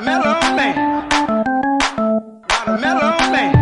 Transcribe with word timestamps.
mellow 0.00 0.40
man. 0.56 0.76
Not 2.48 2.68
a 2.68 2.78
mellow 2.78 3.32
man. 3.32 3.57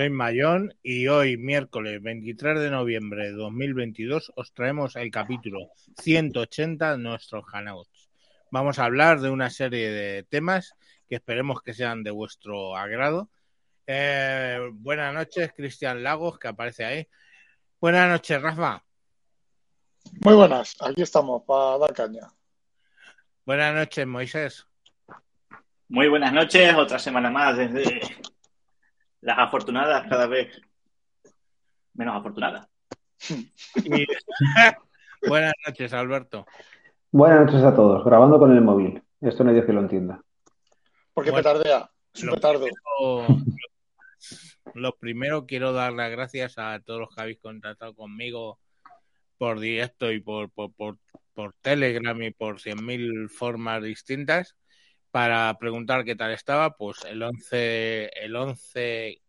Soy 0.00 0.08
Mayón 0.08 0.74
y 0.82 1.08
hoy, 1.08 1.36
miércoles 1.36 2.00
23 2.00 2.58
de 2.58 2.70
noviembre 2.70 3.26
de 3.26 3.32
2022, 3.32 4.32
os 4.34 4.50
traemos 4.54 4.96
el 4.96 5.10
capítulo 5.10 5.72
180 5.98 6.92
de 6.92 6.96
nuestros 6.96 7.44
Hangouts. 7.44 8.08
Vamos 8.50 8.78
a 8.78 8.86
hablar 8.86 9.20
de 9.20 9.28
una 9.28 9.50
serie 9.50 9.90
de 9.90 10.22
temas 10.22 10.72
que 11.06 11.16
esperemos 11.16 11.60
que 11.60 11.74
sean 11.74 12.02
de 12.02 12.12
vuestro 12.12 12.78
agrado. 12.78 13.28
Eh, 13.86 14.70
buenas 14.72 15.12
noches, 15.12 15.52
Cristian 15.54 16.02
Lagos, 16.02 16.38
que 16.38 16.48
aparece 16.48 16.86
ahí. 16.86 17.08
Buenas 17.78 18.08
noches, 18.08 18.40
Rafa. 18.40 18.82
Muy 20.24 20.34
buenas, 20.34 20.76
aquí 20.80 21.02
estamos 21.02 21.42
para 21.46 21.76
dar 21.76 21.92
caña. 21.92 22.26
Buenas 23.44 23.74
noches, 23.74 24.06
Moisés. 24.06 24.66
Muy 25.88 26.08
buenas 26.08 26.32
noches, 26.32 26.74
otra 26.74 26.98
semana 26.98 27.28
más 27.28 27.58
desde 27.58 28.00
las 29.22 29.38
afortunadas 29.38 30.08
cada 30.08 30.26
vez 30.26 30.60
menos 31.94 32.16
afortunadas. 32.16 32.66
Y- 33.84 34.06
buenas 35.28 35.52
noches, 35.66 35.92
Alberto. 35.92 36.46
Buenas 37.12 37.44
noches 37.46 37.62
a 37.62 37.74
todos, 37.74 38.04
grabando 38.04 38.38
con 38.38 38.52
el 38.52 38.60
móvil. 38.62 39.02
Esto 39.20 39.44
no 39.44 39.50
hay 39.50 39.54
Dios 39.56 39.66
que 39.66 39.72
lo 39.72 39.80
entienda. 39.80 40.22
Porque 41.12 41.30
Bueno, 41.30 41.48
petardea, 41.50 41.90
es 42.14 42.22
un 42.22 42.28
lo 42.30 42.34
petardo. 42.36 42.60
primero- 42.66 43.44
Lo 44.74 44.96
primero, 44.96 45.46
quiero 45.46 45.72
dar 45.72 45.92
las 45.92 46.10
gracias 46.12 46.56
a 46.56 46.78
todos 46.80 47.00
los 47.00 47.14
que 47.14 47.20
habéis 47.22 47.40
contactado 47.40 47.92
conmigo 47.94 48.60
por 49.36 49.58
directo 49.58 50.12
y 50.12 50.20
por, 50.20 50.50
por, 50.50 50.72
por, 50.74 50.96
por 51.34 51.54
Telegram 51.60 52.20
y 52.22 52.30
por 52.30 52.60
100.000 52.60 53.28
formas 53.30 53.82
distintas 53.82 54.54
para 55.10 55.56
preguntar 55.58 56.04
qué 56.04 56.16
tal 56.16 56.32
estaba. 56.32 56.76
Pues 56.76 57.04
el 57.04 57.22
11, 57.22 58.10
el 58.24 58.36
11 58.36 59.20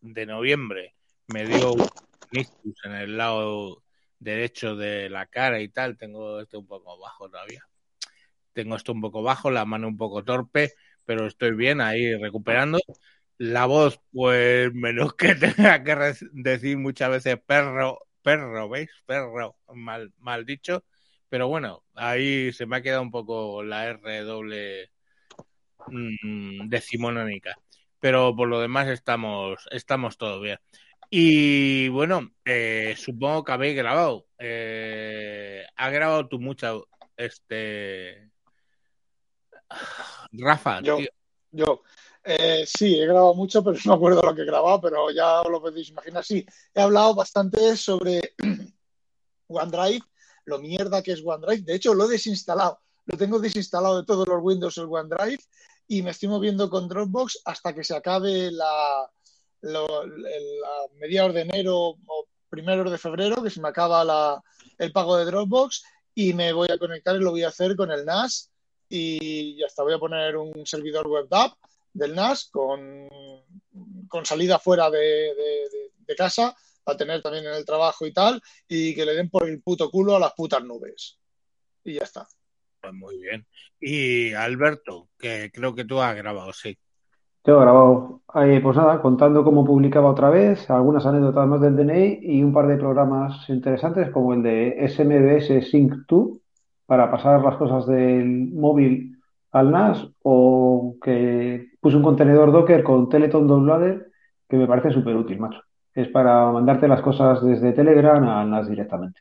de 0.00 0.26
noviembre 0.26 0.94
me 1.28 1.46
dio 1.46 1.72
un 1.74 1.88
ictus 2.32 2.74
en 2.84 2.92
el 2.92 3.16
lado 3.16 3.82
derecho 4.18 4.76
de 4.76 5.10
la 5.10 5.26
cara 5.26 5.60
y 5.60 5.68
tal. 5.68 5.96
Tengo 5.96 6.40
esto 6.40 6.58
un 6.58 6.66
poco 6.66 6.98
bajo 6.98 7.28
todavía. 7.28 7.66
Tengo 8.52 8.76
esto 8.76 8.92
un 8.92 9.00
poco 9.00 9.22
bajo, 9.22 9.50
la 9.50 9.64
mano 9.64 9.88
un 9.88 9.96
poco 9.96 10.24
torpe, 10.24 10.72
pero 11.04 11.26
estoy 11.26 11.52
bien 11.52 11.80
ahí 11.80 12.14
recuperando. 12.16 12.78
La 13.38 13.66
voz, 13.66 14.00
pues 14.12 14.72
menos 14.74 15.14
que 15.14 15.34
tenga 15.34 15.82
que 15.82 16.14
decir 16.32 16.78
muchas 16.78 17.10
veces 17.10 17.38
perro, 17.44 18.00
perro, 18.22 18.68
¿veis? 18.68 18.90
Perro, 19.06 19.56
mal, 19.74 20.12
mal 20.18 20.44
dicho. 20.44 20.84
Pero 21.28 21.48
bueno, 21.48 21.82
ahí 21.94 22.52
se 22.52 22.66
me 22.66 22.76
ha 22.76 22.82
quedado 22.82 23.02
un 23.02 23.10
poco 23.10 23.62
la 23.62 23.86
R 23.86 24.20
doble 24.20 24.91
mm, 25.88 26.68
decimonónica. 26.68 27.56
Pero 28.00 28.34
por 28.34 28.48
lo 28.48 28.60
demás 28.60 28.88
estamos, 28.88 29.68
estamos 29.70 30.16
todo 30.16 30.40
bien. 30.40 30.58
Y 31.08 31.88
bueno, 31.88 32.32
eh, 32.44 32.94
supongo 32.96 33.44
que 33.44 33.52
habéis 33.52 33.76
grabado. 33.76 34.26
Eh, 34.38 35.64
¿Ha 35.76 35.90
grabado 35.90 36.26
tú 36.26 36.40
mucho 36.40 36.88
este 37.16 38.30
Rafa? 40.32 40.80
Yo. 40.80 40.96
tío? 40.96 41.08
Yo, 41.50 41.82
eh, 42.24 42.64
sí, 42.66 42.98
he 42.98 43.04
grabado 43.04 43.34
mucho, 43.34 43.62
pero 43.62 43.76
no 43.84 43.92
me 43.92 43.96
acuerdo 43.96 44.22
lo 44.22 44.34
que 44.34 44.42
he 44.42 44.46
grabado, 44.46 44.80
pero 44.80 45.10
ya 45.10 45.42
os 45.42 45.50
lo 45.50 45.60
podéis 45.60 45.90
imaginar. 45.90 46.24
Sí, 46.24 46.46
he 46.72 46.80
hablado 46.80 47.14
bastante 47.14 47.76
sobre 47.76 48.34
OneDrive, 49.48 50.04
lo 50.46 50.58
mierda 50.60 51.02
que 51.02 51.12
es 51.12 51.22
OneDrive. 51.22 51.62
De 51.62 51.74
hecho, 51.74 51.94
lo 51.94 52.06
he 52.06 52.12
desinstalado. 52.12 52.80
Lo 53.04 53.18
tengo 53.18 53.38
desinstalado 53.38 54.00
de 54.00 54.06
todos 54.06 54.26
los 54.26 54.42
Windows 54.42 54.78
el 54.78 54.86
OneDrive 54.88 55.40
y 55.92 56.02
me 56.02 56.10
estoy 56.12 56.30
moviendo 56.30 56.70
con 56.70 56.88
Dropbox 56.88 57.40
hasta 57.44 57.74
que 57.74 57.84
se 57.84 57.94
acabe 57.94 58.50
la, 58.50 59.10
el- 59.60 59.72
la 59.72 60.70
mediados 60.98 61.34
de 61.34 61.42
enero 61.42 61.76
o 62.06 62.26
primeros 62.48 62.90
de 62.90 62.96
febrero, 62.96 63.42
que 63.42 63.50
se 63.50 63.60
me 63.60 63.68
acaba 63.68 64.02
la- 64.02 64.42
el 64.78 64.90
pago 64.90 65.18
de 65.18 65.26
Dropbox 65.26 65.82
y 66.14 66.32
me 66.32 66.52
voy 66.54 66.68
a 66.70 66.78
conectar 66.78 67.14
y 67.16 67.18
lo 67.18 67.30
voy 67.32 67.42
a 67.44 67.48
hacer 67.48 67.76
con 67.76 67.90
el 67.90 68.06
NAS 68.06 68.50
y 68.88 69.58
ya 69.58 69.66
está, 69.66 69.82
voy 69.82 69.92
a 69.92 69.98
poner 69.98 70.34
un 70.36 70.64
servidor 70.66 71.06
web 71.08 71.26
app 71.30 71.58
del 71.92 72.14
NAS 72.14 72.48
con, 72.50 73.08
con 74.08 74.24
salida 74.24 74.58
fuera 74.58 74.88
de, 74.90 74.98
de- 74.98 76.14
casa 76.16 76.54
para 76.84 76.98
tener 76.98 77.22
también 77.22 77.46
en 77.46 77.54
el 77.54 77.64
trabajo 77.64 78.04
y 78.06 78.12
tal 78.12 78.38
y 78.68 78.94
que 78.94 79.06
le 79.06 79.14
den 79.14 79.30
por 79.30 79.48
el 79.48 79.62
puto 79.62 79.90
culo 79.90 80.14
a 80.16 80.20
las 80.20 80.32
putas 80.34 80.62
nubes. 80.62 81.16
Y 81.84 81.94
ya 81.94 82.02
está. 82.04 82.28
Pues 82.82 82.94
muy 82.94 83.16
bien. 83.18 83.46
Y 83.80 84.32
Alberto, 84.32 85.08
que 85.16 85.52
creo 85.54 85.72
que 85.74 85.84
tú 85.84 86.00
has 86.00 86.16
grabado, 86.16 86.52
sí. 86.52 86.76
Yo 87.44 87.58
he 87.58 87.60
grabado, 87.60 88.22
eh, 88.34 88.60
pues 88.60 88.76
nada, 88.76 89.00
contando 89.00 89.44
cómo 89.44 89.64
publicaba 89.64 90.10
otra 90.10 90.30
vez, 90.30 90.68
algunas 90.68 91.06
anécdotas 91.06 91.46
más 91.46 91.60
del 91.60 91.76
DNI 91.76 92.18
y 92.22 92.42
un 92.42 92.52
par 92.52 92.66
de 92.66 92.76
programas 92.76 93.48
interesantes 93.48 94.10
como 94.10 94.34
el 94.34 94.42
de 94.42 94.88
SMBS 94.88 95.70
Sync 95.70 95.94
2 96.08 96.40
para 96.86 97.08
pasar 97.10 97.40
las 97.42 97.56
cosas 97.56 97.86
del 97.86 98.50
móvil 98.52 99.16
al 99.52 99.70
NAS 99.70 100.08
o 100.22 100.96
que 101.00 101.70
puse 101.80 101.96
un 101.96 102.02
contenedor 102.02 102.50
Docker 102.50 102.82
con 102.82 103.08
Teleton 103.08 103.46
Downloader 103.46 104.10
que 104.48 104.56
me 104.56 104.66
parece 104.66 104.90
súper 104.92 105.14
útil, 105.16 105.38
macho. 105.38 105.60
Es 105.94 106.08
para 106.08 106.50
mandarte 106.50 106.88
las 106.88 107.00
cosas 107.00 107.44
desde 107.44 107.72
Telegram 107.72 108.22
al 108.28 108.50
NAS 108.50 108.68
directamente. 108.68 109.20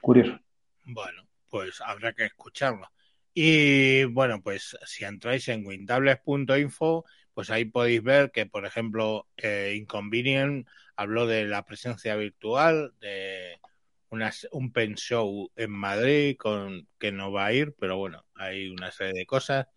Curioso. 0.00 0.38
Bueno, 0.84 1.23
pues 1.54 1.80
habrá 1.82 2.12
que 2.12 2.24
escucharlo. 2.24 2.90
Y 3.32 4.02
bueno, 4.06 4.42
pues 4.42 4.76
si 4.86 5.04
entráis 5.04 5.46
en 5.46 5.64
wintables.info, 5.64 7.04
pues 7.32 7.48
ahí 7.48 7.64
podéis 7.64 8.02
ver 8.02 8.32
que, 8.32 8.44
por 8.44 8.66
ejemplo, 8.66 9.28
eh, 9.36 9.74
Inconvenient 9.76 10.66
habló 10.96 11.28
de 11.28 11.44
la 11.44 11.64
presencia 11.64 12.16
virtual, 12.16 12.92
de 12.98 13.60
un 14.50 14.72
pen 14.72 14.96
show 14.96 15.48
en 15.54 15.70
Madrid 15.70 16.36
con 16.36 16.88
que 16.98 17.12
no 17.12 17.30
va 17.30 17.46
a 17.46 17.52
ir, 17.52 17.72
pero 17.78 17.98
bueno, 17.98 18.24
hay 18.34 18.70
una 18.70 18.90
serie 18.90 19.20
de 19.20 19.26
cosas. 19.26 19.68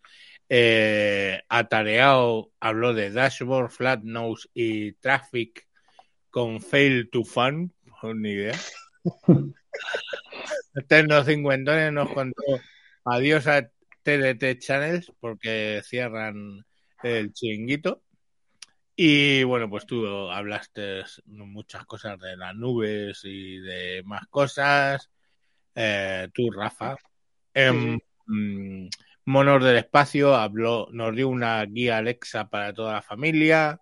Eh, 0.48 1.40
Atareado 1.48 2.50
habló 2.58 2.92
de 2.92 3.12
Dashboard, 3.12 3.70
Flat 3.70 4.02
Nose 4.02 4.48
y 4.52 4.94
Traffic 4.94 5.68
con 6.30 6.60
Fail 6.60 7.08
to 7.08 7.22
Fun, 7.22 7.72
ni 8.16 8.30
idea. 8.30 8.58
Eterno 10.74 11.24
Cincuentones 11.24 11.92
nos 11.92 12.10
contó 12.10 12.42
adiós 13.04 13.46
a 13.46 13.68
TDT 14.02 14.58
Channels 14.58 15.12
porque 15.20 15.82
cierran 15.84 16.64
el 17.02 17.32
chiringuito. 17.32 18.02
Y 18.96 19.44
bueno, 19.44 19.70
pues 19.70 19.86
tú 19.86 20.06
hablaste 20.30 21.04
muchas 21.26 21.84
cosas 21.86 22.18
de 22.18 22.36
las 22.36 22.54
nubes 22.54 23.20
y 23.24 23.58
de 23.58 24.02
más 24.04 24.26
cosas. 24.28 25.08
Eh, 25.74 26.28
tú, 26.34 26.50
Rafa. 26.50 26.96
Mm, 27.54 28.88
Monos 29.24 29.62
del 29.62 29.76
Espacio 29.76 30.34
habló, 30.34 30.88
nos 30.90 31.14
dio 31.14 31.28
una 31.28 31.62
guía 31.64 31.98
Alexa 31.98 32.48
para 32.48 32.72
toda 32.72 32.94
la 32.94 33.02
familia. 33.02 33.80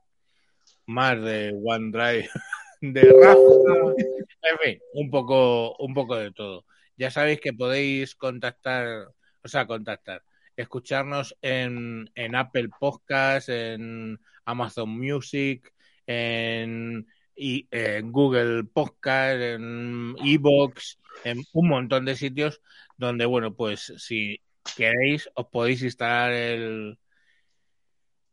Más 0.86 1.20
de 1.22 1.54
OneDrive 1.64 2.28
de 2.80 3.02
Rafa, 3.02 3.94
en 4.42 4.58
fin, 4.62 4.80
un 4.94 5.10
poco, 5.10 5.76
un 5.76 5.94
poco 5.94 6.16
de 6.16 6.30
todo. 6.32 6.64
Ya 6.96 7.10
sabéis 7.10 7.40
que 7.40 7.52
podéis 7.52 8.14
contactar, 8.14 9.08
o 9.42 9.48
sea, 9.48 9.66
contactar, 9.66 10.22
escucharnos 10.56 11.36
en, 11.42 12.10
en 12.14 12.34
Apple 12.34 12.70
Podcast, 12.78 13.48
en 13.48 14.18
Amazon 14.44 14.90
Music, 14.90 15.72
en, 16.06 17.06
y, 17.34 17.68
Google 18.04 18.64
Podcast, 18.64 19.40
en 19.40 20.16
Evox, 20.24 20.98
en 21.24 21.42
un 21.52 21.68
montón 21.68 22.04
de 22.04 22.16
sitios 22.16 22.60
donde, 22.96 23.26
bueno, 23.26 23.54
pues 23.54 23.92
si 23.98 24.40
queréis, 24.76 25.28
os 25.34 25.46
podéis 25.48 25.82
instalar 25.82 26.32
el, 26.32 26.98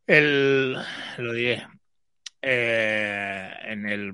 el 0.08 0.78
lo 1.18 1.34
diré, 1.34 1.68
eh, 2.42 3.54
en 3.64 3.88
el 3.88 4.14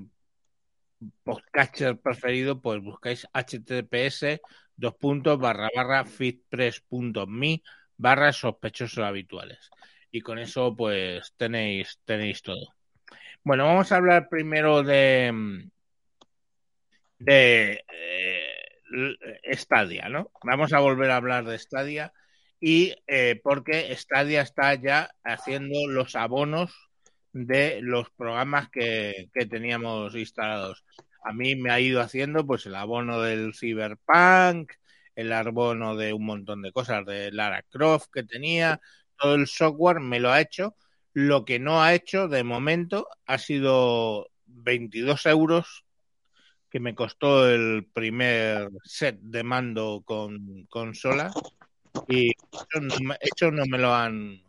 podcatcher 1.30 1.98
preferido, 2.00 2.60
pues 2.60 2.82
buscáis 2.82 3.26
https 3.32 4.40
dos 4.76 4.94
puntos 4.96 5.38
barra 5.38 5.68
barra 5.76 6.04
fitpress.me 6.04 7.62
barra 7.96 8.32
sospechosos 8.32 9.04
habituales. 9.04 9.70
Y 10.10 10.22
con 10.22 10.38
eso, 10.38 10.74
pues 10.74 11.34
tenéis, 11.36 12.00
tenéis 12.04 12.42
todo. 12.42 12.74
Bueno, 13.44 13.66
vamos 13.66 13.92
a 13.92 13.96
hablar 13.96 14.28
primero 14.28 14.82
de 14.82 15.70
de 17.18 17.84
eh, 17.92 19.56
Stadia, 19.56 20.08
¿no? 20.08 20.32
Vamos 20.42 20.72
a 20.72 20.80
volver 20.80 21.10
a 21.10 21.16
hablar 21.16 21.44
de 21.44 21.58
Stadia 21.58 22.12
y 22.58 22.94
eh, 23.06 23.40
porque 23.42 23.94
Stadia 23.96 24.42
está 24.42 24.74
ya 24.74 25.10
haciendo 25.22 25.86
los 25.86 26.16
abonos 26.16 26.74
de 27.32 27.80
los 27.82 28.10
programas 28.10 28.68
que, 28.70 29.28
que, 29.32 29.46
teníamos 29.46 30.16
instalados. 30.16 30.84
A 31.22 31.32
mí 31.32 31.56
me 31.56 31.70
ha 31.70 31.80
ido 31.80 32.00
haciendo 32.00 32.46
pues 32.46 32.66
el 32.66 32.74
abono 32.74 33.20
del 33.20 33.54
Cyberpunk, 33.54 34.72
el 35.14 35.32
abono 35.32 35.96
de 35.96 36.12
un 36.12 36.24
montón 36.24 36.62
de 36.62 36.72
cosas, 36.72 37.04
de 37.06 37.30
Lara 37.32 37.62
Croft 37.62 38.08
que 38.12 38.22
tenía, 38.22 38.80
todo 39.16 39.34
el 39.34 39.46
software 39.46 40.00
me 40.00 40.20
lo 40.20 40.30
ha 40.30 40.40
hecho. 40.40 40.76
Lo 41.12 41.44
que 41.44 41.58
no 41.58 41.82
ha 41.82 41.94
hecho 41.94 42.28
de 42.28 42.44
momento 42.44 43.08
ha 43.26 43.38
sido 43.38 44.30
22 44.46 45.26
euros 45.26 45.84
que 46.70 46.80
me 46.80 46.94
costó 46.94 47.48
el 47.50 47.86
primer 47.92 48.70
set 48.84 49.18
de 49.20 49.42
mando 49.42 50.02
con 50.04 50.66
consola 50.66 51.32
y 52.08 52.30
eso 53.20 53.50
no, 53.50 53.64
no 53.64 53.66
me 53.66 53.78
lo 53.78 53.92
han 53.92 54.40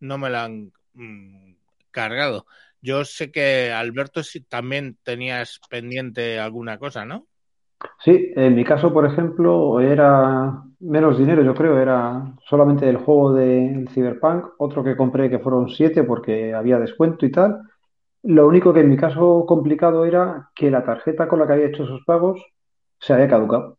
no 0.00 0.18
me 0.18 0.30
lo 0.30 0.38
han 0.38 0.72
mmm, 0.94 1.54
cargado. 1.90 2.46
Yo 2.82 3.04
sé 3.04 3.30
que 3.30 3.70
Alberto 3.72 4.22
si 4.22 4.40
también 4.40 4.98
tenías 5.04 5.60
pendiente 5.70 6.38
alguna 6.40 6.78
cosa, 6.78 7.04
¿no? 7.04 7.26
Sí, 8.04 8.32
en 8.34 8.54
mi 8.54 8.64
caso, 8.64 8.92
por 8.92 9.06
ejemplo, 9.06 9.80
era 9.80 10.62
menos 10.80 11.18
dinero, 11.18 11.42
yo 11.42 11.54
creo, 11.54 11.78
era 11.78 12.34
solamente 12.48 12.88
el 12.88 12.96
juego 12.96 13.32
del 13.32 13.88
Cyberpunk, 13.90 14.46
otro 14.58 14.82
que 14.82 14.96
compré 14.96 15.30
que 15.30 15.38
fueron 15.38 15.68
siete 15.68 16.02
porque 16.02 16.54
había 16.54 16.78
descuento 16.78 17.24
y 17.24 17.30
tal. 17.30 17.60
Lo 18.24 18.46
único 18.48 18.72
que 18.72 18.80
en 18.80 18.90
mi 18.90 18.96
caso 18.96 19.46
complicado 19.46 20.04
era 20.04 20.50
que 20.54 20.70
la 20.70 20.84
tarjeta 20.84 21.28
con 21.28 21.38
la 21.40 21.46
que 21.46 21.54
había 21.54 21.66
hecho 21.66 21.84
esos 21.84 22.02
pagos 22.04 22.40
se 23.00 23.12
había 23.12 23.28
caducado. 23.28 23.78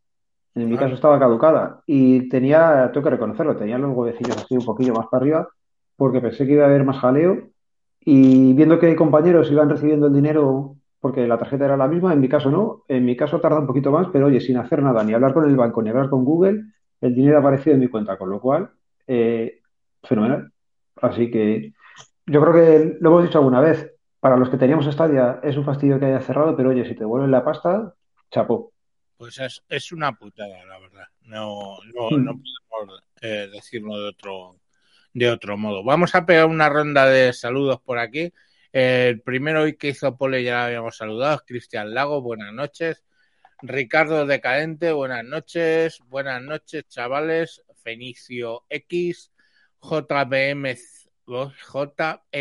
En 0.55 0.69
mi 0.69 0.77
caso 0.77 0.95
estaba 0.95 1.19
caducada 1.19 1.81
y 1.87 2.29
tenía, 2.29 2.91
tengo 2.93 3.03
que 3.05 3.11
reconocerlo, 3.11 3.57
tenía 3.57 3.77
los 3.77 3.95
huevecillos 3.95 4.37
así 4.37 4.55
un 4.55 4.65
poquillo 4.65 4.93
más 4.93 5.07
para 5.11 5.21
arriba 5.23 5.49
porque 5.97 6.21
pensé 6.21 6.45
que 6.45 6.53
iba 6.53 6.65
a 6.65 6.67
haber 6.67 6.83
más 6.85 6.99
jaleo 6.99 7.49
y 8.05 8.53
viendo 8.53 8.79
que 8.79 8.95
compañeros 8.95 9.51
iban 9.51 9.69
recibiendo 9.69 10.07
el 10.07 10.13
dinero 10.13 10.75
porque 10.99 11.27
la 11.27 11.37
tarjeta 11.37 11.65
era 11.65 11.75
la 11.75 11.89
misma, 11.89 12.13
en 12.13 12.21
mi 12.21 12.29
caso 12.29 12.49
no, 12.49 12.85
en 12.87 13.03
mi 13.03 13.17
caso 13.17 13.41
tarda 13.41 13.59
un 13.59 13.67
poquito 13.67 13.91
más, 13.91 14.07
pero 14.13 14.27
oye, 14.27 14.39
sin 14.39 14.55
hacer 14.55 14.81
nada, 14.81 15.03
ni 15.03 15.13
hablar 15.13 15.33
con 15.33 15.49
el 15.49 15.55
banco, 15.55 15.81
ni 15.81 15.89
hablar 15.89 16.09
con 16.09 16.23
Google, 16.23 16.63
el 17.01 17.13
dinero 17.13 17.37
ha 17.37 17.39
aparecido 17.41 17.73
en 17.73 17.81
mi 17.81 17.89
cuenta, 17.89 18.17
con 18.17 18.29
lo 18.29 18.39
cual, 18.39 18.71
eh, 19.05 19.59
fenomenal. 20.01 20.53
Así 21.01 21.29
que 21.29 21.73
yo 22.25 22.41
creo 22.41 22.53
que 22.53 22.97
lo 23.01 23.09
hemos 23.09 23.23
dicho 23.23 23.39
alguna 23.39 23.59
vez, 23.59 23.91
para 24.21 24.37
los 24.37 24.49
que 24.49 24.55
teníamos 24.55 24.85
Stadia 24.85 25.41
es 25.43 25.57
un 25.57 25.65
fastidio 25.65 25.99
que 25.99 26.05
haya 26.05 26.21
cerrado, 26.21 26.55
pero 26.55 26.69
oye, 26.69 26.85
si 26.85 26.93
te 26.93 27.01
devuelven 27.01 27.31
la 27.31 27.43
pasta, 27.43 27.93
chapó. 28.31 28.71
Pues 29.17 29.37
es, 29.39 29.61
es 29.67 29.91
una 29.91 30.13
putada, 30.13 30.65
la 30.65 30.79
verdad. 30.79 31.07
No, 31.23 31.79
no, 31.93 32.17
mm. 32.17 32.23
no 32.23 32.39
podemos 32.69 33.03
eh, 33.21 33.49
decirlo 33.51 33.97
de 33.97 34.07
otro, 34.07 34.55
de 35.13 35.29
otro 35.29 35.57
modo. 35.57 35.83
Vamos 35.83 36.15
a 36.15 36.25
pegar 36.25 36.45
una 36.45 36.69
ronda 36.69 37.05
de 37.07 37.33
saludos 37.33 37.79
por 37.81 37.99
aquí. 37.99 38.33
El 38.71 39.21
primero 39.21 39.65
que 39.77 39.89
hizo 39.89 40.17
Pole 40.17 40.43
ya 40.43 40.59
lo 40.59 40.63
habíamos 40.65 40.97
saludado, 40.97 41.43
Cristian 41.45 41.93
Lago, 41.93 42.21
buenas 42.21 42.53
noches. 42.53 43.03
Ricardo 43.61 44.25
Decadente, 44.25 44.91
buenas 44.91 45.23
noches. 45.23 45.99
Buenas 46.07 46.41
noches, 46.41 46.87
chavales. 46.87 47.63
Fenicio 47.83 48.65
X, 48.69 49.31
JBM 49.81 50.75
JMBCRP. 51.25 52.35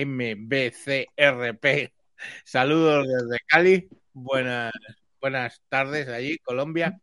Saludos 2.44 3.06
desde 3.06 3.38
Cali. 3.46 3.88
Buenas, 4.12 4.72
buenas 5.20 5.62
tardes 5.68 6.08
allí, 6.08 6.38
Colombia. 6.38 7.00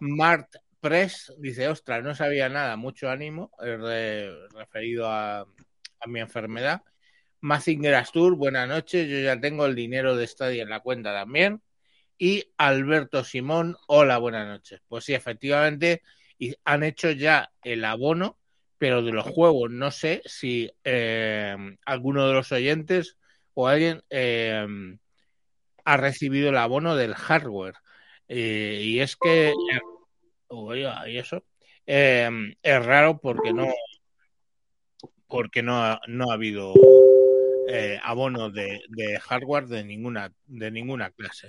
Mart 0.00 0.54
Press 0.84 1.32
dice, 1.38 1.66
ostras, 1.68 2.04
no 2.04 2.14
sabía 2.14 2.50
nada, 2.50 2.76
mucho 2.76 3.08
ánimo, 3.08 3.50
eh, 3.64 4.30
referido 4.52 5.08
a, 5.08 5.40
a, 5.40 6.06
mi 6.06 6.20
enfermedad. 6.20 6.82
Mazinger 7.40 7.94
Astur, 7.94 8.36
buenas 8.36 8.68
noches, 8.68 9.08
yo 9.08 9.18
ya 9.18 9.40
tengo 9.40 9.64
el 9.64 9.74
dinero 9.74 10.14
de 10.14 10.26
Stadia 10.26 10.62
en 10.62 10.68
la 10.68 10.80
cuenta 10.80 11.14
también. 11.14 11.62
Y 12.18 12.52
Alberto 12.58 13.24
Simón, 13.24 13.78
hola, 13.86 14.18
buenas 14.18 14.46
noches. 14.46 14.82
Pues 14.86 15.04
sí, 15.04 15.14
efectivamente, 15.14 16.02
han 16.66 16.82
hecho 16.82 17.10
ya 17.12 17.50
el 17.62 17.82
abono 17.86 18.38
pero 18.76 19.00
de 19.02 19.12
los 19.12 19.24
juegos 19.24 19.70
no 19.70 19.90
sé 19.90 20.20
si 20.26 20.70
eh, 20.84 21.56
alguno 21.86 22.28
de 22.28 22.34
los 22.34 22.52
oyentes 22.52 23.16
o 23.54 23.66
alguien 23.66 24.02
eh, 24.10 24.66
ha 25.86 25.96
recibido 25.96 26.50
el 26.50 26.58
abono 26.58 26.94
del 26.94 27.14
hardware. 27.14 27.76
Eh, 28.28 28.82
y 28.84 29.00
es 29.00 29.16
que, 29.16 29.54
oiga, 30.48 31.08
y 31.08 31.18
eso, 31.18 31.44
eh, 31.86 32.28
es 32.62 32.86
raro 32.86 33.18
porque 33.20 33.52
no, 33.52 33.66
porque 35.28 35.62
no, 35.62 35.82
ha, 35.82 36.00
no 36.06 36.30
ha 36.30 36.34
habido 36.34 36.74
abono 38.02 38.50
de, 38.50 38.82
de, 38.88 39.18
hardware 39.20 39.66
de 39.66 39.84
ninguna, 39.84 40.32
de 40.46 40.70
ninguna 40.70 41.10
clase. 41.10 41.48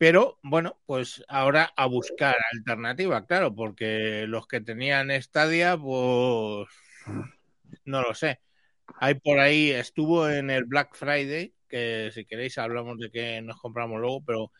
Pero 0.00 0.38
bueno, 0.42 0.80
pues 0.86 1.22
ahora 1.28 1.72
a 1.76 1.84
buscar 1.84 2.34
alternativa, 2.54 3.26
claro, 3.26 3.54
porque 3.54 4.24
los 4.26 4.46
que 4.46 4.62
tenían 4.62 5.10
Stadia, 5.20 5.76
pues 5.76 6.68
no 7.84 8.02
lo 8.02 8.14
sé. 8.14 8.40
Hay 8.98 9.14
por 9.16 9.38
ahí, 9.38 9.70
estuvo 9.70 10.28
en 10.28 10.48
el 10.48 10.64
Black 10.64 10.94
Friday, 10.94 11.54
que 11.68 12.10
si 12.14 12.24
queréis 12.24 12.56
hablamos 12.56 12.98
de 12.98 13.10
que 13.10 13.42
nos 13.42 13.60
compramos 13.60 14.00
luego, 14.00 14.24
pero 14.24 14.52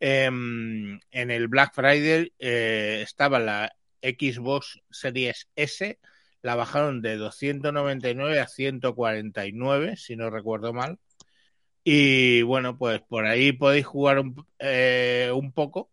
eh, 0.00 0.26
en 0.26 1.00
el 1.30 1.48
Black 1.48 1.74
Friday 1.74 2.32
eh, 2.38 3.00
estaba 3.02 3.38
la 3.38 3.74
Xbox 4.02 4.80
Series 4.90 5.48
S, 5.56 5.98
la 6.42 6.54
bajaron 6.54 7.02
de 7.02 7.16
299 7.16 8.40
a 8.40 8.46
149, 8.46 9.96
si 9.96 10.16
no 10.16 10.30
recuerdo 10.30 10.72
mal. 10.72 10.98
Y 11.84 12.42
bueno, 12.42 12.78
pues 12.78 13.00
por 13.02 13.26
ahí 13.26 13.52
podéis 13.52 13.86
jugar 13.86 14.18
un, 14.18 14.46
eh, 14.58 15.32
poco 15.54 15.90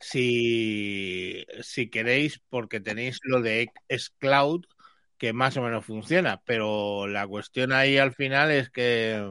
si, 0.00 1.46
si 1.62 1.90
queréis, 1.90 2.40
porque 2.50 2.80
tenéis 2.80 3.20
lo 3.24 3.40
de 3.40 3.70
Xcloud 3.88 4.64
que 5.22 5.32
más 5.32 5.56
o 5.56 5.62
menos 5.62 5.86
funciona, 5.86 6.42
pero 6.44 7.06
la 7.06 7.28
cuestión 7.28 7.72
ahí 7.72 7.96
al 7.96 8.12
final 8.12 8.50
es 8.50 8.70
que, 8.70 9.30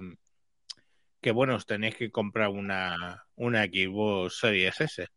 que 1.19 1.31
bueno, 1.31 1.55
os 1.55 1.65
tenéis 1.65 1.95
que 1.97 2.11
comprar 2.11 2.47
una, 2.47 3.25
una 3.41 3.63
Xbox 3.65 4.39
Series 4.39 4.79
S. 4.79 5.07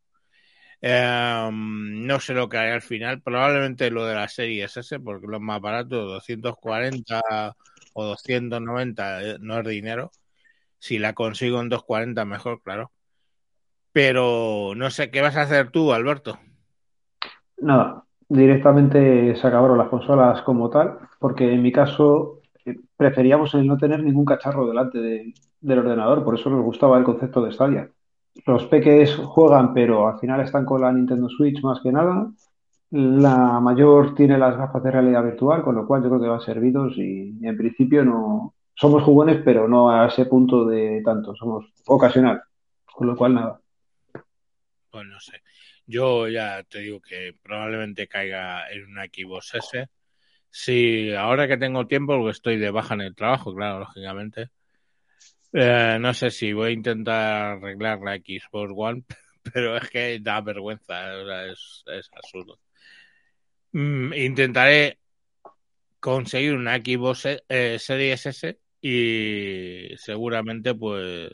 No 0.83 2.21
sé 2.21 2.35
lo 2.35 2.49
que 2.49 2.59
hay 2.59 2.71
al 2.73 2.83
final, 2.83 3.23
probablemente 3.23 3.91
lo 3.91 4.05
de 4.07 4.15
la 4.15 4.29
Series 4.29 4.77
S, 4.77 4.99
porque 5.01 5.27
lo 5.27 5.41
más 5.41 5.61
barato, 5.61 6.05
240 6.05 7.55
o 7.93 8.05
290 8.05 9.23
eh, 9.23 9.37
no 9.41 9.59
es 9.61 9.67
dinero. 9.67 10.11
Si 10.79 10.99
la 10.99 11.13
consigo 11.15 11.61
en 11.61 11.69
240, 11.69 12.25
mejor, 12.25 12.63
claro. 12.63 12.91
Pero 13.93 14.73
no 14.75 14.91
sé, 14.91 15.11
¿qué 15.11 15.21
vas 15.21 15.37
a 15.37 15.43
hacer 15.43 15.71
tú, 15.71 15.93
Alberto? 15.93 16.39
Nada, 17.59 18.05
directamente 18.29 19.37
se 19.37 19.47
acabaron 19.47 19.79
las 19.79 19.89
consolas 19.89 20.43
como 20.43 20.69
tal, 20.71 20.99
porque 21.19 21.53
en 21.53 21.63
mi 21.63 21.73
caso 21.73 22.41
eh, 22.65 22.77
preferíamos 22.97 23.55
el 23.55 23.67
no 23.67 23.79
tener 23.79 24.03
ningún 24.03 24.25
cacharro 24.25 24.67
delante 24.67 24.99
de, 24.99 25.35
del 25.61 25.79
ordenador, 25.79 26.25
por 26.25 26.35
eso 26.35 26.51
nos 26.51 26.63
gustaba 26.63 26.99
el 26.99 27.05
concepto 27.05 27.43
de 27.43 27.53
Stadia. 27.53 27.91
Los 28.47 28.67
peques 28.67 29.15
juegan, 29.15 29.73
pero 29.73 30.09
al 30.09 30.19
final 30.19 30.41
están 30.41 30.65
con 30.65 30.81
la 30.81 30.93
Nintendo 30.93 31.29
Switch 31.29 31.63
más 31.63 31.81
que 31.81 31.93
nada. 31.93 32.31
La 32.91 33.61
mayor 33.61 34.15
tiene 34.15 34.39
las 34.39 34.57
gafas 34.57 34.83
de 34.83 34.91
realidad 34.91 35.25
virtual, 35.25 35.63
con 35.63 35.75
lo 35.75 35.87
cual 35.87 36.03
yo 36.03 36.09
creo 36.09 36.21
que 36.21 36.29
van 36.29 36.41
servidos 36.41 36.97
y 36.97 37.35
en 37.43 37.57
principio 37.57 38.05
no, 38.05 38.55
somos 38.75 39.03
jugones, 39.03 39.41
pero 39.45 39.69
no 39.69 39.91
a 39.91 40.07
ese 40.07 40.27
punto 40.27 40.65
de 40.67 41.01
tanto, 41.05 41.35
somos 41.35 41.67
ocasional, 41.87 42.43
con 42.85 43.07
lo 43.07 43.17
cual 43.17 43.35
nada. 43.35 43.61
Pues 44.91 45.07
no 45.07 45.19
sé. 45.21 45.43
Yo 45.87 46.29
ya 46.29 46.63
te 46.65 46.81
digo 46.81 47.01
que 47.01 47.37
probablemente 47.43 48.09
caiga 48.09 48.71
en 48.71 48.85
una 48.87 49.05
Xbox 49.05 49.55
S. 49.55 49.89
Sí, 50.51 51.13
ahora 51.15 51.49
que 51.49 51.57
tengo 51.57 51.87
tiempo, 51.87 52.17
porque 52.17 52.31
estoy 52.31 52.59
de 52.59 52.71
baja 52.71 52.95
en 52.95 53.03
el 53.03 53.15
trabajo, 53.15 53.55
claro, 53.55 53.81
lógicamente. 53.81 54.51
Eh, 55.57 55.99
no 56.01 56.13
sé 56.13 56.31
si 56.31 56.53
voy 56.53 56.71
a 56.71 56.73
intentar 56.73 57.59
arreglar 57.59 58.01
la 58.01 58.17
Xbox 58.17 58.73
One, 58.75 59.05
pero 59.55 59.77
es 59.77 59.89
que 59.89 60.19
da 60.21 60.41
vergüenza, 60.41 61.47
es, 61.47 61.85
es 61.87 62.11
absurdo. 62.13 62.59
Mm, 63.71 64.13
intentaré 64.15 64.99
conseguir 66.01 66.55
una 66.55 66.77
Xbox 66.79 67.27
eh, 67.49 67.79
Series 67.79 68.27
S 68.27 68.59
y 68.81 69.97
seguramente 69.97 70.75
pues 70.75 71.33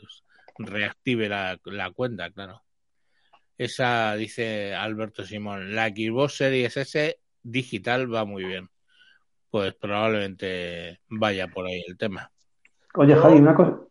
reactive 0.59 1.27
la, 1.27 1.59
la 1.65 1.89
cuenta, 1.89 2.29
claro. 2.29 2.61
Esa 3.57 4.15
dice 4.15 4.75
Alberto 4.75 5.25
Simón, 5.25 5.73
la 5.73 5.89
Xbox 5.89 6.35
Series 6.35 6.77
S 6.77 7.19
digital 7.41 8.13
va 8.13 8.23
muy 8.25 8.43
bien. 8.43 8.69
Pues 9.49 9.73
probablemente 9.73 11.01
vaya 11.09 11.47
por 11.47 11.65
ahí 11.65 11.83
el 11.87 11.97
tema. 11.97 12.31
Oye, 12.93 13.15
Javi, 13.15 13.39
una 13.39 13.55
cosa. 13.55 13.81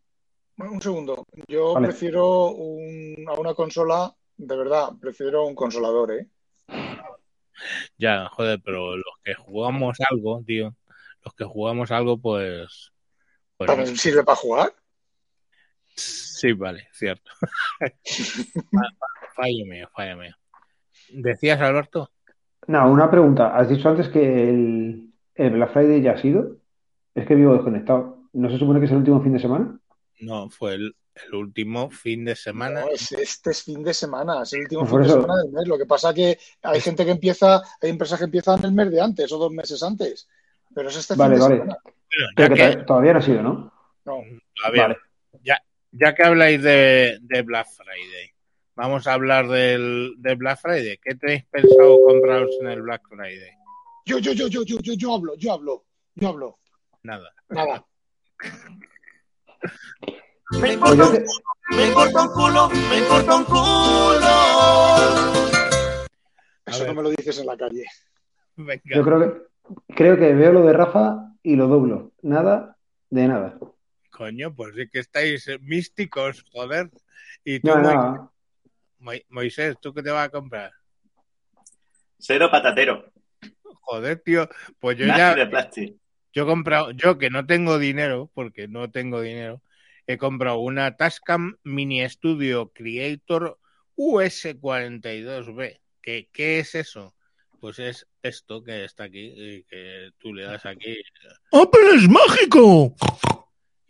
Un 0.61 0.81
segundo. 0.83 1.26
Yo 1.49 1.75
Vale. 1.75 1.88
prefiero 1.88 2.50
un- 2.50 3.25
a 3.29 3.33
una 3.38 3.55
consola, 3.55 4.14
de 4.37 4.57
verdad, 4.57 4.90
prefiero 5.00 5.47
un 5.47 5.55
consolador, 5.55 6.12
¿eh? 6.12 6.26
Ya, 7.99 8.29
joder, 8.29 8.61
pero 8.64 8.97
los 8.97 9.14
que 9.23 9.35
jugamos 9.35 9.99
algo, 10.11 10.43
tío, 10.47 10.75
los 11.25 11.35
que 11.35 11.45
jugamos 11.45 11.90
algo, 11.90 12.19
pues... 12.19 12.93
pues 13.57 13.69
¿También 13.69 13.97
sirve 13.97 14.25
para 14.25 14.37
jugar? 14.37 14.75
sí, 15.95 16.52
vale, 16.52 16.88
cierto. 16.93 17.31
fallo 19.37 19.67
mío, 19.67 19.88
fallo 19.95 20.17
mío. 20.17 20.35
¿Decías, 21.11 21.61
Alberto? 21.61 22.11
No, 22.67 22.90
una 22.90 23.11
pregunta. 23.11 23.55
Has 23.57 23.69
dicho 23.69 23.88
antes 23.88 24.09
que 24.09 24.49
el, 24.50 25.12
el 25.35 25.50
Black 25.50 25.73
Friday 25.73 26.00
ya 26.00 26.12
ha 26.12 26.19
sido. 26.19 26.57
Es 27.14 27.26
que 27.26 27.35
vivo 27.35 27.52
desconectado. 27.55 28.23
¿No 28.33 28.49
se 28.49 28.59
supone 28.59 28.79
que 28.79 28.87
es 28.87 28.93
el 28.93 28.99
último 28.99 29.21
fin 29.23 29.33
de 29.33 29.40
semana? 29.40 29.79
No, 30.21 30.49
fue 30.50 30.75
el, 30.75 30.97
el 31.27 31.35
último 31.35 31.91
fin 31.91 32.25
de 32.25 32.37
semana. 32.37 32.83
No, 32.83 32.89
es, 32.91 33.11
este 33.12 33.50
es 33.50 33.62
fin 33.62 33.83
de 33.83 33.95
semana, 33.95 34.43
es 34.43 34.53
el 34.53 34.61
último 34.61 34.87
fin 34.87 35.03
de 35.03 35.09
semana 35.09 35.37
del 35.43 35.50
mes. 35.53 35.67
Lo 35.67 35.79
que 35.79 35.87
pasa 35.87 36.12
que 36.15 36.39
hay 36.62 36.81
gente 36.81 37.05
que 37.05 37.11
empieza, 37.11 37.62
hay 37.81 37.91
empresas 37.91 38.19
que 38.19 38.25
empiezan 38.27 38.65
el 38.65 38.73
mes 38.73 38.91
de 38.91 39.00
antes 39.00 39.31
o 39.33 39.39
dos 39.39 39.50
meses 39.53 39.83
antes. 39.83 40.29
Pero 40.75 40.89
es 40.89 40.97
este 40.97 41.15
Vale, 41.15 41.37
fin 41.37 41.39
de 41.39 41.49
vale. 41.49 41.57
semana. 41.61 41.79
Ya 42.37 42.49
que 42.49 42.55
que, 42.55 42.77
to- 42.77 42.85
todavía 42.87 43.12
no 43.15 43.19
ha 43.19 43.23
sido, 43.23 43.43
¿no? 43.43 43.73
No. 44.05 44.23
todavía 44.57 44.83
Vale. 44.83 44.97
ya, 45.43 45.59
ya 45.93 46.15
que 46.15 46.23
habláis 46.23 46.62
de, 46.62 47.19
de 47.23 47.43
Black 47.43 47.67
Friday, 47.69 48.31
vamos 48.77 49.07
a 49.07 49.15
hablar 49.15 49.49
del, 49.49 50.15
de 50.19 50.35
Black 50.35 50.61
Friday. 50.61 50.99
¿Qué 51.03 51.15
tenéis 51.15 51.45
pensado 51.47 51.99
compraros 52.05 52.50
en 52.61 52.69
el 52.69 52.83
Black 52.83 53.03
Friday? 53.09 53.53
Yo, 54.07 54.19
yo, 54.19 54.33
yo, 54.33 54.49
yo, 54.49 54.62
yo, 54.65 54.79
yo, 54.81 54.93
yo 54.95 55.15
hablo, 55.15 55.35
yo 55.37 55.53
hablo, 55.53 55.85
yo 56.15 56.29
hablo. 56.29 56.59
Nada. 57.03 57.33
Nada. 57.49 57.87
Me 60.61 60.73
importa 60.75 61.05
un 61.09 61.25
me 61.76 61.87
importa 61.87 62.23
un 62.23 62.29
culo, 62.33 62.69
me 62.69 62.99
importa 62.99 63.37
un 63.37 63.45
culo. 63.45 64.31
Eso 66.67 66.87
no 66.87 66.95
me 66.95 67.02
lo 67.02 67.11
dices 67.11 67.38
en 67.38 67.47
la 67.47 67.57
calle. 67.57 67.85
Venga. 68.57 68.83
yo 68.85 69.05
creo 69.05 69.21
que 69.21 69.95
creo 69.95 70.17
que 70.17 70.35
veo 70.35 70.52
lo 70.52 70.62
de 70.67 70.73
Rafa 70.73 71.33
y 71.43 71.57
lo 71.57 71.69
doblo. 71.69 72.12
Nada 72.23 72.76
de 73.11 73.29
nada. 73.29 73.59
Coño, 74.11 74.55
pues 74.55 74.75
sí 74.75 74.88
que 74.90 74.99
estáis 74.99 75.49
místicos, 75.62 76.45
joder. 76.52 76.90
Y 77.45 77.61
tú, 77.61 77.69
No. 77.69 78.33
Mo- 78.99 79.12
Moisés, 79.31 79.76
¿tú 79.81 79.95
qué 79.95 80.02
te 80.02 80.11
vas 80.11 80.26
a 80.26 80.31
comprar? 80.31 80.73
Cero 82.19 82.49
patatero. 82.50 83.11
Joder, 83.83 84.19
tío, 84.21 84.47
pues 84.79 84.99
yo 84.99 85.07
ya, 85.07 85.35
de 85.35 85.47
plástico. 85.47 85.97
Yo 86.33 86.45
he 86.45 86.47
comprado, 86.47 86.91
yo 86.93 87.19
que 87.19 87.31
no 87.31 87.47
tengo 87.47 87.79
dinero, 87.79 88.31
porque 88.35 88.69
no 88.69 88.91
tengo 88.91 89.21
dinero, 89.21 89.63
he 90.07 90.17
comprado 90.17 90.59
una 90.59 90.97
Tascam 90.97 91.57
Mini 91.63 92.09
Studio 92.09 92.73
Creator 92.73 93.59
US42B. 93.97 95.81
¿Qué, 96.03 96.29
¿Qué 96.33 96.61
es 96.61 96.75
eso? 96.75 97.15
Pues 97.61 97.79
es 97.79 98.07
esto 98.23 98.63
que 98.63 98.85
está 98.85 99.05
aquí, 99.05 99.35
y 99.37 99.63
que 99.65 100.11
tú 100.19 100.33
le 100.33 100.45
das 100.45 100.65
aquí 100.65 100.97
¡Apple 101.53 101.91
es 101.95 102.09
mágico! 102.09 102.95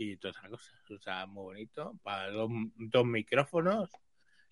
y 0.01 0.17
toda 0.17 0.33
esa 0.33 0.49
cosa. 0.49 0.73
O 0.89 0.99
sea, 0.99 1.27
muy 1.27 1.43
bonito, 1.43 1.95
para 2.03 2.31
dos, 2.31 2.51
dos 2.77 3.05
micrófonos 3.05 3.91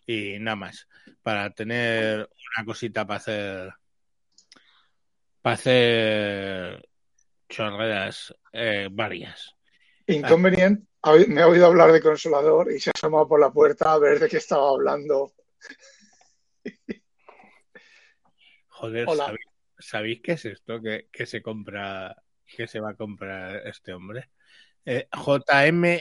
y 0.06 0.38
nada 0.38 0.56
más. 0.56 0.86
Para 1.22 1.50
tener 1.50 2.28
una 2.56 2.66
cosita 2.66 3.06
para 3.06 3.16
hacer. 3.16 3.72
Para 5.40 5.54
hacer 5.54 6.88
chorreras 7.48 8.34
eh, 8.52 8.88
varias. 8.90 9.54
Inconveniente. 10.06 10.86
Me 11.28 11.42
ha 11.42 11.48
oído 11.48 11.66
hablar 11.66 11.92
de 11.92 12.00
consolador 12.00 12.72
y 12.72 12.80
se 12.80 12.90
ha 12.90 12.92
asomado 12.94 13.28
por 13.28 13.40
la 13.40 13.52
puerta 13.52 13.92
a 13.92 13.98
ver 13.98 14.18
de 14.18 14.28
qué 14.28 14.38
estaba 14.38 14.70
hablando. 14.70 15.32
Joder. 18.68 19.06
¿sabéis, 19.06 19.46
sabéis 19.78 20.20
qué 20.22 20.32
es 20.32 20.44
esto 20.44 20.80
que, 20.80 21.08
que 21.10 21.26
se 21.26 21.42
compra, 21.42 22.16
que 22.44 22.66
se 22.66 22.80
va 22.80 22.90
a 22.90 22.96
comprar 22.96 23.66
este 23.66 23.92
hombre? 23.92 24.30
Eh, 24.90 25.06
JMBCRP 25.12 26.00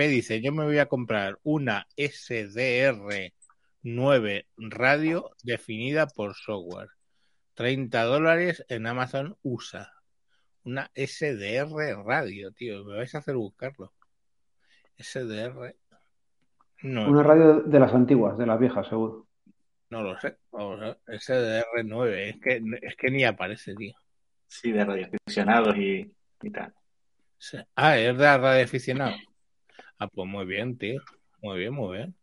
dice: 0.00 0.42
Yo 0.42 0.52
me 0.52 0.64
voy 0.64 0.78
a 0.78 0.86
comprar 0.86 1.38
una 1.42 1.86
SDR9 1.96 4.46
radio 4.56 5.30
definida 5.42 6.06
por 6.06 6.34
software. 6.34 6.90
30 7.54 8.04
dólares 8.04 8.62
en 8.68 8.86
Amazon 8.86 9.38
USA. 9.42 9.90
Una 10.66 10.90
SDR 10.94 12.04
radio, 12.04 12.50
tío. 12.50 12.84
Me 12.84 12.96
vais 12.96 13.14
a 13.14 13.18
hacer 13.18 13.36
buscarlo. 13.36 13.92
SDR. 14.98 15.76
No, 16.82 17.08
Una 17.08 17.22
radio 17.22 17.60
de 17.60 17.78
las 17.78 17.94
antiguas, 17.94 18.36
de 18.36 18.46
las 18.46 18.58
viejas, 18.58 18.88
seguro. 18.88 19.28
no 19.90 20.02
lo 20.02 20.18
sé. 20.18 20.36
Vamos 20.50 20.80
a 20.82 20.84
ver. 20.86 20.98
SDR9. 21.06 22.30
Es 22.30 22.40
que, 22.40 22.62
es 22.82 22.96
que 22.96 23.10
ni 23.12 23.24
aparece, 23.24 23.74
tío. 23.76 23.94
Sí, 24.48 24.72
de 24.72 24.84
radioaficionados 24.84 25.76
y, 25.76 26.12
y 26.42 26.50
tal. 26.50 26.74
Sí. 27.38 27.58
Ah, 27.76 27.96
es 27.96 28.18
de 28.18 28.38
radio 28.38 28.64
aficionado. 28.64 29.14
Ah, 30.00 30.08
pues 30.08 30.28
muy 30.28 30.46
bien, 30.46 30.76
tío. 30.76 31.00
Muy 31.42 31.60
bien, 31.60 31.74
muy 31.74 31.96
bien. 31.98 32.14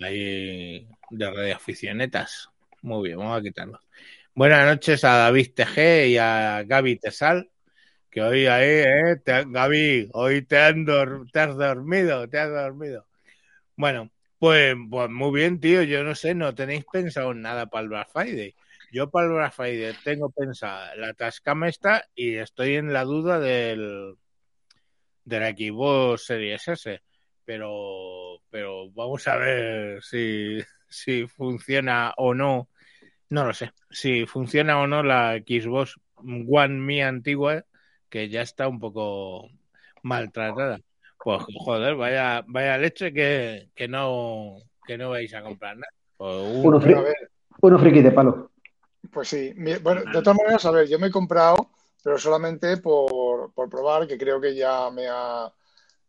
Ahí 0.00 0.86
de 1.10 1.30
radio 1.30 1.56
aficionetas. 1.56 2.50
Muy 2.82 3.08
bien, 3.08 3.18
vamos 3.18 3.38
a 3.38 3.42
quitarlo. 3.42 3.80
Buenas 4.34 4.66
noches 4.66 5.02
a 5.04 5.16
David 5.16 5.54
TG 5.54 6.08
y 6.08 6.18
a 6.18 6.62
Gaby 6.66 6.98
Tesal. 6.98 7.50
Que 8.10 8.22
hoy 8.22 8.46
ahí, 8.46 8.68
¿eh? 8.68 9.16
Te- 9.24 9.44
Gaby, 9.46 10.10
hoy 10.14 10.42
te, 10.42 10.58
han 10.58 10.84
te 10.84 11.40
has 11.40 11.56
dormido, 11.56 12.28
te 12.28 12.38
has 12.38 12.50
dormido. 12.50 13.06
Bueno, 13.76 14.10
pues, 14.38 14.76
pues 14.90 15.10
muy 15.10 15.32
bien, 15.32 15.60
tío. 15.60 15.82
Yo 15.84 16.04
no 16.04 16.14
sé, 16.14 16.34
no 16.34 16.54
tenéis 16.54 16.84
pensado 16.92 17.32
en 17.32 17.42
nada 17.42 17.66
para 17.66 17.82
el 17.84 17.88
Black 17.90 18.10
Friday. 18.12 18.54
Yo 18.92 19.10
para 19.10 19.26
el 19.26 19.32
Black 19.34 19.52
Friday 19.54 19.94
tengo 20.04 20.30
pensada 20.30 20.94
la 20.96 21.14
Tascam 21.14 21.64
esta 21.64 22.04
y 22.14 22.36
estoy 22.36 22.76
en 22.76 22.92
la 22.92 23.04
duda 23.04 23.38
del 23.40 24.16
de 25.24 25.40
la 25.40 25.50
Xbox 25.50 26.24
Series 26.24 26.66
S. 26.68 27.00
Pero, 27.44 28.42
pero 28.50 28.90
vamos 28.92 29.26
a 29.28 29.36
ver 29.36 30.02
si, 30.02 30.58
si 30.88 31.26
funciona 31.26 32.12
o 32.16 32.34
no. 32.34 32.68
No 33.28 33.44
lo 33.46 33.54
sé. 33.54 33.72
Si 33.90 34.26
funciona 34.26 34.80
o 34.80 34.86
no 34.86 35.02
la 35.02 35.38
Xbox 35.38 35.96
One 36.16 36.80
mía 36.80 37.08
antigua, 37.08 37.64
que 38.10 38.28
ya 38.28 38.42
está 38.42 38.68
un 38.68 38.78
poco 38.80 39.48
maltratada. 40.02 40.80
Pues 41.22 41.42
joder, 41.58 41.94
vaya, 41.96 42.44
vaya 42.46 42.76
leche 42.78 43.12
que, 43.12 43.70
que 43.74 43.88
no 43.88 44.56
que 44.86 44.98
no 44.98 45.10
vais 45.10 45.32
a 45.34 45.42
comprar 45.42 45.76
nada. 45.76 45.92
Pues 46.16 46.34
un- 46.36 46.66
Uno, 46.66 46.80
fri- 46.80 47.14
uno 47.62 47.78
friki 47.78 48.02
de 48.02 48.10
palo. 48.12 48.50
pues 49.12 49.28
sí. 49.28 49.52
Bueno, 49.82 50.02
de 50.04 50.22
todas 50.22 50.36
maneras, 50.36 50.64
a 50.64 50.70
ver, 50.70 50.88
yo 50.88 50.98
me 50.98 51.06
he 51.08 51.10
comprado, 51.10 51.70
pero 52.02 52.18
solamente 52.18 52.76
por, 52.78 53.52
por 53.52 53.68
probar, 53.70 54.06
que 54.06 54.18
creo 54.18 54.40
que 54.40 54.54
ya 54.54 54.90
me 54.90 55.06
ha, 55.08 55.52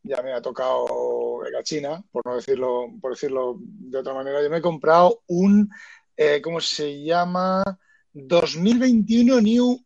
ya 0.03 0.21
me 0.21 0.33
ha 0.33 0.41
tocado 0.41 1.41
la 1.51 1.61
China, 1.63 2.03
por 2.11 2.25
no 2.25 2.35
decirlo, 2.35 2.87
por 3.01 3.11
decirlo 3.11 3.57
de 3.59 3.97
otra 3.99 4.13
manera. 4.13 4.41
Yo 4.41 4.49
me 4.49 4.57
he 4.57 4.61
comprado 4.61 5.21
un, 5.27 5.69
eh, 6.17 6.41
¿cómo 6.41 6.59
se 6.61 7.03
llama? 7.03 7.61
2021 8.13 9.41
New 9.41 9.77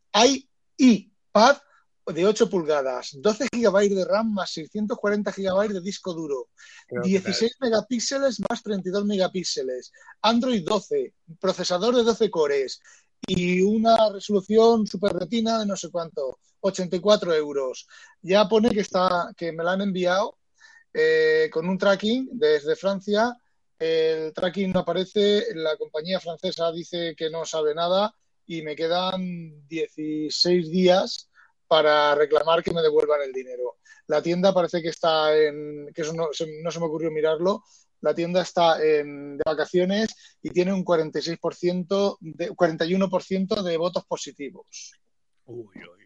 iPad 0.78 1.58
de 2.06 2.26
8 2.26 2.50
pulgadas, 2.50 3.12
12 3.20 3.48
GB 3.52 3.90
de 3.90 4.06
RAM 4.06 4.34
más 4.34 4.52
640 4.52 5.32
GB 5.32 5.74
de 5.74 5.82
disco 5.82 6.14
duro, 6.14 6.50
creo 6.88 7.02
que 7.02 7.10
16 7.10 7.56
megapíxeles 7.62 8.40
más 8.48 8.62
32 8.62 9.06
megapíxeles, 9.06 9.92
Android 10.22 10.64
12, 10.64 11.14
procesador 11.40 11.96
de 11.96 12.04
12 12.04 12.30
cores 12.30 12.80
y 13.28 13.62
una 13.62 14.10
resolución 14.12 14.86
super 14.86 15.14
retina 15.14 15.60
de 15.60 15.66
no 15.66 15.76
sé 15.76 15.90
cuánto, 15.90 16.38
84 16.62 17.34
euros. 17.34 17.88
Ya 18.22 18.48
pone 18.48 18.70
que 18.70 18.82
está, 18.82 19.32
que 19.36 19.52
me 19.52 19.64
la 19.64 19.74
han 19.74 19.82
enviado 19.82 20.38
eh, 20.94 21.50
con 21.52 21.68
un 21.68 21.78
tracking 21.78 22.30
desde 22.34 22.76
Francia. 22.76 23.36
El 23.78 24.34
tracking 24.34 24.72
no 24.72 24.82
aparece, 24.82 25.46
la 25.56 25.76
compañía 25.78 26.20
francesa 26.20 26.72
dice 26.72 27.16
que 27.18 27.30
no 27.30 27.46
sabe 27.46 27.76
nada 27.76 28.16
y 28.48 28.62
me 28.62 28.76
quedan 28.76 29.68
16 29.68 30.70
días 30.70 31.30
para 31.68 32.16
reclamar 32.16 32.64
que 32.64 32.74
me 32.74 32.82
devuelvan 32.82 33.22
el 33.22 33.34
dinero. 33.34 33.78
La 34.08 34.22
tienda 34.22 34.54
parece 34.54 34.82
que 34.82 34.90
está 34.90 35.36
en, 35.36 35.92
que 35.94 36.02
eso 36.02 36.14
no, 36.14 36.28
no 36.64 36.72
se 36.72 36.80
me 36.80 36.86
ocurrió 36.86 37.12
mirarlo, 37.12 37.64
la 38.02 38.14
tienda 38.14 38.42
está 38.42 38.84
en, 38.84 39.38
de 39.38 39.44
vacaciones 39.44 40.38
y 40.42 40.52
tiene 40.52 40.72
un 40.74 40.86
46%, 40.86 42.18
de, 42.20 42.52
41% 42.52 43.64
de 43.64 43.78
votos 43.78 44.06
positivos. 44.06 44.94
Uy, 45.46 45.76
uy. 45.76 46.06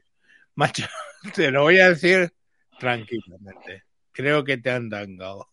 Macho, 0.55 0.85
te 1.35 1.51
lo 1.51 1.63
voy 1.63 1.79
a 1.79 1.89
decir 1.89 2.31
tranquilamente. 2.79 3.83
Creo 4.11 4.43
que 4.43 4.57
te 4.57 4.71
han 4.71 4.89
dangado. 4.89 5.49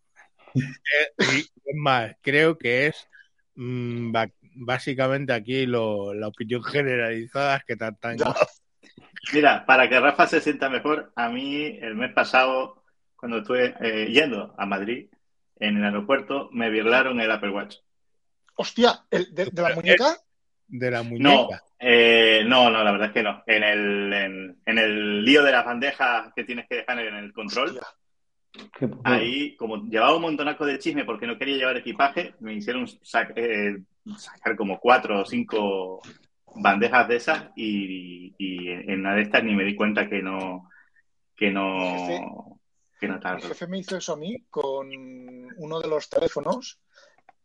Eh, 0.55 1.13
es 1.19 1.51
más, 1.75 2.15
creo 2.23 2.57
que 2.57 2.87
es 2.87 3.09
mmm, 3.57 4.13
básicamente 4.55 5.33
aquí 5.33 5.67
lo, 5.67 6.15
la 6.15 6.29
opinión 6.29 6.63
generalizada 6.65 7.57
es 7.57 7.65
que 7.65 7.77
te 7.77 7.85
han 7.85 7.99
dangado. 8.01 8.35
Mira, 9.33 9.67
para 9.67 9.89
que 9.89 10.01
Rafa 10.01 10.27
se 10.27 10.41
sienta 10.41 10.69
mejor, 10.69 11.13
a 11.17 11.29
mí 11.29 11.79
el 11.81 11.95
mes 11.95 12.13
pasado, 12.13 12.83
cuando 13.17 13.39
estuve 13.39 13.75
eh, 13.81 14.07
yendo 14.11 14.55
a 14.57 14.67
Madrid, 14.67 15.09
en 15.59 15.79
el 15.79 15.85
aeropuerto, 15.85 16.49
me 16.53 16.71
virlaron 16.71 17.21
el 17.21 17.31
Apple 17.31 17.51
Watch. 17.51 17.77
Hostia, 18.57 19.05
¿el 19.11 19.35
de, 19.35 19.47
de, 19.47 19.63
la 19.63 19.75
muñeca? 19.75 20.17
De 20.69 20.91
la 20.91 21.03
muñeca. 21.03 21.29
No, 21.29 21.49
eh, 21.79 22.45
no, 22.47 22.71
no, 22.71 22.83
la 22.83 22.93
verdad 22.93 23.09
es 23.09 23.13
que 23.13 23.23
no. 23.23 23.43
En 23.47 23.63
el, 23.63 24.13
en, 24.13 24.57
en, 24.65 24.79
el 24.79 25.25
lío 25.25 25.43
de 25.43 25.53
las 25.53 25.65
bandejas 25.65 26.33
que 26.35 26.45
tienes 26.45 26.67
que 26.69 26.77
dejar 26.77 26.99
en 27.01 27.15
el 27.15 27.33
control, 27.33 27.79
ahí, 29.05 29.57
como 29.57 29.85
llevaba 29.89 30.17
un 30.17 30.23
montonaco 30.23 30.65
de 30.65 30.79
chisme 30.79 31.05
porque 31.05 31.27
no 31.27 31.39
quería 31.39 31.57
llevar 31.57 31.77
equipaje, 31.77 32.35
me 32.41 32.55
hicieron 32.55 32.87
sac 33.03 33.33
eh, 33.37 33.83
sacar 34.17 34.57
como 34.57 34.79
cuatro 34.79 35.23
o 35.23 35.25
cinco 35.25 36.01
bandejas 36.61 37.09
de 37.09 37.17
esas 37.17 37.51
y, 37.57 38.35
y, 38.39 38.69
en 38.69 39.01
una 39.01 39.15
de 39.15 39.23
estas 39.23 39.45
ni 39.45 39.55
me 39.55 39.65
di 39.65 39.75
cuenta 39.75 40.09
que 40.09 40.23
no 40.23 40.69
que 41.37 41.51
no 41.51 42.61
que 42.99 43.09
no 43.09 43.21
Mi 43.35 43.43
jefe 43.43 43.67
me 43.67 43.79
hizo 43.79 43.97
eso 43.97 44.15
a 44.15 44.17
mí 44.17 44.45
con 44.49 44.89
uno 45.57 45.81
de 45.81 45.89
los 45.89 46.09
teléfonos 46.09 46.81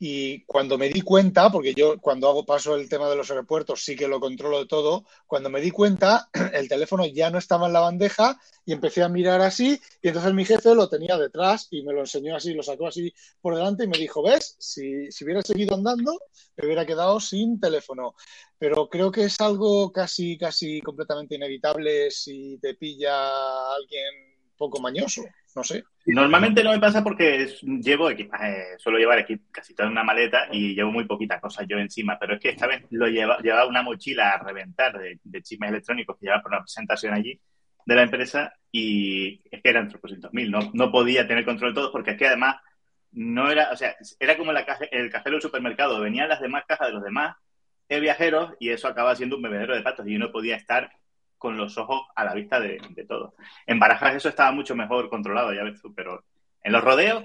y 0.03 0.43
cuando 0.45 0.79
me 0.79 0.89
di 0.89 1.01
cuenta, 1.01 1.51
porque 1.51 1.75
yo 1.75 1.99
cuando 2.01 2.27
hago 2.27 2.43
paso 2.43 2.75
el 2.75 2.89
tema 2.89 3.07
de 3.07 3.15
los 3.15 3.29
aeropuertos 3.29 3.85
sí 3.85 3.95
que 3.95 4.07
lo 4.07 4.19
controlo 4.19 4.65
todo, 4.65 5.05
cuando 5.27 5.51
me 5.51 5.61
di 5.61 5.69
cuenta 5.69 6.27
el 6.53 6.67
teléfono 6.67 7.05
ya 7.05 7.29
no 7.29 7.37
estaba 7.37 7.67
en 7.67 7.73
la 7.73 7.81
bandeja 7.81 8.41
y 8.65 8.73
empecé 8.73 9.03
a 9.03 9.09
mirar 9.09 9.41
así 9.41 9.79
y 10.01 10.07
entonces 10.07 10.33
mi 10.33 10.43
jefe 10.43 10.73
lo 10.73 10.89
tenía 10.89 11.19
detrás 11.19 11.67
y 11.69 11.83
me 11.83 11.93
lo 11.93 11.99
enseñó 11.99 12.35
así, 12.35 12.55
lo 12.55 12.63
sacó 12.63 12.87
así 12.87 13.13
por 13.41 13.53
delante 13.55 13.83
y 13.83 13.89
me 13.89 13.99
dijo, 13.99 14.23
ves, 14.23 14.55
si, 14.57 15.11
si 15.11 15.23
hubiera 15.23 15.43
seguido 15.43 15.75
andando 15.75 16.19
me 16.57 16.65
hubiera 16.65 16.83
quedado 16.83 17.19
sin 17.19 17.59
teléfono. 17.59 18.15
Pero 18.57 18.89
creo 18.89 19.11
que 19.11 19.25
es 19.25 19.39
algo 19.39 19.91
casi, 19.91 20.35
casi 20.35 20.81
completamente 20.81 21.35
inevitable 21.35 22.09
si 22.09 22.57
te 22.59 22.73
pilla 22.73 23.71
alguien 23.75 24.31
poco 24.57 24.79
mañoso, 24.79 25.23
no 25.55 25.63
sé. 25.63 25.83
Normalmente 26.05 26.63
no 26.63 26.71
me 26.71 26.79
pasa 26.79 27.03
porque 27.03 27.47
llevo 27.61 28.09
equipaje, 28.09 28.77
suelo 28.77 28.97
llevar 28.97 29.19
equipo, 29.19 29.45
casi 29.51 29.73
toda 29.73 29.89
una 29.89 30.03
maleta 30.03 30.47
y 30.51 30.73
llevo 30.73 30.91
muy 30.91 31.05
poquita 31.05 31.39
cosa 31.39 31.63
yo 31.63 31.77
encima, 31.77 32.17
pero 32.19 32.35
es 32.35 32.39
que 32.39 32.49
esta 32.49 32.67
vez 32.67 32.85
lo 32.89 33.07
lleva, 33.07 33.37
llevaba 33.39 33.67
una 33.67 33.81
mochila 33.81 34.31
a 34.31 34.43
reventar 34.43 34.97
de, 34.99 35.19
de 35.23 35.41
chismes 35.41 35.69
electrónicos 35.69 36.17
que 36.17 36.25
llevaba 36.25 36.43
por 36.43 36.51
una 36.51 36.61
presentación 36.61 37.13
allí 37.13 37.39
de 37.85 37.95
la 37.95 38.03
empresa 38.03 38.53
y 38.71 39.41
es 39.49 39.61
que 39.61 39.69
eran 39.69 39.89
300.000, 39.89 40.49
no, 40.49 40.71
no 40.73 40.91
podía 40.91 41.27
tener 41.27 41.45
control 41.45 41.73
de 41.73 41.81
todo 41.81 41.91
porque 41.91 42.11
es 42.11 42.17
que 42.17 42.27
además 42.27 42.57
no 43.11 43.51
era, 43.51 43.71
o 43.71 43.75
sea, 43.75 43.95
era 44.19 44.37
como 44.37 44.53
la 44.53 44.65
caja, 44.65 44.85
el 44.91 45.09
cajero 45.09 45.35
del 45.35 45.41
supermercado, 45.41 45.99
venían 45.99 46.29
las 46.29 46.41
demás 46.41 46.63
cajas 46.67 46.87
de 46.87 46.93
los 46.93 47.03
demás 47.03 47.35
viajeros 47.99 48.53
y 48.59 48.69
eso 48.69 48.87
acaba 48.87 49.15
siendo 49.15 49.35
un 49.35 49.41
bebedero 49.41 49.75
de 49.75 49.81
patos 49.81 50.07
y 50.07 50.15
uno 50.15 50.31
podía 50.31 50.55
estar 50.55 50.91
con 51.41 51.57
los 51.57 51.75
ojos 51.79 52.03
a 52.15 52.23
la 52.23 52.35
vista 52.35 52.59
de, 52.59 52.79
de 52.91 53.03
todo. 53.03 53.33
En 53.65 53.79
Barajas 53.79 54.13
eso 54.13 54.29
estaba 54.29 54.51
mucho 54.51 54.75
mejor 54.75 55.09
controlado, 55.09 55.51
ya 55.51 55.63
ves 55.63 55.81
tú, 55.81 55.91
pero 55.91 56.23
en 56.63 56.71
los 56.71 56.83
rodeos, 56.83 57.23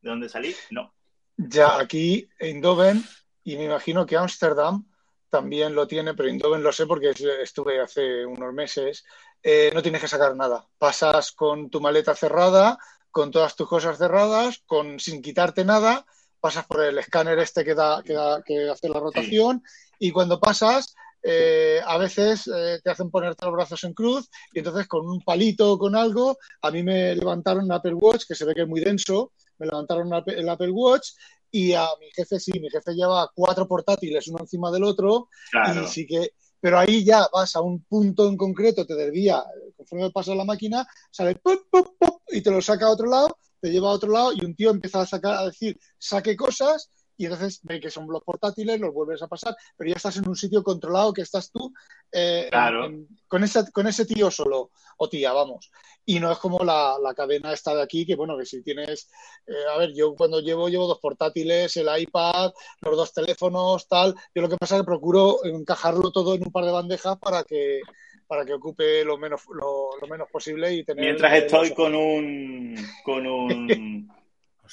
de 0.00 0.10
donde 0.10 0.28
salí, 0.28 0.52
no. 0.72 0.92
Ya 1.36 1.78
aquí, 1.78 2.28
en 2.40 2.60
Doven, 2.60 3.04
y 3.44 3.56
me 3.56 3.66
imagino 3.66 4.04
que 4.04 4.16
Ámsterdam 4.16 4.84
también 5.28 5.76
lo 5.76 5.86
tiene, 5.86 6.14
pero 6.14 6.28
Indoven 6.28 6.64
lo 6.64 6.72
sé 6.72 6.88
porque 6.88 7.12
estuve 7.40 7.80
hace 7.80 8.26
unos 8.26 8.52
meses, 8.52 9.04
eh, 9.44 9.70
no 9.72 9.80
tienes 9.80 10.00
que 10.00 10.08
sacar 10.08 10.34
nada. 10.34 10.66
Pasas 10.76 11.30
con 11.30 11.70
tu 11.70 11.80
maleta 11.80 12.16
cerrada, 12.16 12.78
con 13.12 13.30
todas 13.30 13.54
tus 13.54 13.68
cosas 13.68 13.96
cerradas, 13.96 14.60
con 14.66 14.98
sin 14.98 15.22
quitarte 15.22 15.64
nada, 15.64 16.04
pasas 16.40 16.66
por 16.66 16.82
el 16.82 16.98
escáner 16.98 17.38
este 17.38 17.64
que, 17.64 17.76
da, 17.76 18.02
que, 18.02 18.12
da, 18.12 18.42
que 18.42 18.70
hace 18.70 18.88
la 18.88 18.98
rotación 18.98 19.62
sí. 19.64 20.08
y 20.08 20.10
cuando 20.10 20.40
pasas 20.40 20.96
eh, 21.22 21.80
a 21.84 21.98
veces 21.98 22.48
eh, 22.54 22.80
te 22.82 22.90
hacen 22.90 23.10
ponerte 23.10 23.44
los 23.44 23.54
brazos 23.54 23.84
en 23.84 23.92
cruz 23.92 24.28
y 24.52 24.60
entonces 24.60 24.88
con 24.88 25.06
un 25.06 25.20
palito 25.20 25.72
o 25.72 25.78
con 25.78 25.94
algo, 25.94 26.38
a 26.62 26.70
mí 26.70 26.82
me 26.82 27.14
levantaron 27.14 27.64
un 27.64 27.72
Apple 27.72 27.94
Watch, 27.94 28.24
que 28.26 28.34
se 28.34 28.44
ve 28.44 28.54
que 28.54 28.62
es 28.62 28.68
muy 28.68 28.80
denso, 28.80 29.32
me 29.58 29.66
levantaron 29.66 30.10
el 30.26 30.48
Apple 30.48 30.70
Watch 30.70 31.10
y 31.50 31.72
a 31.72 31.86
mi 31.98 32.10
jefe 32.14 32.40
sí, 32.40 32.52
mi 32.58 32.70
jefe 32.70 32.94
lleva 32.94 33.30
cuatro 33.34 33.66
portátiles 33.66 34.28
uno 34.28 34.38
encima 34.40 34.70
del 34.70 34.84
otro 34.84 35.28
claro. 35.50 35.84
y 35.84 35.88
sí 35.88 36.06
que... 36.06 36.30
Pero 36.62 36.78
ahí 36.78 37.02
ya 37.02 37.26
vas 37.32 37.56
a 37.56 37.62
un 37.62 37.82
punto 37.84 38.28
en 38.28 38.36
concreto, 38.36 38.84
te 38.84 38.94
desvía, 38.94 39.42
conforme 39.78 40.10
pasa 40.10 40.34
la 40.34 40.44
máquina, 40.44 40.86
sale 41.10 41.36
pop, 41.36 41.58
pop, 41.70 41.96
pop, 41.98 42.20
y 42.28 42.42
te 42.42 42.50
lo 42.50 42.60
saca 42.60 42.84
a 42.84 42.90
otro 42.90 43.08
lado, 43.08 43.34
te 43.62 43.70
lleva 43.70 43.88
a 43.88 43.92
otro 43.92 44.12
lado 44.12 44.32
y 44.34 44.44
un 44.44 44.54
tío 44.54 44.68
empieza 44.68 45.00
a 45.00 45.06
sacar, 45.06 45.38
a 45.38 45.46
decir, 45.46 45.80
saque 45.98 46.36
cosas 46.36 46.90
y 47.20 47.26
entonces 47.26 47.60
ve 47.64 47.78
que 47.80 47.90
son 47.90 48.06
los 48.08 48.24
portátiles, 48.24 48.80
los 48.80 48.94
vuelves 48.94 49.20
a 49.20 49.28
pasar, 49.28 49.54
pero 49.76 49.90
ya 49.90 49.96
estás 49.96 50.16
en 50.16 50.26
un 50.26 50.34
sitio 50.34 50.62
controlado 50.62 51.12
que 51.12 51.20
estás 51.20 51.52
tú 51.52 51.70
eh, 52.10 52.48
claro. 52.50 52.86
en, 52.86 53.06
con, 53.28 53.44
ese, 53.44 53.70
con 53.72 53.86
ese 53.86 54.06
tío 54.06 54.30
solo, 54.30 54.70
o 54.96 55.06
tía, 55.06 55.34
vamos. 55.34 55.70
Y 56.06 56.18
no 56.18 56.32
es 56.32 56.38
como 56.38 56.64
la, 56.64 56.96
la 56.98 57.12
cadena 57.12 57.52
esta 57.52 57.74
de 57.74 57.82
aquí, 57.82 58.06
que 58.06 58.16
bueno, 58.16 58.38
que 58.38 58.46
si 58.46 58.62
tienes, 58.62 59.10
eh, 59.46 59.52
a 59.70 59.76
ver, 59.76 59.92
yo 59.94 60.14
cuando 60.14 60.40
llevo, 60.40 60.70
llevo 60.70 60.86
dos 60.86 60.98
portátiles, 60.98 61.76
el 61.76 61.88
iPad, 61.94 62.52
los 62.80 62.96
dos 62.96 63.12
teléfonos, 63.12 63.86
tal, 63.86 64.14
yo 64.34 64.40
lo 64.40 64.48
que 64.48 64.56
pasa 64.56 64.76
es 64.76 64.80
que 64.80 64.86
procuro 64.86 65.44
encajarlo 65.44 66.12
todo 66.12 66.34
en 66.34 66.42
un 66.42 66.50
par 66.50 66.64
de 66.64 66.72
bandejas 66.72 67.18
para 67.18 67.44
que 67.44 67.82
para 68.26 68.46
que 68.46 68.54
ocupe 68.54 69.04
lo 69.04 69.18
menos 69.18 69.42
lo, 69.52 69.90
lo 70.00 70.06
menos 70.06 70.30
posible 70.30 70.72
y 70.72 70.84
tener 70.84 71.04
mientras 71.04 71.34
estoy 71.34 71.74
con 71.74 71.94
un 71.94 72.76
con 73.02 73.26
un 73.26 74.08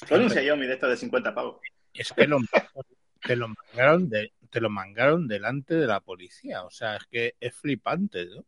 con 0.08 0.22
un 0.22 0.30
Xiaomi 0.30 0.66
de 0.66 0.74
estos 0.74 0.88
de 0.90 0.96
50 0.96 1.34
pavos 1.34 1.56
es 1.98 2.12
que 2.12 2.26
lo, 2.26 2.38
te, 3.26 3.36
lo 3.36 3.48
mangaron 3.48 4.08
de, 4.08 4.32
te 4.50 4.60
lo 4.60 4.70
mangaron 4.70 5.28
delante 5.28 5.74
de 5.74 5.86
la 5.86 6.00
policía. 6.00 6.64
O 6.64 6.70
sea, 6.70 6.96
es 6.96 7.06
que 7.06 7.34
es 7.40 7.54
flipante, 7.54 8.26
¿no? 8.26 8.44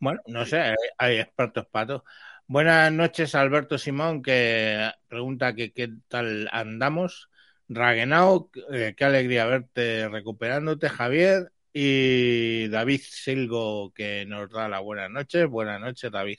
Bueno, 0.00 0.20
no 0.26 0.44
sé, 0.44 0.60
hay, 0.60 0.74
hay 0.98 1.16
expertos 1.18 1.66
patos. 1.66 2.02
Buenas 2.46 2.92
noches, 2.92 3.34
Alberto 3.34 3.78
Simón, 3.78 4.20
que 4.22 4.90
pregunta 5.08 5.54
que 5.54 5.72
qué 5.72 5.90
tal 6.08 6.48
andamos. 6.52 7.30
Ragenau, 7.68 8.50
eh, 8.72 8.94
qué 8.96 9.04
alegría 9.04 9.46
verte 9.46 10.08
recuperándote, 10.08 10.88
Javier. 10.90 11.52
Y 11.72 12.68
David 12.68 13.00
Silgo, 13.02 13.92
que 13.94 14.26
nos 14.26 14.50
da 14.50 14.68
la 14.68 14.80
buena 14.80 15.08
noche. 15.08 15.46
Buenas 15.46 15.80
noches, 15.80 16.12
David. 16.12 16.38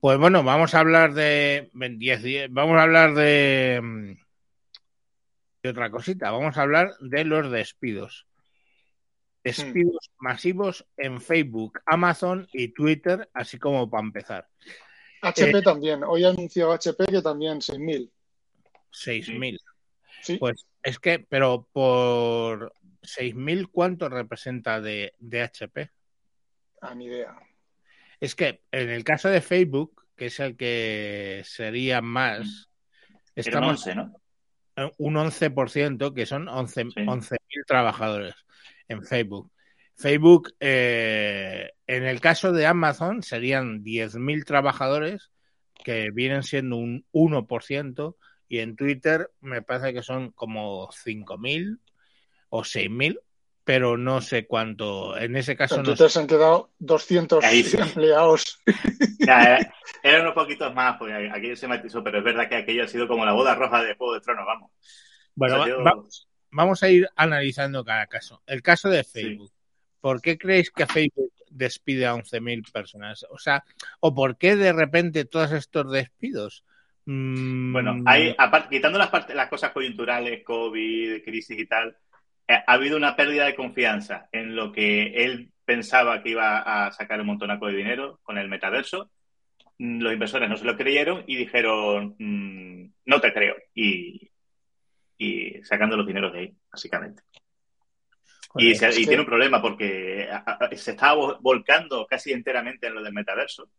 Pues 0.00 0.18
bueno, 0.18 0.42
vamos 0.42 0.74
a 0.74 0.80
hablar 0.80 1.14
de 1.14 1.70
10, 1.72 2.22
10, 2.22 2.52
vamos 2.52 2.78
a 2.78 2.82
hablar 2.82 3.14
de 3.14 4.16
y 5.62 5.68
otra 5.68 5.90
cosita, 5.90 6.30
vamos 6.30 6.56
a 6.56 6.62
hablar 6.62 6.96
de 7.00 7.24
los 7.24 7.50
despidos. 7.50 8.26
Despidos 9.44 10.10
hmm. 10.10 10.24
masivos 10.24 10.86
en 10.96 11.20
Facebook, 11.20 11.80
Amazon 11.86 12.48
y 12.52 12.68
Twitter, 12.68 13.28
así 13.32 13.58
como 13.58 13.88
para 13.88 14.04
empezar. 14.04 14.48
HP 15.22 15.58
eh, 15.58 15.62
también. 15.62 16.02
Hoy 16.04 16.24
ha 16.24 16.30
anunciado 16.30 16.72
HP 16.72 17.06
que 17.06 17.22
también 17.22 17.58
6.000. 17.58 18.10
6.000. 18.92 19.58
Sí. 20.20 20.36
Pues 20.38 20.66
es 20.82 20.98
que, 20.98 21.20
pero 21.20 21.68
por 21.72 22.74
6.000, 23.02 23.68
¿cuánto 23.70 24.08
representa 24.08 24.80
de, 24.80 25.14
de 25.18 25.42
HP? 25.42 25.90
A 26.80 26.94
mi 26.94 27.06
idea. 27.06 27.36
Es 28.20 28.34
que 28.34 28.62
en 28.70 28.90
el 28.90 29.04
caso 29.04 29.28
de 29.28 29.40
Facebook, 29.40 30.06
que 30.16 30.26
es 30.26 30.40
el 30.40 30.56
que 30.56 31.42
sería 31.44 32.00
más. 32.00 32.68
Estamos, 33.34 33.86
11, 33.86 33.94
¿no? 33.94 34.21
Un 34.98 35.14
11%, 35.14 36.14
que 36.14 36.26
son 36.26 36.46
11.000 36.46 36.92
sí. 36.94 37.04
11 37.06 37.36
trabajadores 37.66 38.34
en 38.88 39.04
Facebook. 39.04 39.50
Facebook, 39.94 40.54
eh, 40.60 41.70
en 41.86 42.04
el 42.04 42.20
caso 42.20 42.52
de 42.52 42.66
Amazon, 42.66 43.22
serían 43.22 43.82
10.000 43.84 44.44
trabajadores, 44.44 45.30
que 45.84 46.10
vienen 46.10 46.42
siendo 46.42 46.76
un 46.76 47.04
1%, 47.12 48.16
y 48.48 48.58
en 48.58 48.76
Twitter 48.76 49.30
me 49.40 49.62
parece 49.62 49.94
que 49.94 50.02
son 50.02 50.32
como 50.32 50.88
5.000 50.88 51.78
o 52.50 52.62
6.000, 52.62 53.18
pero 53.64 53.96
no 53.96 54.20
sé 54.20 54.46
cuánto. 54.46 55.16
En 55.16 55.36
ese 55.36 55.56
caso 55.56 55.76
En 55.76 55.82
no 55.82 55.88
Twitter 55.90 56.08
sé. 56.08 56.14
se 56.14 56.20
han 56.20 56.26
quedado 56.26 56.70
200 56.78 57.44
Ahí 57.44 57.62
sí. 57.62 57.76
empleados. 57.78 58.60
Ya, 59.24 59.54
eh, 59.56 59.70
eran 60.02 60.22
unos 60.22 60.34
poquitos 60.34 60.74
más, 60.74 60.96
porque 60.98 61.30
aquello 61.32 61.54
se 61.54 61.68
matizó, 61.68 62.02
pero 62.02 62.18
es 62.18 62.24
verdad 62.24 62.48
que 62.48 62.56
aquello 62.56 62.82
ha 62.84 62.88
sido 62.88 63.06
como 63.06 63.24
la 63.24 63.32
boda 63.32 63.54
roja 63.54 63.84
de 63.84 63.94
Juego 63.94 64.14
de 64.14 64.20
Tronos, 64.20 64.44
vamos. 64.44 64.72
Bueno, 65.36 65.54
O 65.54 65.64
sea, 65.64 65.72
va- 65.74 65.78
yo- 65.78 65.84
vamos, 65.84 66.28
vamos 66.50 66.82
a 66.82 66.88
ir 66.88 67.08
analizando 67.14 67.84
cada 67.84 68.06
caso. 68.08 68.42
El 68.46 68.62
caso 68.62 68.88
de 68.90 69.04
Facebook. 69.04 69.52
¿Por 70.00 70.20
qué 70.20 70.36
creéis 70.36 70.72
que 70.72 70.86
Facebook 70.88 71.32
despide 71.50 72.06
a 72.06 72.14
11.000 72.16 72.64
personas? 72.72 73.24
O 73.30 73.38
sea, 73.38 73.62
¿o 74.00 74.12
por 74.12 74.36
qué 74.36 74.56
de 74.56 74.72
repente 74.72 75.24
todos 75.24 75.52
estos 75.52 75.92
despidos? 75.92 76.64
Mm, 77.04 77.72
Bueno, 77.72 78.02
hay, 78.06 78.34
aparte, 78.36 78.70
quitando 78.74 78.98
las, 78.98 79.10
partes, 79.10 79.36
las 79.36 79.48
cosas 79.48 79.70
coyunturales, 79.70 80.42
COVID, 80.44 81.22
crisis 81.22 81.58
y 81.60 81.66
tal, 81.66 81.96
ha 82.54 82.72
habido 82.72 82.96
una 82.96 83.16
pérdida 83.16 83.44
de 83.46 83.54
confianza 83.54 84.28
en 84.32 84.54
lo 84.56 84.72
que 84.72 85.24
él 85.24 85.50
pensaba 85.64 86.22
que 86.22 86.30
iba 86.30 86.58
a 86.86 86.92
sacar 86.92 87.20
un 87.20 87.26
montonaco 87.26 87.66
de 87.66 87.76
dinero 87.76 88.20
con 88.22 88.38
el 88.38 88.48
metaverso. 88.48 89.10
Mm, 89.78 90.00
Los 90.02 90.12
inversores 90.12 90.48
no 90.48 90.56
se 90.56 90.64
lo 90.64 90.76
creyeron 90.76 91.24
y 91.26 91.36
dijeron, 91.36 92.14
mm, 92.18 92.92
no 93.06 93.20
te 93.20 93.32
creo. 93.32 93.54
Y, 93.74 94.30
y 95.18 95.62
sacando 95.62 95.96
los 95.96 96.06
dineros 96.06 96.32
de 96.32 96.38
ahí, 96.40 96.54
básicamente. 96.70 97.22
Y, 98.56 98.74
se- 98.74 98.88
es 98.88 98.98
y 98.98 99.02
que- 99.02 99.08
tiene 99.08 99.22
un 99.22 99.28
problema 99.28 99.62
porque 99.62 100.28
se 100.76 100.90
estaba 100.90 101.14
vo- 101.14 101.38
volcando 101.40 102.06
casi 102.06 102.32
enteramente 102.32 102.86
en 102.86 102.94
lo 102.94 103.02
del 103.02 103.12
metaverso 103.14 103.70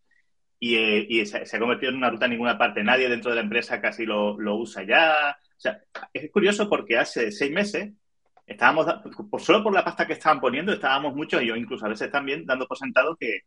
y, 0.59 0.75
eh, 0.77 1.05
y 1.09 1.25
se, 1.25 1.45
se 1.45 1.57
ha 1.57 1.59
convertido 1.59 1.91
en 1.91 1.97
una 1.97 2.09
ruta 2.09 2.25
a 2.25 2.29
ninguna 2.29 2.57
parte. 2.57 2.83
Nadie 2.83 3.07
dentro 3.09 3.29
de 3.29 3.35
la 3.35 3.43
empresa 3.43 3.79
casi 3.81 4.05
lo, 4.05 4.39
lo 4.39 4.55
usa 4.55 4.83
ya. 4.83 5.37
O 5.55 5.59
sea, 5.59 5.79
es 6.11 6.31
curioso 6.31 6.67
porque 6.69 6.97
hace 6.97 7.31
seis 7.31 7.51
meses 7.51 7.91
estábamos, 8.45 8.87
por, 9.29 9.41
solo 9.41 9.63
por 9.63 9.73
la 9.73 9.83
pasta 9.83 10.05
que 10.07 10.13
estaban 10.13 10.39
poniendo, 10.41 10.73
estábamos 10.73 11.15
muchos, 11.15 11.41
y 11.41 11.47
yo 11.47 11.55
incluso 11.55 11.85
a 11.85 11.89
veces 11.89 12.11
también 12.11 12.45
dando 12.45 12.67
por 12.67 12.77
sentado 12.77 13.15
que, 13.17 13.41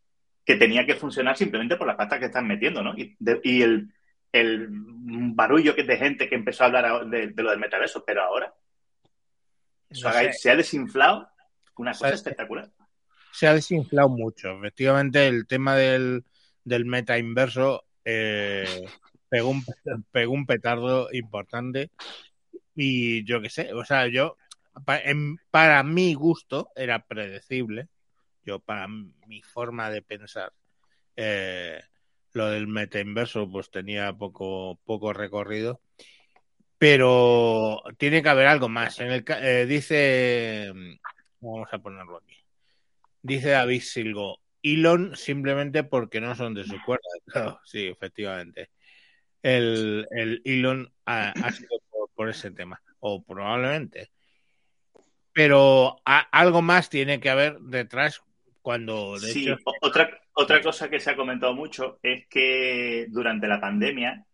que 0.45 0.55
tenía 0.55 0.85
que 0.85 0.95
funcionar 0.95 1.37
simplemente 1.37 1.75
por 1.77 1.87
la 1.87 1.97
pasta 1.97 2.19
que 2.19 2.25
están 2.25 2.47
metiendo, 2.47 2.83
¿no? 2.83 2.93
Y, 2.97 3.15
de- 3.19 3.41
y 3.43 3.61
el, 3.61 3.89
el 4.31 4.67
barullo 4.71 5.75
que 5.75 5.83
de 5.83 5.97
gente 5.97 6.29
que 6.29 6.35
empezó 6.35 6.63
a 6.63 6.67
hablar 6.67 7.07
de, 7.07 7.27
de 7.27 7.43
lo 7.43 7.51
del 7.51 7.59
metaverso, 7.59 8.03
pero 8.05 8.23
ahora 8.23 8.53
no 9.89 10.09
o 10.09 10.11
sea, 10.11 10.11
sé. 10.11 10.33
se 10.33 10.49
ha 10.51 10.55
desinflado 10.55 11.29
una 11.77 11.97
cosa 11.97 12.15
espectacular. 12.15 12.71
se 13.31 13.47
ha 13.47 13.53
desinflado 13.53 14.09
mucho. 14.09 14.51
Efectivamente, 14.57 15.27
el 15.27 15.47
tema 15.47 15.75
del, 15.75 16.25
del 16.63 16.85
meta 16.85 17.17
inverso 17.17 17.85
eh, 18.05 18.65
pegó, 19.29 19.49
un, 19.49 19.63
pegó 20.11 20.33
un 20.33 20.45
petardo 20.45 21.09
importante. 21.13 21.91
Y 22.75 23.25
yo 23.25 23.41
qué 23.41 23.49
sé, 23.49 23.73
o 23.73 23.85
sea, 23.85 24.07
yo, 24.07 24.37
para 25.51 25.83
mi 25.83 26.13
gusto, 26.13 26.69
era 26.75 27.05
predecible. 27.05 27.87
Yo, 28.45 28.59
para 28.59 28.87
mi 28.87 29.41
forma 29.41 29.89
de 29.89 30.01
pensar, 30.01 30.53
eh, 31.15 31.81
lo 32.33 32.47
del 32.47 32.67
meta 32.67 32.99
inverso, 32.99 33.49
pues 33.49 33.69
tenía 33.69 34.13
poco, 34.13 34.79
poco 34.85 35.13
recorrido. 35.13 35.81
Pero 36.77 37.81
tiene 37.97 38.21
que 38.21 38.29
haber 38.29 38.47
algo 38.47 38.69
más. 38.69 38.99
En 38.99 39.11
el, 39.11 39.25
eh, 39.27 39.65
dice, 39.67 40.71
vamos 41.39 41.67
a 41.71 41.79
ponerlo 41.79 42.17
aquí. 42.17 42.35
Dice 43.21 43.49
David 43.49 43.81
Silgo, 43.81 44.39
Elon 44.61 45.15
simplemente 45.15 45.83
porque 45.83 46.21
no 46.21 46.35
son 46.35 46.53
de 46.53 46.63
su 46.63 46.77
cuerda. 46.85 47.03
Sí, 47.65 47.87
efectivamente. 47.87 48.69
El, 49.41 50.07
el 50.11 50.41
Elon 50.45 50.91
ha, 51.05 51.33
sido 51.51 51.79
por 52.15 52.29
ese 52.29 52.51
tema, 52.51 52.81
o 52.99 53.23
probablemente. 53.23 54.11
Pero 55.37 55.97
a- 56.05 56.27
algo 56.31 56.61
más 56.61 56.89
tiene 56.89 57.19
que 57.19 57.29
haber 57.29 57.59
detrás 57.59 58.21
cuando, 58.61 59.19
de 59.19 59.31
Sí, 59.31 59.33
hecho, 59.33 59.55
otra, 59.81 60.09
otra 60.33 60.61
cosa 60.61 60.89
que 60.89 60.99
se 60.99 61.09
ha 61.11 61.15
comentado 61.15 61.53
mucho 61.53 61.99
es 62.03 62.27
que 62.27 63.07
durante 63.09 63.47
la 63.47 63.59
pandemia 63.59 64.25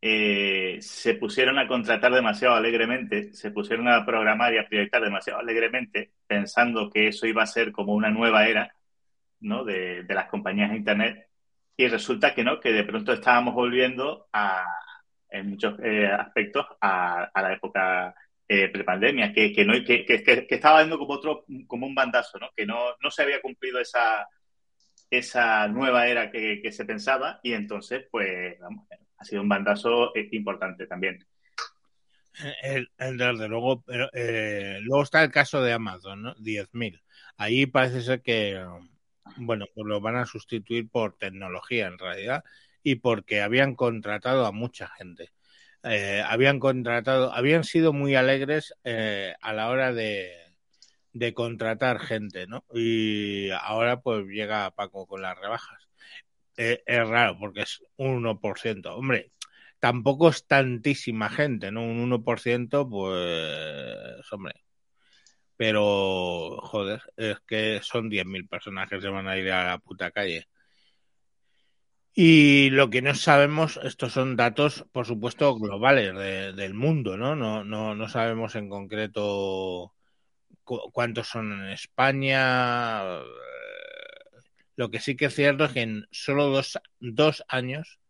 eh, 0.00 0.78
se 0.82 1.14
pusieron 1.14 1.58
a 1.58 1.68
contratar 1.68 2.12
demasiado 2.14 2.54
alegremente, 2.56 3.34
se 3.34 3.50
pusieron 3.52 3.88
a 3.88 4.06
programar 4.06 4.54
y 4.54 4.58
a 4.58 4.68
proyectar 4.68 5.02
demasiado 5.02 5.40
alegremente, 5.40 6.12
pensando 6.26 6.90
que 6.90 7.08
eso 7.08 7.26
iba 7.26 7.42
a 7.44 7.46
ser 7.46 7.72
como 7.72 7.94
una 7.94 8.10
nueva 8.10 8.46
era 8.48 8.72
¿no? 9.40 9.64
de, 9.64 10.02
de 10.04 10.14
las 10.14 10.28
compañías 10.28 10.70
de 10.70 10.76
Internet. 10.78 11.28
Y 11.76 11.88
resulta 11.88 12.34
que 12.34 12.44
no, 12.44 12.60
que 12.60 12.72
de 12.72 12.84
pronto 12.84 13.12
estábamos 13.12 13.54
volviendo 13.54 14.28
a, 14.32 14.64
en 15.30 15.50
muchos 15.50 15.78
eh, 15.82 16.06
aspectos 16.06 16.66
a, 16.80 17.24
a 17.24 17.42
la 17.42 17.52
época 17.54 18.14
eh, 18.52 18.68
prepandemia, 18.68 19.32
que, 19.32 19.52
que, 19.52 19.64
no, 19.64 19.74
que, 19.84 20.04
que, 20.04 20.24
que 20.24 20.54
estaba 20.56 20.80
dando 20.80 20.98
como 20.98 21.12
otro, 21.12 21.44
como 21.68 21.86
un 21.86 21.94
bandazo, 21.94 22.36
¿no? 22.40 22.50
que 22.56 22.66
no, 22.66 22.96
no 23.00 23.08
se 23.08 23.22
había 23.22 23.40
cumplido 23.40 23.78
esa, 23.78 24.26
esa 25.08 25.68
nueva 25.68 26.08
era 26.08 26.32
que, 26.32 26.60
se 26.72 26.84
pensaba 26.84 27.38
y 27.44 27.52
entonces, 27.52 28.08
pues, 28.10 28.58
vamos, 28.58 28.88
ha 29.18 29.24
sido 29.24 29.42
un 29.42 29.48
bandazo 29.48 30.12
eh, 30.16 30.28
importante 30.32 30.88
también. 30.88 31.24
El, 32.60 32.90
el, 32.98 33.16
desde 33.16 33.46
luego, 33.46 33.84
pero, 33.84 34.10
eh, 34.12 34.78
luego 34.80 35.04
está 35.04 35.22
el 35.22 35.30
caso 35.30 35.62
de 35.62 35.72
Amazon, 35.72 36.20
¿no? 36.20 36.34
10.000. 36.34 37.00
Ahí 37.36 37.66
parece 37.66 38.02
ser 38.02 38.20
que, 38.20 38.60
bueno, 39.36 39.66
pues 39.72 39.86
lo 39.86 40.00
van 40.00 40.16
a 40.16 40.26
sustituir 40.26 40.88
por 40.90 41.16
tecnología 41.16 41.86
en 41.86 41.98
realidad 41.98 42.42
y 42.82 42.96
porque 42.96 43.42
habían 43.42 43.76
contratado 43.76 44.44
a 44.44 44.50
mucha 44.50 44.88
gente. 44.88 45.30
Eh, 45.82 46.22
habían 46.26 46.58
contratado, 46.60 47.32
habían 47.32 47.64
sido 47.64 47.92
muy 47.92 48.14
alegres 48.14 48.74
eh, 48.84 49.34
a 49.40 49.52
la 49.54 49.70
hora 49.70 49.92
de, 49.92 50.32
de 51.12 51.34
contratar 51.34 51.98
gente, 52.00 52.46
¿no? 52.46 52.64
Y 52.74 53.50
ahora 53.50 54.00
pues 54.00 54.26
llega 54.26 54.70
Paco 54.72 55.06
con 55.06 55.22
las 55.22 55.38
rebajas. 55.38 55.88
Eh, 56.56 56.82
es 56.86 57.08
raro 57.08 57.38
porque 57.38 57.62
es 57.62 57.82
un 57.96 58.22
1%. 58.22 58.94
Hombre, 58.94 59.32
tampoco 59.80 60.28
es 60.28 60.46
tantísima 60.46 61.30
gente, 61.30 61.70
¿no? 61.72 61.82
Un 61.82 61.98
1%, 62.10 62.88
pues, 62.88 64.32
hombre. 64.32 64.54
Pero, 65.56 66.58
joder, 66.62 67.02
es 67.16 67.38
que 67.46 67.80
son 67.82 68.08
10.000 68.10 68.48
personas 68.48 68.88
que 68.88 69.00
se 69.00 69.08
van 69.08 69.28
a 69.28 69.36
ir 69.38 69.50
a 69.52 69.64
la 69.64 69.78
puta 69.78 70.10
calle. 70.10 70.48
Y 72.12 72.70
lo 72.70 72.90
que 72.90 73.02
no 73.02 73.14
sabemos, 73.14 73.78
estos 73.84 74.12
son 74.12 74.36
datos, 74.36 74.84
por 74.92 75.06
supuesto, 75.06 75.54
globales 75.56 76.14
de, 76.14 76.52
del 76.52 76.74
mundo, 76.74 77.16
¿no? 77.16 77.36
No, 77.36 77.64
no, 77.64 77.94
no 77.94 78.08
sabemos 78.08 78.56
en 78.56 78.68
concreto 78.68 79.94
cu 80.64 80.90
cuántos 80.92 81.28
son 81.28 81.52
en 81.52 81.70
España. 81.70 83.02
Lo 84.76 84.90
que 84.90 85.00
sí 85.00 85.16
que 85.16 85.26
es 85.26 85.34
cierto 85.34 85.64
es 85.64 85.72
que 85.72 85.82
en 85.82 86.06
solo 86.10 86.46
dos, 86.48 86.78
dos 86.98 87.44
años 87.48 88.00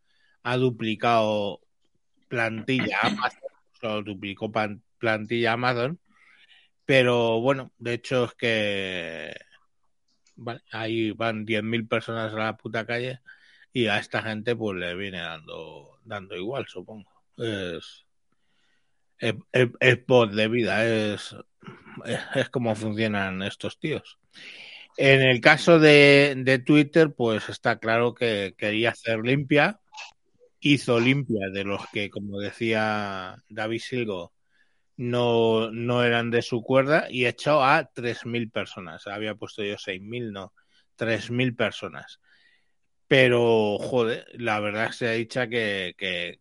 ha 0.43 0.57
duplicado 0.57 1.61
plantilla 2.29 3.01
Amazon, 3.03 3.41
solo 3.81 4.03
duplicó 4.03 4.51
plantilla 4.99 5.53
Amazon, 5.53 6.01
pero 6.87 7.41
bueno, 7.41 7.73
de 7.79 7.95
hecho 7.95 8.25
es 8.25 8.35
que 8.35 9.35
vale, 10.37 10.63
ahí 10.73 11.11
van 11.13 11.45
10.000 11.45 11.89
personas 11.89 12.33
a 12.33 12.39
la 12.39 12.57
puta 12.57 12.87
calle 12.87 13.21
y 13.73 13.87
a 13.87 13.99
esta 13.99 14.23
gente 14.23 14.57
pues 14.57 14.79
le 14.79 14.95
viene 14.95 15.21
dando 15.21 15.99
dando 16.05 16.37
igual, 16.37 16.67
supongo. 16.69 17.11
Es 17.37 18.05
es, 19.21 20.07
voz 20.07 20.35
de 20.35 20.49
vida, 20.49 20.85
es, 20.87 21.37
es 22.35 22.49
como 22.51 22.75
funcionan 22.75 23.43
estos 23.43 23.79
tíos. 23.79 24.19
En 24.97 25.23
el 25.23 25.41
caso 25.41 25.79
de, 25.79 26.35
de, 26.39 26.59
Twitter, 26.59 27.13
pues 27.15 27.49
está 27.49 27.79
claro 27.79 28.15
que 28.15 28.55
quería 28.57 28.91
hacer 28.91 29.21
limpia, 29.21 29.81
hizo 30.61 30.99
limpia 31.01 31.49
de 31.51 31.65
los 31.65 31.83
que, 31.93 32.11
como 32.11 32.39
decía 32.39 33.37
David 33.49 33.81
Silgo, 33.81 34.33
no, 34.97 35.71
no 35.71 36.05
eran 36.05 36.31
de 36.31 36.43
su 36.43 36.63
cuerda 36.63 37.07
y 37.11 37.27
echó 37.27 37.63
a 37.63 37.91
3.000 37.91 38.51
personas. 38.51 39.07
Había 39.07 39.35
puesto 39.35 39.63
yo 39.63 39.77
6.000, 39.77 40.33
no, 40.33 40.53
3.000 40.99 41.57
personas. 41.57 42.21
Pero, 43.11 43.77
joder, 43.81 44.25
la 44.35 44.61
verdad 44.61 44.93
se 44.93 45.09
ha 45.09 45.11
dicho 45.11 45.41
que, 45.49 45.97
que, 45.99 46.39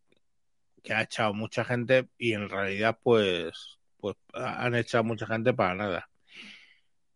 que, 0.84 0.94
ha 0.94 1.02
echado 1.02 1.34
mucha 1.34 1.66
gente 1.66 2.10
y 2.20 2.34
en 2.34 2.48
realidad, 2.48 3.00
pues, 3.02 3.80
pues 4.00 4.16
han 4.36 4.76
echado 4.76 5.04
mucha 5.04 5.26
gente 5.26 5.52
para 5.52 5.74
nada. 5.74 6.10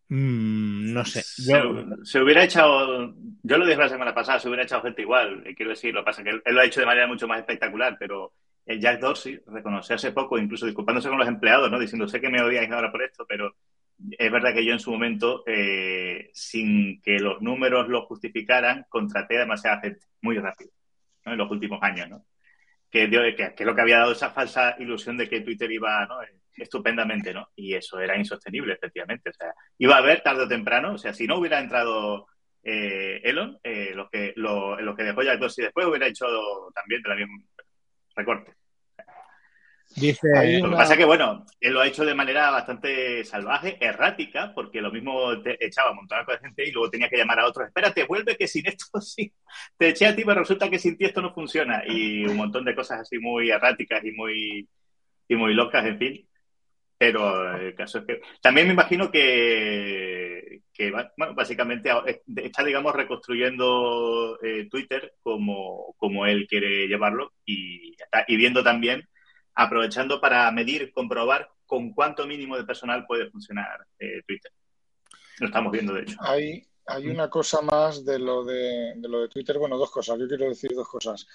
Mm, 0.08 0.92
no 0.92 1.06
sé. 1.06 1.24
Yo... 1.48 1.86
Se, 1.98 2.14
se, 2.14 2.22
hubiera 2.24 2.44
echado, 2.44 3.14
yo 3.44 3.58
lo 3.60 3.68
dije 3.68 3.78
la 3.78 3.90
semana 3.90 4.16
pasada, 4.16 4.40
se 4.40 4.48
hubiera 4.48 4.64
echado 4.64 4.82
gente 4.82 5.04
igual. 5.04 5.44
Quiero 5.56 5.70
decir, 5.70 5.94
lo 5.94 6.02
que 6.02 6.06
pasa 6.06 6.22
es 6.22 6.26
que 6.26 6.32
él, 6.32 6.42
él, 6.46 6.56
lo 6.56 6.62
ha 6.62 6.66
hecho 6.66 6.80
de 6.80 6.88
manera 6.88 7.06
mucho 7.06 7.28
más 7.28 7.38
espectacular, 7.38 7.96
pero 8.00 8.34
el 8.66 8.80
Jack 8.80 9.02
Dorsey 9.02 9.40
reconoció 9.46 9.94
hace 9.94 10.14
poco, 10.14 10.40
incluso 10.40 10.66
disculpándose 10.66 11.10
con 11.10 11.20
los 11.20 11.28
empleados, 11.28 11.70
¿no? 11.70 11.78
Diciendo, 11.78 12.08
sé 12.08 12.20
que 12.20 12.30
me 12.30 12.42
odiáis 12.42 12.72
ahora 12.72 12.92
por 12.92 13.04
esto, 13.04 13.24
pero 13.30 13.56
es 14.12 14.32
verdad 14.32 14.54
que 14.54 14.66
yo 14.66 14.74
en 14.74 14.80
su 14.80 14.92
momento, 14.92 15.44
eh, 15.46 16.30
sin 16.34 17.02
que 17.02 17.20
los 17.20 17.42
números 17.42 17.88
lo 17.88 18.06
justificaran, 18.06 18.86
contraté 18.90 19.38
demasiada 19.38 19.82
gente 19.82 20.06
muy 20.22 20.38
rápido. 20.38 20.72
En 21.26 21.38
los 21.38 21.50
últimos 21.50 21.82
años, 21.82 22.10
¿no? 22.10 22.26
Que, 22.90 23.10
que, 23.10 23.54
que, 23.56 23.66
lo 23.66 23.74
que 23.74 23.82
había 23.82 24.00
dado 24.00 24.12
esa 24.12 24.32
falsa 24.32 24.76
ilusión 24.78 25.18
de 25.18 25.28
que 25.28 25.42
Twitter 25.42 25.72
iba, 25.72 26.06
¿no? 26.06 26.18
estupendamente, 26.56 27.34
¿no? 27.34 27.50
Y 27.56 27.74
eso 27.74 28.00
era 28.00 28.18
insostenible, 28.18 28.74
efectivamente. 28.74 29.30
O 29.30 29.34
sea, 29.34 29.54
iba 29.78 29.96
a 29.96 30.00
haber 30.00 30.22
tarde 30.22 30.44
o 30.44 30.48
temprano, 30.48 30.94
o 30.94 30.98
sea, 30.98 31.14
si 31.14 31.26
no 31.26 31.38
hubiera 31.38 31.60
entrado 31.60 32.28
eh, 32.62 33.22
Elon, 33.24 33.60
eh, 33.64 33.92
lo, 33.96 34.10
que, 34.10 34.34
lo, 34.36 34.80
lo 34.80 34.96
que 34.96 35.04
dejó 35.04 35.24
Jack 35.24 35.40
Dorsey 35.40 35.66
después 35.66 35.88
hubiera 35.88 36.08
hecho 36.08 36.26
también 36.74 37.02
también 37.02 37.30
recorte. 38.16 38.54
Dice, 39.96 40.60
Lo 40.60 40.72
que 40.72 40.76
pasa 40.76 40.94
es 40.94 41.00
que, 41.00 41.06
bueno, 41.06 41.46
él 41.60 41.74
lo 41.74 41.82
ha 41.82 41.88
hecho 41.88 42.04
de 42.04 42.16
manera 42.16 42.50
bastante 42.50 43.24
salvaje, 43.24 43.78
errática, 43.80 44.52
porque 44.56 44.82
lo 44.82 44.92
mismo 44.92 45.40
te 45.42 45.64
echaba 45.64 45.92
un 45.92 45.98
montón 45.98 46.26
de 46.26 46.38
gente 46.40 46.68
y 46.68 46.72
luego 46.72 46.90
tenía 46.90 47.10
que 47.10 47.18
llamar 47.18 47.40
a 47.40 47.48
otros, 47.48 47.68
espérate, 47.68 48.06
vuelve 48.06 48.36
que 48.36 48.48
sin 48.48 48.68
esto 48.68 48.86
sí, 49.02 49.32
te 49.78 49.90
eché 49.90 50.08
a 50.08 50.16
ti, 50.16 50.24
pero 50.26 50.40
resulta 50.40 50.70
que 50.70 50.80
sin 50.80 50.98
ti 50.98 51.06
esto 51.06 51.22
no 51.22 51.34
funciona. 51.34 51.84
Y 51.86 52.26
un 52.26 52.38
montón 52.38 52.66
de 52.66 52.76
cosas 52.76 53.02
así 53.02 53.20
muy 53.20 53.52
erráticas 53.52 54.04
y 54.04 54.12
muy, 54.12 54.68
y 55.28 55.36
muy 55.36 55.54
locas, 55.54 55.86
en 55.86 56.00
fin. 56.00 56.28
Pero 56.98 57.58
el 57.58 57.76
caso 57.76 58.00
es 58.00 58.06
que 58.06 58.22
también 58.42 58.68
me 58.68 58.74
imagino 58.74 59.12
que, 59.12 60.62
que 60.74 60.92
bueno, 60.92 61.10
básicamente 61.36 61.90
está, 62.38 62.64
digamos, 62.64 62.96
reconstruyendo 62.96 64.40
eh, 64.42 64.68
Twitter 64.72 65.14
como, 65.22 65.94
como 65.98 66.26
él 66.26 66.48
quiere 66.48 66.88
llevarlo 66.88 67.34
y, 67.46 67.96
y 68.28 68.38
viendo 68.38 68.64
también 68.64 69.08
aprovechando 69.56 70.20
para 70.20 70.52
medir, 70.52 70.92
comprobar 70.92 71.50
con 71.66 71.94
cuánto 71.94 72.26
mínimo 72.26 72.58
de 72.58 72.64
personal 72.64 73.06
puede 73.06 73.30
funcionar 73.30 73.86
eh, 74.00 74.22
Twitter. 74.28 74.52
Lo 75.40 75.48
estamos 75.48 75.72
viendo, 75.72 75.94
de 75.94 76.02
hecho. 76.02 76.18
Hay, 76.20 76.64
hay 76.86 77.08
una 77.08 77.30
cosa 77.30 77.62
más 77.62 78.06
de 78.06 78.20
lo 78.20 78.44
de, 78.44 78.94
de, 78.96 79.08
lo 79.08 79.22
de 79.22 79.30
Twitter. 79.30 79.58
Bueno, 79.58 79.78
dos 79.78 79.90
cosas. 79.90 80.20
Yo 80.20 80.28
quiero 80.28 80.48
decir 80.48 80.72
dos 80.76 80.88
cosas. 80.88 81.26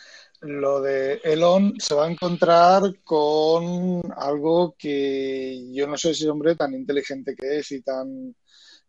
Lo 0.40 0.80
de 0.80 1.20
Elon 1.24 1.74
se 1.78 1.94
va 1.94 2.06
a 2.06 2.10
encontrar 2.10 2.82
con 3.02 4.02
algo 4.16 4.76
que 4.78 5.72
yo 5.72 5.86
no 5.86 5.96
sé 5.96 6.14
si 6.14 6.28
hombre 6.28 6.54
tan 6.54 6.74
inteligente 6.74 7.34
que 7.34 7.58
es 7.58 7.72
y 7.72 7.82
tan, 7.82 8.34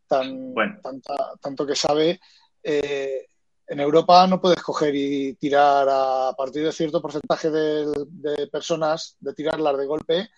tan 0.07 0.53
bueno. 0.53 0.79
tanta, 0.83 1.15
tanto 1.41 1.65
que 1.65 1.75
sabe. 1.75 2.19
Eh, 2.61 3.25
en 3.69 3.79
Europa 3.79 4.25
no 4.27 4.41
puedes 4.41 4.61
coger 4.61 4.95
y 4.95 5.35
tirar 5.35 5.87
a, 5.89 6.33
partir 6.35 6.63
de 6.63 6.71
cierto 6.71 7.01
porcentaje 7.01 7.49
de, 7.51 7.85
de 8.09 8.47
personas, 8.47 9.15
de 9.19 9.33
tirarlas 9.33 9.77
de 9.77 9.85
golpe, 9.85 10.29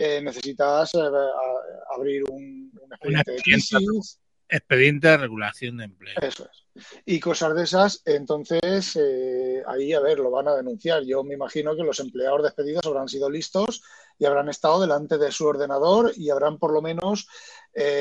eh, 0.00 0.22
necesitas 0.22 0.94
eh, 0.94 1.00
a, 1.00 1.94
abrir 1.96 2.22
un, 2.30 2.70
un 2.80 2.92
expediente, 2.92 3.32
de 3.32 3.38
crisis. 3.38 4.20
Expediente 4.48 5.08
de 5.08 5.16
regulación 5.16 5.76
de 5.76 5.84
empleo. 5.84 6.14
Eso 6.22 6.48
es. 6.48 6.92
Y 7.04 7.18
cosas 7.18 7.56
de 7.56 7.64
esas, 7.64 8.02
entonces 8.04 8.94
eh, 8.94 9.60
ahí, 9.66 9.92
a 9.92 10.00
ver, 10.00 10.20
lo 10.20 10.30
van 10.30 10.46
a 10.46 10.54
denunciar. 10.54 11.02
Yo 11.02 11.24
me 11.24 11.34
imagino 11.34 11.74
que 11.74 11.82
los 11.82 11.98
empleados 11.98 12.44
despedidos 12.44 12.86
habrán 12.86 13.08
sido 13.08 13.28
listos 13.28 13.82
y 14.20 14.24
habrán 14.24 14.48
estado 14.48 14.80
delante 14.80 15.18
de 15.18 15.32
su 15.32 15.44
ordenador 15.46 16.12
y 16.16 16.30
habrán 16.30 16.58
por 16.58 16.72
lo 16.72 16.80
menos 16.80 17.26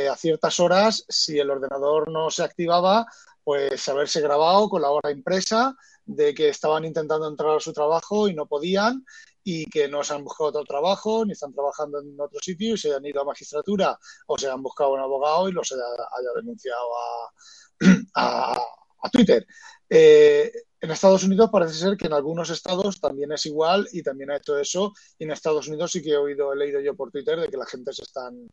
a 0.10 0.16
ciertas 0.16 0.60
horas, 0.60 1.06
si 1.08 1.38
el 1.38 1.52
ordenador 1.52 2.12
no 2.12 2.32
se 2.32 2.44
activaba, 2.44 3.06
pues 3.48 3.88
haberse 3.88 4.20
grabado 4.20 4.68
con 4.68 4.82
la 4.82 4.90
hora 4.90 5.10
impresa 5.10 5.74
de 6.06 6.36
que 6.36 6.50
estaban 6.50 6.84
intentando 6.84 7.30
entrar 7.30 7.56
a 7.56 7.60
su 7.62 7.72
trabajo 7.72 8.28
y 8.28 8.34
no 8.34 8.46
podían 8.46 9.06
y 9.42 9.68
que 9.68 9.88
no 9.88 10.04
se 10.04 10.16
han 10.16 10.26
buscado 10.26 10.50
otro 10.50 10.66
trabajo 10.66 11.24
ni 11.24 11.32
están 11.32 11.54
trabajando 11.54 12.02
en 12.02 12.20
otro 12.20 12.42
sitio 12.42 12.74
y 12.74 12.78
se 12.78 12.94
han 12.94 13.06
ido 13.06 13.22
a 13.22 13.24
magistratura 13.24 13.98
o 14.26 14.38
se 14.38 14.50
han 14.50 14.62
buscado 14.62 14.92
un 14.92 15.00
abogado 15.00 15.48
y 15.48 15.54
los 15.54 15.72
haya, 15.72 15.82
haya 15.82 16.30
denunciado 16.36 16.88
a, 16.98 18.58
a, 19.02 19.10
Twitter. 19.14 19.48
Eh, 19.90 20.52
en 20.82 20.92
Estados 20.92 21.24
Unidos 21.24 21.50
parece 21.50 21.76
ser 21.76 21.96
que 21.96 22.08
en 22.08 22.14
algunos 22.14 22.50
estados 22.50 23.00
también 23.00 23.32
es 23.32 23.46
igual 23.46 23.88
y 23.94 24.04
también 24.04 24.30
ha 24.32 24.36
hecho 24.36 24.60
eso. 24.60 24.92
Y 25.18 25.24
en 25.24 25.32
Estados 25.32 25.70
Unidos 25.70 25.94
sí 25.94 26.02
que 26.02 26.10
he 26.10 26.18
oído, 26.18 26.52
he 26.52 26.58
leído 26.58 26.82
yo 26.82 26.98
por 26.98 27.12
Twitter 27.12 27.40
de 27.40 27.48
que 27.48 27.56
la 27.56 27.66
gente 27.66 27.94
se 27.94 28.04
están 28.04 28.50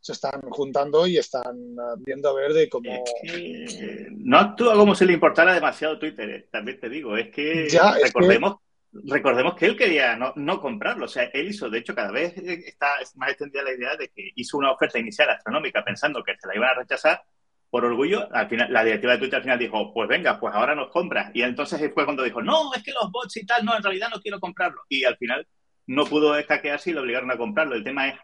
se 0.00 0.12
están 0.12 0.40
juntando 0.50 1.06
y 1.06 1.18
están 1.18 1.76
viendo 1.98 2.30
a 2.30 2.34
ver 2.34 2.52
de 2.52 2.68
cómo... 2.68 3.04
Es 3.22 3.74
que 3.74 4.08
no 4.10 4.38
actúa 4.38 4.74
como 4.74 4.94
si 4.94 5.04
le 5.04 5.14
importara 5.14 5.54
demasiado 5.54 5.98
Twitter, 5.98 6.30
eh, 6.30 6.48
también 6.50 6.78
te 6.80 6.88
digo. 6.88 7.16
Es 7.16 7.30
que 7.30 7.68
Ya, 7.68 7.90
es 7.98 8.04
recordemos, 8.04 8.56
recordemos 8.92 9.54
que 9.54 9.66
él 9.66 9.76
quería 9.76 10.16
no, 10.16 10.32
no 10.36 10.60
comprarlo. 10.60 11.06
O 11.06 11.08
sea, 11.08 11.24
él 11.32 11.48
hizo, 11.48 11.68
de 11.68 11.78
hecho, 11.78 11.94
cada 11.94 12.12
vez 12.12 12.36
está 12.36 12.94
más 13.16 13.30
extendida 13.30 13.62
la 13.62 13.72
idea 13.72 13.96
de 13.96 14.08
que 14.08 14.30
hizo 14.36 14.58
una 14.58 14.72
oferta 14.72 14.98
inicial 14.98 15.28
astronómica 15.30 15.84
pensando 15.84 16.22
que 16.22 16.36
se 16.38 16.46
la 16.46 16.56
iban 16.56 16.70
a 16.70 16.80
rechazar. 16.80 17.22
Por 17.70 17.84
orgullo, 17.84 18.28
al 18.32 18.48
final, 18.48 18.72
la 18.72 18.82
directiva 18.82 19.12
de 19.12 19.18
Twitter 19.18 19.36
al 19.36 19.42
final 19.42 19.58
dijo, 19.58 19.92
pues 19.92 20.08
venga, 20.08 20.40
pues 20.40 20.54
ahora 20.54 20.74
nos 20.74 20.90
compras. 20.90 21.30
Y 21.34 21.42
entonces 21.42 21.78
fue 21.92 22.06
cuando 22.06 22.22
dijo, 22.22 22.40
no, 22.40 22.72
es 22.74 22.82
que 22.82 22.92
los 22.92 23.10
bots 23.10 23.36
y 23.36 23.44
tal, 23.44 23.62
no, 23.64 23.76
en 23.76 23.82
realidad 23.82 24.08
no 24.14 24.22
quiero 24.22 24.40
comprarlo. 24.40 24.80
Y 24.88 25.04
al 25.04 25.18
final 25.18 25.46
no 25.86 26.06
pudo 26.06 26.32
hackearse 26.32 26.90
y 26.90 26.92
lo 26.94 27.02
obligaron 27.02 27.30
a 27.30 27.36
comprarlo. 27.36 27.74
El 27.74 27.84
tema 27.84 28.08
es, 28.08 28.18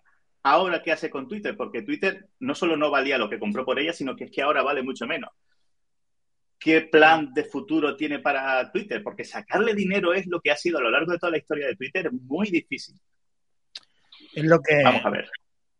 ahora 0.44 0.82
qué 0.82 0.92
hace 0.92 1.10
con 1.10 1.26
Twitter, 1.26 1.56
porque 1.56 1.82
Twitter 1.82 2.28
no 2.38 2.54
solo 2.54 2.76
no 2.76 2.90
valía 2.90 3.18
lo 3.18 3.28
que 3.28 3.38
compró 3.38 3.64
por 3.64 3.78
ella, 3.80 3.92
sino 3.92 4.14
que 4.14 4.24
es 4.24 4.30
que 4.30 4.42
ahora 4.42 4.62
vale 4.62 4.82
mucho 4.82 5.06
menos. 5.06 5.30
¿Qué 6.58 6.82
plan 6.82 7.32
de 7.34 7.44
futuro 7.44 7.96
tiene 7.96 8.20
para 8.20 8.70
Twitter? 8.70 9.02
Porque 9.02 9.24
sacarle 9.24 9.74
dinero 9.74 10.14
es 10.14 10.26
lo 10.26 10.40
que 10.40 10.50
ha 10.50 10.56
sido 10.56 10.78
a 10.78 10.82
lo 10.82 10.90
largo 10.90 11.12
de 11.12 11.18
toda 11.18 11.32
la 11.32 11.38
historia 11.38 11.66
de 11.66 11.76
Twitter 11.76 12.10
muy 12.12 12.48
difícil. 12.50 12.94
Es 14.34 14.44
lo 14.44 14.60
que. 14.60 14.82
Vamos 14.82 15.04
a 15.04 15.10
ver. 15.10 15.28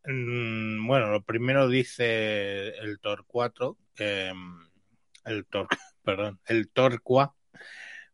Mm, 0.07 0.87
Bueno, 0.87 1.11
lo 1.11 1.23
primero 1.23 1.69
dice 1.69 2.71
el 2.79 2.99
Tor 3.01 3.25
4, 3.27 3.79
eh, 3.99 4.33
el 5.25 5.47
Tor, 5.47 5.69
perdón, 6.03 6.41
el 6.47 6.71
Torqua. 6.71 7.35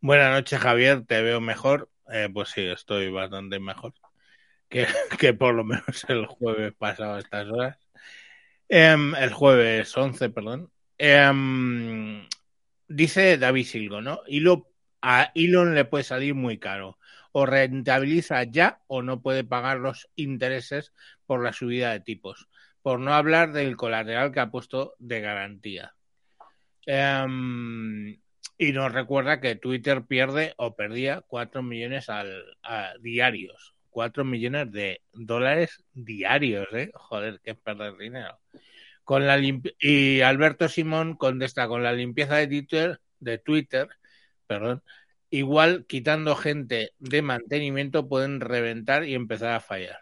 Buenas 0.01 0.33
noches, 0.33 0.59
Javier, 0.61 1.05
te 1.07 1.23
veo 1.23 1.41
mejor. 1.41 1.91
Eh, 2.13 2.29
pues 2.33 2.51
sí, 2.51 2.63
estoy 2.63 3.11
bastante 3.11 3.61
mejor 3.61 3.93
que, 5.19 5.35
por 5.35 5.55
lo 5.55 5.65
menos 5.65 6.05
el 6.09 6.27
jueves 6.27 6.73
pasado 6.75 7.15
a 7.15 7.19
estas 7.19 7.49
horas. 7.49 7.79
Em, 8.69 9.15
el 9.17 9.33
jueves 9.33 9.97
11, 9.97 10.31
perdón. 10.31 10.71
Em, 10.97 12.27
dice 12.89 13.37
David 13.37 13.65
Silgo, 13.67 14.01
¿no? 14.01 14.21
Hilo, 14.27 14.71
a 15.03 15.33
Elon 15.35 15.75
le 15.75 15.85
puede 15.85 16.05
salir 16.05 16.35
muy 16.35 16.59
caro. 16.59 16.99
O 17.33 17.47
rentabiliza 17.47 18.43
ya 18.45 18.81
o 18.87 19.03
no 19.03 19.23
puede 19.23 19.45
pagar 19.45 19.79
los 19.79 20.09
intereses 20.17 20.93
por 21.27 21.43
la 21.43 21.53
subida 21.53 21.93
de 21.93 22.01
tipos. 22.01 22.49
Por 22.83 23.01
no 23.01 23.15
hablar 23.15 23.53
del 23.53 23.77
colateral 23.77 24.33
que 24.33 24.41
ha 24.41 24.51
puesto 24.51 24.95
de 24.99 25.21
garantía. 25.21 25.95
Em, 26.87 28.21
y 28.59 28.73
nos 28.73 28.93
recuerda 28.93 29.41
que 29.41 29.57
Twitter 29.57 30.05
pierde 30.05 30.55
o 30.57 30.77
perdía 30.77 31.23
4 31.27 31.63
millones 31.63 32.09
al, 32.09 32.45
diarios. 33.01 33.75
4 33.91 34.25
millones 34.25 34.71
de 34.73 35.03
dólares 35.13 35.85
diarios, 35.93 36.67
¿eh? 36.73 36.91
Joder, 36.95 37.41
que 37.43 37.51
es 37.53 37.57
perder 37.59 37.97
dinero. 37.97 38.39
Con 39.05 39.27
la 39.27 39.39
y 39.81 40.21
Alberto 40.21 40.69
Simón 40.69 41.17
contesta 41.17 41.67
con 41.69 41.83
la 41.83 41.93
limpieza 41.93 42.37
de 42.37 42.47
Twitter, 42.47 43.01
de 43.19 43.39
Twitter, 43.39 43.89
perdón, 44.47 44.83
igual 45.31 45.85
quitando 45.89 46.37
gente 46.37 46.93
de 46.99 47.23
mantenimiento 47.23 48.09
pueden 48.09 48.41
reventar 48.41 49.05
y 49.05 49.15
empezar 49.15 49.53
a 49.55 49.61
fallar. 49.61 49.99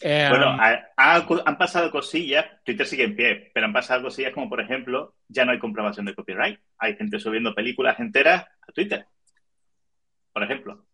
Eh, 0.00 0.26
Bueno, 0.28 0.46
ha- 0.48 0.88
ha- 0.96 1.26
han 1.46 1.58
pasado 1.58 1.90
cosillas, 1.92 2.44
Twitter 2.64 2.86
sigue 2.86 3.04
en 3.04 3.14
pie, 3.14 3.50
pero 3.54 3.66
han 3.66 3.72
pasado 3.72 4.02
cosillas 4.02 4.32
como, 4.32 4.48
por 4.48 4.60
ejemplo, 4.60 5.14
ya 5.28 5.44
no 5.44 5.52
hay 5.52 5.60
comprobación 5.60 6.06
de 6.06 6.14
copyright. 6.14 6.58
Hay 6.78 6.96
gente 6.96 7.20
subiendo 7.20 7.54
películas 7.54 8.00
enteras 8.00 8.44
a 8.66 8.72
Twitter, 8.72 9.06
por 10.32 10.42
ejemplo. 10.42 10.84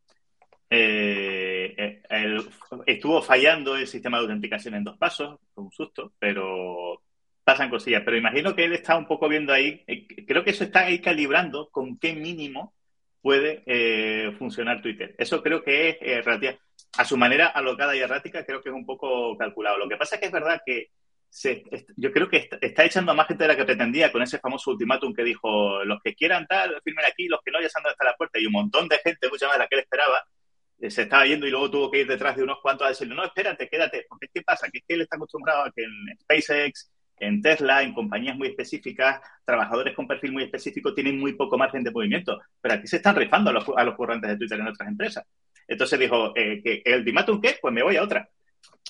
Eh, 0.71 1.75
eh, 1.77 2.03
el- 2.11 2.49
estuvo 2.87 3.23
fallando 3.23 3.77
el 3.77 3.87
sistema 3.87 4.19
de 4.19 4.23
autenticación 4.25 4.75
en 4.75 4.85
dos 4.85 4.99
pasos, 4.99 5.39
fue 5.55 5.65
un 5.65 5.73
susto, 5.73 6.13
pero 6.19 7.03
pasan 7.45 7.71
cosillas. 7.71 8.03
Pero 8.05 8.17
imagino 8.17 8.55
que 8.55 8.65
él 8.65 8.73
está 8.75 8.97
un 8.97 9.07
poco 9.07 9.29
viendo 9.29 9.53
ahí, 9.53 9.83
eh, 9.87 10.07
creo 10.27 10.45
que 10.45 10.51
eso 10.51 10.65
está 10.65 10.81
ahí 10.87 11.01
calibrando 11.01 11.71
con 11.71 11.99
qué 11.99 12.13
mínimo 12.15 12.75
puede 13.23 13.63
eh, 13.67 14.33
funcionar 14.39 14.83
Twitter. 14.83 15.15
Eso 15.19 15.43
creo 15.43 15.63
que 15.63 15.91
es 15.91 15.97
eh, 16.01 16.59
a 16.97 17.05
su 17.05 17.17
manera 17.17 17.49
alocada 17.49 17.95
y 17.97 18.01
errática, 18.01 18.45
creo 18.45 18.63
que 18.63 18.69
es 18.69 18.75
un 18.75 18.87
poco 18.87 19.37
calculado. 19.37 19.79
Lo 19.79 19.89
que 19.89 19.97
pasa 19.97 20.17
es 20.17 20.21
que 20.21 20.27
es 20.27 20.33
verdad 20.33 20.61
que 20.65 20.91
se, 21.31 21.63
yo 21.97 22.13
creo 22.13 22.29
que 22.29 22.49
está, 22.61 22.85
echando 22.85 23.13
a 23.13 23.15
más 23.15 23.27
gente 23.27 23.45
de 23.45 23.49
la 23.49 23.57
que 23.57 23.65
pretendía 23.65 24.11
con 24.11 24.23
ese 24.23 24.39
famoso 24.39 24.71
ultimátum 24.71 25.15
que 25.15 25.25
dijo 25.25 25.85
los 25.85 26.01
que 26.03 26.15
quieran 26.15 26.47
tal, 26.47 26.81
firmen 26.83 27.05
aquí, 27.05 27.29
los 27.29 27.41
que 27.45 27.51
no 27.51 27.61
ya 27.61 27.69
se 27.69 27.79
han 27.79 27.83
dado 27.85 27.93
hasta 27.93 28.05
la 28.05 28.17
puerta 28.17 28.39
y 28.39 28.47
un 28.47 28.53
montón 28.53 28.89
de 28.89 28.99
gente, 28.99 29.29
mucha 29.29 29.47
más 29.47 29.57
de 29.57 29.59
la 29.61 29.69
que 29.69 29.75
él 29.77 29.83
esperaba, 29.83 30.19
eh, 30.19 30.38
se 30.81 31.03
estaba 31.03 31.27
yendo 31.27 31.47
y 31.47 31.51
luego 31.51 31.71
tuvo 31.71 31.91
que 31.91 32.01
ir 32.01 32.07
detrás 32.07 32.37
de 32.37 32.43
unos 32.43 32.59
cuantos 32.61 32.87
a 32.87 32.91
decirle, 32.91 33.15
no, 33.15 33.25
espérate, 33.25 33.69
quédate, 33.69 34.07
porque 34.09 34.29
¿qué 34.33 34.43
pasa? 34.43 34.69
Que 34.71 34.79
es 34.79 34.85
que 34.87 34.95
él 34.95 35.01
está 35.03 35.17
acostumbrado 35.17 35.65
a 35.65 35.73
que 35.73 35.83
en 35.83 36.19
SpaceX, 36.21 36.91
en 37.21 37.43
Tesla, 37.43 37.83
en 37.83 37.95
compañías 37.95 38.37
muy 38.37 38.49
específicas, 38.49 39.21
trabajadores 39.45 39.95
con 39.95 40.07
perfil 40.07 40.33
muy 40.33 40.45
específico 40.45 40.95
tienen 40.95 41.19
muy 41.19 41.35
poco 41.35 41.59
margen 41.59 41.83
de 41.83 41.91
movimiento, 41.91 42.41
pero 42.61 42.75
aquí 42.75 42.87
se 42.87 42.97
están 42.97 43.17
rifando 43.17 43.51
a 43.51 43.53
los, 43.53 43.65
a 43.77 43.83
los 43.83 43.97
currantes 43.97 44.31
de 44.31 44.37
Twitter 44.37 44.61
en 44.61 44.69
otras 44.69 44.89
empresas. 44.89 45.25
Entonces 45.67 45.99
dijo, 45.99 46.33
eh, 46.37 46.63
que 46.63 46.83
el 46.85 47.01
ultimátum 47.01 47.41
qué, 47.41 47.57
pues 47.61 47.75
me 47.75 47.83
voy 47.83 47.97
a 47.97 48.03
otra. 48.03 48.29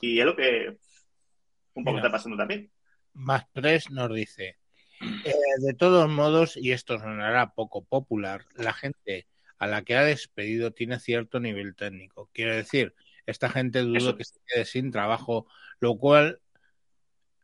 Y 0.01 0.20
es 0.20 0.27
lo 0.27 0.37
que 0.37 0.77
un 1.74 1.85
poco 1.85 1.96
Mira. 1.96 2.07
está 2.07 2.11
pasando 2.11 2.37
también. 2.37 2.70
Más 3.14 3.46
3 3.53 3.90
nos 3.90 4.14
dice, 4.14 4.59
eh, 5.01 5.35
de 5.61 5.74
todos 5.74 6.09
modos, 6.09 6.57
y 6.57 6.72
esto 6.72 6.98
sonará 6.98 7.53
poco 7.55 7.85
popular, 7.85 8.44
la 8.55 8.72
gente 8.72 9.27
a 9.59 9.66
la 9.66 9.83
que 9.83 9.97
ha 9.97 10.05
despedido 10.05 10.73
tiene 10.73 10.99
cierto 11.01 11.40
nivel 11.40 11.75
técnico. 11.75 12.31
Quiero 12.33 12.55
decir, 12.55 12.94
esta 13.27 13.49
gente 13.51 13.81
dudo 13.81 13.97
Eso. 13.97 14.16
que 14.16 14.25
se 14.25 14.38
quede 14.47 14.64
sin 14.64 14.90
trabajo, 14.90 15.47
lo 15.81 15.97
cual 15.99 16.40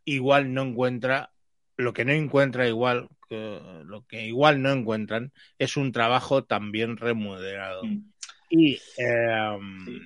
igual 0.04 0.52
no 0.54 0.62
encuentra, 0.62 1.32
lo 1.76 1.92
que 1.92 2.04
no 2.04 2.12
encuentra 2.12 2.68
igual, 2.68 3.08
que- 3.28 3.60
lo 3.84 4.06
que 4.06 4.26
igual 4.26 4.62
no 4.62 4.70
encuentran 4.70 5.32
es 5.58 5.76
un 5.76 5.92
trabajo 5.92 6.44
también 6.44 6.96
remunerado. 6.96 7.84
Mm. 7.84 8.10
Y 8.50 8.74
eh, 8.98 9.58
Sí. 9.84 10.00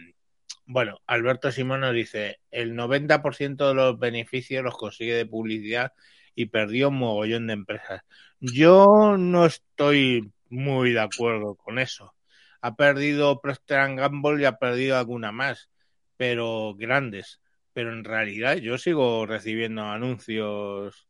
bueno, 0.64 1.00
Alberto 1.06 1.50
Simón 1.52 1.80
nos 1.80 1.94
dice, 1.94 2.38
el 2.50 2.74
90% 2.74 3.68
de 3.68 3.74
los 3.74 3.98
beneficios 3.98 4.64
los 4.64 4.76
consigue 4.76 5.14
de 5.14 5.26
publicidad 5.26 5.92
y 6.34 6.46
perdió 6.46 6.88
un 6.88 6.98
mogollón 6.98 7.48
de 7.48 7.52
empresas. 7.54 8.02
Yo 8.40 9.16
no 9.18 9.44
estoy 9.44 10.30
muy 10.50 10.92
de 10.92 11.00
acuerdo 11.00 11.54
con 11.56 11.78
eso. 11.78 12.14
Ha 12.60 12.74
perdido 12.74 13.40
Procter 13.40 13.94
Gamble 13.94 14.42
y 14.42 14.44
ha 14.44 14.58
perdido 14.58 14.98
alguna 14.98 15.32
más, 15.32 15.70
pero 16.16 16.74
grandes. 16.76 17.40
Pero 17.72 17.92
en 17.92 18.04
realidad 18.04 18.56
yo 18.56 18.78
sigo 18.78 19.26
recibiendo 19.26 19.84
anuncios 19.84 21.08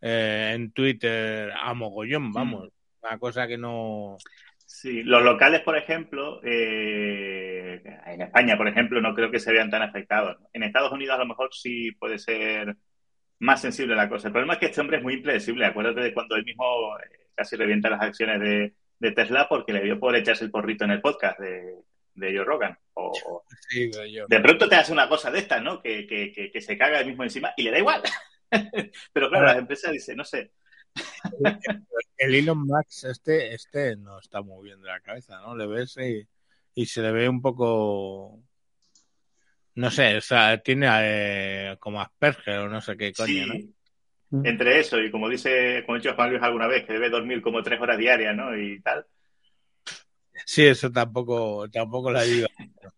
eh, 0.00 0.52
en 0.54 0.72
Twitter 0.72 1.52
a 1.58 1.72
mogollón, 1.74 2.32
vamos. 2.32 2.68
Una 3.02 3.18
cosa 3.18 3.46
que 3.46 3.56
no... 3.56 4.16
Sí, 4.58 5.02
los 5.02 5.22
locales, 5.22 5.60
por 5.60 5.76
ejemplo, 5.76 6.40
eh, 6.42 7.82
en 8.06 8.22
España, 8.22 8.56
por 8.56 8.68
ejemplo, 8.68 9.00
no 9.00 9.14
creo 9.14 9.30
que 9.30 9.38
se 9.38 9.52
vean 9.52 9.70
tan 9.70 9.82
afectados. 9.82 10.38
En 10.52 10.62
Estados 10.62 10.92
Unidos 10.92 11.16
a 11.16 11.18
lo 11.18 11.26
mejor 11.26 11.50
sí 11.52 11.92
puede 11.92 12.18
ser 12.18 12.76
más 13.38 13.60
sensible 13.60 13.94
la 13.94 14.08
cosa. 14.08 14.28
El 14.28 14.32
problema 14.32 14.54
es 14.54 14.60
que 14.60 14.66
este 14.66 14.80
hombre 14.80 14.96
es 14.96 15.02
muy 15.02 15.14
impredecible. 15.14 15.66
Acuérdate 15.66 16.00
de 16.00 16.14
cuando 16.14 16.36
él 16.36 16.44
mismo 16.44 16.96
casi 17.34 17.56
revienta 17.56 17.90
las 17.90 18.02
acciones 18.02 18.40
de, 18.40 18.74
de 18.98 19.12
Tesla 19.12 19.48
porque 19.48 19.72
le 19.72 19.82
dio 19.82 19.98
por 19.98 20.16
echarse 20.16 20.44
el 20.44 20.50
porrito 20.50 20.84
en 20.84 20.92
el 20.92 21.00
podcast 21.00 21.38
de, 21.38 21.76
de 22.14 22.36
Joe 22.36 22.44
Rogan. 22.44 22.78
O, 22.94 23.44
Sí, 23.68 23.90
de 24.28 24.40
pronto 24.40 24.68
te 24.68 24.76
hace 24.76 24.92
una 24.92 25.08
cosa 25.08 25.30
de 25.30 25.38
estas, 25.38 25.62
¿no? 25.62 25.80
Que, 25.80 26.06
que, 26.06 26.32
que, 26.32 26.50
que 26.50 26.60
se 26.60 26.76
caga 26.76 27.00
él 27.00 27.06
mismo 27.06 27.22
encima 27.22 27.52
y 27.56 27.62
le 27.62 27.70
da 27.70 27.78
igual. 27.78 28.02
Pero 29.12 29.30
claro, 29.30 29.46
las 29.46 29.58
empresas 29.58 29.92
dicen, 29.92 30.16
no 30.16 30.24
sé, 30.24 30.52
El 32.18 32.34
Elon 32.34 32.66
Musk 32.66 33.04
este, 33.04 33.54
este 33.54 33.96
no 33.96 34.18
está 34.18 34.42
muy 34.42 34.64
bien 34.64 34.80
de 34.80 34.88
la 34.88 35.00
cabeza, 35.00 35.40
¿no? 35.40 35.56
Le 35.56 35.66
ves 35.66 35.96
y, 35.96 36.26
y 36.74 36.86
se 36.86 37.02
le 37.02 37.12
ve 37.12 37.28
un 37.28 37.40
poco... 37.40 38.40
No 39.74 39.90
sé, 39.90 40.16
o 40.18 40.20
sea, 40.20 40.58
tiene 40.62 40.86
eh, 40.90 41.76
como 41.78 42.00
Asperger 42.02 42.58
o 42.58 42.68
no 42.68 42.82
sé 42.82 42.96
qué 42.96 43.12
coño, 43.12 43.46
¿no? 43.46 43.54
Entre 44.44 44.80
eso 44.80 45.00
y 45.00 45.10
como 45.10 45.28
dice, 45.28 45.82
como 45.84 45.96
ha 45.96 45.98
dicho 45.98 46.14
Juan 46.14 46.30
Luis 46.30 46.42
alguna 46.42 46.66
vez, 46.66 46.84
que 46.86 46.94
debe 46.94 47.10
dormir 47.10 47.42
como 47.42 47.62
tres 47.62 47.80
horas 47.80 47.98
diarias, 47.98 48.34
¿no? 48.34 48.56
Y 48.56 48.80
tal. 48.80 49.06
Sí, 50.46 50.64
eso 50.64 50.90
tampoco, 50.90 51.68
tampoco 51.70 52.10
la 52.10 52.22
digo. 52.22 52.48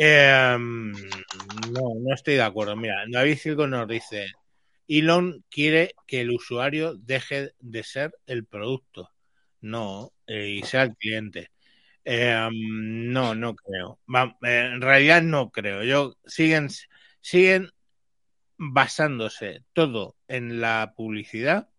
Eh, 0.00 0.56
no, 0.56 1.82
no 2.00 2.14
estoy 2.14 2.34
de 2.34 2.42
acuerdo. 2.42 2.76
Mira, 2.76 3.02
David 3.08 3.36
Silgo 3.36 3.66
nos 3.66 3.88
dice, 3.88 4.28
Elon 4.86 5.44
quiere 5.50 5.92
que 6.06 6.20
el 6.20 6.30
usuario 6.30 6.94
deje 6.94 7.50
de 7.58 7.82
ser 7.82 8.14
el 8.26 8.46
producto, 8.46 9.10
no, 9.60 10.12
eh, 10.28 10.60
y 10.60 10.62
sea 10.62 10.84
el 10.84 10.94
cliente. 10.94 11.50
Eh, 12.04 12.48
no, 12.52 13.34
no 13.34 13.56
creo. 13.56 13.98
En 14.42 14.80
realidad 14.80 15.20
no 15.20 15.50
creo. 15.50 15.82
Yo 15.82 16.14
siguen, 16.24 16.68
siguen 17.20 17.68
basándose 18.58 19.64
todo 19.72 20.16
en 20.26 20.60
la 20.60 20.92
publicidad 20.96 21.70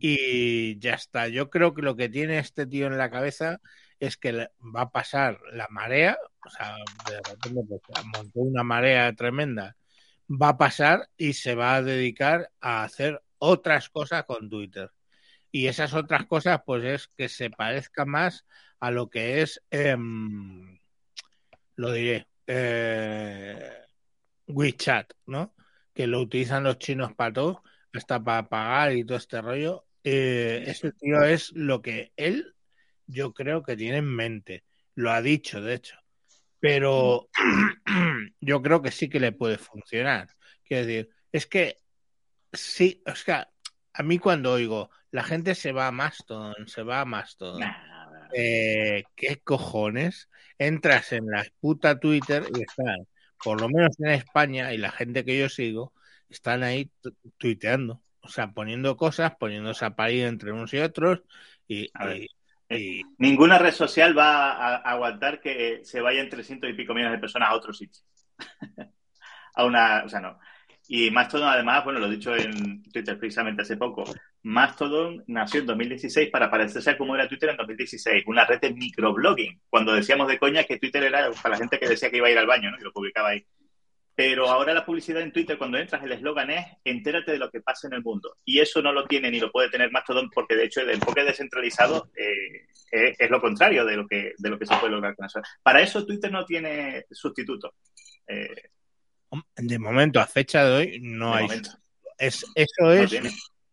y 0.00 0.78
ya 0.78 0.94
está. 0.94 1.28
Yo 1.28 1.50
creo 1.50 1.74
que 1.74 1.82
lo 1.82 1.94
que 1.94 2.08
tiene 2.08 2.38
este 2.38 2.66
tío 2.66 2.86
en 2.86 2.98
la 2.98 3.10
cabeza 3.10 3.60
es 4.00 4.16
que 4.16 4.32
va 4.32 4.82
a 4.82 4.90
pasar 4.90 5.38
la 5.52 5.68
marea, 5.70 6.16
o 6.44 6.50
sea, 6.50 6.76
de 7.08 7.16
repente 7.16 7.60
pues, 7.68 8.06
montó 8.06 8.40
una 8.40 8.64
marea 8.64 9.12
tremenda, 9.14 9.76
va 10.28 10.50
a 10.50 10.58
pasar 10.58 11.08
y 11.16 11.34
se 11.34 11.54
va 11.54 11.76
a 11.76 11.82
dedicar 11.82 12.50
a 12.60 12.82
hacer 12.84 13.22
otras 13.38 13.90
cosas 13.90 14.24
con 14.24 14.48
Twitter. 14.48 14.90
Y 15.50 15.68
esas 15.68 15.94
otras 15.94 16.26
cosas, 16.26 16.62
pues 16.66 16.84
es 16.84 17.08
que 17.16 17.28
se 17.28 17.50
parezca 17.50 18.04
más 18.04 18.44
a 18.80 18.90
lo 18.90 19.08
que 19.08 19.42
es, 19.42 19.62
em, 19.70 20.78
lo 21.76 21.92
diré, 21.92 22.26
eh, 22.46 23.72
WeChat, 24.46 25.12
¿no? 25.26 25.54
Que 25.94 26.06
lo 26.06 26.20
utilizan 26.20 26.64
los 26.64 26.78
chinos 26.78 27.14
para 27.14 27.32
todo, 27.32 27.62
hasta 27.92 28.22
para 28.22 28.48
pagar 28.48 28.92
y 28.92 29.04
todo 29.04 29.18
este 29.18 29.40
rollo. 29.40 29.86
Eh, 30.02 30.64
ese 30.66 30.92
tío 30.92 31.22
es 31.22 31.52
lo 31.52 31.80
que 31.80 32.12
él, 32.16 32.54
yo 33.06 33.32
creo 33.32 33.62
que 33.62 33.76
tiene 33.76 33.98
en 33.98 34.14
mente. 34.14 34.64
Lo 34.94 35.10
ha 35.10 35.22
dicho, 35.22 35.60
de 35.60 35.74
hecho. 35.74 35.96
Pero 36.60 37.28
yo 38.40 38.62
creo 38.62 38.82
que 38.82 38.90
sí 38.90 39.08
que 39.08 39.20
le 39.20 39.32
puede 39.32 39.58
funcionar. 39.58 40.28
Quiero 40.64 40.86
decir, 40.86 41.10
es 41.32 41.46
que 41.46 41.78
sí, 42.52 43.02
o 43.06 43.14
sea, 43.14 43.50
a 43.92 44.02
mí 44.02 44.18
cuando 44.18 44.52
oigo, 44.52 44.90
la 45.10 45.22
gente 45.22 45.54
se 45.54 45.72
va 45.72 45.86
a 45.86 45.92
Mastodon, 45.92 46.66
se 46.66 46.82
va 46.82 47.00
a 47.00 47.04
Mastodon. 47.04 47.62
Eh, 48.32 49.04
¿Qué 49.14 49.40
cojones? 49.42 50.28
Entras 50.58 51.12
en 51.12 51.26
la 51.26 51.44
puta 51.60 52.00
Twitter 52.00 52.44
y 52.54 52.62
están, 52.62 53.06
por 53.44 53.60
lo 53.60 53.68
menos 53.68 53.98
en 54.00 54.10
España, 54.10 54.72
y 54.72 54.78
la 54.78 54.90
gente 54.90 55.24
que 55.24 55.38
yo 55.38 55.48
sigo, 55.48 55.92
están 56.28 56.62
ahí 56.62 56.90
tu- 57.00 57.14
tuiteando. 57.38 58.00
O 58.20 58.28
sea, 58.28 58.52
poniendo 58.52 58.96
cosas, 58.96 59.34
poniéndose 59.36 59.84
a 59.84 59.94
parir 59.94 60.24
entre 60.24 60.50
unos 60.50 60.72
y 60.72 60.78
otros. 60.78 61.22
Y, 61.68 61.90
y- 62.70 63.02
Ninguna 63.18 63.58
red 63.58 63.72
social 63.72 64.16
va 64.16 64.52
a, 64.52 64.76
a 64.76 64.92
aguantar 64.92 65.40
que 65.40 65.80
se 65.84 66.00
vayan 66.00 66.30
300 66.30 66.70
y 66.70 66.72
pico 66.72 66.94
millones 66.94 67.18
de 67.18 67.20
personas 67.20 67.50
a 67.50 67.54
otro 67.54 67.72
sitio. 67.72 68.02
a 69.54 69.64
una, 69.64 70.02
o 70.04 70.08
sea, 70.08 70.20
no. 70.20 70.38
Y 70.88 71.10
Mastodon, 71.10 71.48
además, 71.48 71.82
bueno, 71.84 71.98
lo 71.98 72.06
he 72.06 72.16
dicho 72.16 72.36
en 72.36 72.82
Twitter 72.82 73.18
precisamente 73.18 73.62
hace 73.62 73.76
poco, 73.76 74.04
Mastodon 74.42 75.24
nació 75.28 75.60
en 75.60 75.66
2016 75.66 76.30
para 76.30 76.50
parecerse 76.50 76.90
a 76.90 76.98
cómo 76.98 77.14
era 77.14 77.26
Twitter 77.26 77.50
en 77.50 77.56
2016, 77.56 78.24
una 78.26 78.44
red 78.44 78.60
de 78.60 78.74
microblogging, 78.74 79.62
cuando 79.70 79.94
decíamos 79.94 80.28
de 80.28 80.38
coña 80.38 80.64
que 80.64 80.78
Twitter 80.78 81.04
era 81.04 81.30
para 81.30 81.54
la 81.54 81.58
gente 81.58 81.78
que 81.78 81.88
decía 81.88 82.10
que 82.10 82.18
iba 82.18 82.28
a 82.28 82.30
ir 82.30 82.38
al 82.38 82.46
baño, 82.46 82.70
¿no? 82.70 82.78
Y 82.78 82.82
lo 82.82 82.92
publicaba 82.92 83.30
ahí. 83.30 83.46
Pero 84.16 84.48
ahora 84.48 84.74
la 84.74 84.86
publicidad 84.86 85.22
en 85.22 85.32
Twitter, 85.32 85.58
cuando 85.58 85.78
entras, 85.78 86.04
el 86.04 86.12
eslogan 86.12 86.50
es 86.50 86.64
entérate 86.84 87.32
de 87.32 87.38
lo 87.38 87.50
que 87.50 87.62
pasa 87.62 87.88
en 87.88 87.94
el 87.94 88.02
mundo. 88.02 88.36
Y 88.44 88.60
eso 88.60 88.80
no 88.80 88.92
lo 88.92 89.06
tiene 89.06 89.30
ni 89.30 89.40
lo 89.40 89.50
puede 89.50 89.70
tener 89.70 89.90
Mastodon 89.90 90.30
porque, 90.30 90.54
de 90.54 90.66
hecho, 90.66 90.82
el 90.82 90.90
enfoque 90.90 91.24
descentralizado 91.24 92.10
eh, 92.14 92.66
es, 92.92 93.16
es 93.18 93.30
lo 93.30 93.40
contrario 93.40 93.84
de 93.84 93.96
lo, 93.96 94.06
que, 94.06 94.34
de 94.38 94.50
lo 94.50 94.58
que 94.58 94.66
se 94.66 94.76
puede 94.76 94.92
lograr 94.92 95.16
con 95.16 95.26
eso. 95.26 95.40
Para 95.62 95.80
eso 95.80 96.06
Twitter 96.06 96.30
no 96.30 96.44
tiene 96.44 97.06
sustituto. 97.10 97.74
Eh, 98.28 98.70
de 99.56 99.78
momento, 99.78 100.20
a 100.20 100.26
fecha 100.26 100.64
de 100.64 100.72
hoy, 100.76 100.98
no 101.00 101.34
de 101.36 101.42
hay. 101.42 101.48
Es, 102.18 102.44
eso 102.54 102.92
es 102.92 103.12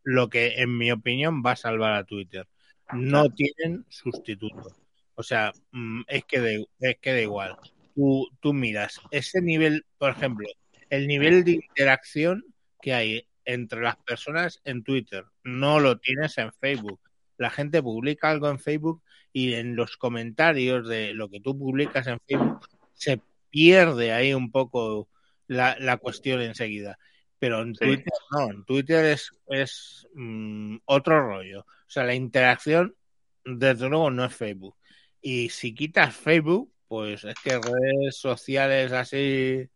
lo 0.04 0.30
que, 0.30 0.56
en 0.62 0.78
mi 0.78 0.92
opinión, 0.92 1.44
va 1.46 1.52
a 1.52 1.56
salvar 1.56 1.94
a 1.94 2.04
Twitter. 2.04 2.48
No 2.94 3.30
tienen 3.30 3.86
sustituto. 3.90 4.76
O 5.16 5.24
sea, 5.24 5.52
mm, 5.72 6.02
es 6.08 6.26
que, 6.26 6.40
de- 6.40 6.68
es 6.80 6.98
que 7.00 7.14
da 7.14 7.22
igual. 7.22 7.58
Tú, 7.96 8.30
tú 8.40 8.54
miras 8.54 9.00
ese 9.12 9.42
nivel, 9.42 9.86
por 9.98 10.12
ejemplo, 10.12 10.48
el 10.90 11.08
nivel 11.08 11.44
de 11.44 11.52
interacción 11.52 12.44
que 12.82 12.94
hay 12.94 13.28
entre 13.46 13.82
las 13.82 13.98
personas 13.98 14.62
en 14.64 14.84
Twitter, 14.84 15.26
no 15.44 15.80
lo 15.80 16.00
tienes 16.00 16.38
en 16.38 16.52
Facebook. 16.54 17.00
La 17.38 17.50
gente 17.50 17.82
publica 17.82 18.30
algo 18.30 18.50
en 18.50 18.60
Facebook 18.60 19.04
y 19.34 19.54
en 19.54 19.76
los 19.76 19.98
comentarios 19.98 20.88
de 20.88 21.14
lo 21.14 21.30
que 21.30 21.40
tú 21.40 21.58
publicas 21.58 22.08
en 22.08 22.20
Facebook 22.28 22.68
se 22.94 23.22
pierde 23.50 24.12
ahí 24.14 24.34
un 24.34 24.52
poco 24.52 25.08
la, 25.52 25.76
la 25.80 25.98
cuestión 25.98 26.42
enseguida. 26.42 26.98
Pero 27.40 27.62
en 27.62 27.76
Sí. 27.76 27.86
Twitter 27.86 28.14
no, 28.32 28.52
en 28.52 28.64
Twitter 28.66 29.06
es, 29.06 29.32
es 29.48 30.08
mm, 30.14 30.78
otro 30.86 31.28
rollo. 31.28 31.62
O 31.62 31.90
sea, 31.90 32.04
la 32.06 32.16
interacción, 32.16 32.96
desde 33.44 33.90
luego, 33.90 34.10
no 34.12 34.24
es 34.26 34.36
Facebook. 34.36 34.78
Y 35.22 35.50
si 35.50 35.74
quitas 35.76 36.16
Facebook, 36.16 36.72
pues 36.88 37.24
es 37.26 37.36
que 37.44 37.60
redes 37.60 38.16
sociales 38.16 38.92
así 38.94 39.70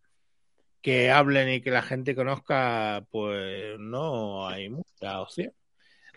que 0.81 1.11
hablen 1.11 1.49
y 1.49 1.61
que 1.61 1.71
la 1.71 1.81
gente 1.81 2.15
conozca, 2.15 3.05
pues 3.11 3.77
no 3.79 4.47
hay 4.47 4.69
mucha 4.69 5.19
opción. 5.21 5.51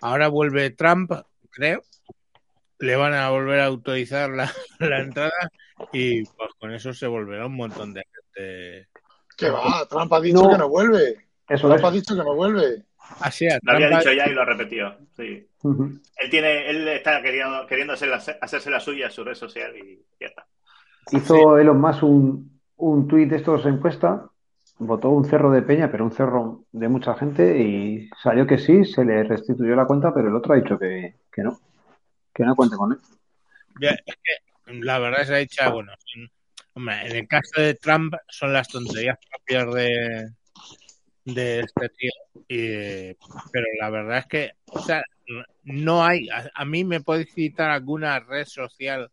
Ahora 0.01 0.29
vuelve 0.29 0.71
Trump, 0.71 1.11
creo. 1.51 1.83
Le 2.79 2.95
van 2.95 3.15
a 3.15 3.31
volver 3.31 3.61
a 3.61 3.67
autorizar 3.67 4.31
la, 4.31 4.53
la 4.79 5.01
entrada 5.01 5.51
y 5.93 6.23
pues 6.25 6.51
con 6.61 6.73
eso 6.73 6.93
se 6.95 7.07
volverá 7.09 7.47
un 7.47 7.57
montón 7.57 7.93
de 7.95 8.05
gente. 8.05 8.89
Que 9.39 9.49
va, 9.51 9.87
Trump 9.89 10.13
ha 10.13 10.21
dicho 10.21 10.43
No. 10.43 10.51
que 10.51 10.59
no 10.59 10.69
vuelve. 10.69 11.17
Eso 11.49 11.69
Trump 11.69 11.79
es. 11.79 11.85
ha 11.85 11.91
dicho 11.93 12.15
que 12.17 12.23
no 12.25 12.35
vuelve. 12.35 12.83
Así 13.21 13.47
es, 13.47 13.59
Lo 13.63 13.73
había 13.73 13.87
Trump 13.89 13.97
ha- 13.97 14.01
dicho 14.11 14.13
ya 14.13 14.29
y 14.29 14.35
lo 14.35 14.43
ha 14.43 14.45
repetido. 14.45 14.99
Sí. 15.17 15.47
Él 15.65 16.31
tiene, 16.31 16.69
él 16.71 16.89
está 16.89 17.23
queriendo, 17.23 17.67
queriendo 17.67 17.95
hacer 17.95 18.09
la- 18.09 18.23
hacerse 18.43 18.71
la 18.71 18.81
suya, 18.81 19.09
su 19.11 19.25
red 19.25 19.35
social 19.35 19.75
y 19.77 20.05
ya 20.21 20.27
está. 20.27 20.47
Hizo 21.13 21.57
Elon 21.59 21.81
Musk 21.81 22.03
un, 22.03 22.61
un 22.77 23.09
tuit 23.09 23.31
de 23.31 23.37
estos 23.37 23.65
encuesta, 23.65 24.29
votó 24.79 25.09
un 25.11 25.25
cerro 25.25 25.51
de 25.51 25.63
peña, 25.63 25.91
pero 25.91 26.05
un 26.05 26.13
cerro 26.13 26.65
de 26.71 26.89
mucha 26.89 27.15
gente 27.15 27.59
y 27.59 28.11
salió 28.23 28.47
que 28.47 28.59
sí, 28.59 28.85
se 28.85 29.05
le 29.05 29.25
restituyó 29.25 29.75
la 29.75 29.87
cuenta, 29.87 30.13
pero 30.13 30.29
el 30.29 30.37
otro 30.37 30.53
ha 30.53 30.57
dicho 30.57 30.79
que, 30.79 31.15
que 31.33 31.43
no, 31.43 31.59
que 32.35 32.45
no 32.45 32.55
cuente 32.55 32.77
con 32.77 32.93
él. 32.93 32.99
Ya, 33.81 33.91
es 33.91 34.17
que 34.23 34.73
la 34.75 34.99
verdad 34.99 35.23
es 35.23 35.31
hecha, 35.31 35.71
bueno, 35.71 35.93
sin- 36.05 36.29
En 36.87 37.17
el 37.17 37.27
caso 37.27 37.61
de 37.61 37.75
Trump 37.75 38.15
son 38.29 38.53
las 38.53 38.69
tonterías 38.69 39.19
propias 39.31 39.75
de, 39.75 40.29
de 41.25 41.61
este 41.61 41.89
tío. 41.91 42.13
Y, 42.49 43.15
pero 43.53 43.67
la 43.81 43.91
verdad 43.91 44.19
es 44.19 44.27
que, 44.27 44.53
o 44.67 44.81
sea, 44.81 45.03
no 45.65 46.05
hay, 46.05 46.29
a, 46.55 46.65
mí 46.65 46.85
me 46.85 47.01
podéis 47.01 47.33
citar 47.35 47.71
alguna 47.71 48.21
red 48.21 48.47
social 48.47 49.11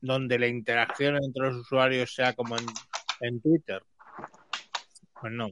donde 0.00 0.38
la 0.38 0.48
interacción 0.48 1.16
entre 1.16 1.48
los 1.48 1.56
usuarios 1.58 2.12
sea 2.12 2.32
como 2.32 2.56
en, 2.56 2.66
en 3.20 3.40
Twitter. 3.40 3.82
Pues 5.20 5.32
no. 5.32 5.48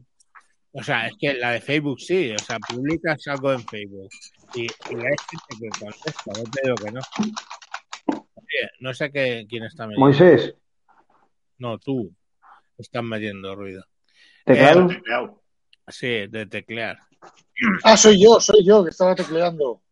O 0.72 0.82
sea, 0.82 1.06
es 1.06 1.14
que 1.20 1.34
la 1.34 1.52
de 1.52 1.60
Facebook 1.60 2.00
sí, 2.00 2.32
o 2.32 2.38
sea, 2.38 2.58
publicas 2.58 3.26
algo 3.26 3.52
en 3.52 3.66
Facebook 3.66 4.08
y, 4.54 4.62
hay 4.62 4.68
gente 4.88 5.56
que 5.60 5.68
contesta, 5.80 6.22
no 6.26 6.44
te 6.44 6.60
digo 6.62 6.76
que 6.76 6.92
no. 6.92 7.00
No 8.80 8.94
sé 8.94 9.10
qué, 9.12 9.46
quién 9.48 9.64
está 9.64 9.86
metiendo. 9.86 10.06
Moisés, 10.06 10.54
No, 11.60 11.78
tú 11.78 12.10
estás 12.78 13.02
metiendo 13.04 13.54
ruido. 13.54 13.84
teclado. 14.46 14.88
Tecleado. 14.88 15.42
Sí, 15.88 16.26
de 16.26 16.46
teclear. 16.46 16.98
Ah, 17.84 17.96
soy 17.98 18.22
yo, 18.22 18.40
soy 18.40 18.64
yo 18.64 18.82
que 18.82 18.88
estaba 18.90 19.14
tecleando. 19.14 19.82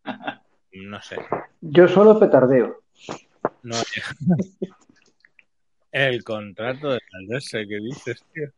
No 0.73 1.03
sé. 1.03 1.17
Yo 1.61 1.87
solo 1.87 2.19
petardeo. 2.19 2.83
No, 3.63 3.77
el 5.93 6.25
contrato 6.25 6.93
de 6.93 7.01
Caldese 7.11 7.67
que 7.67 7.77
dices, 7.81 8.25
tío. 8.33 8.49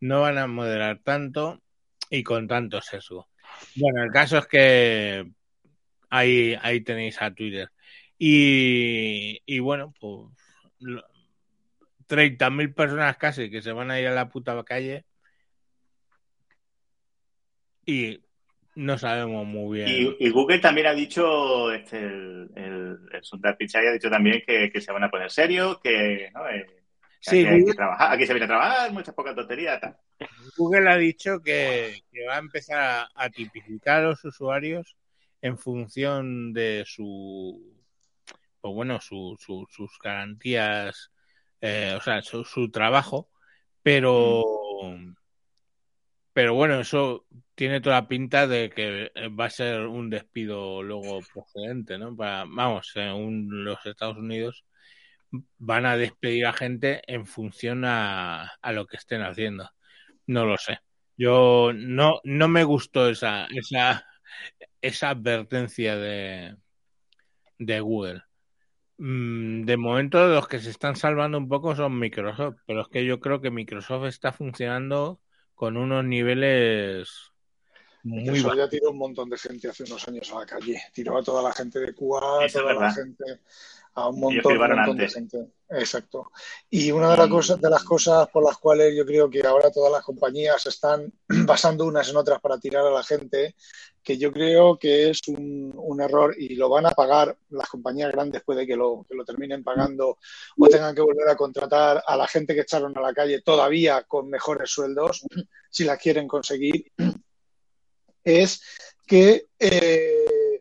No 0.00 0.20
van 0.20 0.38
a 0.38 0.46
moderar 0.46 1.00
tanto 1.02 1.60
y 2.10 2.22
con 2.22 2.46
tanto 2.46 2.80
sesgo. 2.80 3.28
Bueno, 3.74 4.04
el 4.04 4.12
caso 4.12 4.38
es 4.38 4.46
que 4.46 5.28
ahí, 6.10 6.56
ahí 6.62 6.82
tenéis 6.82 7.20
a 7.20 7.32
Twitter. 7.34 7.70
Y, 8.18 9.40
y 9.46 9.58
bueno, 9.58 9.92
pues 9.98 10.30
lo- 10.80 11.04
30.000 12.06 12.72
personas 12.74 13.16
casi 13.16 13.50
que 13.50 13.62
se 13.62 13.72
van 13.72 13.90
a 13.90 14.00
ir 14.00 14.06
a 14.06 14.14
la 14.14 14.28
puta 14.28 14.62
calle 14.64 15.04
y 17.86 18.20
no 18.74 18.98
sabemos 18.98 19.46
muy 19.46 19.78
bien. 19.78 19.88
Y, 20.18 20.26
y 20.26 20.30
Google 20.30 20.58
también 20.58 20.86
ha 20.86 20.94
dicho, 20.94 21.72
este, 21.72 21.98
el, 21.98 22.50
el, 22.56 22.98
el 23.12 23.22
Sundar 23.24 23.56
Pichai 23.56 23.86
ha 23.86 23.92
dicho 23.92 24.10
también 24.10 24.42
que, 24.46 24.70
que 24.70 24.80
se 24.80 24.92
van 24.92 25.04
a 25.04 25.10
poner 25.10 25.30
serios, 25.30 25.80
que, 25.80 26.30
¿no? 26.34 26.48
Eh, 26.48 26.66
que 26.66 27.30
Sí, 27.30 27.38
aquí 27.40 27.46
hay 27.48 27.64
que 27.64 27.74
trabajar, 27.74 28.12
aquí 28.12 28.26
se 28.26 28.32
viene 28.34 28.44
a 28.46 28.48
trabajar, 28.48 28.92
muchas 28.92 29.14
pocas 29.14 29.34
tonterías. 29.34 29.80
Tal. 29.80 29.96
Google 30.56 30.90
ha 30.90 30.96
dicho 30.96 31.40
que, 31.40 32.02
que 32.12 32.26
va 32.26 32.36
a 32.36 32.38
empezar 32.38 32.78
a, 32.80 33.08
a 33.14 33.30
tipificar 33.30 34.00
a 34.00 34.08
los 34.08 34.24
usuarios 34.24 34.96
en 35.40 35.56
función 35.58 36.52
de 36.52 36.84
su, 36.86 37.74
pues 38.60 38.74
bueno, 38.74 39.00
su, 39.00 39.36
su- 39.38 39.66
sus 39.70 39.98
garantías, 40.02 41.10
eh, 41.66 41.94
o 41.96 42.00
sea, 42.02 42.20
su, 42.20 42.44
su 42.44 42.70
trabajo, 42.70 43.30
pero, 43.82 44.44
pero 46.34 46.52
bueno, 46.52 46.78
eso 46.80 47.26
tiene 47.54 47.80
toda 47.80 48.02
la 48.02 48.08
pinta 48.08 48.46
de 48.46 48.68
que 48.68 49.10
va 49.30 49.46
a 49.46 49.50
ser 49.50 49.86
un 49.86 50.10
despido 50.10 50.82
luego 50.82 51.20
procedente, 51.32 51.96
¿no? 51.96 52.14
Para, 52.14 52.44
vamos, 52.46 52.90
según 52.92 53.64
los 53.64 53.78
Estados 53.86 54.18
Unidos 54.18 54.66
van 55.56 55.86
a 55.86 55.96
despedir 55.96 56.44
a 56.46 56.52
gente 56.52 57.02
en 57.06 57.26
función 57.26 57.86
a, 57.86 58.52
a 58.60 58.72
lo 58.72 58.86
que 58.86 58.98
estén 58.98 59.22
haciendo. 59.22 59.70
No 60.26 60.44
lo 60.44 60.58
sé. 60.58 60.80
Yo 61.16 61.72
no, 61.74 62.20
no 62.24 62.48
me 62.48 62.64
gustó 62.64 63.08
esa, 63.08 63.46
esa, 63.46 64.06
esa 64.82 65.10
advertencia 65.10 65.96
de, 65.96 66.56
de 67.58 67.80
Google. 67.80 68.22
Mm, 68.98 69.64
De 69.64 69.76
momento 69.76 70.26
los 70.28 70.46
que 70.48 70.60
se 70.60 70.70
están 70.70 70.96
salvando 70.96 71.38
un 71.38 71.48
poco 71.48 71.74
son 71.74 71.98
Microsoft, 71.98 72.56
pero 72.66 72.82
es 72.82 72.88
que 72.88 73.04
yo 73.04 73.20
creo 73.20 73.40
que 73.40 73.50
Microsoft 73.50 74.04
está 74.06 74.32
funcionando 74.32 75.20
con 75.54 75.76
unos 75.76 76.04
niveles 76.04 77.08
muy 78.04 78.20
Microsoft 78.20 78.44
bajos. 78.44 78.58
ya 78.58 78.68
tiró 78.68 78.90
un 78.90 78.98
montón 78.98 79.30
de 79.30 79.38
gente 79.38 79.68
hace 79.68 79.84
unos 79.84 80.06
años 80.08 80.30
a 80.32 80.40
la 80.40 80.46
calle. 80.46 80.80
Tiró 80.92 81.16
a 81.18 81.22
toda 81.22 81.42
la 81.42 81.52
gente 81.52 81.80
de 81.80 81.94
Cuba, 81.94 82.44
a 82.44 82.48
toda 82.48 82.74
la 82.74 82.92
gente, 82.92 83.24
a 83.94 84.08
un 84.08 84.20
montón, 84.20 84.58
un 84.60 84.68
montón 84.76 84.96
de 84.98 85.08
gente. 85.08 85.46
Exacto. 85.70 86.30
Y 86.70 86.90
una 86.92 87.10
de 87.12 87.16
las, 87.16 87.26
Y- 87.26 87.30
cosas, 87.30 87.60
de 87.60 87.70
las 87.70 87.82
cosas 87.84 88.28
por 88.28 88.44
las 88.44 88.58
cuales 88.58 88.94
yo 88.96 89.06
creo 89.06 89.30
que 89.30 89.40
ahora 89.46 89.70
todas 89.72 89.90
las 89.90 90.04
compañías 90.04 90.66
están 90.66 91.12
basando 91.46 91.86
unas 91.86 92.08
en 92.10 92.16
otras 92.16 92.40
para 92.40 92.58
tirar 92.58 92.86
a 92.86 92.90
la 92.90 93.02
gente, 93.02 93.54
que 94.04 94.18
yo 94.18 94.30
creo 94.30 94.78
que 94.78 95.10
es 95.10 95.22
un, 95.28 95.72
un 95.74 96.00
error 96.00 96.34
y 96.38 96.54
lo 96.56 96.68
van 96.68 96.86
a 96.86 96.90
pagar 96.90 97.36
las 97.48 97.68
compañías 97.68 98.12
grandes, 98.12 98.42
puede 98.42 98.66
que 98.66 98.76
lo, 98.76 99.04
que 99.08 99.14
lo 99.14 99.24
terminen 99.24 99.64
pagando 99.64 100.18
o 100.58 100.68
tengan 100.68 100.94
que 100.94 101.00
volver 101.00 101.28
a 101.28 101.36
contratar 101.36 102.04
a 102.06 102.16
la 102.16 102.28
gente 102.28 102.54
que 102.54 102.60
echaron 102.60 102.96
a 102.96 103.00
la 103.00 103.14
calle 103.14 103.40
todavía 103.40 104.04
con 104.04 104.28
mejores 104.28 104.70
sueldos, 104.70 105.24
si 105.70 105.84
la 105.84 105.96
quieren 105.96 106.28
conseguir, 106.28 106.92
es 108.22 108.60
que 109.06 109.46
eh, 109.58 110.60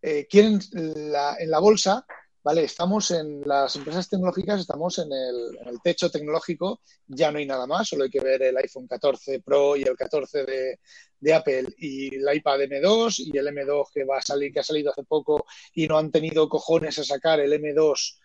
eh, 0.00 0.26
quieren 0.28 0.58
la, 0.72 1.36
en 1.38 1.50
la 1.50 1.58
bolsa, 1.58 2.06
¿vale? 2.42 2.64
Estamos 2.64 3.10
en 3.10 3.42
las 3.44 3.76
empresas 3.76 4.08
tecnológicas, 4.08 4.60
estamos 4.60 4.98
en 4.98 5.12
el, 5.12 5.80
techo 5.82 6.10
tecnológico, 6.10 6.80
ya 7.06 7.30
no 7.30 7.38
hay 7.38 7.46
nada 7.46 7.66
más, 7.66 7.88
solo 7.88 8.04
hay 8.04 8.10
que 8.10 8.20
ver 8.20 8.42
el 8.42 8.56
iPhone 8.56 8.86
14 8.86 9.40
Pro 9.40 9.76
y 9.76 9.82
el 9.82 9.96
14 9.96 10.44
de, 10.44 11.34
Apple 11.34 11.66
y 11.78 12.14
el 12.16 12.34
iPad 12.34 12.60
M2 12.60 13.30
y 13.32 13.38
el 13.38 13.46
M2 13.46 13.86
que 13.92 14.04
va 14.04 14.18
a 14.18 14.22
salir, 14.22 14.52
que 14.52 14.60
ha 14.60 14.64
salido 14.64 14.90
hace 14.90 15.04
poco 15.04 15.46
y 15.74 15.86
no 15.86 15.96
han 15.98 16.10
tenido 16.10 16.48
cojones 16.48 16.98
a 16.98 17.04
sacar 17.04 17.40
el 17.40 17.52
M2 17.52 18.18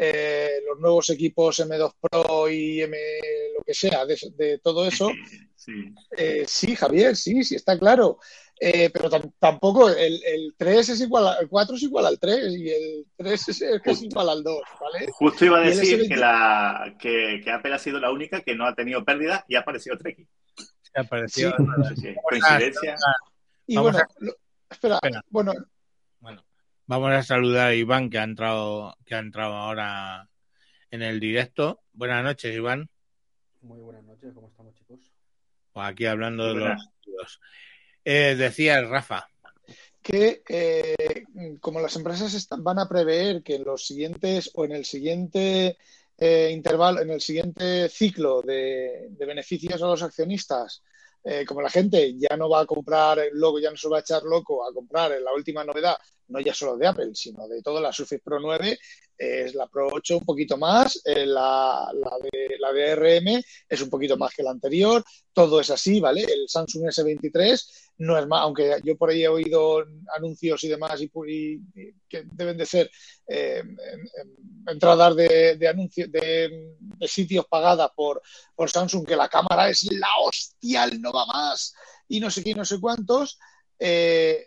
eh, 0.00 0.60
los 0.66 0.78
nuevos 0.78 1.10
equipos 1.10 1.58
M2 1.58 1.92
Pro 2.00 2.48
y 2.48 2.80
M 2.82 2.96
lo 3.56 3.64
que 3.64 3.74
sea 3.74 4.06
de 4.06 4.60
todo 4.62 4.86
eso, 4.86 5.10
Sí. 5.68 5.94
eh, 6.16 6.44
sí, 6.48 6.74
Javier, 6.74 7.14
sí, 7.14 7.44
sí, 7.44 7.54
está 7.56 7.78
claro. 7.78 8.18
Eh, 8.60 8.88
pero 8.90 9.08
tam- 9.10 9.32
tampoco 9.38 9.88
el, 9.90 10.20
el 10.24 10.54
3 10.56 10.88
es 10.88 11.00
igual, 11.02 11.28
a- 11.28 11.36
el 11.40 11.48
4 11.48 11.76
es 11.76 11.82
igual 11.82 12.06
al 12.06 12.18
3 12.18 12.56
y 12.56 12.70
el 12.70 13.06
3 13.16 13.48
es, 13.50 13.60
es 13.62 13.80
es 13.84 14.02
igual 14.02 14.30
al 14.30 14.42
2, 14.42 14.62
¿vale? 14.80 15.06
Justo 15.12 15.44
iba 15.44 15.58
a 15.58 15.60
decir 15.60 16.00
S20 16.00 16.08
que, 16.08 16.16
la, 16.16 16.96
que, 16.98 17.40
que 17.44 17.50
Apple 17.52 17.74
ha 17.74 17.78
sido 17.78 18.00
la 18.00 18.10
única 18.10 18.40
que 18.40 18.56
no 18.56 18.66
ha 18.66 18.74
tenido 18.74 19.04
pérdidas 19.04 19.44
y 19.46 19.56
ha 19.56 19.60
aparecido 19.60 19.96
Treki. 19.98 20.26
Ha 20.94 21.04
parecido- 21.04 21.54
Sí. 21.56 21.64
Así 21.84 22.02
que, 22.02 22.16
coincidencia. 22.28 22.96
Y 23.66 23.76
Vamos 23.76 23.92
bueno, 23.92 24.06
a- 24.08 24.24
lo- 24.24 24.36
espera, 24.70 24.94
Espera. 24.94 25.24
bueno, 25.28 25.52
Bueno, 26.20 26.44
vamos 26.86 27.12
a 27.12 27.22
saludar 27.22 27.68
a 27.68 27.74
Iván 27.74 28.08
que 28.10 28.18
ha 28.18 28.24
entrado, 28.24 28.96
que 29.04 29.14
ha 29.14 29.18
entrado 29.18 29.54
ahora 29.54 30.28
en 30.90 31.02
el 31.02 31.20
directo. 31.20 31.82
Buenas 31.92 32.24
noches, 32.24 32.56
Iván. 32.56 32.88
Muy 33.60 33.78
buenas 33.80 34.02
noches, 34.04 34.32
¿cómo 34.34 34.48
estamos, 34.48 34.74
aquí 35.80 36.06
hablando 36.06 36.46
de 36.46 36.52
Buenas. 36.60 36.88
los. 37.06 37.40
Eh, 38.04 38.34
decía 38.38 38.80
Rafa, 38.82 39.28
que 40.02 40.42
eh, 40.48 41.24
como 41.60 41.80
las 41.80 41.94
empresas 41.96 42.32
están- 42.34 42.64
van 42.64 42.78
a 42.78 42.88
prever 42.88 43.42
que 43.42 43.56
en 43.56 43.64
los 43.64 43.86
siguientes 43.86 44.50
o 44.54 44.64
en 44.64 44.72
el 44.72 44.84
siguiente 44.84 45.76
eh, 46.16 46.50
intervalo, 46.52 47.00
en 47.00 47.10
el 47.10 47.20
siguiente 47.20 47.88
ciclo 47.88 48.42
de, 48.42 49.08
de 49.10 49.26
beneficios 49.26 49.80
a 49.82 49.86
los 49.86 50.02
accionistas, 50.02 50.82
eh, 51.22 51.44
como 51.44 51.60
la 51.62 51.70
gente 51.70 52.14
ya 52.16 52.36
no 52.36 52.48
va 52.48 52.62
a 52.62 52.66
comprar 52.66 53.18
el 53.20 53.38
logo, 53.38 53.58
ya 53.60 53.70
no 53.70 53.76
se 53.76 53.88
va 53.88 53.98
a 53.98 54.00
echar 54.00 54.22
loco 54.22 54.66
a 54.66 54.72
comprar 54.72 55.10
la 55.20 55.32
última 55.32 55.62
novedad, 55.64 55.96
no 56.28 56.40
ya 56.40 56.54
solo 56.54 56.76
de 56.76 56.86
Apple, 56.86 57.10
sino 57.14 57.46
de 57.48 57.62
toda 57.62 57.80
la 57.80 57.92
Surface 57.92 58.20
Pro 58.24 58.38
9, 58.40 58.78
eh, 59.18 59.42
es 59.46 59.54
la 59.54 59.66
Pro 59.66 59.88
8 59.92 60.18
un 60.18 60.24
poquito 60.24 60.56
más, 60.56 61.00
eh, 61.04 61.26
la, 61.26 61.90
la 61.94 62.16
de, 62.22 62.56
la 62.58 62.72
de 62.72 62.92
ARM 62.92 63.42
es 63.68 63.80
un 63.82 63.90
poquito 63.90 64.16
más 64.16 64.34
que 64.34 64.42
la 64.42 64.50
anterior, 64.50 65.02
todo 65.32 65.60
es 65.60 65.70
así, 65.70 66.00
¿vale? 66.00 66.22
El 66.22 66.48
Samsung 66.48 66.84
S23 66.88 67.62
no 67.98 68.16
es 68.18 68.26
más, 68.26 68.42
aunque 68.42 68.76
yo 68.84 68.96
por 68.96 69.10
ahí 69.10 69.24
he 69.24 69.28
oído 69.28 69.84
anuncios 70.16 70.62
y 70.64 70.68
demás 70.68 71.00
y, 71.00 71.08
que 72.08 72.24
deben 72.32 72.56
de 72.56 72.66
ser 72.66 72.90
eh, 73.26 73.60
en- 73.60 73.78
en- 73.78 74.68
entradas 74.68 75.16
de, 75.16 75.68
anuncios 75.68 76.10
de, 76.12 76.74
sitios 77.06 77.46
pagadas 77.46 77.90
por, 77.96 78.20
por 78.54 78.70
Samsung 78.70 79.06
que 79.06 79.16
la 79.16 79.28
cámara 79.28 79.68
es 79.70 79.90
la 79.92 80.08
hostia, 80.24 80.86
no 80.98 81.12
va 81.12 81.26
más 81.26 81.74
y 82.08 82.20
no 82.20 82.30
sé 82.30 82.42
qué 82.44 82.54
no 82.54 82.64
sé 82.64 82.78
cuántos. 82.80 83.38
eh, 83.78 84.46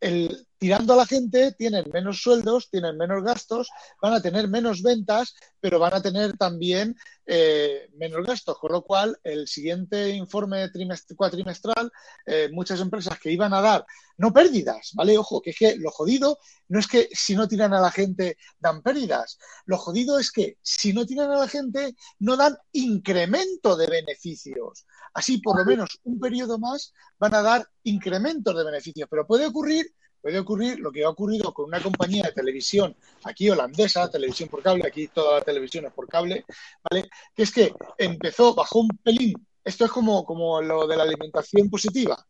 el, 0.00 0.46
tirando 0.64 0.94
a 0.94 0.96
la 0.96 1.04
gente 1.04 1.52
tienen 1.52 1.84
menos 1.92 2.22
sueldos, 2.22 2.70
tienen 2.70 2.96
menos 2.96 3.22
gastos, 3.22 3.68
van 4.00 4.14
a 4.14 4.22
tener 4.22 4.48
menos 4.48 4.82
ventas, 4.82 5.34
pero 5.60 5.78
van 5.78 5.92
a 5.92 6.00
tener 6.00 6.38
también 6.38 6.96
eh, 7.26 7.90
menos 7.98 8.26
gastos, 8.26 8.56
con 8.58 8.72
lo 8.72 8.80
cual 8.80 9.18
el 9.24 9.46
siguiente 9.46 10.08
informe 10.08 10.70
trimest- 10.72 11.14
cuatrimestral, 11.14 11.92
eh, 12.24 12.48
muchas 12.50 12.80
empresas 12.80 13.18
que 13.20 13.30
iban 13.30 13.52
a 13.52 13.60
dar, 13.60 13.84
no 14.16 14.32
pérdidas, 14.32 14.92
¿vale? 14.94 15.18
Ojo, 15.18 15.42
que 15.42 15.50
es 15.50 15.58
que 15.58 15.76
lo 15.76 15.90
jodido 15.90 16.38
no 16.68 16.78
es 16.78 16.86
que 16.86 17.10
si 17.12 17.34
no 17.34 17.46
tiran 17.46 17.74
a 17.74 17.80
la 17.82 17.90
gente 17.90 18.38
dan 18.58 18.80
pérdidas, 18.80 19.36
lo 19.66 19.76
jodido 19.76 20.18
es 20.18 20.32
que 20.32 20.56
si 20.62 20.94
no 20.94 21.04
tiran 21.04 21.30
a 21.30 21.36
la 21.36 21.48
gente 21.48 21.94
no 22.20 22.38
dan 22.38 22.56
incremento 22.72 23.76
de 23.76 23.86
beneficios. 23.86 24.86
Así, 25.12 25.42
por 25.42 25.58
lo 25.58 25.66
menos 25.66 26.00
un 26.04 26.18
periodo 26.18 26.58
más 26.58 26.94
van 27.18 27.34
a 27.34 27.42
dar 27.42 27.68
incrementos 27.82 28.56
de 28.56 28.64
beneficios, 28.64 29.08
pero 29.10 29.26
puede 29.26 29.44
ocurrir 29.44 29.94
puede 30.24 30.38
ocurrir 30.38 30.80
lo 30.80 30.90
que 30.90 31.04
ha 31.04 31.10
ocurrido 31.10 31.52
con 31.52 31.66
una 31.66 31.82
compañía 31.82 32.22
de 32.22 32.32
televisión 32.32 32.96
aquí 33.24 33.50
holandesa, 33.50 34.10
televisión 34.10 34.48
por 34.48 34.62
cable, 34.62 34.86
aquí 34.86 35.08
toda 35.08 35.38
la 35.38 35.44
televisión 35.44 35.84
es 35.84 35.92
por 35.92 36.08
cable, 36.08 36.46
¿vale? 36.82 37.10
Que 37.36 37.42
es 37.42 37.52
que 37.52 37.74
empezó, 37.98 38.54
bajó 38.54 38.78
un 38.78 38.88
pelín, 39.02 39.34
esto 39.62 39.84
es 39.84 39.90
como, 39.90 40.24
como 40.24 40.62
lo 40.62 40.86
de 40.86 40.96
la 40.96 41.02
alimentación 41.02 41.68
positiva, 41.68 42.26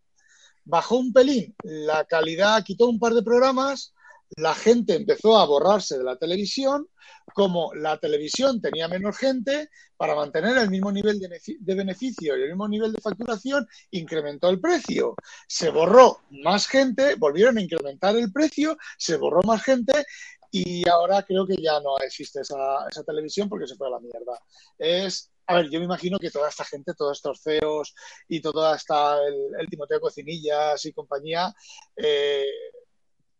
bajó 0.64 0.96
un 0.96 1.12
pelín 1.12 1.54
la 1.62 2.04
calidad, 2.04 2.64
quitó 2.64 2.88
un 2.88 2.98
par 2.98 3.14
de 3.14 3.22
programas, 3.22 3.94
la 4.36 4.54
gente 4.54 4.94
empezó 4.94 5.38
a 5.38 5.46
borrarse 5.46 5.98
de 5.98 6.04
la 6.04 6.16
televisión, 6.16 6.88
como 7.34 7.72
la 7.74 7.98
televisión 7.98 8.60
tenía 8.60 8.88
menos 8.88 9.16
gente, 9.16 9.70
para 9.96 10.14
mantener 10.14 10.56
el 10.58 10.70
mismo 10.70 10.90
nivel 10.92 11.18
de 11.20 11.74
beneficio 11.74 12.36
y 12.36 12.42
el 12.42 12.48
mismo 12.48 12.68
nivel 12.68 12.92
de 12.92 13.00
facturación, 13.00 13.66
incrementó 13.90 14.48
el 14.50 14.60
precio. 14.60 15.14
Se 15.48 15.70
borró 15.70 16.20
más 16.30 16.66
gente, 16.66 17.14
volvieron 17.14 17.58
a 17.58 17.62
incrementar 17.62 18.16
el 18.16 18.32
precio, 18.32 18.76
se 18.98 19.16
borró 19.16 19.42
más 19.42 19.62
gente 19.62 20.04
y 20.50 20.88
ahora 20.88 21.22
creo 21.22 21.46
que 21.46 21.56
ya 21.60 21.80
no 21.80 21.98
existe 21.98 22.40
esa, 22.40 22.86
televisión 23.06 23.48
porque 23.48 23.66
se 23.66 23.76
fue 23.76 23.88
a 23.88 23.90
la 23.90 24.00
mierda. 24.00 24.38
Es 24.78 25.30
a 25.46 25.56
ver, 25.56 25.68
yo 25.68 25.78
me 25.78 25.84
imagino 25.84 26.18
que 26.18 26.30
toda 26.30 26.48
esta 26.48 26.64
gente, 26.64 26.94
todos 26.94 27.18
estos 27.18 27.42
CEOs 27.42 27.94
y 28.28 28.40
toda 28.40 28.76
esta, 28.76 29.18
el, 29.26 29.34
el 29.60 29.68
Timoteo 29.68 30.00
Cocinillas 30.00 30.82
y 30.86 30.92
compañía, 30.92 31.52
eh, 31.96 32.46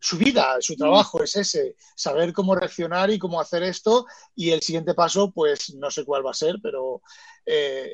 su 0.04 0.18
vida, 0.18 0.56
su 0.60 0.76
trabajo 0.76 1.22
es 1.22 1.34
ese, 1.34 1.76
saber 1.96 2.34
cómo 2.34 2.54
reaccionar 2.54 3.10
y 3.10 3.18
cómo 3.18 3.40
hacer 3.40 3.62
esto. 3.62 4.04
Y 4.34 4.50
el 4.50 4.60
siguiente 4.60 4.92
paso, 4.92 5.30
pues 5.30 5.74
no 5.76 5.90
sé 5.90 6.04
cuál 6.04 6.26
va 6.26 6.32
a 6.32 6.34
ser, 6.34 6.56
pero 6.62 7.00
eh, 7.46 7.90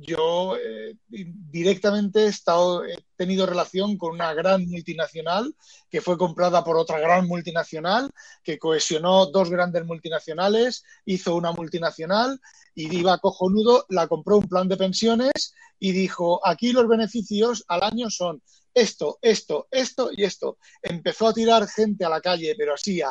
yo 0.00 0.56
eh, 0.56 0.96
directamente 1.06 2.24
he, 2.24 2.26
estado, 2.26 2.84
he 2.84 2.96
tenido 3.14 3.46
relación 3.46 3.96
con 3.96 4.14
una 4.14 4.34
gran 4.34 4.66
multinacional 4.66 5.54
que 5.88 6.00
fue 6.00 6.18
comprada 6.18 6.64
por 6.64 6.76
otra 6.76 6.98
gran 6.98 7.28
multinacional, 7.28 8.10
que 8.42 8.58
cohesionó 8.58 9.26
dos 9.26 9.48
grandes 9.48 9.84
multinacionales, 9.84 10.82
hizo 11.04 11.36
una 11.36 11.52
multinacional 11.52 12.40
y 12.74 12.92
iba 12.98 13.18
cojonudo, 13.18 13.86
la 13.90 14.08
compró 14.08 14.38
un 14.38 14.48
plan 14.48 14.66
de 14.66 14.76
pensiones 14.76 15.54
y 15.78 15.92
dijo, 15.92 16.44
aquí 16.44 16.72
los 16.72 16.88
beneficios 16.88 17.64
al 17.68 17.84
año 17.84 18.10
son 18.10 18.42
esto, 18.80 19.18
esto, 19.22 19.68
esto 19.70 20.10
y 20.12 20.24
esto. 20.24 20.58
Empezó 20.82 21.28
a 21.28 21.34
tirar 21.34 21.66
gente 21.68 22.04
a 22.04 22.08
la 22.08 22.20
calle, 22.20 22.54
pero 22.56 22.74
así 22.74 23.00
a, 23.02 23.10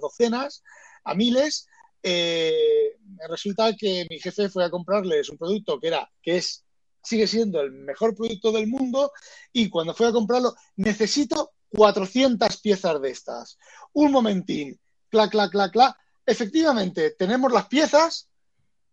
docenas, 0.00 0.62
a 1.04 1.14
miles. 1.14 1.66
Eh, 2.02 2.96
resulta 3.28 3.74
que 3.76 4.06
mi 4.10 4.18
jefe 4.18 4.48
fue 4.48 4.64
a 4.64 4.70
comprarles 4.70 5.28
un 5.28 5.38
producto 5.38 5.78
que 5.78 5.88
era, 5.88 6.10
que 6.22 6.38
es, 6.38 6.64
sigue 7.02 7.26
siendo 7.26 7.60
el 7.60 7.72
mejor 7.72 8.14
producto 8.14 8.52
del 8.52 8.66
mundo, 8.66 9.12
y 9.52 9.68
cuando 9.68 9.94
fue 9.94 10.08
a 10.08 10.12
comprarlo, 10.12 10.54
necesito 10.76 11.52
400 11.70 12.60
piezas 12.60 13.00
de 13.00 13.10
estas. 13.10 13.58
Un 13.92 14.12
momentín, 14.12 14.78
clac, 15.08 15.30
clac, 15.30 15.50
clac, 15.50 15.72
clac. 15.72 15.96
Efectivamente, 16.24 17.10
tenemos 17.12 17.52
las 17.52 17.66
piezas, 17.66 18.28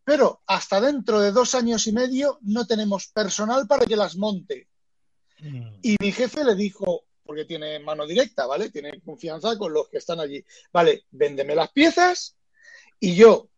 pero 0.03 0.41
hasta 0.47 0.81
dentro 0.81 1.19
de 1.19 1.31
dos 1.31 1.53
años 1.53 1.85
y 1.87 1.91
medio 1.91 2.39
no 2.41 2.65
tenemos 2.65 3.07
personal 3.07 3.67
para 3.67 3.85
que 3.85 3.95
las 3.95 4.15
monte. 4.15 4.67
Mm. 5.41 5.79
Y 5.81 5.95
mi 5.99 6.11
jefe 6.11 6.43
le 6.43 6.55
dijo, 6.55 7.05
porque 7.23 7.45
tiene 7.45 7.79
mano 7.79 8.07
directa, 8.07 8.47
¿vale? 8.47 8.69
Tiene 8.69 9.01
confianza 9.01 9.57
con 9.57 9.71
los 9.71 9.87
que 9.89 9.97
están 9.99 10.19
allí. 10.19 10.43
Vale, 10.73 11.05
véndeme 11.11 11.53
las 11.55 11.71
piezas 11.71 12.35
y 12.99 13.15
yo 13.15 13.49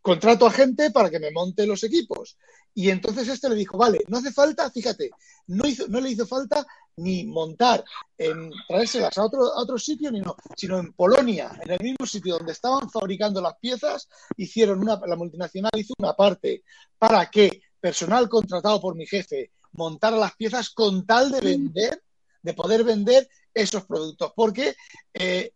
contrato 0.00 0.46
a 0.46 0.52
gente 0.52 0.92
para 0.92 1.10
que 1.10 1.18
me 1.18 1.32
monte 1.32 1.66
los 1.66 1.82
equipos. 1.82 2.38
Y 2.72 2.90
entonces 2.90 3.26
este 3.26 3.48
le 3.48 3.56
dijo, 3.56 3.76
vale, 3.76 4.04
no 4.06 4.18
hace 4.18 4.30
falta, 4.30 4.70
fíjate, 4.70 5.10
no, 5.48 5.66
hizo, 5.66 5.88
no 5.88 6.00
le 6.00 6.10
hizo 6.10 6.24
falta 6.24 6.64
ni 6.98 7.24
montar, 7.24 7.84
en 8.16 8.52
traérselas 8.68 9.18
a 9.18 9.24
otro, 9.24 9.42
a 9.52 9.60
otro 9.60 9.76
sitio, 9.76 10.12
ni 10.12 10.20
no, 10.20 10.36
sino 10.56 10.78
en 10.78 10.92
Polonia, 10.92 11.50
en 11.64 11.72
el 11.72 11.80
mismo 11.80 12.06
sitio 12.06 12.36
donde 12.36 12.52
estaban 12.52 12.88
fabricando 12.90 13.40
las 13.40 13.56
piezas, 13.58 14.08
hicieron 14.36 14.80
una, 14.80 15.00
la 15.04 15.16
multinacional 15.16 15.72
hizo 15.74 15.94
una 15.98 16.14
parte 16.14 16.62
para 16.96 17.28
que 17.28 17.62
personal 17.80 18.28
contratado 18.28 18.80
por 18.80 18.94
mi 18.94 19.06
jefe 19.06 19.50
montar 19.76 20.12
las 20.12 20.34
piezas 20.36 20.70
con 20.70 21.06
tal 21.06 21.30
de 21.30 21.40
vender, 21.40 22.02
de 22.42 22.54
poder 22.54 22.84
vender 22.84 23.28
esos 23.52 23.84
productos, 23.86 24.32
porque 24.34 24.74
eh, 25.14 25.52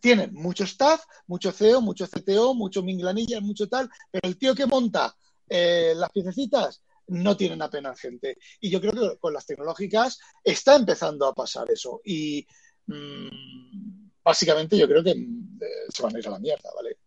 tienen 0.00 0.34
mucho 0.34 0.64
staff, 0.64 1.02
mucho 1.26 1.52
CEO, 1.52 1.80
mucho 1.80 2.06
CTO, 2.06 2.54
mucho 2.54 2.82
minglanillas, 2.82 3.40
mucho 3.42 3.68
tal, 3.68 3.88
pero 4.10 4.28
el 4.28 4.36
tío 4.36 4.54
que 4.54 4.66
monta 4.66 5.14
eh, 5.48 5.94
las 5.96 6.10
piececitas 6.10 6.82
no 7.06 7.36
tienen 7.36 7.62
apenas 7.62 8.00
gente. 8.00 8.38
Y 8.60 8.70
yo 8.70 8.80
creo 8.80 8.92
que 8.92 9.18
con 9.18 9.32
las 9.32 9.46
tecnológicas 9.46 10.18
está 10.42 10.76
empezando 10.76 11.26
a 11.26 11.34
pasar 11.34 11.70
eso. 11.70 12.00
Y 12.04 12.46
mmm, 12.86 14.08
básicamente 14.22 14.76
yo 14.76 14.88
creo 14.88 15.02
que 15.02 15.10
eh, 15.10 15.66
se 15.88 16.02
van 16.02 16.16
a 16.16 16.18
ir 16.18 16.28
a 16.28 16.32
la 16.32 16.38
mierda, 16.38 16.70
¿vale? 16.74 16.98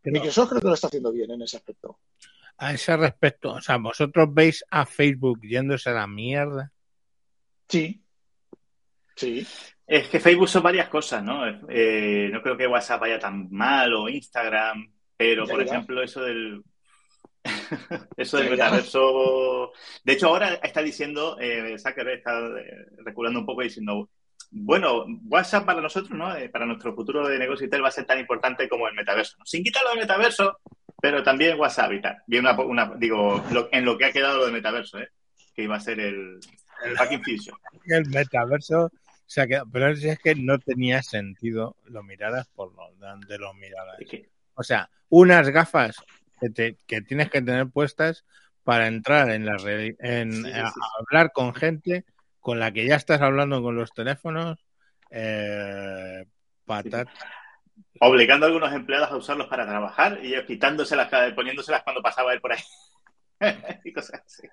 Pero, 0.00 0.14
Microsoft 0.14 0.50
creo 0.50 0.60
que 0.60 0.68
lo 0.68 0.74
está 0.74 0.86
haciendo 0.86 1.12
bien 1.12 1.30
en 1.30 1.42
ese 1.42 1.56
aspecto 1.56 1.98
a 2.58 2.72
ese 2.72 2.96
respecto, 2.96 3.54
o 3.54 3.60
sea, 3.60 3.76
¿vosotros 3.76 4.28
veis 4.32 4.64
a 4.70 4.86
Facebook 4.86 5.40
yéndose 5.42 5.90
a 5.90 5.94
la 5.94 6.06
mierda? 6.06 6.72
Sí. 7.68 8.02
Sí. 9.16 9.46
Es 9.86 10.08
que 10.08 10.20
Facebook 10.20 10.48
son 10.48 10.62
varias 10.62 10.88
cosas, 10.88 11.22
¿no? 11.22 11.42
Eh, 11.68 12.28
no 12.32 12.40
creo 12.42 12.56
que 12.56 12.66
WhatsApp 12.66 13.00
vaya 13.00 13.18
tan 13.18 13.50
mal 13.50 13.92
o 13.94 14.08
Instagram, 14.08 14.92
pero 15.16 15.46
por 15.46 15.62
ejemplo 15.62 16.02
eso 16.02 16.22
del 16.22 16.62
eso 18.16 18.36
del 18.38 18.50
metaverso. 18.50 19.72
De 20.04 20.12
hecho, 20.12 20.28
ahora 20.28 20.54
está 20.62 20.82
diciendo, 20.82 21.36
eh, 21.40 21.76
Zuckerberg 21.78 22.18
está 22.18 22.38
eh, 22.38 22.86
reculando 23.04 23.40
un 23.40 23.46
poco 23.46 23.62
diciendo, 23.62 24.08
bueno, 24.50 25.06
WhatsApp 25.28 25.64
para 25.64 25.80
nosotros, 25.80 26.16
¿no? 26.16 26.36
Eh, 26.36 26.48
para 26.48 26.66
nuestro 26.66 26.94
futuro 26.94 27.26
de 27.26 27.38
negocio 27.38 27.66
y 27.66 27.70
tal 27.70 27.82
va 27.82 27.88
a 27.88 27.92
ser 27.92 28.04
tan 28.04 28.18
importante 28.18 28.68
como 28.68 28.86
el 28.86 28.94
metaverso. 28.94 29.38
Sin 29.44 29.64
quitarlo 29.64 29.90
del 29.90 30.00
metaverso, 30.00 30.58
pero 31.02 31.20
también 31.24 31.58
WhatsApp 31.58 31.92
y 31.94 32.00
tal. 32.00 32.22
una, 32.64 32.94
digo, 32.96 33.44
en 33.72 33.84
lo 33.84 33.98
que 33.98 34.04
ha 34.04 34.12
quedado 34.12 34.38
lo 34.38 34.46
de 34.46 34.52
metaverso, 34.52 35.00
¿eh? 35.00 35.08
que 35.52 35.64
iba 35.64 35.74
a 35.74 35.80
ser 35.80 35.98
el, 35.98 36.38
el 36.84 36.96
fucking 36.96 37.24
fusion. 37.24 37.58
El 37.86 38.08
metaverso 38.08 38.92
se 39.26 39.40
ha 39.40 39.48
quedado, 39.48 39.66
pero 39.72 39.88
es 39.88 40.18
que 40.20 40.36
no 40.36 40.60
tenía 40.60 41.02
sentido 41.02 41.76
lo 41.86 42.04
miradas 42.04 42.46
por 42.54 42.72
donde 43.00 43.36
lo 43.36 43.52
miradas. 43.54 43.96
O 44.54 44.62
sea, 44.62 44.90
unas 45.08 45.48
gafas 45.48 45.96
que, 46.40 46.76
que 46.86 47.02
tienes 47.02 47.30
que 47.30 47.42
tener 47.42 47.66
puestas 47.66 48.24
para 48.62 48.86
entrar 48.86 49.28
en 49.30 49.44
la 49.44 49.56
en 49.98 50.46
hablar 51.00 51.32
con 51.32 51.52
gente 51.52 52.04
con 52.38 52.60
la 52.60 52.70
que 52.70 52.86
ya 52.86 52.94
estás 52.94 53.20
hablando 53.22 53.60
con 53.60 53.74
los 53.74 53.92
teléfonos, 53.92 54.64
eh, 55.10 56.26
patat 56.64 57.08
obligando 58.00 58.46
a 58.46 58.48
algunos 58.48 58.72
empleados 58.72 59.10
a 59.10 59.16
usarlos 59.16 59.48
para 59.48 59.66
trabajar 59.66 60.20
y 60.22 60.28
ellos 60.28 60.44
quitándoselas, 60.46 61.10
poniéndoselas 61.34 61.82
cuando 61.82 62.02
pasaba 62.02 62.32
él 62.32 62.40
por 62.40 62.52
ahí. 62.52 62.62
y 63.84 63.92
cosas 63.92 64.22
así. 64.24 64.48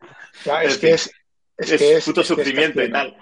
es, 0.64 0.78
que 0.78 0.92
es, 0.92 1.12
es, 1.58 2.06
puto 2.06 2.24
sufrimiento 2.24 2.82
y 2.82 2.92
tal. 2.92 3.16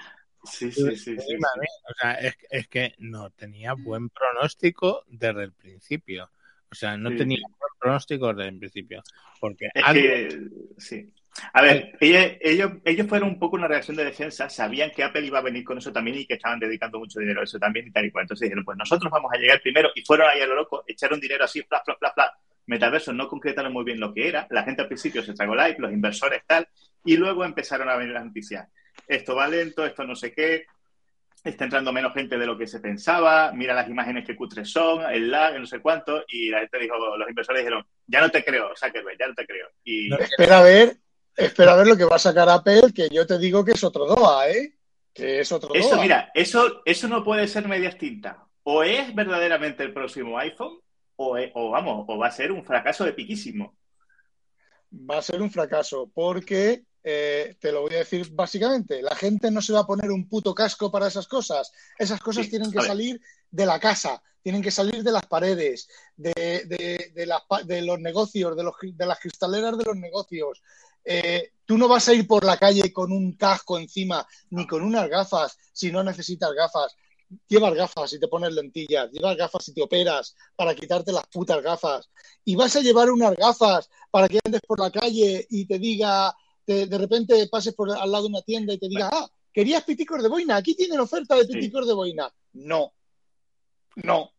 Sí, 0.43 0.71
sí, 0.71 0.95
sí. 0.95 1.17
sí, 1.19 1.35
O 1.35 1.93
sea, 1.99 2.13
es, 2.13 2.37
es, 2.49 2.67
que 2.67 2.93
no 2.99 3.29
tenía 3.31 3.73
buen 3.73 4.09
pronóstico 4.09 5.03
desde 5.07 5.43
el 5.43 5.53
principio. 5.53 6.29
O 6.71 6.75
sea, 6.75 6.97
no 6.97 7.15
tenía 7.15 7.39
buen 7.41 7.71
pronóstico 7.79 8.33
desde 8.33 8.49
el 8.49 8.59
principio. 8.59 9.03
Porque 9.39 9.69
es 9.73 9.85
que, 9.93 10.39
sí. 10.77 11.11
A 11.53 11.61
ver, 11.61 11.97
ellos, 11.99 12.71
ellos, 12.83 13.07
fueron 13.07 13.29
un 13.29 13.39
poco 13.39 13.55
una 13.55 13.67
reacción 13.67 13.95
de 13.95 14.05
defensa, 14.05 14.49
sabían 14.49 14.91
que 14.91 15.03
Apple 15.03 15.25
iba 15.25 15.39
a 15.39 15.43
venir 15.43 15.63
con 15.63 15.77
eso 15.77 15.91
también 15.91 16.17
y 16.17 16.25
que 16.25 16.35
estaban 16.35 16.59
dedicando 16.59 16.99
mucho 16.99 17.19
dinero 17.19 17.41
a 17.41 17.43
eso 17.43 17.59
también 17.59 17.87
y 17.87 17.91
tal 17.91 18.05
y 18.05 18.11
cual. 18.11 18.23
Entonces 18.23 18.45
dijeron, 18.45 18.65
pues 18.65 18.77
nosotros 18.77 19.11
vamos 19.11 19.31
a 19.33 19.37
llegar 19.37 19.61
primero 19.61 19.89
y 19.95 20.03
fueron 20.03 20.29
ahí 20.29 20.41
a 20.41 20.47
lo 20.47 20.55
loco, 20.55 20.83
echaron 20.87 21.19
dinero 21.19 21.45
así, 21.45 21.61
fla, 21.63 21.81
fla, 21.83 21.95
fla, 21.97 22.11
fla. 22.13 22.33
Metaverso 22.65 23.13
no 23.13 23.27
concretaron 23.27 23.71
muy 23.71 23.85
bien 23.85 23.99
lo 23.99 24.13
que 24.13 24.27
era, 24.27 24.47
la 24.49 24.63
gente 24.63 24.81
al 24.81 24.87
principio 24.87 25.23
se 25.23 25.33
tragó 25.33 25.55
like, 25.55 25.81
los 25.81 25.91
inversores 25.91 26.41
tal, 26.45 26.67
y 27.05 27.15
luego 27.15 27.45
empezaron 27.45 27.87
a 27.89 27.95
venir 27.95 28.13
las 28.13 28.25
noticias. 28.25 28.67
Esto 29.07 29.35
va 29.35 29.47
lento, 29.47 29.85
esto 29.85 30.03
no 30.03 30.15
sé 30.15 30.33
qué, 30.33 30.65
está 31.45 31.63
entrando 31.63 31.93
menos 31.93 32.13
gente 32.13 32.37
de 32.37 32.45
lo 32.45 32.57
que 32.57 32.67
se 32.67 32.81
pensaba, 32.81 33.53
mira 33.53 33.73
las 33.73 33.87
imágenes 33.87 34.25
que 34.25 34.35
cutres 34.35 34.69
son, 34.69 35.01
el 35.09 35.31
lag, 35.31 35.57
no 35.57 35.65
sé 35.65 35.79
cuánto, 35.79 36.25
y 36.27 36.49
la 36.49 36.59
gente 36.59 36.79
dijo, 36.79 37.15
los 37.15 37.29
inversores 37.29 37.61
dijeron, 37.61 37.85
ya 38.05 38.19
no 38.19 38.29
te 38.29 38.43
creo, 38.43 38.75
Zuckerberg, 38.75 39.17
ya 39.17 39.27
no 39.27 39.33
te 39.33 39.45
creo. 39.45 39.69
Y... 39.85 40.13
espera 40.13 40.59
a 40.59 40.63
ver 40.63 40.97
Espera 41.37 41.73
a 41.73 41.75
ver 41.75 41.87
lo 41.87 41.95
que 41.95 42.03
va 42.03 42.15
a 42.15 42.19
sacar 42.19 42.49
Apple, 42.49 42.91
que 42.93 43.09
yo 43.09 43.27
te 43.27 43.37
digo 43.37 43.63
que 43.63 43.73
es 43.73 43.83
otro 43.83 44.07
DOA, 44.07 44.49
¿eh? 44.49 44.73
Que 45.13 45.39
es 45.39 45.51
otro 45.51 45.73
eso, 45.73 46.01
mira, 46.01 46.31
eso, 46.33 46.81
eso 46.83 47.07
no 47.07 47.23
puede 47.23 47.47
ser 47.47 47.67
medias 47.67 47.97
tintas. 47.97 48.37
O 48.63 48.83
es 48.83 49.13
verdaderamente 49.13 49.83
el 49.83 49.93
próximo 49.93 50.37
iPhone, 50.39 50.79
o, 51.15 51.37
o 51.53 51.69
vamos, 51.69 52.05
o 52.07 52.17
va 52.17 52.27
a 52.27 52.31
ser 52.31 52.51
un 52.51 52.65
fracaso 52.65 53.05
de 53.05 53.13
piquísimo. 53.13 53.77
Va 54.91 55.19
a 55.19 55.21
ser 55.21 55.41
un 55.41 55.51
fracaso, 55.51 56.09
porque 56.13 56.83
eh, 57.09 57.55
te 57.61 57.71
lo 57.71 57.83
voy 57.83 57.93
a 57.95 57.99
decir 57.99 58.29
básicamente, 58.31 59.01
la 59.01 59.15
gente 59.15 59.49
no 59.49 59.61
se 59.61 59.71
va 59.71 59.79
a 59.79 59.87
poner 59.87 60.11
un 60.11 60.27
puto 60.27 60.53
casco 60.53 60.91
para 60.91 61.07
esas 61.07 61.25
cosas. 61.25 61.71
Esas 61.97 62.19
cosas 62.19 62.49
tienen 62.49 62.69
que 62.69 62.81
salir 62.81 63.21
de 63.49 63.65
la 63.65 63.79
casa, 63.79 64.21
tienen 64.41 64.61
que 64.61 64.71
salir 64.71 65.03
de 65.03 65.11
las 65.13 65.25
paredes, 65.25 65.87
de, 66.17 66.33
de, 66.33 67.11
de, 67.13 67.81
los 67.81 67.99
negocios, 67.99 68.57
de, 68.57 68.63
los, 68.63 68.75
de 68.81 69.05
las 69.05 69.19
cristaleras 69.19 69.77
de 69.77 69.85
los 69.85 69.95
negocios. 69.95 70.61
Eh, 71.09 71.51
tú 71.65 71.77
no 71.77 71.87
vas 71.87 72.07
a 72.09 72.13
ir 72.13 72.27
por 72.27 72.43
la 72.43 72.57
calle 72.57 72.91
con 72.91 73.11
un 73.13 73.37
casco 73.37 73.79
encima 73.79 74.27
ni 74.49 74.67
con 74.67 74.83
unas 74.83 75.07
gafas 75.09 75.57
si 75.71 75.89
no 75.89 76.03
necesitas 76.03 76.51
gafas. 76.53 76.95
llevas 77.47 77.73
gafas 77.73 78.13
y 78.13 78.19
te 78.19 78.27
pones 78.27 78.53
lentillas, 78.53 79.09
llevas 79.11 79.35
gafas 79.35 79.67
y 79.67 79.73
te 79.73 79.81
operas 79.81 80.33
para 80.55 80.73
quitarte 80.73 81.11
las 81.11 81.27
putas 81.27 81.61
gafas, 81.61 82.09
y 82.45 82.55
vas 82.55 82.73
a 82.77 82.79
llevar 82.81 83.11
unas 83.11 83.35
gafas 83.35 83.89
para 84.11 84.29
que 84.29 84.39
andes 84.45 84.61
por 84.65 84.79
la 84.79 84.89
calle 84.91 85.45
y 85.49 85.65
te 85.65 85.77
diga, 85.77 86.33
te- 86.65 86.87
de 86.87 86.97
repente 86.97 87.47
pases 87.49 87.73
por 87.73 87.91
al 87.91 88.09
lado 88.11 88.23
de 88.23 88.29
una 88.29 88.41
tienda 88.43 88.73
y 88.73 88.77
te 88.77 88.87
diga, 88.87 89.09
ah, 89.11 89.27
querías 89.53 89.83
piticos 89.83 90.23
de 90.23 90.29
boina, 90.29 90.55
aquí 90.55 90.73
tienen 90.73 91.01
oferta 91.01 91.35
de 91.35 91.45
piticos 91.45 91.85
de 91.85 91.93
boina. 91.93 92.33
No, 92.53 92.93
no. 93.95 94.31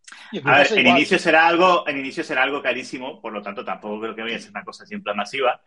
A 0.45 0.59
ver, 0.59 0.73
en 0.73 0.79
igual. 0.79 0.97
inicio 0.99 1.19
será 1.19 1.47
algo, 1.47 1.87
en 1.87 1.99
inicio 1.99 2.25
será 2.25 2.43
algo 2.43 2.63
carísimo, 2.63 3.21
por 3.21 3.33
lo 3.35 3.43
tanto 3.43 3.65
tampoco 3.65 4.01
creo 4.01 4.15
que 4.15 4.23
vaya 4.23 4.37
a 4.37 4.41
ser 4.41 4.51
una 4.51 4.65
cosa 4.65 4.87
siempre 4.87 5.13
masiva. 5.15 5.61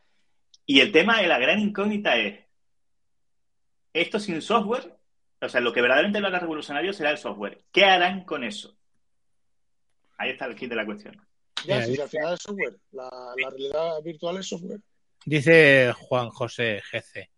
Y 0.66 0.80
el 0.80 0.92
tema 0.92 1.22
de 1.22 1.28
la 1.28 1.40
gran 1.40 1.60
incógnita 1.60 2.18
es, 2.18 2.40
esto 3.94 4.20
sin 4.20 4.42
software, 4.42 4.98
o 5.42 5.50
sea, 5.50 5.60
lo 5.60 5.74
que 5.74 5.82
verdaderamente 5.82 6.20
lo 6.20 6.28
haga 6.28 6.40
revolucionario 6.40 6.94
será 6.94 7.12
el 7.12 7.18
software. 7.18 7.64
¿Qué 7.72 7.84
harán 7.86 8.24
con 8.24 8.44
eso? 8.44 8.78
Ahí 10.18 10.30
está 10.32 10.46
el 10.46 10.56
kit 10.56 10.70
de 10.70 10.76
la 10.76 10.86
cuestión. 10.86 11.16
Ya, 11.66 11.76
Mira, 11.76 11.86
sí, 11.86 11.96
sí, 11.96 12.02
al 12.02 12.10
final 12.10 12.34
es 12.34 12.42
software. 12.42 12.78
La, 12.92 13.10
la 13.38 13.50
realidad 13.50 14.02
virtual 14.04 14.38
es 14.38 14.48
software. 14.48 14.80
Dice 15.26 15.94
Juan 15.98 16.30
José 16.30 16.82
GC. 16.92 17.30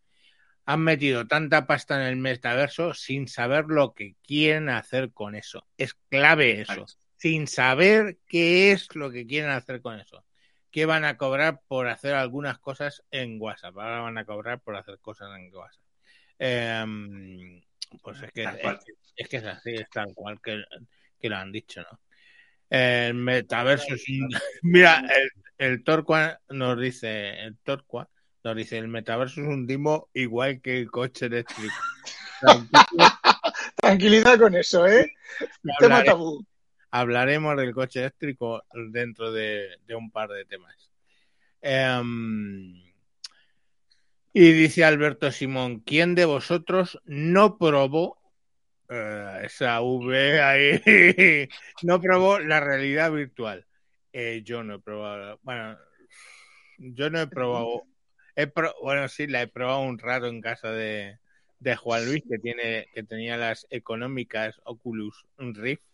Han 0.66 0.82
metido 0.82 1.28
tanta 1.28 1.68
pasta 1.68 1.96
en 1.96 2.08
el 2.08 2.16
metaverso 2.16 2.94
sin 2.94 3.28
saber 3.28 3.66
lo 3.68 3.94
que 3.94 4.16
quieren 4.26 4.70
hacer 4.70 5.12
con 5.12 5.36
eso. 5.36 5.66
Es 5.78 5.94
clave 6.10 6.62
eso. 6.62 6.74
Exacto. 6.74 6.94
Sin 7.18 7.48
saber 7.48 8.20
qué 8.28 8.72
es 8.72 8.94
lo 8.96 9.12
que 9.12 9.26
quieren 9.26 9.52
hacer 9.52 9.82
con 9.82 10.00
eso. 10.00 10.24
¿Qué 10.74 10.88
van 10.88 11.06
a 11.06 11.18
cobrar 11.18 11.62
por 11.68 11.88
hacer 11.88 12.16
algunas 12.16 12.58
cosas 12.58 13.04
en 13.12 13.40
WhatsApp? 13.40 13.78
Ahora 13.78 14.00
van 14.00 14.18
a 14.18 14.26
cobrar 14.26 14.60
por 14.60 14.76
hacer 14.76 14.98
cosas 14.98 15.30
en 15.38 15.54
WhatsApp. 15.54 15.84
Em, 16.40 17.62
pues 18.02 18.24
es 18.24 18.32
que, 18.32 18.44
es, 18.44 18.50
es 19.16 19.28
que 19.30 19.38
es 19.38 19.46
así, 19.46 19.76
es 19.76 19.88
tal 19.92 20.16
cual 20.16 20.42
que, 20.42 20.64
que 21.20 21.30
lo 21.30 21.38
han 21.38 21.52
dicho, 21.52 21.84
¿no? 21.84 22.00
El 22.72 23.14
metaverso 23.14 23.94
es 23.94 24.04
un... 24.10 24.28
Mira, 24.64 25.06
el, 25.16 25.30
el 25.60 25.84
Torqua 25.84 26.42
nos 26.50 26.80
dice, 26.80 27.40
el 27.44 27.56
Torqua 27.60 28.10
nos 28.44 28.56
dice, 28.56 28.80
el 28.80 28.88
metaverso 28.88 29.42
es 29.42 29.48
un 29.48 29.68
timo 29.68 30.10
igual 30.16 30.60
que 30.60 30.80
el 30.80 30.90
coche 30.90 31.28
eléctrico. 31.28 31.76
Tranquilidad 33.76 34.40
con 34.40 34.56
eso, 34.56 34.88
¿eh? 34.88 35.14
Tema 35.78 36.04
tabú. 36.04 36.44
Hablaremos 36.94 37.58
del 37.58 37.74
coche 37.74 38.02
eléctrico 38.02 38.64
dentro 38.92 39.32
de, 39.32 39.80
un 39.98 40.12
par 40.12 40.30
de 40.30 40.46
temas. 40.46 40.92
Em, 41.60 42.84
y 44.32 44.52
dice 44.52 44.84
Alberto 44.84 45.32
Simón, 45.32 45.80
¿quién 45.80 46.14
de 46.14 46.26
vosotros 46.26 47.00
no 47.06 47.58
probó 47.58 48.20
eh, 48.90 49.42
esa 49.44 49.82
V 49.82 50.40
ahí? 50.40 51.50
no 51.82 52.00
probó 52.00 52.38
la 52.38 52.60
realidad 52.60 53.12
virtual. 53.12 53.66
Eh, 54.12 54.44
yo 54.46 54.64
no 54.64 54.76
he 54.76 54.80
probado, 54.80 55.40
bueno, 55.42 55.76
yo 56.78 57.10
no 57.10 57.22
he 57.22 57.28
probado, 57.28 57.86
he 58.36 58.46
pro- 58.46 58.76
bueno, 58.84 59.08
sí, 59.08 59.26
la 59.26 59.42
he 59.42 59.48
probado 59.48 59.80
un 59.80 59.98
rato 59.98 60.28
en 60.28 60.42
casa 60.42 60.70
de, 60.70 61.18
de 61.58 61.76
Juan 61.76 62.06
Luis, 62.06 62.22
que 62.30 62.38
tiene, 62.38 62.88
que 62.94 63.02
tenía 63.02 63.36
las 63.36 63.66
económicas 63.72 64.62
Oculus 64.64 65.26
Rift 65.40 65.93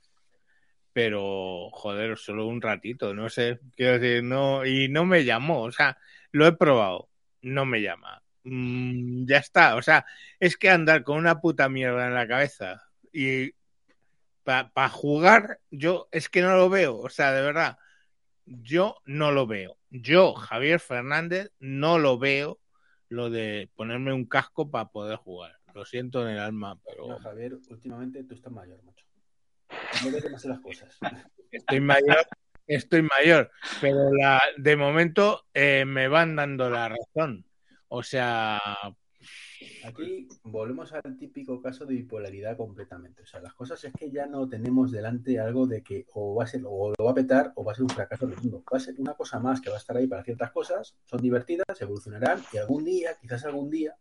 pero 1.02 1.70
joder, 1.72 2.18
solo 2.18 2.46
un 2.46 2.62
ratito, 2.62 3.14
no 3.14 3.30
sé, 3.30 3.62
quiero 3.78 4.00
decir, 4.00 4.22
no, 4.22 4.66
y 4.66 4.90
no 4.90 5.06
me 5.06 5.24
llamó, 5.24 5.62
o 5.62 5.72
sea, 5.72 5.98
lo 6.34 6.46
he 6.46 6.52
probado, 6.52 7.08
no 7.42 7.66
me 7.66 7.82
llama. 7.82 8.22
Mm, 8.44 9.26
ya 9.26 9.38
está, 9.38 9.78
o 9.78 9.82
sea, 9.82 10.06
es 10.42 10.58
que 10.58 10.70
andar 10.70 11.06
con 11.06 11.18
una 11.18 11.40
puta 11.40 11.70
mierda 11.70 12.06
en 12.06 12.16
la 12.16 12.28
cabeza 12.28 12.84
y 13.14 13.54
para 14.44 14.90
jugar, 14.90 15.62
yo 15.72 16.10
es 16.12 16.28
que 16.28 16.42
no 16.42 16.58
lo 16.58 16.70
veo, 16.70 16.98
o 16.98 17.10
sea, 17.10 17.32
de 17.32 17.44
verdad, 17.44 17.78
yo 18.46 18.98
no 19.06 19.32
lo 19.32 19.48
veo. 19.48 19.78
Yo, 19.90 20.34
Javier 20.34 20.82
Fernández, 20.82 21.50
no 21.60 21.98
lo 21.98 22.20
veo 22.20 22.60
lo 23.08 23.30
de 23.30 23.70
ponerme 23.78 24.12
un 24.12 24.26
casco 24.26 24.70
para 24.70 24.90
poder 24.90 25.16
jugar. 25.16 25.56
Lo 25.74 25.86
siento 25.86 26.28
en 26.28 26.36
el 26.36 26.40
alma, 26.40 26.78
pero 26.86 27.18
Javier, 27.20 27.58
últimamente 27.70 28.22
tú 28.26 28.34
estás 28.34 28.52
mayor, 28.52 28.84
macho. 28.84 29.09
No 30.04 30.12
demasiado 30.12 30.56
las 30.56 30.64
cosas. 30.64 30.98
estoy 31.52 31.80
mayor, 31.80 32.28
estoy 32.68 33.02
mayor, 33.02 33.52
pero 33.82 34.14
la, 34.14 34.42
de 34.58 34.76
momento 34.76 35.46
eh, 35.54 35.86
me 35.86 36.08
van 36.08 36.36
dando 36.36 36.70
la 36.70 36.90
razón. 36.90 37.46
O 37.88 38.04
sea, 38.04 38.62
Aquí 39.84 40.28
volvemos 40.44 40.94
al 40.94 41.18
típico 41.18 41.62
caso 41.62 41.86
de 41.86 41.96
bipolaridad 41.96 42.56
completamente. 42.56 43.24
O 43.24 43.26
sea, 43.26 43.42
las 43.42 43.54
cosas 43.54 43.84
es 43.84 43.94
que 43.94 44.10
ya 44.10 44.26
no 44.26 44.48
tenemos 44.48 44.92
delante 44.92 45.40
algo 45.40 45.68
de 45.68 45.84
que 45.84 46.06
o 46.14 46.36
va 46.36 46.46
a 46.46 46.48
ser, 46.48 46.62
o 46.66 46.94
lo 46.98 47.06
va 47.06 47.12
a 47.12 47.16
petar 47.16 47.52
o 47.56 47.64
va 47.64 47.74
a 47.74 47.76
ser 47.76 47.84
un 47.84 47.90
fracaso 47.90 48.28
rotundo. 48.28 48.64
Va 48.72 48.78
a 48.78 48.82
ser 48.82 48.96
una 49.00 49.14
cosa 49.16 49.40
más 49.40 49.60
que 49.60 49.70
va 49.70 49.76
a 49.76 49.80
estar 49.80 49.98
ahí 49.98 50.08
para 50.08 50.24
ciertas 50.24 50.52
cosas, 50.52 50.96
son 51.06 51.22
divertidas, 51.22 51.66
evolucionarán 51.80 52.42
y 52.54 52.58
algún 52.58 52.86
día, 52.86 53.18
quizás 53.20 53.46
algún 53.46 53.70
día, 53.70 53.96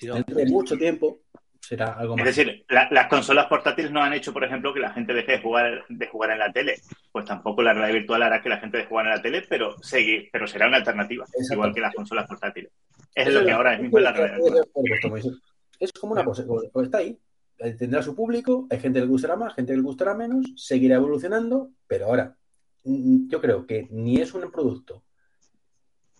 dentro 0.00 0.36
de 0.36 0.46
mucho 0.46 0.76
tiempo, 0.76 1.20
será 1.66 1.92
algo 1.94 2.14
Es 2.16 2.24
más. 2.24 2.36
decir, 2.36 2.64
la- 2.68 2.88
las 2.90 3.08
consolas 3.08 3.46
portátiles 3.46 3.90
no 3.90 4.02
han 4.02 4.12
hecho, 4.12 4.32
por 4.32 4.44
ejemplo, 4.44 4.72
que 4.72 4.80
la 4.80 4.92
gente 4.92 5.12
deje 5.12 5.32
de 5.32 5.40
jugar, 5.40 5.84
de 5.88 6.06
jugar 6.06 6.30
en 6.30 6.38
la 6.38 6.52
tele. 6.52 6.76
Pues 7.10 7.24
tampoco 7.24 7.62
la 7.62 7.72
realidad 7.72 7.98
virtual 7.98 8.22
hará 8.22 8.40
que 8.42 8.48
la 8.48 8.58
gente 8.58 8.76
deje 8.76 8.86
de 8.86 8.88
jugar 8.90 9.06
en 9.06 9.12
la 9.12 9.22
tele, 9.22 9.42
pero, 9.48 9.76
seguir, 9.82 10.28
pero 10.32 10.46
será 10.46 10.68
una 10.68 10.76
alternativa, 10.76 11.24
igual 11.50 11.74
que 11.74 11.80
las 11.80 11.94
consolas 11.94 12.26
portátiles. 12.28 12.70
Es 13.14 13.32
lo 13.32 13.40
que 13.40 13.48
es- 13.48 13.54
ahora 13.54 13.78
mismo 13.78 13.98
es 13.98 14.04
la 14.04 14.12
realidad 14.12 14.38
virtual. 14.82 15.40
Es 15.80 15.92
como 15.92 16.12
una 16.12 16.24
cosa, 16.24 16.44
está 16.82 16.98
ahí, 16.98 17.18
eh, 17.58 17.72
tendrá 17.72 18.02
su 18.02 18.14
público, 18.14 18.66
hay 18.70 18.78
gente 18.80 18.98
que 19.00 19.04
le 19.06 19.10
gustará 19.10 19.36
más, 19.36 19.54
gente 19.54 19.72
que 19.72 19.76
le 19.76 19.82
gustará 19.82 20.14
menos, 20.14 20.46
seguirá 20.56 20.96
evolucionando, 20.96 21.70
pero 21.86 22.06
ahora, 22.06 22.36
mm, 22.84 23.28
yo 23.28 23.40
creo 23.40 23.66
que 23.66 23.86
ni 23.90 24.20
es 24.20 24.32
un 24.34 24.50
producto 24.50 25.02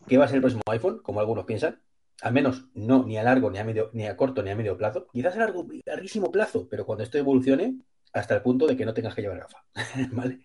que 0.09 0.19
va 0.19 0.25
a 0.25 0.29
ser 0.29 0.37
el 0.37 0.43
próximo 0.43 0.63
iPhone, 0.71 1.01
como 1.03 1.21
algunos 1.21 1.45
piensan, 1.45 1.81
al 2.23 2.33
menos 2.33 2.65
no 2.75 3.05
ni 3.05 3.19
a 3.19 3.23
largo, 3.23 3.51
ni 3.51 3.59
a 3.59 3.65
medio, 3.65 3.91
ni 3.93 4.07
a 4.07 4.17
corto, 4.17 4.43
ni 4.43 4.51
a 4.51 4.57
medio 4.57 4.77
plazo, 4.77 5.07
quizás 5.13 5.37
a 5.37 5.41
largo, 5.41 5.67
larguísimo 5.85 6.31
plazo, 6.31 6.69
pero 6.69 6.87
cuando 6.87 7.05
esto 7.05 7.19
evolucione 7.19 7.77
hasta 8.13 8.35
el 8.35 8.43
punto 8.43 8.67
de 8.67 8.77
que 8.77 8.85
no 8.85 8.95
tengas 8.95 9.15
que 9.15 9.23
llevar 9.23 9.41
gafa, 9.41 9.65
¿vale? 10.13 10.41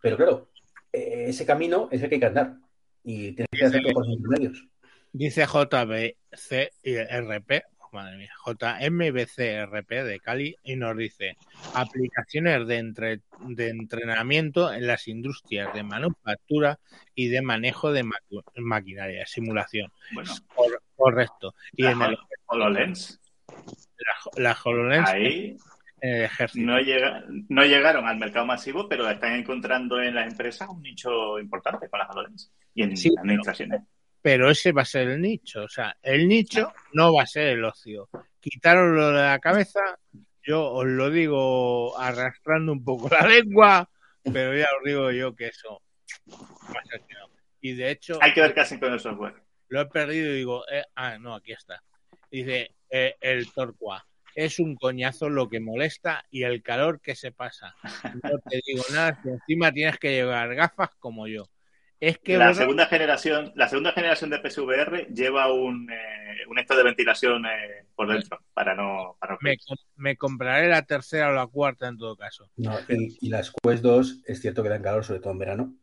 Pero 0.00 0.16
claro, 0.16 0.50
eh, 0.92 1.26
ese 1.28 1.46
camino 1.46 1.88
es 1.90 2.02
el 2.02 2.08
que 2.08 2.16
hay 2.16 2.20
que 2.20 2.26
andar 2.26 2.56
y 3.04 3.32
tienes 3.32 3.50
que 3.50 3.64
hacer 3.64 3.82
por 3.92 4.06
los 4.06 4.08
intermedios. 4.16 4.66
dice 5.12 5.46
JBCRP, 5.46 6.16
madre 7.92 8.16
mía, 8.16 8.30
JMBCRP 8.44 9.90
de 10.04 10.20
Cali 10.20 10.56
y 10.62 10.76
nos 10.76 10.96
dice 10.96 11.36
aplicaciones 11.74 12.66
de, 12.66 12.78
entre- 12.78 13.20
de 13.40 13.68
entrenamiento 13.68 14.72
en 14.72 14.86
las 14.86 15.08
industrias 15.08 15.72
de 15.74 15.82
manufactura 15.82 16.78
y 17.14 17.28
de 17.28 17.42
manejo 17.42 17.92
de 17.92 18.04
maqui- 18.04 18.42
maquinaria, 18.56 19.26
simulación. 19.26 19.90
Bueno, 20.12 20.32
Cor- 20.54 20.82
correcto. 20.96 21.54
Y 21.72 21.82
la 21.84 21.90
en 21.92 22.02
el, 22.02 22.16
HoloLens, 22.46 23.20
la, 24.36 24.42
la 24.42 24.56
HoloLens 24.64 25.08
ahí 25.08 25.56
en 26.00 26.14
el 26.14 26.22
ejército. 26.24 26.66
no, 26.66 26.78
llega, 26.78 27.24
no 27.48 27.64
llegaron 27.64 28.06
al 28.06 28.18
mercado 28.18 28.46
masivo, 28.46 28.88
pero 28.88 29.08
están 29.08 29.34
encontrando 29.34 30.00
en 30.00 30.14
las 30.14 30.30
empresas 30.30 30.68
un 30.68 30.82
nicho 30.82 31.38
importante 31.38 31.88
con 31.88 31.98
las 32.00 32.10
HoloLens 32.10 32.52
y 32.74 32.82
en 32.82 32.96
Sí, 32.96 33.10
las 33.14 33.22
administraciones. 33.22 33.80
pero 33.80 33.95
ese 34.26 34.72
va 34.72 34.82
a 34.82 34.84
ser 34.84 35.08
el 35.08 35.20
nicho. 35.20 35.64
O 35.64 35.68
sea, 35.68 35.96
el 36.02 36.26
nicho 36.28 36.72
no 36.92 37.14
va 37.14 37.22
a 37.22 37.26
ser 37.26 37.48
el 37.48 37.64
ocio. 37.64 38.08
Quitároslo 38.40 39.08
de 39.12 39.22
la 39.22 39.38
cabeza, 39.38 39.80
yo 40.42 40.72
os 40.72 40.86
lo 40.86 41.10
digo 41.10 41.98
arrastrando 41.98 42.72
un 42.72 42.84
poco 42.84 43.08
la 43.08 43.26
lengua, 43.26 43.88
pero 44.22 44.56
ya 44.56 44.66
os 44.78 44.84
digo 44.84 45.10
yo 45.10 45.34
que 45.34 45.48
eso 45.48 45.82
va 46.30 46.80
a 46.80 46.84
ser 46.84 47.00
que 47.06 47.14
no. 47.14 47.28
Y 47.60 47.74
de 47.74 47.90
hecho, 47.90 48.18
Hay 48.22 48.32
que 48.32 48.40
ver 48.40 48.58
hacen 48.58 48.78
con 48.78 48.92
el 48.92 49.00
software. 49.00 49.34
lo 49.68 49.80
he 49.80 49.86
perdido 49.86 50.32
y 50.32 50.36
digo, 50.38 50.64
eh, 50.70 50.84
ah, 50.94 51.18
no, 51.18 51.34
aquí 51.34 51.52
está. 51.52 51.82
Dice 52.30 52.74
eh, 52.90 53.16
el 53.20 53.50
Torqua. 53.52 54.06
Es 54.34 54.58
un 54.58 54.76
coñazo 54.76 55.30
lo 55.30 55.48
que 55.48 55.60
molesta 55.60 56.24
y 56.30 56.42
el 56.42 56.62
calor 56.62 57.00
que 57.00 57.14
se 57.14 57.32
pasa. 57.32 57.74
No 58.22 58.38
te 58.48 58.60
digo 58.66 58.84
nada, 58.92 59.18
si 59.22 59.30
encima 59.30 59.72
tienes 59.72 59.98
que 59.98 60.10
llevar 60.12 60.54
gafas 60.54 60.90
como 60.98 61.26
yo. 61.26 61.48
Es 61.98 62.18
que 62.18 62.36
la 62.36 62.52
segunda 62.52 62.86
generación, 62.86 63.52
la 63.54 63.68
segunda 63.68 63.92
generación 63.92 64.30
de 64.30 64.38
PSVR 64.38 65.06
lleva 65.14 65.52
un, 65.52 65.90
eh, 65.90 66.44
un 66.48 66.58
esto 66.58 66.76
de 66.76 66.82
ventilación 66.82 67.46
eh, 67.46 67.86
por 67.94 68.08
dentro 68.08 68.38
para 68.52 68.74
no, 68.74 69.16
para 69.18 69.32
no 69.34 69.38
me, 69.40 69.56
com- 69.58 69.76
me 69.96 70.16
compraré 70.16 70.68
la 70.68 70.82
tercera 70.82 71.30
o 71.30 71.32
la 71.32 71.46
cuarta 71.46 71.88
en 71.88 71.96
todo 71.96 72.16
caso. 72.16 72.50
No, 72.56 72.78
y, 72.88 73.16
y 73.20 73.28
las 73.30 73.50
Quest 73.50 73.82
2 73.82 74.20
es 74.26 74.40
cierto 74.40 74.62
que 74.62 74.68
dan 74.68 74.82
calor, 74.82 75.04
sobre 75.04 75.20
todo 75.20 75.32
en 75.32 75.38
verano. 75.38 75.74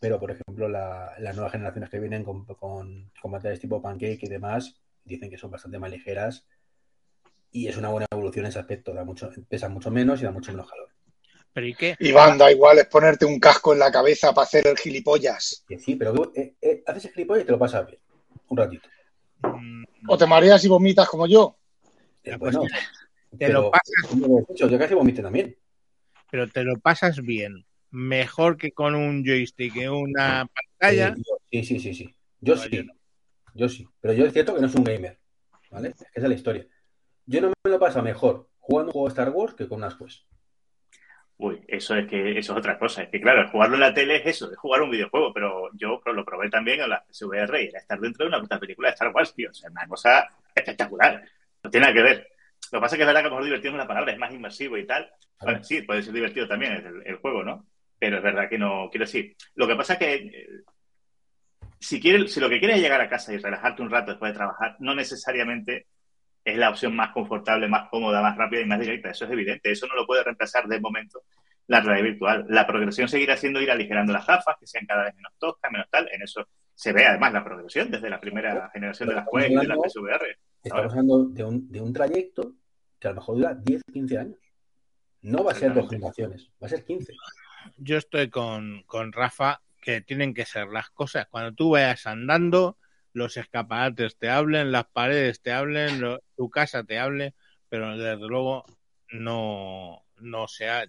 Pero, 0.00 0.20
por 0.20 0.30
ejemplo, 0.30 0.68
la- 0.68 1.14
las 1.18 1.34
nuevas 1.34 1.52
generaciones 1.52 1.90
que 1.90 1.98
vienen 1.98 2.24
con, 2.24 2.44
con, 2.44 3.10
con 3.20 3.30
materiales 3.30 3.60
tipo 3.60 3.80
pancake 3.82 4.22
y 4.22 4.28
demás, 4.28 4.74
dicen 5.04 5.30
que 5.30 5.38
son 5.38 5.50
bastante 5.50 5.78
más 5.78 5.90
ligeras. 5.90 6.46
Y 7.50 7.66
es 7.68 7.76
una 7.76 7.88
buena 7.88 8.06
evolución 8.10 8.44
en 8.44 8.50
ese 8.50 8.58
aspecto. 8.58 8.92
Da 8.92 9.04
mucho, 9.04 9.30
pesan 9.48 9.72
mucho 9.72 9.90
menos 9.90 10.20
y 10.20 10.24
da 10.24 10.30
mucho 10.30 10.52
menos 10.52 10.70
calor. 10.70 10.90
Pero 11.52 11.66
¿y 11.66 11.74
qué? 11.74 11.96
Iván, 12.00 12.38
da 12.38 12.50
igual, 12.52 12.78
es 12.78 12.86
ponerte 12.86 13.24
un 13.24 13.40
casco 13.40 13.72
en 13.72 13.80
la 13.80 13.90
cabeza 13.90 14.32
para 14.32 14.44
hacer 14.44 14.66
el 14.66 14.76
gilipollas. 14.76 15.64
Sí, 15.78 15.96
pero 15.96 16.32
eh, 16.34 16.54
eh, 16.60 16.82
haces 16.86 17.06
el 17.06 17.12
gilipollas 17.12 17.42
y 17.42 17.46
te 17.46 17.52
lo 17.52 17.58
pasas 17.58 17.86
bien. 17.86 18.00
Un 18.48 18.56
ratito. 18.56 18.88
O 20.08 20.16
te 20.18 20.26
mareas 20.26 20.64
y 20.64 20.68
vomitas 20.68 21.08
como 21.08 21.26
yo. 21.26 21.56
Eh, 22.22 22.30
La 22.30 22.36
bueno, 22.38 22.62
te 23.38 23.48
lo 23.52 23.70
Pero, 23.70 23.70
pasas. 23.70 24.48
Yo 24.56 24.78
casi 24.78 24.94
vomité 24.94 25.22
también. 25.22 25.56
pero 26.30 26.48
te 26.48 26.62
lo 26.64 26.78
pasas 26.78 27.20
bien. 27.22 27.64
Mejor 27.90 28.56
que 28.58 28.72
con 28.72 28.94
un 28.94 29.24
joystick 29.24 29.76
y 29.76 29.86
una 29.86 30.46
pantalla. 30.78 31.14
Sí, 31.50 31.64
sí, 31.64 31.80
sí, 31.80 31.94
sí. 31.94 32.14
Yo 32.40 32.54
No, 32.54 32.62
sí. 32.62 32.68
yo 32.70 32.82
no. 32.84 32.92
Yo 33.54 33.68
sí. 33.68 33.88
Pero 34.00 34.14
yo 34.14 34.26
es 34.26 34.32
cierto 34.32 34.54
que 34.54 34.60
no 34.60 34.68
soy 34.68 34.78
un 34.80 34.84
gamer. 34.84 35.18
¿Vale? 35.70 35.88
Esa 35.88 36.06
es 36.14 36.22
la 36.22 36.34
historia. 36.34 36.66
Yo 37.26 37.40
no 37.40 37.52
me 37.64 37.70
lo 37.70 37.78
paso 37.78 38.02
mejor 38.02 38.48
jugando 38.58 38.88
un 38.90 38.92
juego 38.92 39.08
de 39.08 39.12
Star 39.12 39.30
Wars 39.30 39.54
que 39.54 39.66
con 39.68 39.78
unas 39.78 39.94
Quest. 39.96 40.22
Uy, 41.38 41.60
eso 41.68 41.94
es 41.94 42.08
que 42.08 42.36
eso 42.38 42.52
es 42.52 42.58
otra 42.58 42.78
cosa. 42.78 43.02
Es 43.04 43.10
que 43.10 43.20
claro, 43.20 43.48
jugarlo 43.50 43.76
en 43.76 43.80
la 43.80 43.94
tele 43.94 44.16
es 44.16 44.26
eso, 44.26 44.50
es 44.50 44.58
jugar 44.58 44.82
un 44.82 44.90
videojuego, 44.90 45.32
pero 45.32 45.70
yo 45.74 46.00
lo 46.04 46.24
probé 46.24 46.50
también 46.50 46.80
en 46.80 46.90
la 46.90 47.04
PSVR 47.04 47.62
y 47.62 47.68
era 47.68 47.78
estar 47.78 48.00
dentro 48.00 48.24
de 48.24 48.28
una 48.28 48.40
puta 48.40 48.58
película 48.58 48.88
de 48.88 48.94
Star 48.94 49.12
Wars, 49.14 49.34
tío. 49.34 49.50
O 49.50 49.54
sea, 49.54 49.70
una 49.70 49.86
cosa 49.86 50.28
espectacular. 50.54 51.22
No 51.62 51.70
tiene 51.70 51.86
nada 51.86 51.94
que 51.94 52.02
ver. 52.02 52.28
Lo 52.72 52.78
que 52.78 52.82
pasa 52.82 52.96
es 52.96 52.98
que 52.98 53.02
es 53.02 53.06
verdad 53.06 53.20
que 53.20 53.26
a 53.26 53.30
lo 53.30 53.36
mejor 53.36 53.44
divertido 53.44 53.72
es 53.72 53.78
la 53.78 53.86
palabra, 53.86 54.12
es 54.12 54.18
más 54.18 54.34
inmersivo 54.34 54.76
y 54.76 54.86
tal. 54.86 55.10
Bueno, 55.40 55.62
sí, 55.62 55.82
puede 55.82 56.02
ser 56.02 56.12
divertido 56.12 56.48
también 56.48 56.72
el, 56.72 57.02
el 57.06 57.16
juego, 57.16 57.44
¿no? 57.44 57.66
Pero 57.98 58.16
es 58.16 58.22
verdad 58.22 58.48
que 58.48 58.58
no, 58.58 58.88
quiero 58.90 59.06
decir. 59.06 59.36
Lo 59.54 59.68
que 59.68 59.76
pasa 59.76 59.92
es 59.92 59.98
que 60.00 60.14
eh, 60.14 60.48
si, 61.78 62.00
quieres, 62.00 62.32
si 62.32 62.40
lo 62.40 62.48
que 62.48 62.58
quieres 62.58 62.78
es 62.78 62.82
llegar 62.82 63.00
a 63.00 63.08
casa 63.08 63.32
y 63.32 63.38
relajarte 63.38 63.82
un 63.82 63.90
rato 63.90 64.10
después 64.10 64.32
de 64.32 64.38
trabajar, 64.38 64.76
no 64.80 64.94
necesariamente 64.94 65.86
es 66.50 66.56
la 66.58 66.70
opción 66.70 66.94
más 66.96 67.10
confortable, 67.12 67.68
más 67.68 67.88
cómoda, 67.90 68.22
más 68.22 68.36
rápida 68.36 68.60
y 68.60 68.66
más 68.66 68.80
directa. 68.80 69.10
Eso 69.10 69.24
es 69.24 69.30
evidente. 69.30 69.70
Eso 69.70 69.86
no 69.86 69.94
lo 69.94 70.06
puede 70.06 70.22
reemplazar 70.24 70.66
de 70.66 70.80
momento 70.80 71.22
la 71.66 71.80
realidad 71.80 72.04
virtual. 72.10 72.46
La 72.48 72.66
progresión 72.66 73.08
seguirá 73.08 73.36
siendo 73.36 73.60
ir 73.60 73.70
aligerando 73.70 74.12
las 74.12 74.26
gafas, 74.26 74.56
que 74.58 74.66
sean 74.66 74.86
cada 74.86 75.04
vez 75.04 75.14
menos 75.14 75.32
toscas, 75.38 75.70
menos 75.70 75.88
tal. 75.90 76.08
En 76.12 76.22
eso 76.22 76.48
se 76.74 76.92
ve 76.92 77.06
además 77.06 77.32
la 77.32 77.44
progresión 77.44 77.90
desde 77.90 78.08
la 78.08 78.20
primera 78.20 78.70
generación 78.72 79.08
de 79.10 79.14
las 79.16 79.26
Quest 79.30 79.46
y 79.46 79.50
de 79.50 79.54
la 79.56 79.60
hablando- 79.62 79.82
PSVR. 79.82 80.38
Estamos 80.62 80.90
hablando 80.92 81.24
de 81.26 81.44
un, 81.44 81.70
de 81.70 81.80
un 81.80 81.92
trayecto 81.92 82.54
que 82.98 83.08
a 83.08 83.10
lo 83.10 83.16
mejor 83.16 83.36
dura 83.36 83.54
10, 83.54 83.82
15 83.92 84.18
años. 84.18 84.38
No 85.22 85.44
va 85.44 85.52
a 85.52 85.54
ser 85.54 85.74
dos 85.74 85.88
generaciones, 85.90 86.50
va 86.62 86.66
a 86.66 86.70
ser 86.70 86.84
15. 86.84 87.12
Yo 87.76 87.96
estoy 87.98 88.30
con, 88.30 88.82
con 88.86 89.12
Rafa 89.12 89.60
que 89.80 90.00
tienen 90.00 90.32
que 90.34 90.44
ser 90.46 90.68
las 90.68 90.90
cosas. 90.90 91.26
Cuando 91.28 91.52
tú 91.52 91.70
vayas 91.70 92.06
andando, 92.06 92.76
los 93.12 93.36
escaparates 93.36 94.16
te 94.16 94.30
hablen, 94.30 94.70
las 94.72 94.86
paredes 94.86 95.42
te 95.42 95.52
hablen, 95.52 96.00
lo- 96.00 96.20
tu 96.38 96.48
casa 96.48 96.84
te 96.84 96.98
hable, 96.98 97.34
pero 97.68 97.98
desde 97.98 98.16
luego 98.16 98.64
no, 99.10 100.04
no 100.18 100.46
sea, 100.46 100.86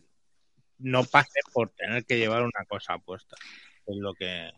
no 0.78 1.04
pase 1.04 1.40
por 1.52 1.72
tener 1.72 2.06
que 2.06 2.20
llevar 2.20 2.44
una 2.44 2.64
cosa 2.68 3.00
puesta. 3.00 3.36
Es 3.88 3.98
lo 3.98 4.14
que 4.14 4.52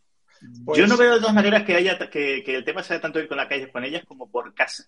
Pues, 0.66 0.78
Yo 0.78 0.86
no 0.86 0.98
veo 0.98 1.14
de 1.14 1.20
todas 1.22 1.34
maneras 1.34 1.64
que 1.64 1.76
haya 1.76 1.98
que, 1.98 2.44
que 2.44 2.56
el 2.58 2.66
tema 2.66 2.84
sea 2.84 3.00
tanto 3.00 3.20
ir 3.20 3.30
con 3.30 3.38
la 3.38 3.48
calle 3.48 3.72
con 3.72 3.86
ellas 3.86 4.04
como 4.06 4.30
por 4.30 4.54
casa. 4.54 4.84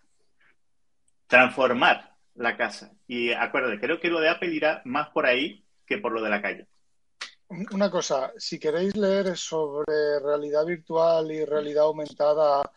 Transformar 1.28 2.14
la 2.36 2.58
casa. 2.58 2.92
Y 3.08 3.32
acuérdate, 3.32 3.80
creo 3.80 4.00
que 4.02 4.10
lo 4.10 4.20
de 4.20 4.30
Apple 4.30 4.54
irá 4.54 4.82
más 4.84 5.10
por 5.10 5.26
ahí 5.26 5.64
que 5.88 6.00
por 6.00 6.12
lo 6.12 6.22
de 6.22 6.30
la 6.30 6.42
calle. 6.42 6.68
Una 7.72 7.90
cosa, 7.90 8.34
si 8.38 8.60
queréis 8.60 8.96
leer 8.98 9.38
sobre 9.38 10.20
realidad 10.20 10.66
virtual 10.66 11.32
y 11.32 11.46
realidad 11.46 11.84
aumentada 11.84 12.70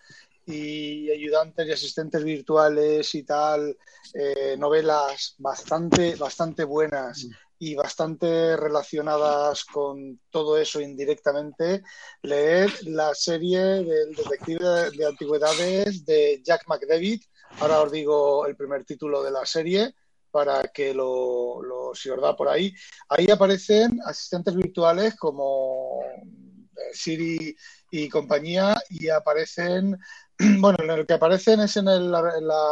y 0.47 1.11
ayudantes 1.11 1.67
y 1.67 1.73
asistentes 1.73 2.23
virtuales 2.23 3.15
y 3.15 3.25
tal, 3.25 3.77
eh, 4.15 4.57
novelas 4.59 5.35
bastante, 5.39 6.15
bastante 6.17 6.65
buenas 6.65 7.27
y 7.59 7.75
bastante 7.75 8.57
relacionadas 8.57 9.65
con 9.65 10.21
todo 10.31 10.57
eso 10.59 10.81
indirectamente, 10.81 11.83
leed 12.23 12.71
la 12.83 13.15
serie 13.15 13.59
del 13.59 14.15
detective 14.15 14.65
de, 14.65 14.91
de 14.93 15.07
antigüedades 15.07 16.05
de 16.05 16.41
Jack 16.45 16.65
McDavid. 16.69 17.23
Ahora 17.61 17.83
os 17.83 17.91
digo 17.91 18.47
el 18.47 18.57
primer 18.57 18.85
título 18.85 19.23
de 19.23 19.31
la 19.31 19.45
serie 19.47 19.95
para 20.31 20.65
que 20.65 20.93
lo, 20.93 21.63
lo 21.63 21.95
si 21.95 22.11
os 22.11 22.21
da 22.21 22.37
por 22.37 22.49
ahí. 22.49 22.75
Ahí 23.09 23.31
aparecen 23.31 23.99
asistentes 24.05 24.55
virtuales 24.55 25.17
como 25.17 26.03
eh, 26.23 26.93
Siri 26.93 27.57
y 27.91 28.09
compañía 28.11 28.77
y 28.91 29.09
aparecen, 29.09 29.97
bueno, 30.61 30.76
en 30.82 30.91
el 30.91 31.07
que 31.07 31.14
aparecen 31.14 31.61
es 31.61 31.76
en, 31.76 31.89
el, 31.89 32.05
en 32.05 32.47
la... 32.49 32.62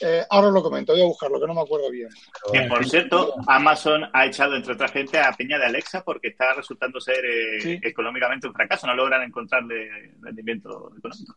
Eh, 0.00 0.24
ahora 0.30 0.48
os 0.48 0.54
lo 0.54 0.62
comento, 0.62 0.92
voy 0.92 1.02
a 1.02 1.06
buscarlo, 1.06 1.38
que 1.38 1.46
no 1.46 1.54
me 1.54 1.60
acuerdo 1.60 1.90
bien. 1.90 2.08
Que 2.52 2.62
por 2.62 2.84
cierto, 2.88 3.34
Amazon 3.46 4.08
ha 4.12 4.26
echado, 4.26 4.56
entre 4.56 4.72
otra 4.72 4.88
gente, 4.88 5.18
a 5.20 5.32
Peña 5.32 5.58
de 5.58 5.66
Alexa 5.66 6.02
porque 6.02 6.28
está 6.28 6.54
resultando 6.54 7.00
ser 7.00 7.24
eh, 7.24 7.60
Sí. 7.60 7.80
económicamente 7.82 8.46
un 8.48 8.54
fracaso. 8.54 8.86
No 8.86 8.94
logran 8.94 9.22
encontrarle 9.22 10.14
rendimiento 10.20 10.92
económico. 10.96 11.36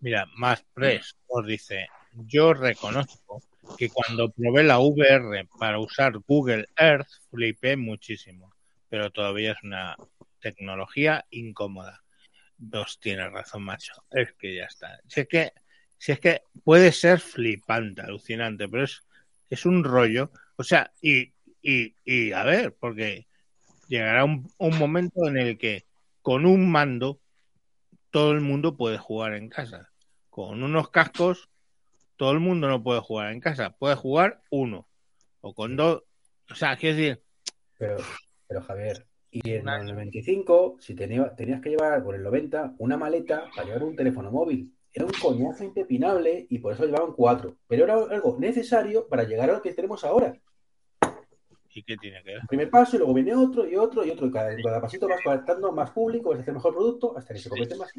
Mira, 0.00 0.26
más 0.36 0.64
Press 0.74 1.16
os 1.26 1.46
dice, 1.46 1.86
yo 2.12 2.52
reconozco 2.54 3.42
que 3.76 3.90
cuando 3.90 4.30
probé 4.30 4.62
la 4.62 4.78
VR 4.78 5.46
para 5.58 5.78
usar 5.78 6.18
Google 6.26 6.66
Earth 6.76 7.08
flipé 7.30 7.76
muchísimo, 7.76 8.52
pero 8.88 9.10
todavía 9.10 9.52
es 9.52 9.58
una 9.62 9.96
tecnología 10.40 11.24
incómoda. 11.30 12.02
Dos 12.58 12.98
tienes 13.00 13.30
razón, 13.32 13.62
macho. 13.62 13.92
Es 14.10 14.32
que 14.34 14.54
ya 14.54 14.64
está. 14.64 15.00
Si 15.06 15.20
es 15.20 15.28
que, 15.28 15.52
si 15.98 16.12
es 16.12 16.20
que 16.20 16.42
puede 16.64 16.92
ser 16.92 17.20
flipante, 17.20 18.02
alucinante, 18.02 18.68
pero 18.68 18.84
es, 18.84 19.02
es 19.50 19.66
un 19.66 19.84
rollo. 19.84 20.30
O 20.56 20.64
sea, 20.64 20.92
y, 21.00 21.32
y, 21.62 21.94
y 22.04 22.32
a 22.32 22.44
ver, 22.44 22.74
porque 22.74 23.26
llegará 23.88 24.24
un, 24.24 24.50
un 24.58 24.78
momento 24.78 25.26
en 25.26 25.36
el 25.36 25.58
que 25.58 25.84
con 26.22 26.46
un 26.46 26.70
mando 26.70 27.20
todo 28.10 28.32
el 28.32 28.40
mundo 28.40 28.76
puede 28.76 28.98
jugar 28.98 29.34
en 29.34 29.48
casa. 29.48 29.90
Con 30.30 30.62
unos 30.62 30.90
cascos, 30.90 31.50
todo 32.16 32.32
el 32.32 32.40
mundo 32.40 32.68
no 32.68 32.82
puede 32.82 33.00
jugar 33.00 33.32
en 33.32 33.40
casa. 33.40 33.76
Puede 33.76 33.94
jugar 33.94 34.40
uno. 34.50 34.88
O 35.40 35.54
con 35.54 35.76
dos. 35.76 36.02
O 36.50 36.54
sea, 36.54 36.76
quiero 36.76 36.96
decir, 36.96 37.22
Pero, 37.78 37.98
pero 38.48 38.62
Javier, 38.62 39.06
y 39.44 39.50
en 39.52 39.68
el 39.68 39.86
95, 39.86 40.76
si 40.80 40.94
tenía- 40.94 41.34
tenías 41.34 41.60
que 41.60 41.70
llevar 41.70 42.02
por 42.02 42.14
el 42.14 42.22
90 42.22 42.74
una 42.78 42.96
maleta 42.96 43.44
para 43.54 43.66
llevar 43.66 43.82
un 43.84 43.96
teléfono 43.96 44.30
móvil. 44.30 44.72
Era 44.92 45.04
un 45.04 45.12
coñazo 45.12 45.64
impepinable 45.64 46.46
y 46.48 46.58
por 46.58 46.72
eso 46.72 46.84
llevaban 46.86 47.12
cuatro. 47.12 47.56
Pero 47.68 47.84
era 47.84 47.94
algo 47.94 48.36
necesario 48.38 49.06
para 49.08 49.24
llegar 49.24 49.50
a 49.50 49.54
lo 49.54 49.62
que 49.62 49.74
tenemos 49.74 50.04
ahora. 50.04 50.38
¿y 51.76 51.82
qué 51.82 51.96
tiene 51.98 52.22
que 52.22 52.30
ver? 52.30 52.40
El 52.40 52.48
primer 52.48 52.70
paso 52.70 52.96
y 52.96 52.98
luego 53.00 53.12
viene 53.12 53.34
otro 53.34 53.68
y 53.68 53.76
otro 53.76 54.02
y 54.02 54.10
otro. 54.10 54.26
Y 54.26 54.32
cada, 54.32 54.80
pasito 54.80 55.06
vas 55.06 55.20
conectando 55.22 55.70
más 55.72 55.90
público, 55.90 56.30
vas 56.30 56.38
a 56.38 56.42
hacer 56.42 56.54
mejor 56.54 56.72
producto 56.72 57.16
hasta 57.18 57.34
que 57.34 57.40
se 57.40 57.50
convierte 57.50 57.76
más. 57.76 57.92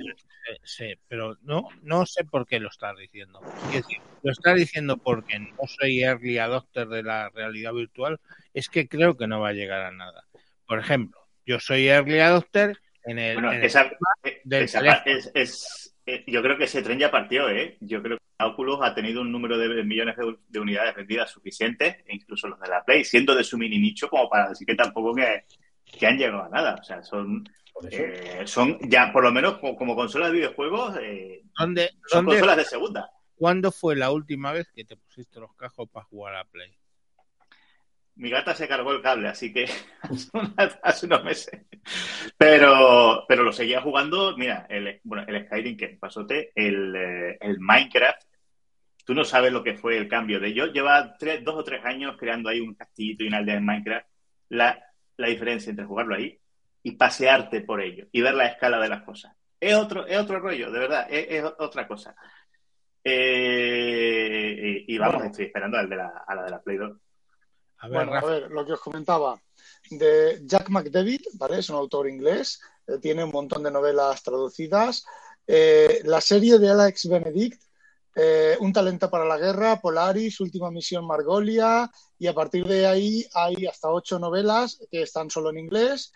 Sí, 0.63 0.95
pero 1.07 1.37
no, 1.43 1.67
no 1.83 2.05
sé 2.07 2.23
por 2.23 2.47
qué 2.47 2.59
lo 2.59 2.69
estás 2.69 2.97
diciendo. 2.97 3.39
Decir, 3.71 3.99
lo 4.23 4.31
estás 4.31 4.55
diciendo 4.55 4.97
porque 4.97 5.37
no 5.37 5.67
soy 5.67 6.01
early 6.01 6.39
adopter 6.39 6.87
de 6.87 7.03
la 7.03 7.29
realidad 7.29 7.73
virtual. 7.73 8.19
Es 8.51 8.67
que 8.67 8.87
creo 8.87 9.15
que 9.15 9.27
no 9.27 9.41
va 9.41 9.49
a 9.49 9.53
llegar 9.53 9.81
a 9.83 9.91
nada. 9.91 10.23
Por 10.65 10.79
ejemplo, 10.79 11.19
yo 11.47 11.59
soy 11.59 11.87
early 11.89 12.19
adopter 12.19 12.77
en 13.05 13.17
el, 13.19 13.33
Bueno, 13.35 13.51
en 13.53 13.63
es 13.63 13.75
el 13.75 13.85
esa, 13.85 13.91
eh, 14.23 14.41
esa 14.51 14.79
es, 15.05 15.31
es- 15.33 15.83
eh, 16.05 16.23
yo 16.27 16.41
creo 16.41 16.57
que 16.57 16.63
ese 16.65 16.81
tren 16.81 16.99
ya 16.99 17.11
partió, 17.11 17.49
¿eh? 17.49 17.77
Yo 17.81 18.01
creo 18.01 18.17
que 18.17 18.45
Oculus 18.45 18.79
ha 18.81 18.95
tenido 18.95 19.21
un 19.21 19.31
número 19.31 19.57
de 19.57 19.83
millones 19.83 20.15
de, 20.15 20.37
de 20.47 20.59
unidades 20.59 20.95
vendidas 20.95 21.29
suficientes, 21.31 21.97
e 22.05 22.15
incluso 22.15 22.47
los 22.47 22.59
de 22.61 22.67
la 22.69 22.83
Play, 22.85 23.03
siendo 23.03 23.35
de 23.35 23.43
su 23.43 23.57
mini 23.57 23.77
nicho 23.77 24.07
como 24.09 24.29
para 24.29 24.49
decir 24.49 24.65
que 24.65 24.75
tampoco 24.75 25.13
que, 25.13 25.43
que 25.85 26.07
han 26.07 26.17
llegado 26.17 26.43
a 26.43 26.49
nada. 26.49 26.75
O 26.79 26.83
sea, 26.83 27.03
son, 27.03 27.43
eh, 27.91 28.43
son 28.45 28.77
ya, 28.89 29.11
por 29.11 29.23
lo 29.23 29.31
menos 29.33 29.57
como, 29.57 29.75
como 29.75 29.95
consolas 29.97 30.29
de 30.31 30.37
videojuegos, 30.37 30.97
eh, 31.01 31.41
¿Dónde, 31.59 31.89
son 32.07 32.25
dónde, 32.25 32.31
consolas 32.39 32.57
de 32.57 32.63
segunda. 32.65 33.09
¿Cuándo 33.35 33.71
fue 33.73 33.95
la 33.97 34.11
última 34.11 34.53
vez 34.53 34.69
que 34.73 34.85
te 34.85 34.95
pusiste 34.95 35.39
los 35.41 35.53
cascos 35.55 35.89
para 35.89 36.05
jugar 36.05 36.35
a 36.35 36.45
Play? 36.45 36.73
Mi 38.17 38.29
gata 38.31 38.55
se 38.55 38.67
cargó 38.67 38.91
el 38.91 39.01
cable, 39.01 39.27
así 39.27 39.53
que 39.53 39.65
hace, 40.81 41.05
unos 41.05 41.23
meses. 41.23 41.65
Pero, 42.37 43.25
pero 43.27 43.43
lo 43.43 43.53
seguía 43.53 43.81
jugando, 43.81 44.35
mira, 44.35 44.65
el, 44.69 44.99
bueno, 45.03 45.23
el 45.27 45.45
Skyrim 45.45 45.77
que 45.77 45.89
pasote, 45.89 46.51
el, 46.55 46.95
eh, 46.95 47.37
el 47.39 47.59
Minecraft. 47.59 48.23
Tú 49.05 49.13
no 49.13 49.23
sabes 49.23 49.53
lo 49.53 49.63
que 49.63 49.75
fue 49.75 49.97
el 49.97 50.07
cambio 50.07 50.39
de 50.39 50.53
yo. 50.53 50.65
Lleva 50.65 51.15
tres, 51.17 51.43
dos 51.43 51.55
o 51.55 51.63
tres 51.63 51.85
años 51.85 52.17
creando 52.17 52.49
ahí 52.49 52.59
un 52.59 52.73
castillito 52.73 53.23
y 53.23 53.27
una 53.27 53.37
aldea 53.37 53.55
en 53.55 53.65
Minecraft. 53.65 54.07
La, 54.49 54.83
la 55.17 55.27
diferencia 55.27 55.69
entre 55.69 55.85
jugarlo 55.85 56.15
ahí 56.15 56.39
y 56.83 56.91
pasearte 56.93 57.61
por 57.61 57.81
ello 57.81 58.07
y 58.11 58.21
ver 58.21 58.33
la 58.33 58.47
escala 58.47 58.79
de 58.79 58.89
las 58.89 59.03
cosas. 59.03 59.35
Es 59.59 59.75
otro, 59.75 60.05
es 60.07 60.17
otro 60.17 60.39
rollo, 60.39 60.71
de 60.71 60.79
verdad, 60.79 61.07
es, 61.09 61.27
es 61.29 61.43
otra 61.59 61.87
cosa. 61.87 62.15
Eh, 63.03 64.83
y, 64.87 64.95
y 64.95 64.97
vamos, 64.97 65.23
estoy 65.23 65.45
esperando 65.45 65.77
al 65.77 65.89
de 65.89 65.95
la, 65.95 66.23
a 66.27 66.35
la 66.35 66.43
de 66.43 66.51
la 66.51 66.61
Play 66.61 66.77
2. 66.77 66.97
A 67.79 67.87
ver, 67.87 68.05
Bueno, 68.05 68.13
a 68.15 68.25
ver, 68.25 68.51
lo 68.51 68.65
que 68.65 68.73
os 68.73 68.79
comentaba 68.79 69.39
de 69.89 70.41
Jack 70.45 70.69
McDavid, 70.69 71.21
¿vale? 71.33 71.59
Es 71.59 71.69
un 71.69 71.75
autor 71.75 72.09
inglés, 72.09 72.59
eh, 72.87 72.97
tiene 72.99 73.23
un 73.23 73.31
montón 73.31 73.63
de 73.63 73.71
novelas 73.71 74.23
traducidas. 74.23 75.05
Eh, 75.45 76.01
la 76.03 76.19
serie 76.21 76.59
de 76.59 76.69
Alex 76.69 77.07
Benedict, 77.07 77.61
eh, 78.19 78.57
Un 78.59 78.73
talento 78.73 79.11
para 79.11 79.25
la 79.25 79.37
guerra, 79.37 79.79
Polaris, 79.79 80.39
Última 80.39 80.71
misión 80.71 81.05
Margolia, 81.05 81.89
y 82.17 82.25
a 82.25 82.33
partir 82.33 82.65
de 82.65 82.87
ahí 82.87 83.23
hay 83.33 83.67
hasta 83.67 83.91
ocho 83.91 84.17
novelas 84.17 84.79
que 84.89 85.03
están 85.03 85.29
solo 85.29 85.51
en 85.51 85.59
inglés. 85.59 86.11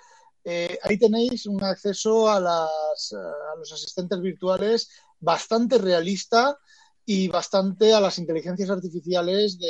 Ahí 0.81 0.97
tenéis 0.97 1.45
un 1.45 1.63
acceso 1.63 2.27
a, 2.27 2.39
las, 2.39 3.13
a 3.13 3.55
los 3.55 3.71
asistentes 3.71 4.19
virtuales 4.19 4.89
bastante 5.19 5.77
realista 5.77 6.57
y 7.13 7.27
bastante 7.27 7.93
a 7.93 7.99
las 7.99 8.17
inteligencias 8.19 8.69
artificiales 8.69 9.59
de 9.59 9.67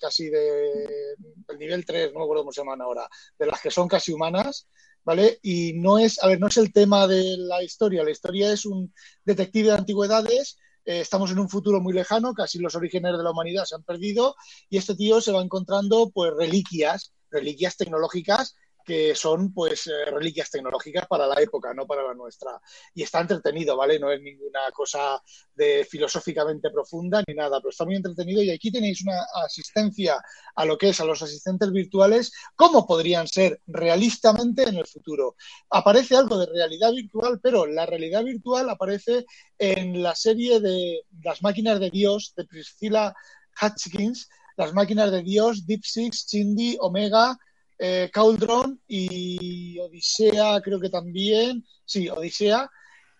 casi 0.00 0.30
de 0.30 1.16
nivel 1.58 1.84
3, 1.84 2.12
no 2.12 2.20
me 2.20 2.24
acuerdo 2.24 2.42
cómo 2.42 2.52
se 2.52 2.60
llaman 2.60 2.80
ahora, 2.82 3.08
de 3.36 3.46
las 3.46 3.60
que 3.60 3.72
son 3.72 3.88
casi 3.88 4.12
humanas, 4.12 4.68
¿vale? 5.02 5.40
Y 5.42 5.72
no 5.72 5.98
es, 5.98 6.22
a 6.22 6.28
ver, 6.28 6.38
no 6.38 6.46
es 6.46 6.56
el 6.56 6.72
tema 6.72 7.08
de 7.08 7.36
la 7.36 7.64
historia, 7.64 8.04
la 8.04 8.12
historia 8.12 8.52
es 8.52 8.64
un 8.64 8.94
detective 9.24 9.70
de 9.70 9.74
antigüedades 9.74 10.56
eh, 10.84 11.00
estamos 11.00 11.32
en 11.32 11.38
un 11.40 11.48
futuro 11.48 11.80
muy 11.80 11.94
lejano, 11.94 12.32
casi 12.32 12.58
los 12.58 12.76
orígenes 12.76 13.16
de 13.16 13.24
la 13.24 13.30
humanidad 13.30 13.64
se 13.64 13.74
han 13.74 13.82
perdido 13.82 14.36
y 14.68 14.76
este 14.76 14.94
tío 14.94 15.20
se 15.20 15.32
va 15.32 15.42
encontrando 15.42 16.10
pues 16.10 16.32
reliquias, 16.36 17.12
reliquias 17.30 17.76
tecnológicas 17.76 18.54
que 18.84 19.14
son 19.14 19.52
pues 19.52 19.86
eh, 19.86 20.10
reliquias 20.10 20.50
tecnológicas 20.50 21.06
para 21.06 21.26
la 21.26 21.40
época, 21.40 21.72
no 21.74 21.86
para 21.86 22.02
la 22.02 22.14
nuestra. 22.14 22.60
Y 22.94 23.02
está 23.02 23.20
entretenido, 23.20 23.76
¿vale? 23.76 23.98
No 23.98 24.10
es 24.10 24.20
ninguna 24.20 24.60
cosa 24.72 25.20
de 25.54 25.86
filosóficamente 25.88 26.70
profunda 26.70 27.22
ni 27.26 27.34
nada, 27.34 27.58
pero 27.60 27.70
está 27.70 27.84
muy 27.84 27.96
entretenido 27.96 28.42
y 28.42 28.50
aquí 28.50 28.70
tenéis 28.70 29.02
una 29.02 29.24
asistencia 29.44 30.22
a 30.54 30.64
lo 30.64 30.76
que 30.76 30.90
es 30.90 31.00
a 31.00 31.04
los 31.04 31.22
asistentes 31.22 31.72
virtuales, 31.72 32.32
cómo 32.54 32.86
podrían 32.86 33.26
ser 33.26 33.60
realistamente 33.66 34.64
en 34.64 34.76
el 34.76 34.86
futuro. 34.86 35.36
Aparece 35.70 36.16
algo 36.16 36.38
de 36.38 36.46
realidad 36.46 36.92
virtual, 36.92 37.40
pero 37.42 37.66
la 37.66 37.86
realidad 37.86 38.22
virtual 38.22 38.68
aparece 38.68 39.24
en 39.58 40.02
la 40.02 40.14
serie 40.14 40.60
de 40.60 41.02
Las 41.22 41.42
máquinas 41.42 41.80
de 41.80 41.90
Dios 41.90 42.34
de 42.36 42.44
Priscilla 42.44 43.14
Hutchins, 43.60 44.28
las 44.56 44.72
máquinas 44.72 45.10
de 45.10 45.22
Dios, 45.22 45.66
Deep 45.66 45.84
Six, 45.84 46.26
Chindi, 46.26 46.76
Omega, 46.80 47.36
eh, 47.78 48.10
Cauldron 48.12 48.80
y 48.86 49.78
Odisea, 49.78 50.60
creo 50.62 50.80
que 50.80 50.90
también, 50.90 51.64
sí, 51.84 52.08
Odisea. 52.08 52.70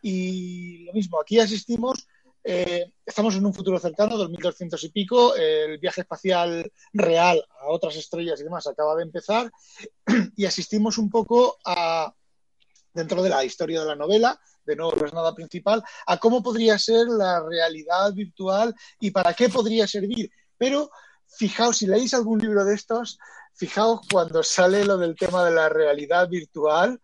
Y 0.02 0.84
lo 0.84 0.92
mismo, 0.92 1.20
aquí 1.20 1.40
asistimos, 1.40 2.06
eh, 2.46 2.92
estamos 3.06 3.34
en 3.36 3.46
un 3.46 3.54
futuro 3.54 3.78
cercano, 3.78 4.18
2200 4.18 4.84
y 4.84 4.88
pico, 4.90 5.34
el 5.34 5.78
viaje 5.78 6.02
espacial 6.02 6.70
real 6.92 7.42
a 7.60 7.68
otras 7.68 7.96
estrellas 7.96 8.38
y 8.38 8.44
demás 8.44 8.66
acaba 8.66 8.94
de 8.96 9.04
empezar 9.04 9.50
y 10.36 10.44
asistimos 10.44 10.98
un 10.98 11.08
poco 11.08 11.56
a, 11.64 12.12
dentro 12.92 13.22
de 13.22 13.30
la 13.30 13.44
historia 13.44 13.80
de 13.80 13.86
la 13.86 13.96
novela, 13.96 14.38
de 14.66 14.76
nuevo 14.76 14.94
no 14.94 15.06
es 15.06 15.14
nada 15.14 15.34
principal, 15.34 15.82
a 16.06 16.18
cómo 16.18 16.42
podría 16.42 16.78
ser 16.78 17.06
la 17.08 17.42
realidad 17.42 18.12
virtual 18.12 18.74
y 19.00 19.10
para 19.10 19.32
qué 19.32 19.48
podría 19.48 19.86
servir. 19.86 20.30
Pero 20.58 20.90
fijaos, 21.26 21.78
si 21.78 21.86
leéis 21.86 22.12
algún 22.12 22.40
libro 22.40 22.62
de 22.64 22.74
estos, 22.74 23.18
fijaos 23.54 24.00
cuando 24.10 24.42
sale 24.42 24.84
lo 24.84 24.98
del 24.98 25.14
tema 25.16 25.44
de 25.44 25.52
la 25.52 25.68
realidad 25.68 26.28
virtual, 26.28 27.00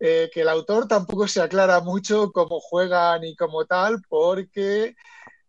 eh, 0.00 0.30
que 0.32 0.40
el 0.40 0.48
autor 0.48 0.88
tampoco 0.88 1.28
se 1.28 1.40
aclara 1.40 1.80
mucho 1.80 2.32
cómo 2.32 2.60
juegan 2.60 3.24
y 3.24 3.36
como 3.36 3.64
tal, 3.66 4.02
porque 4.08 4.96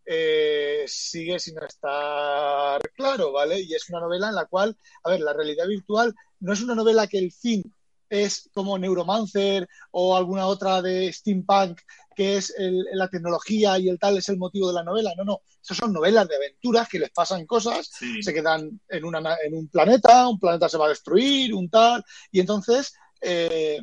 eh, 0.06 0.84
sigue 0.88 1.40
sin 1.40 1.58
estar 1.60 2.82
claro, 2.96 3.32
¿vale? 3.32 3.60
Y 3.62 3.74
es 3.74 3.90
una 3.90 4.02
novela 4.02 4.30
en 4.30 4.36
la 4.36 4.46
cual, 4.46 4.78
a 5.04 5.12
ver, 5.12 5.22
la 5.22 5.34
realidad 5.34 5.68
virtual 5.68 6.14
no 6.40 6.54
es 6.54 6.62
una 6.62 6.76
novela 6.76 7.08
que 7.08 7.20
el 7.20 7.32
fin 7.32 7.64
es 8.10 8.50
como 8.54 8.78
Neuromancer 8.78 9.68
o 9.92 10.16
alguna 10.16 10.46
otra 10.46 10.82
de 10.82 11.12
steampunk, 11.12 11.82
que 12.14 12.38
es 12.38 12.54
la 12.58 13.08
tecnología 13.08 13.78
y 13.80 13.90
el 13.90 14.00
tal 14.00 14.18
es 14.18 14.30
el 14.30 14.38
motivo 14.38 14.68
de 14.68 14.76
la 14.76 14.84
novela. 14.84 15.14
No, 15.18 15.24
no, 15.24 15.42
esas 15.62 15.78
son 15.78 15.94
novelas 15.94 16.28
de 16.28 16.36
aventuras 16.36 16.88
que 16.88 17.00
les 17.00 17.12
pasan 17.12 17.46
cosas, 17.46 17.90
se 18.22 18.34
quedan 18.34 18.80
en, 18.90 19.06
una, 19.06 19.38
en 19.44 19.54
un 19.54 19.68
planeta, 19.68 20.28
un 20.28 20.40
planeta 20.40 20.70
se 20.70 20.78
va 20.78 20.86
a 20.86 20.90
destruir, 20.90 21.54
un 21.54 21.70
tal, 21.70 22.04
y 22.32 22.40
entonces... 22.40 22.94
Eh, 23.22 23.80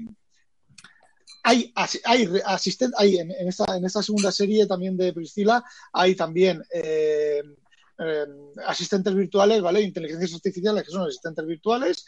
hay, 1.42 1.72
hay, 1.74 2.28
hay 2.96 3.16
en, 3.16 3.30
en, 3.30 3.48
esta, 3.48 3.76
en 3.76 3.84
esta 3.84 4.02
segunda 4.02 4.30
serie 4.30 4.66
también 4.66 4.96
de 4.96 5.12
Priscila, 5.14 5.64
hay 5.90 6.14
también 6.14 6.62
eh, 6.70 7.42
eh, 7.98 8.26
asistentes 8.66 9.14
virtuales, 9.14 9.62
¿vale? 9.62 9.80
Inteligencias 9.80 10.34
artificiales 10.34 10.84
que 10.84 10.90
son 10.90 11.06
asistentes 11.06 11.46
virtuales 11.46 12.04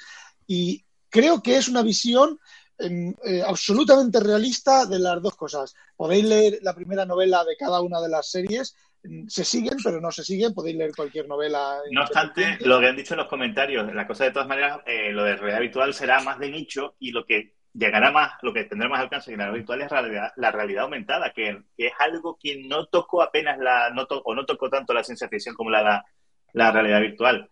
y 0.47 0.85
creo 1.09 1.43
que 1.43 1.57
es 1.57 1.69
una 1.69 1.83
visión 1.83 2.39
eh, 2.83 3.43
absolutamente 3.47 4.21
realista 4.21 4.87
de 4.87 4.99
las 4.99 5.23
dos 5.23 5.37
cosas. 5.37 5.75
Podéis 5.97 6.25
leer 6.25 6.59
la 6.63 6.75
primera 6.75 7.07
novela 7.07 7.45
de 7.45 7.57
cada 7.57 7.81
una 7.81 8.01
de 8.01 8.09
las 8.09 8.31
series, 8.31 8.77
em, 9.03 9.29
se 9.29 9.45
siguen, 9.45 9.79
pero 9.83 10.01
no 10.01 10.11
se 10.11 10.25
siguen, 10.25 10.55
podéis 10.55 10.77
leer 10.77 10.93
cualquier 10.95 11.29
novela. 11.29 11.79
No 11.91 12.03
obstante, 12.03 12.59
lo 12.61 12.81
que 12.81 12.89
han 12.89 12.97
dicho 12.97 13.15
en 13.15 13.19
los 13.19 13.29
comentarios, 13.29 13.93
la 13.95 14.07
cosa 14.07 14.25
de 14.25 14.33
todas 14.33 14.49
maneras, 14.49 14.81
eh, 14.87 15.13
lo 15.13 15.25
de 15.25 15.37
realidad 15.37 15.61
virtual 15.61 15.95
será 15.95 16.21
más 16.21 16.39
de 16.39 16.51
nicho 16.51 16.97
y 16.99 17.13
lo 17.13 17.25
que 17.25 17.55
llegará 17.75 18.11
más, 18.11 18.33
lo 18.43 18.53
que 18.53 18.65
tendrá 18.65 18.89
más 18.89 19.01
alcance 19.01 19.33
en 19.33 19.39
la 19.39 19.47
realidad 19.47 19.77
virtual 19.79 19.83
es 19.83 20.33
la 20.37 20.51
realidad 20.51 20.85
aumentada, 20.85 21.33
que, 21.33 21.63
es 21.77 21.93
algo 21.99 22.39
que 22.41 22.63
no 22.67 22.87
tocó 22.87 23.23
apenas 23.23 23.59
la, 23.59 23.91
no 23.91 24.07
o 24.09 24.35
no 24.35 24.45
tocó 24.45 24.69
tanto 24.69 24.93
la 24.93 25.05
ciencia 25.05 25.29
ficción 25.29 25.55
como 25.55 25.71
la, 25.71 26.05
la 26.53 26.71
realidad 26.71 27.01
virtual. 27.01 27.49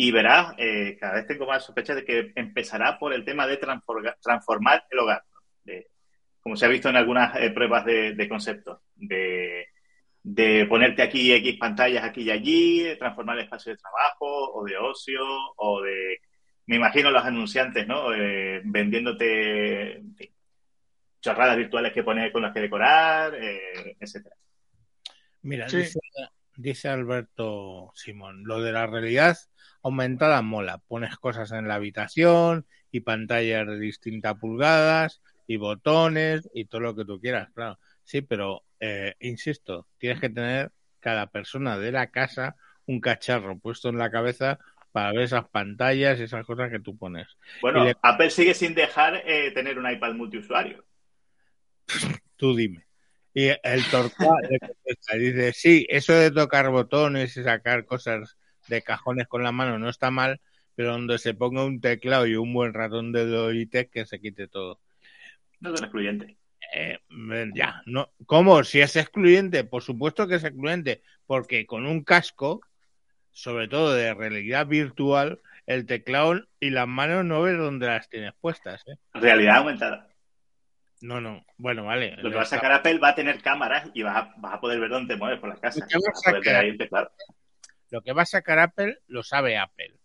Y 0.00 0.12
verás, 0.12 0.54
eh, 0.58 0.96
cada 0.98 1.14
vez 1.14 1.26
tengo 1.26 1.44
más 1.44 1.64
sospecha 1.64 1.92
de 1.92 2.04
que 2.04 2.30
empezará 2.36 3.00
por 3.00 3.12
el 3.12 3.24
tema 3.24 3.48
de 3.48 3.58
transformar 3.58 4.84
el 4.88 4.98
hogar, 5.00 5.24
como 6.40 6.54
se 6.54 6.66
ha 6.66 6.68
visto 6.68 6.88
en 6.88 6.94
algunas 6.94 7.34
eh, 7.34 7.50
pruebas 7.50 7.84
de, 7.84 8.14
de 8.14 8.28
concepto, 8.28 8.82
de, 8.94 9.66
ponerte 10.68 11.02
aquí 11.02 11.32
X 11.32 11.56
pantallas 11.58 12.04
aquí 12.04 12.22
y 12.22 12.30
allí, 12.30 12.96
transformar 12.96 13.38
el 13.38 13.44
espacio 13.44 13.72
de 13.72 13.78
trabajo 13.78 14.52
o 14.54 14.64
de 14.64 14.76
ocio 14.76 15.20
o 15.56 15.82
de, 15.82 16.20
me 16.66 16.76
imagino 16.76 17.10
los 17.10 17.24
anunciantes, 17.24 17.84
¿no? 17.88 18.14
Eh, 18.14 18.60
vendiéndote 18.64 20.00
chorradas 21.20 21.56
virtuales 21.56 21.92
que 21.92 22.04
poner 22.04 22.30
con 22.30 22.42
las 22.42 22.54
que 22.54 22.60
decorar, 22.60 23.34
eh, 23.34 23.96
etcétera. 23.98 24.36
Mira, 25.42 25.66
dice 25.66 25.98
Alberto 26.84 27.92
Simón, 27.94 28.42
lo 28.44 28.60
de 28.60 28.72
la 28.72 28.86
realidad 28.86 29.36
aumentada 29.82 30.42
mola. 30.42 30.78
Pones 30.78 31.16
cosas 31.16 31.52
en 31.52 31.68
la 31.68 31.74
habitación 31.74 32.66
y 32.90 33.00
pantallas 33.00 33.66
de 33.66 33.78
distintas 33.78 34.36
pulgadas 34.36 35.20
y 35.46 35.56
botones 35.56 36.48
y 36.52 36.66
todo 36.66 36.80
lo 36.80 36.96
que 36.96 37.04
tú 37.04 37.20
quieras, 37.20 37.50
claro. 37.54 37.78
Sí, 38.04 38.22
pero 38.22 38.64
eh, 38.80 39.14
insisto, 39.20 39.86
tienes 39.98 40.20
que 40.20 40.30
tener 40.30 40.72
cada 41.00 41.26
persona 41.28 41.78
de 41.78 41.92
la 41.92 42.10
casa 42.10 42.56
un 42.86 43.00
cacharro 43.00 43.58
puesto 43.58 43.88
en 43.90 43.98
la 43.98 44.10
cabeza 44.10 44.58
para 44.92 45.12
ver 45.12 45.22
esas 45.22 45.48
pantallas 45.48 46.18
y 46.18 46.22
esas 46.22 46.44
cosas 46.44 46.70
que 46.70 46.80
tú 46.80 46.96
pones. 46.96 47.28
Bueno, 47.60 47.86
Apple 48.02 48.30
sigue 48.30 48.54
sin 48.54 48.74
dejar 48.74 49.22
eh, 49.26 49.52
tener 49.52 49.78
un 49.78 49.88
iPad 49.88 50.14
multiusuario. 50.14 50.84
tú 52.36 52.56
dime. 52.56 52.87
Y 53.34 53.48
el 53.62 53.84
Torcuato 53.90 54.48
dice, 55.14 55.52
sí, 55.52 55.86
eso 55.88 56.12
de 56.12 56.30
tocar 56.30 56.70
botones 56.70 57.36
y 57.36 57.42
sacar 57.42 57.84
cosas 57.84 58.36
de 58.68 58.82
cajones 58.82 59.28
con 59.28 59.42
la 59.42 59.52
mano 59.52 59.78
no 59.78 59.88
está 59.88 60.10
mal, 60.10 60.40
pero 60.74 60.92
donde 60.92 61.18
se 61.18 61.34
ponga 61.34 61.64
un 61.64 61.80
teclado 61.80 62.26
y 62.26 62.36
un 62.36 62.52
buen 62.52 62.74
ratón 62.74 63.12
de 63.12 63.26
Logitech 63.26 63.90
que 63.90 64.06
se 64.06 64.20
quite 64.20 64.48
todo. 64.48 64.80
No 65.60 65.74
es 65.74 65.82
excluyente. 65.82 66.36
Eh, 66.74 66.98
ya, 67.54 67.82
no. 67.86 68.10
¿Cómo? 68.26 68.62
Si 68.64 68.80
es 68.80 68.96
excluyente, 68.96 69.64
por 69.64 69.82
supuesto 69.82 70.26
que 70.26 70.36
es 70.36 70.44
excluyente, 70.44 71.02
porque 71.26 71.66
con 71.66 71.86
un 71.86 72.04
casco, 72.04 72.60
sobre 73.32 73.68
todo 73.68 73.92
de 73.94 74.14
realidad 74.14 74.66
virtual, 74.66 75.40
el 75.66 75.86
teclado 75.86 76.46
y 76.60 76.70
las 76.70 76.88
manos 76.88 77.24
no 77.24 77.42
ves 77.42 77.58
dónde 77.58 77.86
las 77.86 78.08
tienes 78.08 78.32
puestas. 78.40 78.82
¿eh? 78.86 78.96
Realidad 79.14 79.58
aumentada. 79.58 80.08
No, 81.00 81.20
no. 81.20 81.44
Bueno, 81.56 81.84
vale. 81.84 82.16
Lo 82.16 82.30
que 82.30 82.36
va 82.36 82.42
a 82.42 82.46
sacar 82.46 82.72
Apple 82.72 82.98
va 82.98 83.10
a 83.10 83.14
tener 83.14 83.40
cámaras 83.40 83.90
y 83.94 84.02
vas 84.02 84.16
a, 84.16 84.34
vas 84.38 84.54
a 84.54 84.60
poder 84.60 84.80
ver 84.80 84.90
dónde 84.90 85.14
te 85.14 85.18
mueves 85.18 85.38
por 85.38 85.48
la 85.48 85.56
casa. 85.56 85.80
Lo 87.90 88.02
que 88.02 88.12
va 88.12 88.22
a 88.22 88.26
sacar 88.26 88.58
Apple 88.58 88.98
lo 89.06 89.22
sabe 89.22 89.56
Apple. 89.56 89.98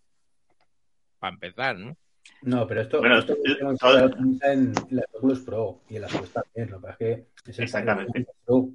Para 1.18 1.34
empezar, 1.34 1.76
¿no? 1.76 1.96
No, 2.42 2.66
pero 2.66 2.82
esto, 2.82 2.98
bueno, 2.98 3.18
esto 3.18 3.36
todo... 3.78 4.10
en 4.42 4.72
la 4.90 5.04
Oculus 5.12 5.40
Pro 5.40 5.82
y 5.88 5.96
en 5.96 6.02
la 6.02 6.08
Quest 6.08 6.32
también. 6.32 6.70
Lo 6.70 6.80
que 6.80 6.88
es 6.88 6.96
que 6.96 7.50
es 7.50 7.58
el 7.58 7.64
Exactamente. 7.64 8.26
Pro. 8.44 8.70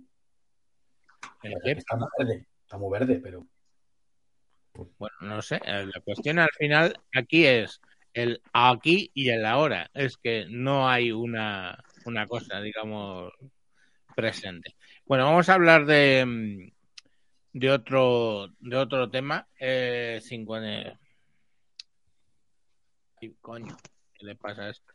Está 1.41 1.95
muy 1.95 2.07
verde, 2.17 2.45
está 2.63 2.78
muy 2.78 2.99
verde, 2.99 3.20
pero. 3.24 3.47
Bueno, 4.97 5.15
no 5.22 5.41
sé. 5.41 5.59
La 5.65 6.01
cuestión 6.03 6.39
al 6.39 6.49
final 6.57 6.99
aquí 7.13 7.45
es 7.45 7.82
el 8.13 8.41
aquí 8.53 9.11
y 9.13 9.30
el 9.30 9.45
ahora. 9.45 9.89
Es 9.93 10.17
que 10.17 10.45
no 10.49 10.89
hay 10.89 11.11
una, 11.11 11.84
una 12.10 12.28
cosa, 12.28 12.60
digamos, 12.62 13.32
presente. 14.16 14.76
Bueno, 15.05 15.26
vamos 15.26 15.49
a 15.49 15.53
hablar 15.53 15.86
de, 15.86 16.72
de 17.53 17.72
otro 17.72 18.53
de 18.60 18.78
otro 18.78 19.10
tema 19.10 19.47
eh, 19.60 20.22
coño 23.41 23.76
qué 24.14 24.26
le 24.26 24.36
pasa 24.36 24.70
esto? 24.70 24.93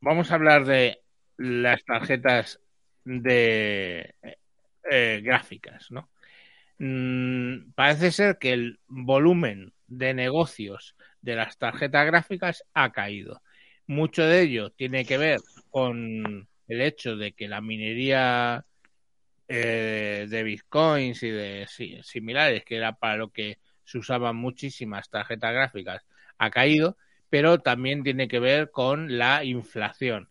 vamos 0.00 0.30
a 0.30 0.34
hablar 0.34 0.64
de 0.64 1.00
las 1.36 1.84
tarjetas 1.84 2.60
de 3.04 4.14
eh, 4.90 5.20
gráficas 5.22 5.90
no 5.90 6.10
mm, 6.78 7.72
parece 7.74 8.10
ser 8.10 8.38
que 8.38 8.52
el 8.52 8.80
volumen 8.86 9.72
de 9.86 10.12
negocios 10.12 10.94
de 11.28 11.36
las 11.36 11.58
tarjetas 11.58 12.06
gráficas 12.06 12.64
ha 12.72 12.90
caído. 12.90 13.42
Mucho 13.86 14.24
de 14.24 14.40
ello 14.40 14.70
tiene 14.70 15.04
que 15.04 15.18
ver 15.18 15.40
con 15.70 16.48
el 16.68 16.80
hecho 16.80 17.16
de 17.16 17.32
que 17.32 17.48
la 17.48 17.60
minería 17.60 18.64
eh, 19.46 20.26
de 20.28 20.42
bitcoins 20.42 21.22
y 21.22 21.30
de 21.30 21.66
similares, 22.02 22.64
que 22.64 22.76
era 22.76 22.92
para 22.92 23.18
lo 23.18 23.28
que 23.30 23.58
se 23.84 23.98
usaban 23.98 24.36
muchísimas 24.36 25.10
tarjetas 25.10 25.52
gráficas, 25.52 26.06
ha 26.38 26.50
caído, 26.50 26.96
pero 27.28 27.58
también 27.58 28.02
tiene 28.02 28.26
que 28.26 28.40
ver 28.40 28.70
con 28.70 29.18
la 29.18 29.44
inflación, 29.44 30.30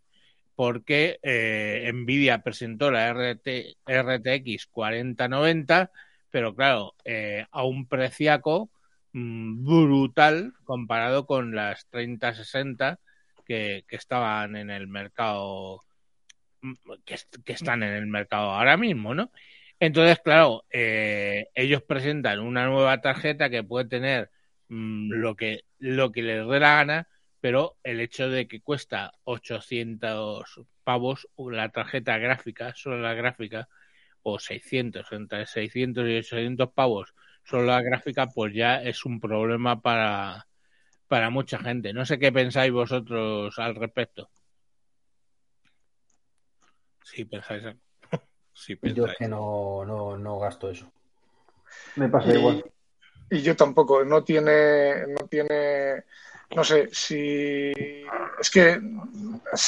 porque 0.55 1.19
eh, 1.21 1.91
Nvidia 1.93 2.41
presentó 2.41 2.89
la 2.89 3.07
RT, 3.09 3.77
RTX 3.85 4.65
4090, 4.65 5.91
pero 6.31 6.55
claro, 6.55 6.95
eh, 7.05 7.45
a 7.51 7.63
un 7.63 7.87
preciaco 7.87 8.71
brutal 9.13 10.53
comparado 10.63 11.25
con 11.25 11.55
las 11.55 11.87
3060 11.89 12.99
que, 13.45 13.85
que 13.87 13.95
estaban 13.95 14.55
en 14.55 14.69
el 14.69 14.87
mercado 14.87 15.83
mm, 16.61 16.73
que, 17.05 17.53
están 17.53 17.83
en 17.83 17.93
el 17.93 18.07
mercado 18.07 18.51
ahora 18.51 18.77
mismo, 18.77 19.15
¿no? 19.15 19.31
Entonces, 19.79 20.19
claro, 20.23 20.65
eh, 20.71 21.47
ellos 21.55 21.83
presentan 21.83 22.39
una 22.39 22.65
nueva 22.67 22.99
tarjeta 23.01 23.49
que 23.49 23.63
puede 23.63 23.85
tener 23.87 24.31
mmm, 24.69 25.11
lo 25.11 25.35
que 25.35 25.65
lo 25.79 26.11
que 26.11 26.23
les 26.23 26.47
dé 26.47 26.59
la 26.59 26.75
gana, 26.75 27.07
pero 27.39 27.77
el 27.83 27.99
hecho 28.01 28.29
de 28.29 28.47
que 28.47 28.61
cuesta 28.61 29.13
800 29.23 30.61
pavos 30.83 31.27
la 31.37 31.69
tarjeta 31.69 32.17
gráfica, 32.17 32.73
solo 32.75 32.99
la 33.01 33.13
gráfica, 33.13 33.69
o 34.23 34.39
600, 34.39 35.11
entre 35.11 35.45
600 35.45 36.07
y 36.09 36.17
800 36.17 36.71
pavos 36.73 37.13
solo 37.47 37.63
la 37.63 37.81
gráfica, 37.81 38.27
pues 38.27 38.53
ya 38.53 38.81
es 38.81 39.05
un 39.05 39.19
problema 39.19 39.81
para, 39.81 40.47
para 41.07 41.29
mucha 41.29 41.59
gente. 41.59 41.93
No 41.93 42.05
sé 42.05 42.19
qué 42.19 42.31
pensáis 42.31 42.71
vosotros 42.71 43.57
al 43.57 43.75
respecto. 43.75 44.29
Sí, 47.03 47.23
pensáis. 47.25 47.63
sí, 48.53 48.75
pensáis. 48.75 48.97
Yo 48.97 49.05
es 49.05 49.17
que 49.17 49.27
no, 49.27 49.85
no, 49.85 50.17
no 50.17 50.39
gasto 50.39 50.69
eso. 50.69 50.91
Me 51.95 52.09
pasa 52.09 52.33
y, 52.33 52.37
igual. 52.37 52.65
Y 53.29 53.41
yo 53.41 53.55
tampoco. 53.55 54.03
No 54.03 54.23
tiene, 54.25 55.07
no 55.07 55.25
tiene, 55.29 56.03
no 56.53 56.63
sé 56.65 56.89
si 56.91 57.71
es 58.39 58.49
que 58.51 58.81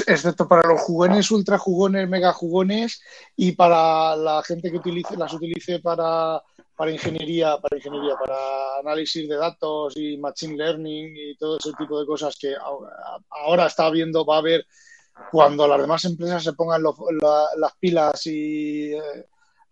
excepto 0.06 0.50
para 0.50 0.68
los 0.68 0.82
jugones, 0.82 1.32
ultra 1.32 1.58
jugones, 1.58 2.10
mega 2.10 2.34
jugones 2.34 3.02
y 3.38 3.54
para 3.54 4.18
la 4.18 4.44
gente 4.44 4.70
que 4.70 4.78
utilice, 4.78 5.16
las 5.16 5.34
utilice 5.34 5.80
para, 5.80 6.42
para 6.80 6.92
ingeniería, 6.92 7.58
para 7.58 7.76
ingeniería, 7.76 8.16
para 8.16 8.38
análisis 8.80 9.28
de 9.28 9.36
datos 9.36 9.98
y 9.98 10.18
machine 10.18 10.56
learning 10.56 11.14
y 11.14 11.36
todo 11.36 11.58
ese 11.58 11.74
tipo 11.78 12.00
de 12.00 12.06
cosas 12.06 12.38
que 12.40 12.56
ahora 13.32 13.66
está 13.66 13.90
viendo, 13.90 14.26
va 14.26 14.36
a 14.36 14.40
haber 14.40 14.66
cuando 15.30 15.68
las 15.68 15.82
demás 15.82 16.06
empresas 16.06 16.42
se 16.42 16.54
pongan 16.54 16.82
la, 16.82 17.48
las 17.58 17.74
pilas 17.78 18.26
y 18.28 18.94
eh, 18.94 19.26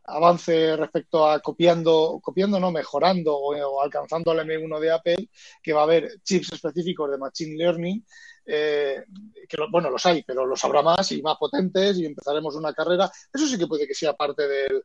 avance 0.04 0.76
respecto 0.76 1.26
a 1.26 1.40
copiando, 1.40 2.20
copiando 2.22 2.60
no, 2.60 2.74
mejorando 2.74 3.38
o, 3.38 3.56
o, 3.56 3.82
alcanzando 3.82 4.34
el 4.34 4.40
M1 4.40 4.78
de 4.78 4.92
Apple, 4.92 5.30
que 5.64 5.72
va 5.72 5.80
a 5.80 5.84
haber 5.84 6.20
chips 6.26 6.52
específicos 6.52 7.10
de 7.10 7.18
Machine 7.18 7.56
Learning, 7.56 8.06
eh, 8.48 9.04
que 9.48 9.58
lo, 9.58 9.70
bueno, 9.70 9.90
los 9.90 10.06
hay, 10.06 10.24
pero 10.24 10.46
los 10.46 10.64
habrá 10.64 10.82
más 10.82 11.12
y 11.12 11.22
más 11.22 11.38
potentes 11.38 11.98
y 11.98 12.06
empezaremos 12.06 12.56
una 12.56 12.74
carrera. 12.74 13.12
Eso 13.34 13.46
sí 13.46 13.58
que 13.58 13.68
puede 13.68 13.86
que 13.86 13.94
sea 13.94 14.14
parte 14.14 14.48
del, 14.48 14.84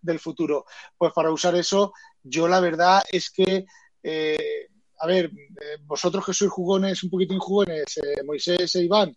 del, 0.00 0.18
futuro. 0.20 0.64
Pues 0.96 1.12
para 1.12 1.30
usar 1.30 1.56
eso, 1.56 1.92
yo 2.22 2.48
la 2.48 2.60
verdad 2.60 3.02
es 3.10 3.30
que... 3.30 3.66
Eh, 4.02 4.68
a 4.98 5.06
ver, 5.06 5.26
eh, 5.26 5.78
vosotros 5.84 6.24
que 6.24 6.32
sois 6.32 6.50
jugones, 6.50 7.02
un 7.02 7.10
poquitín 7.10 7.40
jugones, 7.40 7.98
Moisés 8.24 8.76
e 8.76 8.84
Iván, 8.84 9.16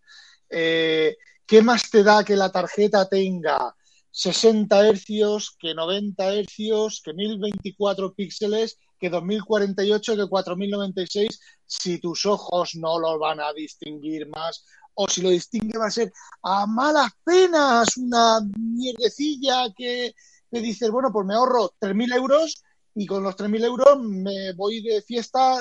eh, 0.49 1.15
¿qué 1.45 1.61
más 1.61 1.89
te 1.89 2.03
da 2.03 2.23
que 2.23 2.35
la 2.35 2.51
tarjeta 2.51 3.07
tenga 3.07 3.75
60 4.09 4.87
hercios, 4.87 5.55
que 5.59 5.73
90 5.73 6.33
hercios, 6.33 7.01
que 7.03 7.13
1024 7.13 8.13
píxeles, 8.13 8.79
que 9.05 9.09
2048, 9.11 10.15
que 10.15 10.27
4096, 10.27 11.39
si 11.65 11.99
tus 11.99 12.25
ojos 12.25 12.75
no 12.75 12.99
lo 12.99 13.19
van 13.19 13.39
a 13.39 13.53
distinguir 13.53 14.27
más, 14.27 14.65
o 14.95 15.07
si 15.07 15.21
lo 15.21 15.29
distingue 15.29 15.77
va 15.77 15.87
a 15.87 15.91
ser 15.91 16.11
a 16.41 16.65
malas 16.65 17.11
penas 17.23 17.97
una 17.97 18.39
mierdecilla 18.57 19.67
que, 19.75 20.15
que 20.51 20.59
dices, 20.59 20.89
bueno, 20.89 21.11
pues 21.11 21.25
me 21.25 21.35
ahorro 21.35 21.73
3.000 21.79 22.15
euros 22.15 22.63
y 22.95 23.05
con 23.05 23.21
los 23.21 23.35
3.000 23.35 23.65
euros 23.65 23.99
me 24.01 24.53
voy 24.53 24.81
de 24.81 25.01
fiesta 25.01 25.59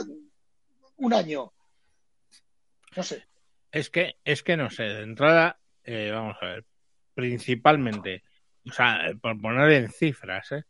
un 0.97 1.13
año. 1.13 1.53
No 2.97 3.03
sé. 3.03 3.25
Es 3.73 3.91
que, 3.91 4.17
es 4.25 4.43
que 4.43 4.57
no 4.57 4.71
sé, 4.71 4.85
de 4.85 5.03
entrada, 5.03 5.59
eh, 5.83 6.11
vamos 6.13 6.37
a 6.41 6.47
ver, 6.47 6.65
principalmente, 7.13 8.23
o 8.67 8.73
sea, 8.73 9.01
por 9.21 9.39
poner 9.41 9.73
en 9.73 9.91
cifras, 9.91 10.53
¿eh? 10.53 10.65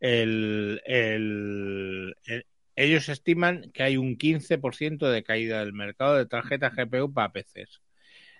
El, 0.00 0.82
el, 0.84 2.16
el, 2.24 2.46
ellos 2.76 3.08
estiman 3.08 3.70
que 3.72 3.82
hay 3.82 3.96
un 3.96 4.16
15% 4.16 5.10
de 5.10 5.22
caída 5.22 5.60
del 5.60 5.72
mercado 5.72 6.16
de 6.16 6.26
tarjetas 6.26 6.74
GPU 6.74 7.12
para 7.12 7.32
PCs, 7.32 7.80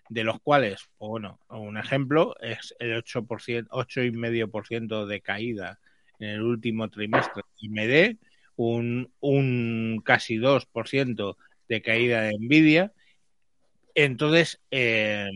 de 0.08 0.24
los 0.24 0.40
cuales, 0.40 0.88
bueno, 0.98 1.38
un 1.48 1.76
ejemplo 1.76 2.34
es 2.40 2.74
el 2.78 2.92
8%, 3.02 3.68
8,5% 3.68 5.06
de 5.06 5.20
caída 5.20 5.80
en 6.18 6.28
el 6.30 6.42
último 6.42 6.90
trimestre 6.90 7.42
me 7.62 7.86
dé 7.86 8.18
un, 8.56 9.10
un 9.20 10.02
casi 10.04 10.36
2% 10.36 11.36
de 11.68 11.82
caída 11.82 12.22
de 12.22 12.38
Nvidia 12.38 12.92
entonces, 13.94 14.60
eh, 14.70 15.28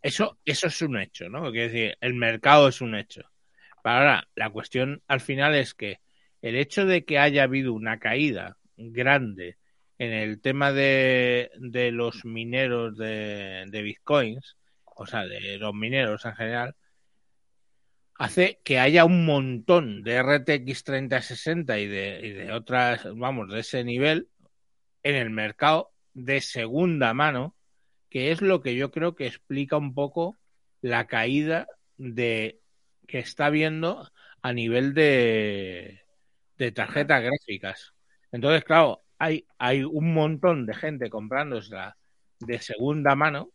eso, 0.00 0.38
eso 0.44 0.66
es 0.66 0.82
un 0.82 0.98
hecho, 0.98 1.28
¿no? 1.28 1.50
Quiere 1.50 1.68
decir, 1.68 1.98
el 2.00 2.14
mercado 2.14 2.68
es 2.68 2.80
un 2.80 2.94
hecho. 2.94 3.22
Ahora, 3.82 4.28
la 4.34 4.50
cuestión 4.50 5.02
al 5.08 5.20
final 5.20 5.54
es 5.54 5.74
que 5.74 6.00
el 6.40 6.56
hecho 6.56 6.86
de 6.86 7.04
que 7.04 7.18
haya 7.18 7.44
habido 7.44 7.72
una 7.72 7.98
caída 7.98 8.58
grande 8.76 9.58
en 9.98 10.12
el 10.12 10.40
tema 10.40 10.72
de, 10.72 11.50
de 11.58 11.92
los 11.92 12.24
mineros 12.24 12.96
de, 12.96 13.64
de, 13.68 13.82
bitcoins, 13.82 14.56
o 14.84 15.06
sea, 15.06 15.26
de 15.26 15.58
los 15.58 15.74
mineros 15.74 16.24
en 16.24 16.34
general, 16.34 16.76
hace 18.14 18.60
que 18.64 18.78
haya 18.78 19.04
un 19.04 19.24
montón 19.26 20.02
de 20.02 20.22
RTX 20.22 20.84
3060 20.84 21.78
y 21.78 21.86
de, 21.86 22.20
y 22.22 22.30
de 22.30 22.52
otras, 22.52 23.06
vamos, 23.16 23.50
de 23.50 23.60
ese 23.60 23.84
nivel 23.84 24.28
en 25.02 25.16
el 25.16 25.30
mercado 25.30 25.92
de 26.14 26.40
segunda 26.40 27.14
mano, 27.14 27.56
que 28.08 28.30
es 28.32 28.42
lo 28.42 28.60
que 28.60 28.76
yo 28.76 28.90
creo 28.90 29.14
que 29.14 29.26
explica 29.26 29.76
un 29.76 29.94
poco 29.94 30.38
la 30.80 31.06
caída 31.06 31.66
de 31.96 32.61
que 33.12 33.18
está 33.18 33.50
viendo 33.50 34.10
a 34.40 34.54
nivel 34.54 34.94
de, 34.94 36.00
de 36.56 36.72
tarjetas 36.72 37.22
gráficas. 37.22 37.92
Entonces, 38.32 38.64
claro, 38.64 39.02
hay, 39.18 39.46
hay 39.58 39.84
un 39.84 40.14
montón 40.14 40.64
de 40.64 40.72
gente 40.72 41.10
comprándosela 41.10 41.98
de 42.40 42.58
segunda 42.60 43.14
mano, 43.14 43.50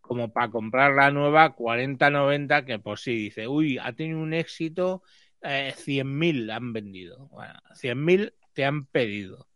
como 0.00 0.32
para 0.32 0.50
comprar 0.50 0.94
la 0.94 1.12
nueva 1.12 1.52
4090, 1.54 2.64
que 2.64 2.80
por 2.80 2.98
sí 2.98 3.14
dice, 3.14 3.46
uy, 3.46 3.78
ha 3.78 3.92
tenido 3.92 4.18
un 4.18 4.34
éxito, 4.34 5.04
eh, 5.40 5.72
100.000 5.76 6.50
han 6.50 6.72
vendido. 6.72 7.28
Bueno, 7.28 7.60
100.000 7.74 8.34
te 8.54 8.64
han 8.64 8.86
pedido 8.86 9.46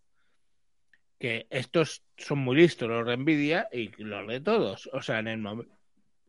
que 1.18 1.48
estos 1.50 2.04
son 2.16 2.38
muy 2.38 2.54
listos 2.54 2.88
los 2.88 3.04
de 3.04 3.16
Nvidia 3.16 3.68
y 3.72 3.88
los 4.00 4.28
de 4.28 4.40
todos. 4.40 4.88
O 4.92 5.02
sea, 5.02 5.18
en 5.18 5.26
el, 5.26 5.66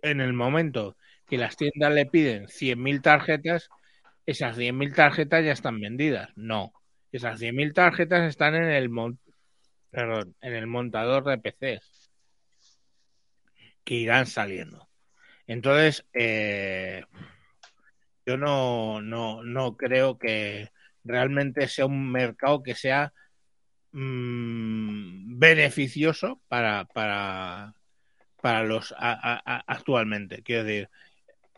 en 0.02 0.22
el 0.22 0.34
momento 0.34 0.98
que 1.28 1.38
las 1.38 1.58
tiendas 1.58 1.94
le 1.94 2.06
piden 2.06 2.48
100.000 2.48 3.02
tarjetas, 3.02 3.70
esas 4.26 4.58
100.000 4.58 4.94
tarjetas 4.94 5.44
ya 5.46 5.52
están 5.52 5.80
vendidas. 5.80 6.30
No, 6.36 6.74
esas 7.12 7.40
100.000 7.40 7.74
tarjetas 7.74 8.30
están 8.30 8.56
en 8.56 8.64
el, 8.64 8.90
perdón, 9.92 10.36
en 10.42 10.54
el 10.54 10.68
montador 10.68 11.24
de 11.24 11.38
PCs 11.38 12.12
que 13.84 13.96
irán 13.96 14.26
saliendo. 14.26 14.90
Entonces, 15.48 16.06
eh, 16.14 17.06
yo 18.26 18.38
no, 18.38 19.02
no, 19.02 19.44
no 19.44 19.78
creo 19.78 20.18
que 20.18 20.72
realmente 21.04 21.68
sea 21.68 21.86
un 21.86 22.12
mercado 22.12 22.64
que 22.64 22.76
sea 22.76 23.14
mmm, 23.92 25.38
beneficioso 25.40 26.42
para, 26.48 26.86
para, 26.86 27.76
para 28.42 28.64
los 28.64 28.94
a, 28.98 29.64
actualmente. 29.68 30.42
Quiero 30.42 30.64
decir, 30.64 30.90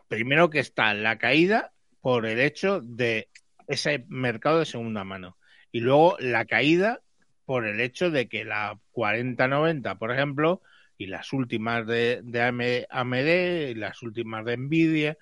primero 0.08 0.50
que 0.50 0.58
está 0.58 0.94
la 0.94 1.18
caída 1.18 1.72
por 2.00 2.26
el 2.26 2.40
hecho 2.40 2.80
de 2.80 3.28
ese 3.66 4.04
mercado 4.08 4.58
de 4.60 4.66
segunda 4.66 5.04
mano. 5.04 5.36
Y 5.70 5.80
luego 5.80 6.16
la 6.18 6.46
caída 6.46 7.00
por 7.44 7.66
el 7.66 7.80
hecho 7.80 8.10
de 8.10 8.28
que 8.28 8.44
la 8.44 8.78
4090, 8.92 9.98
por 9.98 10.12
ejemplo, 10.12 10.62
y 10.96 11.06
las 11.06 11.32
últimas 11.32 11.86
de, 11.86 12.20
de 12.24 12.86
AMD 12.90 13.70
y 13.70 13.74
las 13.74 14.02
últimas 14.02 14.44
de 14.44 14.56
Nvidia 14.56 15.18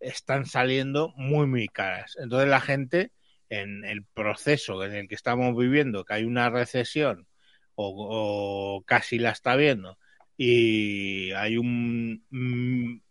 están 0.00 0.46
saliendo 0.46 1.12
muy, 1.16 1.46
muy 1.46 1.68
caras. 1.68 2.16
Entonces 2.18 2.48
la 2.48 2.60
gente 2.60 3.12
en 3.48 3.84
el 3.84 4.04
proceso 4.04 4.82
en 4.84 4.94
el 4.94 5.08
que 5.08 5.14
estamos 5.14 5.56
viviendo, 5.56 6.04
que 6.04 6.14
hay 6.14 6.24
una 6.24 6.50
recesión 6.50 7.26
o, 7.74 8.76
o 8.78 8.82
casi 8.84 9.18
la 9.18 9.30
está 9.30 9.56
viendo, 9.56 9.98
y 10.36 11.32
hay 11.32 11.56
un... 11.58 13.02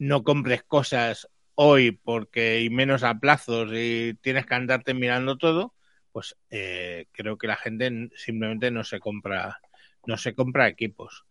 No 0.00 0.24
compres 0.24 0.64
cosas 0.64 1.28
hoy 1.54 1.92
porque 1.92 2.56
hay 2.58 2.70
menos 2.70 3.04
a 3.04 3.20
plazos 3.20 3.70
y 3.74 4.14
tienes 4.22 4.46
que 4.46 4.54
andarte 4.56 4.94
mirando 4.94 5.38
todo, 5.38 5.74
pues 6.12 6.36
eh, 6.50 7.06
creo 7.12 7.38
que 7.38 7.46
la 7.48 7.56
gente 7.56 8.10
simplemente 8.16 8.72
no 8.72 8.84
se 8.84 9.00
compra, 9.00 9.60
no 10.06 10.16
se 10.18 10.34
compra 10.34 10.68
equipos. 10.68 11.24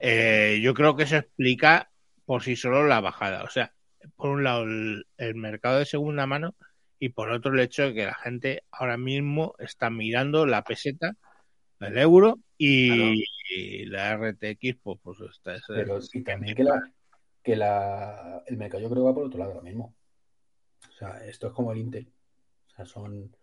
Eh, 0.00 0.60
yo 0.62 0.74
creo 0.74 0.96
que 0.96 1.04
eso 1.04 1.16
explica 1.18 1.90
por 2.26 2.42
sí 2.42 2.56
solo 2.56 2.86
la 2.86 3.00
bajada. 3.00 3.44
O 3.44 3.50
sea, 3.50 3.74
por 4.16 4.30
un 4.30 4.44
lado 4.44 4.64
el, 4.64 5.06
el 5.18 5.34
mercado 5.36 5.78
de 5.78 5.86
segunda 5.86 6.26
mano 6.26 6.56
y 6.98 7.10
por 7.10 7.30
otro 7.32 7.54
el 7.54 7.60
hecho 7.60 7.84
de 7.84 7.94
que 7.94 8.06
la 8.06 8.14
gente 8.14 8.64
ahora 8.72 8.98
mismo 8.98 9.54
está 9.58 9.90
mirando 9.90 10.46
la 10.46 10.64
peseta, 10.64 11.16
el 11.80 11.98
euro 11.98 12.38
y, 12.58 13.24
y 13.50 13.86
la 13.86 14.12
RTX, 14.12 14.78
pues, 14.82 14.98
pues 15.02 15.18
está, 15.30 15.56
es- 15.56 15.64
Pero 15.68 15.98
y 16.12 16.22
también 16.22 16.56
que, 16.56 16.64
la, 16.64 16.82
que 17.50 17.56
la, 17.56 18.44
el 18.46 18.56
mercado 18.56 18.80
yo 18.80 18.88
creo 18.88 19.02
que 19.02 19.08
va 19.08 19.14
por 19.14 19.24
otro 19.24 19.40
lado 19.40 19.52
ahora 19.52 19.64
mismo. 19.64 19.96
O 20.88 20.92
sea, 20.92 21.26
esto 21.26 21.48
es 21.48 21.52
como 21.52 21.72
el 21.72 21.78
Intel. 21.78 22.12
O 22.68 22.70
sea, 22.70 22.86
son 22.86 23.34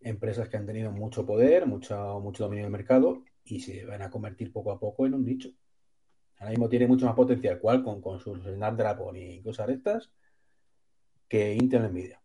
empresas 0.00 0.48
que 0.48 0.56
han 0.56 0.64
tenido 0.64 0.90
mucho 0.90 1.26
poder, 1.26 1.66
mucho, 1.66 2.18
mucho 2.20 2.44
dominio 2.44 2.64
del 2.64 2.72
mercado 2.72 3.24
y 3.44 3.60
se 3.60 3.84
van 3.84 4.00
a 4.00 4.10
convertir 4.10 4.52
poco 4.52 4.72
a 4.72 4.80
poco 4.80 5.06
en 5.06 5.12
un 5.12 5.26
nicho. 5.26 5.50
Ahora 6.38 6.50
mismo 6.50 6.70
tiene 6.70 6.86
mucho 6.86 7.04
más 7.04 7.14
potencial 7.14 7.60
Qualcomm 7.60 8.00
con 8.00 8.20
sus 8.20 8.42
Snapdragon 8.42 9.16
y 9.16 9.42
cosas 9.42 9.66
de 9.66 9.74
estas 9.74 10.10
que 11.28 11.54
Intel 11.54 11.92
Nvidia. 11.92 12.22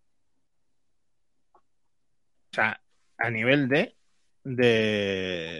o 2.51 2.55
sea, 2.55 2.81
a 3.17 3.29
nivel 3.29 3.67
de, 3.67 3.97
de 4.45 5.59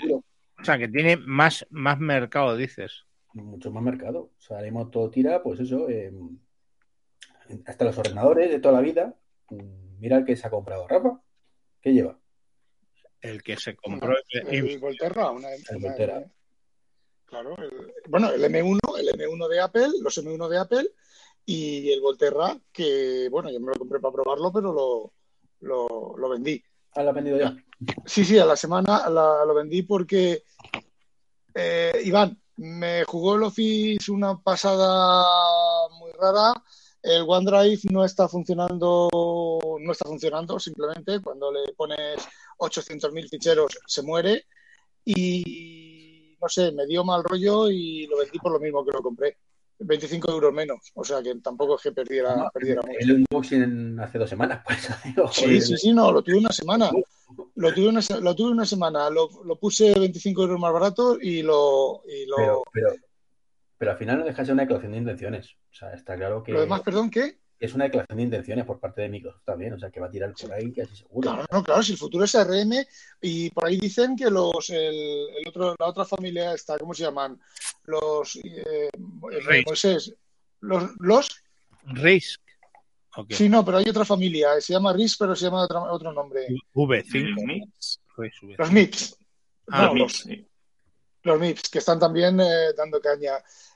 o 0.60 0.64
sea, 0.64 0.78
que 0.78 0.88
tiene 0.88 1.18
más, 1.18 1.68
más 1.70 2.00
mercado, 2.00 2.56
dices. 2.56 3.07
Mucho 3.44 3.72
más 3.72 3.84
mercado. 3.84 4.32
O 4.38 4.42
sea, 4.42 4.58
ahora 4.58 4.66
mismo 4.70 4.90
todo 4.90 5.10
tira, 5.10 5.42
pues 5.44 5.60
eso, 5.60 5.88
eh, 5.90 6.12
hasta 7.66 7.86
los 7.86 7.98
ordenadores 7.98 8.50
de 8.50 8.60
toda 8.60 8.74
la 8.76 8.82
vida. 8.82 9.16
Mm, 9.50 9.88
Mira 10.00 10.18
el 10.18 10.26
que 10.26 10.36
se 10.36 10.46
ha 10.46 10.52
comprado, 10.52 10.88
Rafa. 10.88 11.20
¿Qué 11.82 11.92
lleva? 11.92 12.20
El 13.20 13.42
que 13.42 13.58
se 13.58 13.76
compró 13.76 14.14
el- 14.30 14.48
El 14.48 14.80
Volterra, 14.80 15.32
una, 15.32 15.52
El 15.54 15.64
una- 15.76 15.88
Volterra. 15.88 16.24
Claro, 17.26 17.56
el- 17.58 17.94
bueno, 18.08 18.30
el 18.32 18.44
M1, 18.44 18.80
el 19.00 19.10
M1 19.10 19.48
de 19.48 19.60
Apple, 19.60 19.88
los 20.02 20.16
M1 20.20 20.48
de 20.50 20.58
Apple 20.60 20.88
y 21.46 21.90
el 21.92 22.00
Volterra, 22.02 22.56
que 22.72 23.28
bueno, 23.32 23.50
yo 23.50 23.60
me 23.60 23.68
lo 23.68 23.74
compré 23.74 24.00
para 24.00 24.14
probarlo, 24.14 24.52
pero 24.54 24.72
lo, 24.72 25.14
lo, 25.62 26.16
lo 26.16 26.30
vendí. 26.30 26.64
Ah, 26.94 27.02
lo 27.04 27.10
ha 27.10 27.14
vendido 27.14 27.38
ya. 27.40 27.56
Sí, 28.06 28.24
sí, 28.24 28.38
a 28.38 28.46
la 28.46 28.56
semana 28.56 29.10
la- 29.10 29.44
lo 29.46 29.54
vendí 29.56 29.82
porque 29.82 30.44
eh, 31.56 32.02
Iván 32.06 32.40
me 32.58 33.04
jugó 33.06 33.36
el 33.36 33.44
Office 33.44 34.12
una 34.12 34.38
pasada 34.40 35.26
muy 36.00 36.12
rara. 36.12 36.54
El 37.02 37.24
OneDrive 37.28 37.82
no 37.92 38.04
está 38.04 38.28
funcionando, 38.28 39.10
no 39.80 39.92
está 39.92 40.06
funcionando 40.06 40.60
simplemente. 40.60 41.22
Cuando 41.22 41.52
le 41.52 41.74
pones 41.74 42.28
800.000 42.58 43.30
ficheros 43.30 43.78
se 43.86 44.02
muere 44.02 44.46
y 45.06 46.36
no 46.42 46.50
sé, 46.50 46.72
me 46.72 46.86
dio 46.86 47.04
mal 47.04 47.24
rollo 47.24 47.70
y 47.70 48.08
lo 48.08 48.18
vendí 48.18 48.40
por 48.40 48.52
lo 48.52 48.60
mismo 48.60 48.86
que 48.86 48.92
lo 48.92 49.02
compré. 49.02 49.38
25 49.80 50.32
euros 50.32 50.54
menos, 50.54 50.92
o 50.96 51.04
sea 51.04 51.22
que 51.22 51.36
tampoco 51.36 51.76
es 51.76 51.82
que 51.84 51.92
perdiera, 51.92 52.36
No, 52.36 52.50
perdiera 52.54 52.82
mucho. 52.82 52.98
el 53.00 53.12
unboxing 53.30 54.00
hace 54.00 54.18
dos 54.18 54.30
semanas, 54.30 54.64
pues. 54.68 54.90
digo, 55.06 55.28
Sí, 55.32 55.42
joder. 55.46 55.62
sí, 55.62 55.78
sí, 55.78 55.94
no, 55.94 56.12
lo 56.12 56.22
tuve 56.24 56.38
una 56.38 56.50
semana. 56.52 56.90
Lo 57.56 57.74
tuve 57.74 57.90
una, 57.90 58.00
lo 58.22 58.36
tuve 58.36 58.52
una 58.52 58.66
semana. 58.66 59.10
Lo, 59.10 59.30
lo 59.44 59.60
puse 59.60 59.94
25 60.00 60.42
euros 60.44 60.60
más 60.60 60.72
barato 60.74 61.18
y 61.22 61.42
lo. 61.44 62.02
Y 62.08 62.26
lo, 62.26 62.36
Pero, 62.38 62.64
pero, 62.72 62.90
pero 63.78 63.92
al 63.92 63.98
final 63.98 64.20
no 64.20 64.26
deja 64.26 64.42
de 64.42 64.46
ser 64.46 64.54
una 64.54 64.64
declaración 64.64 64.94
de 64.94 64.98
intenciones. 65.00 65.56
O 65.72 65.74
sea, 65.74 65.94
está 65.94 66.16
claro 66.16 66.42
que 66.42 66.54
lo 66.54 66.62
demás, 66.62 66.82
perdón, 66.82 67.10
¿qué? 67.12 67.38
Es 67.60 67.74
una 67.74 67.86
declaración 67.86 68.18
de 68.18 68.24
intenciones 68.24 68.66
por 68.66 68.80
parte 68.80 69.02
de 69.02 69.10
Microsoft 69.10 69.44
también. 69.46 69.74
O 69.74 69.80
sea, 69.80 69.90
que 69.90 70.00
va 70.00 70.08
a 70.08 70.12
tirar 70.12 70.34
por 70.40 70.54
ahí 70.54 70.72
casi 70.72 70.96
seguro. 70.96 71.22
Claro, 71.32 71.46
no, 71.52 71.64
claro, 71.64 71.82
si 71.84 71.94
el 71.94 71.98
futuro 71.98 72.24
es 72.26 72.36
ARM 72.36 72.74
y 73.22 73.50
por 73.52 73.66
ahí 73.66 73.78
dicen 73.78 74.16
que 74.16 74.30
los 74.30 74.70
el, 74.70 74.96
el 75.40 75.48
otro, 75.48 75.76
la 75.80 75.88
otra 75.88 76.06
familia 76.06 76.54
está, 76.54 76.78
¿cómo 76.78 76.94
se 76.94 77.04
llaman? 77.04 77.40
Los 77.86 78.36
eh, 78.44 78.90
Risk. 79.48 79.68
Moisés, 79.68 80.14
los, 80.62 80.84
los 81.00 81.30
Risk. 81.86 82.42
Ok. 83.16 83.32
sí, 83.34 83.50
no, 83.50 83.66
pero 83.66 83.78
hay 83.78 83.90
otra 83.90 84.06
familia, 84.06 84.62
se 84.62 84.74
llama 84.74 84.94
RIS, 84.94 85.18
pero 85.18 85.36
se 85.36 85.46
llama 85.46 85.64
otra- 85.64 85.92
otro 85.92 86.12
nombre. 86.14 86.46
V5. 86.76 87.46
Mix. 87.46 88.00
Risk, 88.18 88.44
V5. 88.44 88.56
Los 88.60 88.72
MIPS. 88.72 89.18
Ah, 89.70 89.86
No, 89.88 89.94
Mix, 89.96 90.00
los, 90.04 90.14
sí. 90.20 90.48
los 91.24 91.40
MIPS, 91.40 91.70
que 91.70 91.80
están 91.80 92.00
también 92.00 92.40
eh, 92.40 92.74
dando 92.78 93.02
caña. 93.02 93.34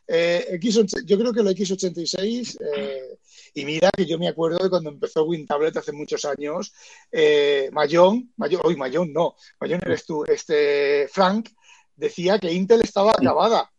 Eh, 0.08 0.46
X, 0.52 0.82
yo 1.06 1.18
creo 1.18 1.34
que 1.34 1.40
el 1.40 1.48
X86, 1.48 2.58
eh, 2.76 3.18
y 3.54 3.66
mira 3.66 3.90
que 3.96 4.06
yo 4.06 4.18
me 4.18 4.28
acuerdo 4.28 4.58
de 4.64 4.70
cuando 4.70 4.90
empezó 4.90 5.24
WinTablet 5.26 5.78
hace 5.78 5.92
muchos 5.92 6.24
años, 6.26 6.74
eh, 7.12 7.70
Mayón, 7.72 8.34
Mayón, 8.38 8.62
hoy 8.64 8.76
Mayón 8.76 9.12
no, 9.12 9.36
Mayón 9.60 9.82
eres 9.86 10.06
tú, 10.06 10.24
este, 10.26 11.08
Frank 11.10 11.50
decía 11.96 12.40
que 12.40 12.52
Intel 12.52 12.82
estaba 12.82 13.12
acabada. 13.12 13.70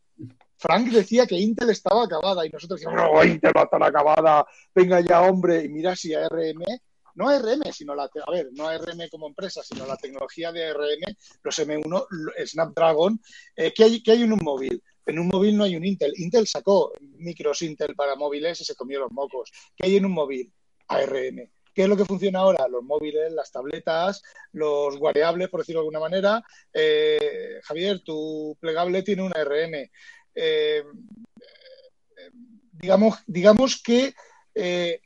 Frank 0.57 0.91
decía 0.91 1.27
que 1.27 1.37
Intel 1.37 1.71
estaba 1.71 2.05
acabada 2.05 2.47
y 2.47 2.51
nosotros 2.51 2.79
decíamos, 2.81 3.11
no, 3.13 3.25
Intel 3.25 3.53
va 3.57 3.63
a 3.63 3.65
estar 3.65 3.83
acabada, 3.83 4.47
venga 4.75 5.01
ya, 5.01 5.23
hombre, 5.23 5.65
y 5.65 5.69
mira 5.69 5.97
si 5.97 6.15
ARM, 6.15 6.63
no 7.15 7.29
ARM, 7.29 7.63
sino 7.73 7.95
la, 7.95 8.05
a 8.05 8.31
ver, 8.31 8.49
no 8.53 8.69
ARM 8.69 9.09
como 9.11 9.27
empresa, 9.27 9.61
sino 9.65 9.85
la 9.87 9.97
tecnología 9.97 10.53
de 10.53 10.67
ARM, 10.67 11.17
los 11.43 11.59
M1, 11.59 12.07
l- 12.11 12.47
Snapdragon, 12.47 13.21
eh, 13.57 13.73
¿qué, 13.75 13.85
hay, 13.85 14.03
qué 14.03 14.13
hay 14.13 14.23
en 14.23 14.33
un 14.35 14.41
móvil? 14.43 14.83
En 15.07 15.19
un 15.19 15.29
móvil 15.29 15.57
no 15.57 15.65
hay 15.65 15.77
un 15.77 15.85
Intel. 15.85 16.13
Intel 16.17 16.47
sacó 16.47 16.93
micros 17.01 17.63
Intel 17.63 17.95
para 17.95 18.17
móviles 18.17 18.61
y 18.61 18.65
se 18.65 18.75
comió 18.75 19.01
los 19.01 19.13
mocos. 19.13 19.51
¿Qué 19.77 19.87
hay 19.87 19.97
en 19.97 20.07
un 20.07 20.13
móvil? 20.13 20.53
ARM. 20.89 21.51
¿Qué 21.75 21.83
es 21.83 21.89
lo 21.89 21.97
que 21.97 22.05
funciona 22.05 22.41
ahora? 22.41 22.69
Los 22.69 22.85
móviles, 22.85 23.33
las 23.33 23.51
tabletas, 23.51 24.23
los 24.53 24.97
wearables, 24.97 25.49
por 25.49 25.61
decirlo 25.61 25.81
de 25.81 25.85
alguna 25.85 26.01
manera. 26.01 26.45
Eh, 26.73 27.61
Javier, 27.63 28.01
tu 28.01 28.57
plegable 28.61 29.03
tiene 29.03 29.23
una 29.23 29.41
ARM. 29.41 29.89
Eh, 30.35 30.83
digamos, 32.73 33.19
digamos 33.27 33.83
que 33.83 34.15
eh, 34.55 35.01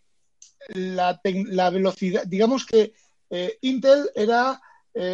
la, 0.69 1.21
la 1.25 1.71
velocidad, 1.71 2.25
digamos 2.27 2.67
que 2.67 2.93
eh, 3.31 3.59
Intel 3.63 4.11
era, 4.15 4.61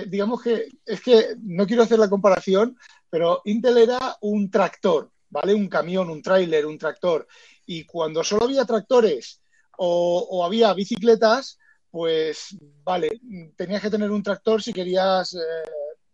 digamos 0.06 0.40
que, 0.42 0.68
es 0.86 1.00
que 1.00 1.34
no 1.40 1.66
quiero 1.66 1.82
hacer 1.82 1.98
la 1.98 2.08
comparación, 2.08 2.78
pero 3.12 3.42
Intel 3.44 3.76
era 3.76 4.16
un 4.22 4.50
tractor, 4.50 5.10
¿vale? 5.28 5.52
Un 5.52 5.68
camión, 5.68 6.08
un 6.08 6.22
tráiler, 6.22 6.64
un 6.64 6.78
tractor. 6.78 7.28
Y 7.66 7.84
cuando 7.84 8.24
solo 8.24 8.46
había 8.46 8.64
tractores 8.64 9.42
o, 9.76 10.42
había 10.42 10.72
bicicletas, 10.72 11.58
pues 11.90 12.56
vale, 12.82 13.10
tenías 13.54 13.82
que 13.82 13.90
tener 13.90 14.10
un 14.10 14.22
tractor 14.22 14.62
si 14.62 14.72
querías 14.72 15.34
eh, 15.34 15.38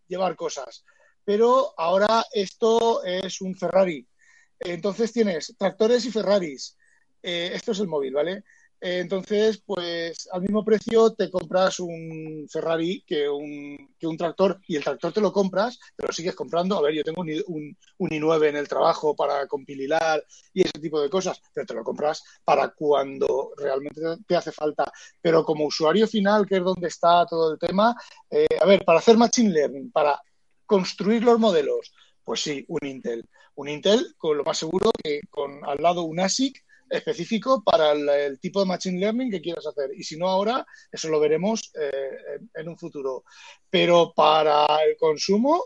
llevar 0.08 0.34
cosas. 0.34 0.84
Pero 1.24 1.72
ahora 1.76 2.26
esto 2.32 3.04
es 3.04 3.40
un 3.42 3.54
Ferrari. 3.54 4.04
Entonces 4.58 5.12
tienes 5.12 5.54
tractores 5.56 6.04
y 6.04 6.10
Ferraris. 6.10 6.76
Eh, 7.22 7.52
esto 7.54 7.70
es 7.70 7.78
el 7.78 7.86
móvil, 7.86 8.14
¿vale? 8.14 8.42
Eh, 8.80 9.00
entonces, 9.00 9.60
pues 9.66 10.28
al 10.32 10.42
mismo 10.42 10.64
precio 10.64 11.12
te 11.12 11.30
compras 11.30 11.80
un 11.80 12.46
Ferrari 12.48 13.02
que 13.06 13.28
un, 13.28 13.94
que 13.98 14.06
un 14.06 14.16
tractor 14.16 14.60
y 14.68 14.76
el 14.76 14.84
tractor 14.84 15.12
te 15.12 15.20
lo 15.20 15.32
compras, 15.32 15.78
te 15.96 16.06
lo 16.06 16.12
sigues 16.12 16.34
comprando. 16.36 16.78
A 16.78 16.82
ver, 16.82 16.94
yo 16.94 17.02
tengo 17.02 17.22
un, 17.22 17.30
un, 17.48 17.76
un 17.98 18.08
i9 18.10 18.48
en 18.48 18.56
el 18.56 18.68
trabajo 18.68 19.16
para 19.16 19.46
compililar 19.48 20.24
y 20.52 20.62
ese 20.62 20.78
tipo 20.80 21.00
de 21.00 21.10
cosas, 21.10 21.42
pero 21.52 21.66
te 21.66 21.74
lo 21.74 21.82
compras 21.82 22.22
para 22.44 22.68
cuando 22.68 23.52
realmente 23.56 24.00
te, 24.00 24.22
te 24.26 24.36
hace 24.36 24.52
falta. 24.52 24.90
Pero 25.20 25.44
como 25.44 25.66
usuario 25.66 26.06
final, 26.06 26.46
que 26.46 26.58
es 26.58 26.62
donde 26.62 26.88
está 26.88 27.26
todo 27.26 27.52
el 27.52 27.58
tema, 27.58 27.96
eh, 28.30 28.46
a 28.60 28.66
ver, 28.66 28.84
para 28.84 29.00
hacer 29.00 29.16
Machine 29.16 29.50
Learning, 29.50 29.90
para 29.90 30.20
construir 30.66 31.24
los 31.24 31.38
modelos, 31.40 31.92
pues 32.22 32.42
sí, 32.42 32.64
un 32.68 32.86
Intel. 32.86 33.28
Un 33.56 33.68
Intel, 33.70 34.14
con 34.18 34.36
lo 34.36 34.44
más 34.44 34.58
seguro 34.58 34.90
que 35.02 35.20
con 35.30 35.64
al 35.64 35.78
lado 35.82 36.02
un 36.02 36.20
ASIC 36.20 36.62
específico 36.90 37.62
para 37.62 37.92
el, 37.92 38.38
tipo 38.40 38.60
de 38.60 38.66
Machine 38.66 39.00
Learning 39.00 39.30
que 39.30 39.40
quieras 39.40 39.66
hacer. 39.66 39.90
Y 39.96 40.02
si 40.02 40.16
no 40.16 40.28
ahora, 40.28 40.66
eso 40.90 41.08
lo 41.08 41.20
veremos 41.20 41.72
eh, 41.80 42.40
en, 42.54 42.68
un 42.68 42.78
futuro. 42.78 43.24
Pero 43.70 44.12
para 44.14 44.66
el 44.84 44.96
consumo, 44.96 45.64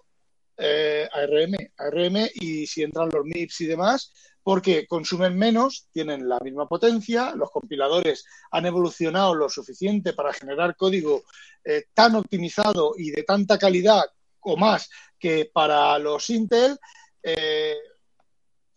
eh, 0.56 1.08
ARM, 1.12 1.54
ARM 1.76 2.28
y 2.34 2.66
si 2.66 2.82
entran 2.82 3.10
los 3.12 3.24
MIPS 3.24 3.60
y 3.62 3.66
demás, 3.66 4.12
porque 4.42 4.86
consumen 4.86 5.38
menos, 5.38 5.88
tienen 5.92 6.28
la 6.28 6.38
misma 6.40 6.68
potencia, 6.68 7.34
los 7.34 7.50
compiladores 7.50 8.24
han 8.50 8.66
evolucionado 8.66 9.34
lo 9.34 9.48
suficiente 9.48 10.12
para 10.12 10.32
generar 10.32 10.76
código 10.76 11.22
eh, 11.64 11.84
tan 11.94 12.16
optimizado 12.16 12.94
y 12.96 13.10
de 13.10 13.22
tanta 13.22 13.58
calidad 13.58 14.04
o 14.40 14.56
más 14.56 14.90
que 15.18 15.50
para 15.52 15.98
los 15.98 16.28
Intel. 16.30 16.76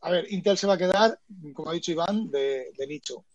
A 0.06 0.12
ver, 0.12 0.26
Intel 0.32 0.58
se 0.58 0.68
va 0.68 0.74
a 0.76 0.78
quedar, 0.78 1.20
como 1.54 1.70
ha 1.70 1.74
dicho 1.74 1.92
Iván, 1.92 2.30
de, 2.32 2.72
de 2.78 2.88
nicho. 2.88 3.26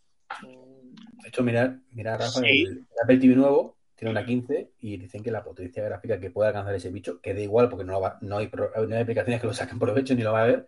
De 0.43 1.29
hecho, 1.29 1.43
mirar, 1.43 1.79
mirar 1.91 2.21
Rafa, 2.21 2.41
Sí. 2.41 2.63
el, 2.63 2.87
Apple 3.03 3.19
TV 3.19 3.35
nuevo 3.35 3.77
tiene 3.97 4.13
una 4.13 4.25
15 4.25 4.71
y 4.81 4.97
dicen 4.97 5.23
que 5.23 5.31
la 5.31 5.45
potencia 5.45 5.83
gráfica 5.85 6.19
que 6.19 6.31
puede 6.31 6.49
alcanzar 6.49 6.75
ese 6.75 6.91
bicho, 6.91 7.21
que 7.21 7.35
da 7.35 7.41
igual 7.41 7.69
porque 7.69 7.85
no, 7.85 7.93
lo 7.93 8.01
va- 8.01 8.19
no, 8.23 8.39
hay, 8.39 8.47
pro- 8.49 8.71
no 8.87 8.95
hay 8.97 9.03
aplicaciones 9.03 9.41
que 9.41 9.47
lo 9.47 9.53
saquen 9.53 9.79
provecho 9.79 10.15
ni 10.15 10.23
lo 10.23 10.33
va 10.33 10.43
a 10.45 10.47
ver, 10.47 10.67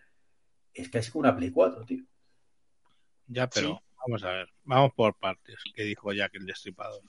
es 0.74 0.88
casi 0.90 1.10
como 1.10 1.20
una 1.20 1.36
Play 1.36 1.50
4, 1.50 1.84
tío. 1.84 2.04
Ya, 3.28 3.48
pero 3.48 3.80
vamos 4.06 4.22
a 4.24 4.32
ver, 4.32 4.48
vamos 4.64 4.92
por 4.94 5.14
partes, 5.14 5.56
que 5.74 5.84
dijo 5.84 6.12
Jack 6.12 6.34
el 6.34 6.44
Destripador. 6.46 7.00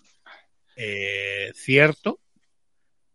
Eh, 0.75 1.51
cierto, 1.55 2.19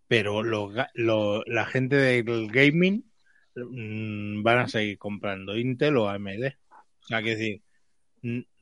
pero 0.06 0.42
lo, 0.42 0.70
lo, 0.94 1.42
la 1.46 1.64
gente 1.64 1.96
del 1.96 2.50
gaming 2.50 3.07
van 3.64 4.58
a 4.58 4.68
seguir 4.68 4.98
comprando 4.98 5.56
Intel 5.56 5.96
o 5.96 6.08
AMD. 6.08 6.56
O 7.02 7.06
sea, 7.06 7.22
que 7.22 7.36
decir, 7.36 7.62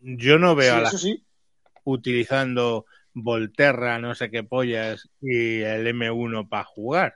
yo 0.01 0.39
no 0.39 0.55
veo 0.55 0.73
Sí, 0.73 0.79
a 0.79 0.83
la 0.83 0.89
eso 0.89 0.99
sí. 0.99 1.25
utilizando 1.85 2.87
Volterra, 3.13 3.99
no 3.99 4.15
sé 4.15 4.31
qué 4.31 4.45
pollas, 4.45 5.09
y 5.21 5.61
el 5.61 5.87
M1 5.87 6.49
para 6.49 6.65
jugar. 6.65 7.15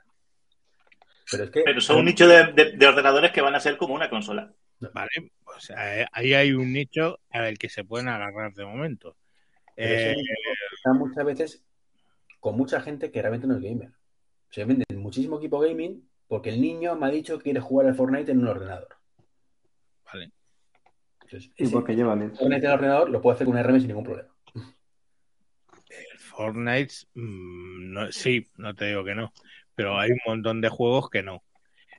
Pero 1.29 1.43
es 1.45 1.51
que. 1.51 1.61
Pero 1.63 1.79
son 1.79 1.99
un 1.99 2.05
nicho 2.05 2.27
de, 2.27 2.51
de- 2.53 2.71
de 2.71 2.87
ordenadores 2.87 3.31
que 3.31 3.41
van 3.41 3.55
a 3.55 3.59
ser 3.59 3.77
como 3.77 3.93
una 3.93 4.09
consola. 4.09 4.51
¿Vale? 4.93 5.31
Pues 5.43 5.71
ahí 6.11 6.33
hay 6.33 6.53
un 6.53 6.73
nicho 6.73 7.19
al 7.29 7.57
que 7.57 7.69
se 7.69 7.83
pueden 7.83 8.07
agarrar 8.07 8.53
de 8.53 8.65
momento. 8.65 9.15
Eh, 9.77 10.15
está 10.73 10.93
muchas 10.93 11.23
veces 11.23 11.63
con 12.39 12.57
mucha 12.57 12.81
gente 12.81 13.11
que 13.11 13.21
realmente 13.21 13.47
no 13.47 13.55
es 13.55 13.61
gamer. 13.61 13.91
Se 14.49 14.65
venden 14.65 14.85
muchísimo 14.99 15.37
equipo 15.37 15.59
gaming 15.59 16.03
porque 16.31 16.49
el 16.49 16.61
niño 16.61 16.95
me 16.95 17.07
ha 17.07 17.09
dicho 17.09 17.37
que 17.37 17.43
quiere 17.43 17.59
jugar 17.59 17.87
al 17.87 17.93
Fortnite 17.93 18.31
en 18.31 18.39
un 18.39 18.47
ordenador. 18.47 18.87
vale. 20.05 20.31
Y 21.25 21.25
Entonces, 21.25 21.71
porque 21.73 21.93
lleva 21.93 22.15
LEDs. 22.15 22.39
Fortnite 22.39 22.65
en 22.65 22.71
el 22.71 22.71
ordenador 22.71 23.09
lo 23.09 23.21
puede 23.21 23.35
hacer 23.35 23.47
con 23.47 23.57
un 23.57 23.61
RM 23.61 23.79
sin 23.79 23.87
ningún 23.89 24.05
problema. 24.05 24.29
El 25.89 26.19
Fortnite, 26.19 26.93
mm, 27.15 27.91
no- 27.91 28.11
sí, 28.13 28.47
no 28.55 28.73
te 28.73 28.85
digo 28.85 29.03
que 29.03 29.13
no, 29.13 29.33
pero 29.75 29.99
hay 29.99 30.11
un 30.11 30.19
montón 30.25 30.61
de 30.61 30.69
juegos 30.69 31.09
que 31.09 31.21
no. 31.21 31.43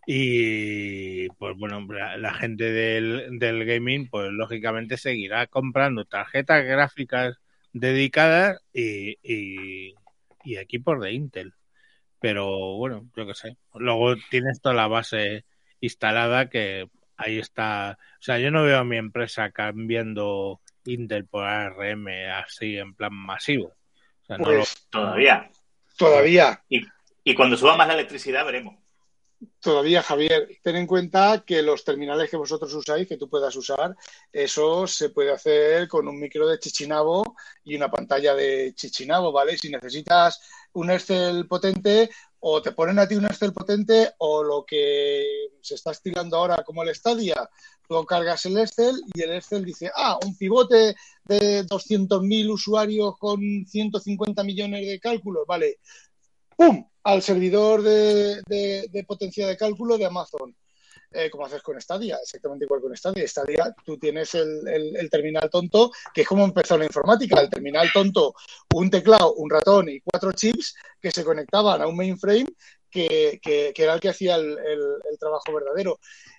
Y 0.07 1.29
pues 1.29 1.55
bueno, 1.59 1.87
la, 1.93 2.17
la 2.17 2.33
gente 2.33 2.73
del, 2.73 3.39
del 3.39 3.67
gaming, 3.67 4.09
pues 4.09 4.31
lógicamente 4.33 4.97
seguirá 4.97 5.47
comprando 5.47 6.07
tarjetas 6.07 6.65
gráficas 6.65 7.37
dedicadas 7.75 8.63
y, 8.73 9.19
y, 9.23 9.95
y 10.43 10.57
equipos 10.57 10.99
de 11.03 11.13
Intel. 11.13 11.53
Pero 12.23 12.77
bueno, 12.77 13.09
yo 13.16 13.27
qué 13.27 13.35
sé. 13.35 13.57
Luego 13.74 14.15
tienes 14.31 14.61
toda 14.62 14.74
la 14.74 14.86
base 14.86 15.44
instalada 15.81 16.49
que 16.49 16.89
ahí 17.16 17.39
está. 17.39 17.99
O 18.19 18.23
sea, 18.23 18.39
yo 18.39 18.51
no 18.51 18.62
veo 18.62 18.78
a 18.78 18.85
mi 18.85 18.97
empresa 18.97 19.51
cambiando 19.51 20.61
Intel 20.85 21.27
por 21.27 21.44
ARM 21.44 22.07
así 22.35 22.78
en 22.78 22.94
plan 22.94 23.12
masivo. 23.12 23.66
O 24.23 24.24
sea, 24.27 24.39
no 24.39 24.44
lo- 24.51 24.59
Pues 24.59 24.86
Todavía. 24.89 25.51
todavía, 25.97 26.62
Y 27.24 27.35
cuando 27.35 27.57
suba 27.57 27.77
más 27.77 27.86
la 27.89 27.94
electricidad, 27.94 28.44
veremos. 28.44 28.77
Todavía, 29.60 30.02
Javier, 30.02 30.48
ten 30.62 30.77
en 30.77 30.86
cuenta 30.86 31.44
que 31.47 31.62
los 31.62 31.85
terminales 31.85 32.31
que 32.31 32.36
vosotros 32.36 32.73
usáis, 32.74 33.09
que 33.09 33.16
tú 33.16 33.28
puedas 33.28 33.55
usar, 33.56 33.97
eso 34.32 34.86
se 34.86 35.10
puede 35.10 35.32
hacer 35.32 35.89
con 35.89 36.09
un 36.09 36.19
micro 36.19 36.47
de 36.47 36.59
chichinabo 36.59 37.36
y 37.64 37.77
una 37.77 37.90
pantalla 37.90 38.35
de 38.35 38.73
chichinabo, 38.74 39.32
¿vale? 39.32 39.56
Si 39.56 39.70
necesitas 39.70 40.40
un 40.73 40.90
Excel 40.90 41.47
potente, 41.47 42.10
o 42.40 42.60
te 42.60 42.73
ponen 42.73 42.98
a 42.98 43.06
ti 43.06 43.14
un 43.14 43.27
Excel 43.27 43.52
potente, 43.52 44.12
o 44.19 44.43
lo 44.43 44.64
que 44.64 45.24
se 45.60 45.74
está 45.74 45.93
estilando 45.93 46.36
ahora 46.36 46.62
como 46.64 46.82
el 46.82 46.94
Stadia, 46.94 47.48
tú 47.89 48.05
cargas 48.05 48.44
el 48.47 48.59
Excel 48.59 49.01
y 49.14 49.23
el 49.23 49.32
Excel 49.35 49.64
dice, 49.64 49.90
ah, 49.94 50.19
un 50.24 50.36
pivote 50.36 50.94
de 51.24 51.64
200.000 51.66 52.51
usuarios 52.51 53.16
con 53.19 53.40
150 53.66 54.43
millones 54.44 54.86
de 54.86 55.01
cálculos, 55.01 55.47
vale, 55.47 55.78
¡pum! 56.56 56.91
Al 57.05 57.23
servidor 57.23 57.83
de, 57.83 59.05
potencia 59.07 59.47
de 59.47 59.57
cálculo 59.57 59.99
de 59.99 60.07
Amazon. 60.07 60.55
Eh, 61.15 61.29
como 61.29 61.45
haces 61.45 61.61
con 61.61 61.79
Stadia, 61.79 62.19
exactamente 62.23 62.65
igual 62.65 62.81
con 62.81 62.97
Stadia. 62.97 63.29
Stadia, 63.29 63.74
tú 63.85 63.99
tienes 63.99 64.35
el, 64.35 65.09
terminal 65.11 65.51
tonto, 65.51 65.91
que 66.15 66.23
es 66.23 66.27
como 66.27 66.45
empezó 66.45 66.79
la 66.79 66.87
informática. 66.87 67.39
El 67.39 67.51
terminal 67.51 67.91
tonto, 67.93 68.35
un 68.74 68.89
teclado, 68.89 69.35
un 69.35 69.51
ratón 69.51 69.91
y 69.91 70.01
cuatro 70.01 70.33
chips 70.33 70.74
que 71.01 71.11
se 71.11 71.23
conectaban 71.23 71.83
a 71.83 71.87
un 71.87 71.97
mainframe 71.97 72.47
que, 72.91 73.41
era 73.77 73.95
el 73.95 74.01
que 74.01 74.09
hacía 74.09 74.37
el, 74.37 74.57
trabajo 75.19 75.53
verdadero. 75.53 75.99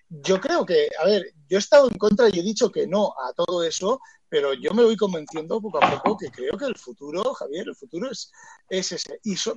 Yo 0.10 0.40
creo 0.40 0.66
que, 0.66 0.90
a 1.00 1.06
ver, 1.06 1.26
yo 1.48 1.58
he 1.58 1.60
estado 1.60 1.88
en 1.88 1.98
contra 1.98 2.30
y 2.30 2.40
he 2.40 2.44
dicho 2.44 2.72
que 2.72 2.88
no 2.88 3.14
a 3.20 3.34
todo 3.34 3.64
eso, 3.64 4.00
pero 4.28 4.54
yo 4.54 4.74
me 4.74 4.84
voy 4.84 4.98
convenciendo 4.98 5.62
poco 5.62 5.84
a 5.84 6.02
poco 6.02 6.18
que 6.18 6.32
creo 6.32 6.58
que 6.58 6.66
el 6.66 6.76
futuro, 6.76 7.34
Javier, 7.34 7.68
el 7.68 7.76
futuro 7.76 8.10
es, 8.10 8.32
es 8.70 8.92
ese. 8.92 9.20
Y 9.24 9.36
so- 9.36 9.56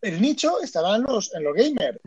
el 0.00 0.20
nicho 0.20 0.60
estará 0.60 0.96
en 0.96 1.02
los, 1.02 1.34
en 1.34 1.44
los 1.44 1.54
gamers. 1.54 1.98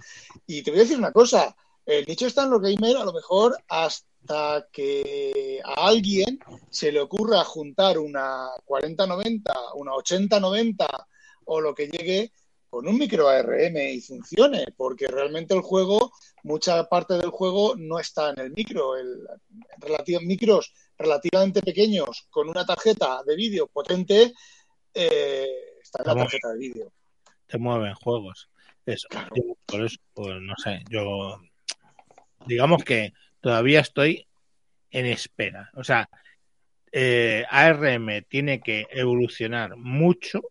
Y 0.47 0.63
te 0.63 0.71
voy 0.71 0.79
a 0.79 0.83
decir 0.83 0.97
una 0.97 1.11
cosa, 1.11 1.55
el 1.85 2.05
nicho 2.05 2.27
está 2.27 2.43
en 2.43 2.51
los 2.51 2.61
gamers 2.61 2.99
a 2.99 3.05
lo 3.05 3.13
mejor 3.13 3.57
hasta 3.67 4.67
que 4.71 5.61
a 5.63 5.87
alguien 5.87 6.39
se 6.69 6.91
le 6.91 6.99
ocurra 6.99 7.43
juntar 7.43 7.97
una 7.97 8.49
40-90, 8.65 9.41
una 9.75 9.91
80-90 9.93 10.87
o 11.45 11.61
lo 11.61 11.73
que 11.73 11.87
llegue 11.87 12.31
con 12.69 12.87
un 12.87 12.97
micro 12.97 13.27
ARM 13.27 13.77
y 13.77 14.01
funcione, 14.01 14.65
porque 14.77 15.07
realmente 15.07 15.55
el 15.55 15.61
juego, 15.61 16.11
mucha 16.43 16.87
parte 16.87 17.15
del 17.15 17.31
juego 17.31 17.73
no 17.75 17.99
está 17.99 18.29
en 18.29 18.39
el 18.39 18.51
micro. 18.51 18.95
El, 18.95 19.27
micros 20.21 20.71
relativamente 20.97 21.61
pequeños 21.61 22.27
con 22.29 22.49
una 22.49 22.65
tarjeta 22.65 23.23
de 23.25 23.35
vídeo 23.35 23.67
potente 23.67 24.33
eh, 24.93 25.47
está 25.81 26.03
en 26.03 26.07
la 26.07 26.15
tarjeta 26.23 26.49
de 26.49 26.57
vídeo. 26.57 26.91
Te 27.49 27.57
mueven 27.57 27.93
juegos. 27.95 28.49
Eso, 28.85 29.07
Claro. 29.09 29.29
por 29.65 29.81
eso, 29.83 29.97
pues 30.13 30.41
no 30.41 30.53
sé, 30.57 30.83
yo 30.89 31.41
digamos 32.45 32.83
que 32.83 33.13
todavía 33.41 33.81
estoy 33.81 34.27
en 34.91 35.05
espera. 35.05 35.69
O 35.73 35.83
sea, 35.83 36.09
eh, 36.91 37.45
ARM 37.49 38.23
tiene 38.27 38.61
que 38.61 38.87
evolucionar 38.91 39.75
mucho 39.75 40.41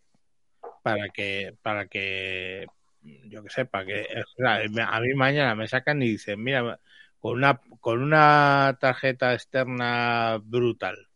para 0.82 1.08
que, 1.08 1.56
para 1.62 1.86
que, 1.88 2.66
yo 3.02 3.42
que 3.42 3.50
sé, 3.50 3.64
para 3.64 3.86
que, 3.86 4.06
o 4.20 4.36
sea, 4.36 4.62
a 4.88 5.00
mí 5.00 5.14
mañana 5.14 5.54
me 5.54 5.68
sacan 5.68 6.02
y 6.02 6.08
dicen, 6.08 6.42
mira, 6.42 6.78
con 7.18 7.34
una, 7.38 7.60
con 7.80 8.02
una 8.02 8.76
tarjeta 8.80 9.34
externa 9.34 10.38
brutal, 10.42 11.08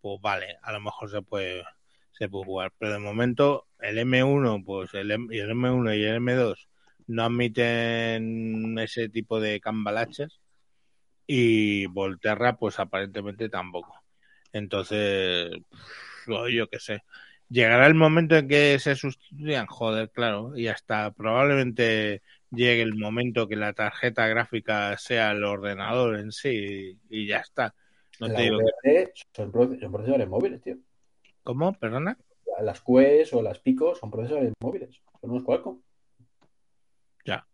pues 0.00 0.20
vale, 0.20 0.58
a 0.62 0.72
lo 0.72 0.80
mejor 0.80 1.10
se 1.10 1.22
puede, 1.22 1.64
se 2.12 2.28
puede 2.28 2.44
jugar, 2.44 2.72
pero 2.78 2.92
de 2.92 2.98
momento 2.98 3.66
el 3.82 3.98
M1, 3.98 4.62
pues 4.64 4.94
el, 4.94 5.10
M- 5.10 5.34
y 5.34 5.38
el 5.40 5.50
M1 5.50 5.94
y 5.94 6.04
el 6.04 6.16
M2 6.16 6.68
no 7.08 7.24
admiten 7.24 8.78
ese 8.78 9.08
tipo 9.08 9.40
de 9.40 9.60
cambalaches 9.60 10.40
y 11.26 11.86
Volterra, 11.86 12.56
pues 12.56 12.78
aparentemente 12.80 13.48
tampoco. 13.48 13.94
Entonces, 14.52 15.50
yo 16.26 16.68
qué 16.68 16.78
sé. 16.78 17.02
Llegará 17.48 17.86
el 17.86 17.94
momento 17.94 18.36
en 18.36 18.48
que 18.48 18.78
se 18.78 18.94
sustituyan, 18.96 19.66
joder, 19.66 20.10
claro, 20.10 20.56
y 20.56 20.68
hasta 20.68 21.10
probablemente 21.12 22.22
llegue 22.50 22.80
el 22.82 22.94
momento 22.94 23.46
que 23.46 23.56
la 23.56 23.74
tarjeta 23.74 24.26
gráfica 24.26 24.96
sea 24.96 25.32
el 25.32 25.44
ordenador 25.44 26.18
en 26.18 26.32
sí 26.32 26.98
y, 27.10 27.22
y 27.24 27.26
ya 27.26 27.38
está. 27.38 27.74
No 28.20 28.28
La 28.28 28.34
te 28.36 28.42
digo, 28.42 28.58
son 29.34 29.52
procesadores 29.52 30.28
móviles, 30.28 30.62
tío. 30.62 30.76
¿cómo? 31.42 31.72
¿Perdona? 31.78 32.16
Las 32.62 32.80
Quest 32.80 33.34
o 33.34 33.42
las 33.42 33.58
Pico 33.58 33.94
son 33.94 34.10
procesadores 34.10 34.52
móviles. 34.60 34.90
Son 35.20 35.30
unos 35.30 35.44
Qualcomm. 35.44 35.80
Ya. 37.24 37.46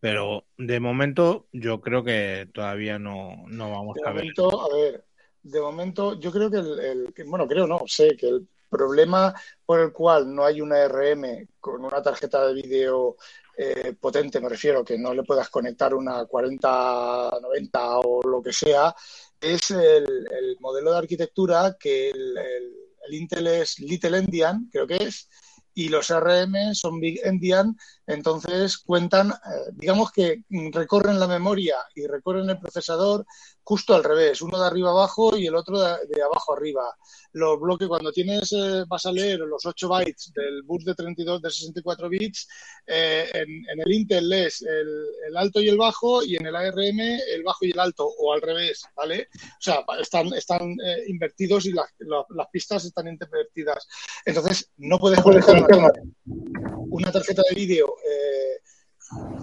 Pero 0.00 0.44
de 0.56 0.80
momento 0.80 1.46
yo 1.52 1.80
creo 1.80 2.04
que 2.04 2.48
todavía 2.52 2.98
no, 2.98 3.44
no 3.46 3.70
vamos 3.70 3.96
De 3.96 4.02
a 4.08 4.12
ver. 4.12 4.24
momento, 4.24 4.60
a 4.60 4.74
ver, 4.74 5.04
de 5.42 5.60
momento 5.60 6.18
yo 6.20 6.30
creo 6.32 6.50
que 6.50 6.58
el, 6.58 6.78
el- 6.80 7.14
que- 7.14 7.24
bueno, 7.24 7.46
creo 7.46 7.66
no, 7.66 7.80
sé 7.86 8.16
que 8.16 8.28
el 8.28 8.48
problema 8.68 9.32
por 9.64 9.80
el 9.80 9.92
cual 9.92 10.34
no 10.34 10.44
hay 10.44 10.60
una 10.60 10.84
RM 10.88 11.48
con 11.60 11.84
una 11.84 12.02
tarjeta 12.02 12.46
de 12.46 12.54
vídeo 12.54 13.16
eh, 13.56 13.94
potente, 13.98 14.38
me 14.40 14.48
refiero, 14.50 14.84
que 14.84 14.98
no 14.98 15.14
le 15.14 15.22
puedas 15.22 15.48
conectar 15.48 15.94
una 15.94 16.26
4090 16.26 17.98
o 18.00 18.22
lo 18.28 18.42
que 18.42 18.52
sea, 18.52 18.94
es 19.40 19.70
el, 19.70 20.26
el 20.30 20.56
modelo 20.60 20.92
de 20.92 20.98
arquitectura 20.98 21.76
que 21.78 22.10
el, 22.10 22.36
el- 22.36 22.85
el 23.06 23.14
Intel 23.14 23.46
es 23.46 23.78
Little 23.78 24.18
Endian, 24.18 24.68
creo 24.70 24.86
que 24.86 24.96
es, 24.96 25.28
y 25.74 25.88
los 25.88 26.10
RM 26.10 26.74
son 26.74 27.00
Big 27.00 27.20
Endian, 27.24 27.76
entonces 28.06 28.78
cuentan, 28.78 29.30
eh, 29.30 29.70
digamos 29.72 30.12
que 30.12 30.42
recorren 30.72 31.18
la 31.18 31.26
memoria 31.26 31.76
y 31.94 32.06
recorren 32.06 32.48
el 32.50 32.58
procesador 32.58 33.24
justo 33.62 33.94
al 33.94 34.04
revés, 34.04 34.42
uno 34.42 34.60
de 34.60 34.66
arriba 34.66 34.90
abajo 34.90 35.36
y 35.36 35.46
el 35.46 35.54
otro 35.56 35.80
de, 35.80 36.22
abajo 36.22 36.54
arriba. 36.54 36.84
Los 37.32 37.60
bloques, 37.60 37.88
cuando 37.88 38.12
tienes, 38.12 38.52
eh, 38.52 38.84
vas 38.86 39.04
a 39.06 39.12
leer 39.12 39.40
los 39.40 39.66
8 39.66 39.88
bytes 39.88 40.32
del 40.34 40.62
bus 40.62 40.84
de 40.84 40.94
32 40.94 41.42
de 41.42 41.50
64 41.50 42.08
bits, 42.08 42.48
eh, 42.86 43.28
en, 43.34 43.48
en 43.68 43.80
el 43.84 43.92
Intel 43.92 44.28
lees 44.28 44.62
el, 44.62 44.88
el 45.28 45.36
alto 45.36 45.60
y 45.60 45.68
el 45.68 45.76
bajo 45.76 46.22
y 46.24 46.36
en 46.36 46.46
el 46.46 46.54
ARM 46.54 47.00
el 47.00 47.42
bajo 47.42 47.64
y 47.64 47.70
el 47.72 47.80
alto, 47.80 48.06
o 48.06 48.32
al 48.32 48.40
revés, 48.40 48.84
¿vale? 48.96 49.28
O 49.34 49.60
sea, 49.60 49.84
están, 50.00 50.32
están 50.34 50.62
eh, 50.84 51.02
invertidos 51.08 51.66
y 51.66 51.72
las, 51.72 51.86
las- 51.98 52.24
las 52.30 52.46
pistas 52.48 52.84
están 52.84 53.08
invertidas. 53.08 53.86
Entonces, 54.24 54.70
no 54.76 54.98
puedes 54.98 55.20
conectar 55.20 55.56
una, 55.76 55.90
una 56.24 57.10
tarjeta 57.12 57.42
de 57.48 57.54
vídeo 57.56 57.95
eh, 58.04 58.60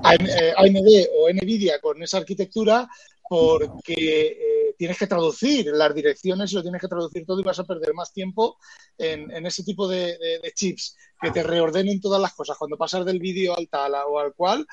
AM- 0.04 0.28
eh, 0.28 0.54
AMD 0.56 1.10
o 1.14 1.30
NVIDIA 1.30 1.80
con 1.80 2.02
esa 2.04 2.18
arquitectura 2.18 2.88
porque 3.30 3.94
eh, 3.94 4.76
tienes 4.78 4.98
que 4.98 5.08
traducir 5.08 5.68
las 5.68 5.96
direcciones 5.96 6.52
y 6.52 6.56
lo 6.56 6.62
tienes 6.62 6.82
que 6.82 6.88
traducir 6.88 7.26
todo 7.26 7.40
y 7.40 7.44
vas 7.44 7.60
a 7.60 7.64
perder 7.64 7.94
más 7.94 8.12
tiempo 8.12 8.58
en, 8.98 9.46
ese 9.46 9.64
tipo 9.64 9.88
de 9.88 10.18
chips 10.54 10.96
que 11.22 11.32
te 11.32 11.42
reordenen 11.42 12.02
todas 12.02 12.22
las 12.22 12.34
cosas 12.34 12.58
cuando 12.58 12.78
pasas 12.78 13.06
del 13.06 13.20
vídeo 13.20 13.58
al 13.58 13.70
tal 13.70 13.94
o 14.08 14.20
al 14.20 14.34
cual, 14.34 14.68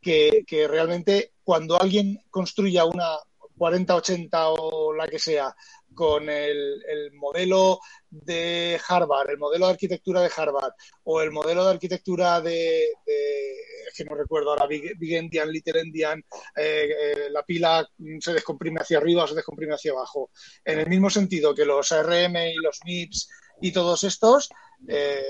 que, 0.00 0.44
que 0.46 0.68
realmente 0.68 1.32
cuando 1.42 1.80
alguien 1.80 2.22
construya 2.30 2.84
una 2.84 3.16
4080 3.56 4.48
o 4.50 4.92
la 4.94 5.08
que 5.08 5.18
sea 5.18 5.54
con 5.96 6.28
el, 6.28 6.84
el 6.86 7.12
modelo 7.14 7.80
de 8.08 8.78
Harvard, 8.86 9.30
el 9.30 9.38
modelo 9.38 9.66
de 9.66 9.72
arquitectura 9.72 10.20
de 10.20 10.30
Harvard 10.36 10.72
o 11.04 11.20
el 11.20 11.32
modelo 11.32 11.64
de 11.64 11.70
arquitectura 11.70 12.40
de, 12.40 12.84
es 13.04 13.94
que 13.96 14.04
no 14.04 14.14
recuerdo 14.14 14.50
ahora, 14.50 14.66
Big, 14.66 15.14
Endian, 15.14 15.50
Little 15.50 15.80
Endian, 15.80 16.18
eh, 16.56 16.88
eh, 16.90 17.30
la 17.30 17.42
pila 17.42 17.88
se 18.20 18.32
descomprime 18.32 18.80
hacia 18.80 18.98
arriba 18.98 19.24
o 19.24 19.26
se 19.26 19.34
descomprime 19.34 19.74
hacia 19.74 19.92
abajo. 19.92 20.30
En 20.64 20.80
el 20.80 20.88
mismo 20.88 21.10
sentido 21.10 21.54
que 21.54 21.64
los 21.64 21.90
ARM 21.92 22.36
y 22.36 22.56
los 22.56 22.80
MIPS 22.84 23.28
y 23.62 23.72
todos 23.72 24.04
estos, 24.04 24.48
eh, 24.86 25.24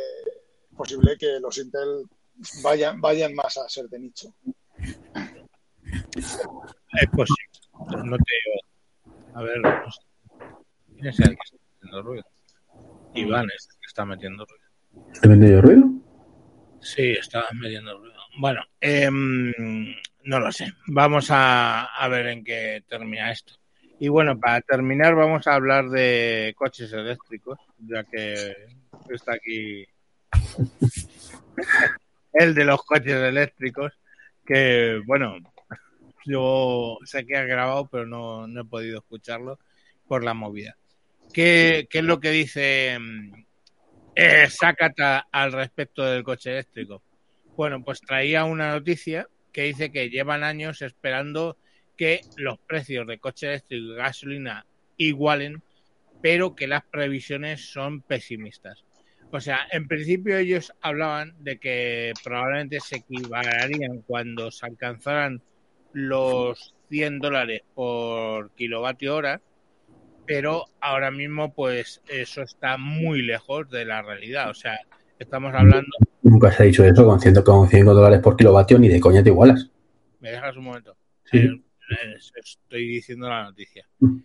posible 0.76 1.16
que 1.18 1.38
los 1.40 1.58
Intel 1.58 2.04
vayan, 2.62 3.00
vayan 3.00 3.34
más 3.34 3.56
a 3.56 3.68
ser 3.68 3.88
de 3.88 3.98
nicho. 3.98 4.34
Es 6.16 7.10
posible. 7.12 7.46
No 8.04 8.16
te 8.16 8.32
A 9.34 9.42
ver, 9.42 9.58
no. 9.60 9.70
¿Quién 10.96 11.08
es 11.08 11.20
el 11.20 11.30
que 11.30 11.36
está 11.44 11.56
metiendo 11.72 12.02
ruido? 12.02 12.24
Iván 13.14 13.46
es 13.54 13.68
el 13.70 13.80
que 13.80 13.86
está 13.86 14.04
metiendo 14.04 14.44
ruido. 14.44 15.12
¿Estoy 15.12 15.30
metiendo 15.30 15.62
ruido? 15.62 15.90
Sí, 16.80 17.10
está 17.12 17.44
metiendo 17.54 17.98
ruido. 17.98 18.16
Bueno, 18.38 18.62
em, 18.80 19.94
no 20.24 20.40
lo 20.40 20.52
sé. 20.52 20.72
Vamos 20.88 21.30
a, 21.30 21.84
a 21.84 22.08
ver 22.08 22.26
en 22.28 22.44
qué 22.44 22.82
termina 22.88 23.30
esto. 23.30 23.54
Y 23.98 24.08
bueno, 24.08 24.38
para 24.38 24.60
terminar 24.60 25.14
vamos 25.14 25.46
a 25.46 25.54
hablar 25.54 25.88
de 25.88 26.54
coches 26.56 26.92
eléctricos, 26.92 27.58
ya 27.78 28.04
que 28.04 28.54
está 29.08 29.34
aquí 29.34 29.86
el 32.34 32.54
de 32.54 32.64
los 32.64 32.82
coches 32.82 33.14
eléctricos, 33.14 33.92
que 34.44 35.00
bueno, 35.06 35.36
yo 36.26 36.98
sé 37.04 37.24
que 37.24 37.36
ha 37.36 37.44
grabado, 37.44 37.88
pero 37.88 38.06
no, 38.06 38.46
no 38.46 38.60
he 38.60 38.64
podido 38.64 38.98
escucharlo 38.98 39.58
por 40.06 40.24
la 40.24 40.34
movida. 40.34 40.76
¿Qué, 41.32 41.86
qué 41.90 41.98
es 41.98 42.04
lo 42.04 42.20
que 42.20 42.30
dice 42.30 42.98
mm, 42.98 43.32
eh, 44.14 44.48
Sakata 44.48 45.26
al 45.30 45.52
respecto 45.52 46.04
del 46.04 46.24
coche 46.24 46.52
eléctrico? 46.52 47.02
Bueno, 47.56 47.82
pues 47.82 48.00
traía 48.00 48.44
una 48.44 48.72
noticia 48.72 49.28
que 49.52 49.62
dice 49.62 49.90
que 49.90 50.10
llevan 50.10 50.44
años 50.44 50.82
esperando 50.82 51.56
que 51.96 52.20
los 52.36 52.58
precios 52.58 53.06
de 53.06 53.18
coche 53.18 53.46
eléctrico 53.46 53.92
y 53.92 53.96
gasolina 53.96 54.66
igualen, 54.98 55.62
pero 56.22 56.54
que 56.54 56.66
las 56.66 56.84
previsiones 56.84 57.70
son 57.70 58.02
pesimistas. 58.02 58.84
O 59.32 59.40
sea, 59.40 59.66
en 59.72 59.88
principio 59.88 60.36
ellos 60.36 60.72
hablaban 60.80 61.34
de 61.42 61.58
que 61.58 62.12
probablemente 62.22 62.80
se 62.80 62.96
equivalarían 62.96 64.02
cuando 64.06 64.50
se 64.50 64.66
alcanzaran 64.66 65.42
los 65.92 66.74
100 66.90 67.18
dólares 67.18 67.62
por 67.74 68.50
kilovatio 68.52 69.16
hora, 69.16 69.40
pero 70.26 70.64
ahora 70.80 71.10
mismo 71.10 71.54
pues 71.54 72.02
eso 72.08 72.42
está 72.42 72.76
muy 72.76 73.22
lejos 73.22 73.70
de 73.70 73.84
la 73.84 74.02
realidad. 74.02 74.50
O 74.50 74.54
sea, 74.54 74.78
estamos 75.18 75.54
hablando... 75.54 75.90
Nunca 76.22 76.50
se 76.52 76.62
ha 76.62 76.66
dicho 76.66 76.84
eso 76.84 77.06
con 77.06 77.20
100, 77.20 77.42
con 77.42 77.68
100 77.68 77.86
dólares 77.86 78.20
por 78.20 78.36
kilovatio, 78.36 78.78
ni 78.78 78.88
de 78.88 79.00
coña 79.00 79.22
te 79.22 79.30
igualas. 79.30 79.70
¿Me 80.20 80.30
dejas 80.32 80.56
un 80.56 80.64
momento? 80.64 80.96
Sí. 81.24 81.38
Eh, 81.38 81.62
eh, 81.90 82.16
estoy 82.34 82.88
diciendo 82.88 83.28
la 83.28 83.44
noticia. 83.44 83.88
Mm. 84.00 84.18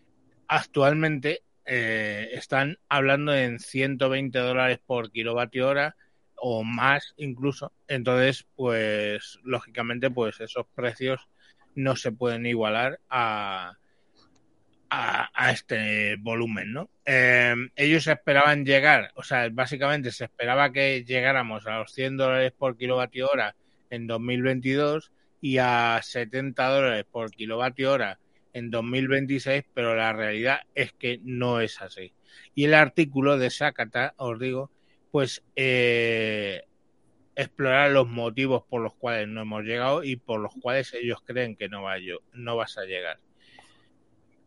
Actualmente 0.48 1.44
eh, 1.66 2.30
están 2.34 2.78
hablando 2.90 3.34
en 3.36 3.60
120 3.60 4.38
dólares 4.40 4.80
por 4.86 5.12
kilovatio 5.12 5.68
hora 5.68 5.96
o 6.36 6.64
más 6.64 7.14
incluso. 7.18 7.72
Entonces, 7.88 8.48
pues 8.56 9.40
lógicamente, 9.44 10.10
pues 10.10 10.42
esos 10.42 10.66
precios 10.74 11.30
no 11.76 11.96
se 11.96 12.12
pueden 12.12 12.46
igualar 12.46 13.00
a, 13.10 13.78
a, 14.94 15.52
este 15.52 16.18
volumen, 16.18 16.74
¿no? 16.74 16.90
Eh, 17.06 17.56
ellos 17.78 18.08
esperaban 18.08 18.66
llegar, 18.66 19.12
o 19.16 19.24
sea, 19.24 19.48
básicamente 19.50 20.12
se 20.12 20.26
esperaba 20.26 20.74
que 20.74 21.06
llegáramos 21.06 21.66
a 21.66 21.80
los 21.80 21.94
100 21.94 22.18
dólares 22.18 22.52
por 22.52 22.78
kilovatio 22.78 23.30
hora 23.30 23.56
en 23.90 24.06
2022 24.06 25.12
y 25.40 25.60
a 25.60 26.00
70 26.04 26.68
dólares 26.68 27.06
por 27.10 27.32
kilovatio 27.32 27.92
hora 27.92 28.20
en 28.54 28.70
2026, 28.70 29.64
pero 29.74 29.96
la 29.96 30.12
realidad 30.12 30.60
es 30.76 30.92
que 30.92 31.22
no 31.24 31.62
es 31.62 31.82
así. 31.82 32.14
Y 32.54 32.66
el 32.66 32.74
artículo 32.74 33.38
de 33.38 33.50
Sakata, 33.50 34.14
os 34.18 34.40
digo, 34.40 34.72
pues 35.10 35.42
eh, 35.56 36.64
explorar 37.36 37.92
los 37.92 38.10
motivos 38.10 38.64
por 38.70 38.82
los 38.82 38.94
cuales 38.96 39.30
no 39.30 39.42
hemos 39.42 39.64
llegado 39.64 40.04
y 40.04 40.18
por 40.18 40.42
los 40.42 40.54
cuales 40.62 40.94
ellos 40.94 41.22
creen 41.26 41.56
que 41.56 41.70
no 41.70 41.84
vas 41.84 42.78
a 42.78 42.84
llegar. 42.84 43.20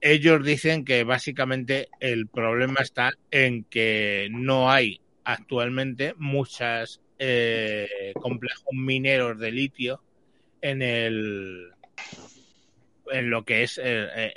Ellos 0.06 0.44
dicen 0.44 0.85
que 0.85 1.02
básicamente 1.02 1.89
el 1.98 2.28
problema 2.28 2.82
está 2.82 3.14
en 3.31 3.64
que 3.64 4.28
no 4.31 4.70
hay 4.70 5.01
actualmente 5.24 6.12
muchos 6.18 7.01
eh, 7.18 8.12
complejos 8.20 8.68
mineros 8.74 9.39
de 9.39 9.51
litio 9.51 10.02
en 10.60 10.82
el 10.82 11.70
en 13.12 13.31
lo 13.31 13.47
que 13.47 13.62
es 13.62 13.78
eh, 13.78 13.82
eh, 14.14 14.35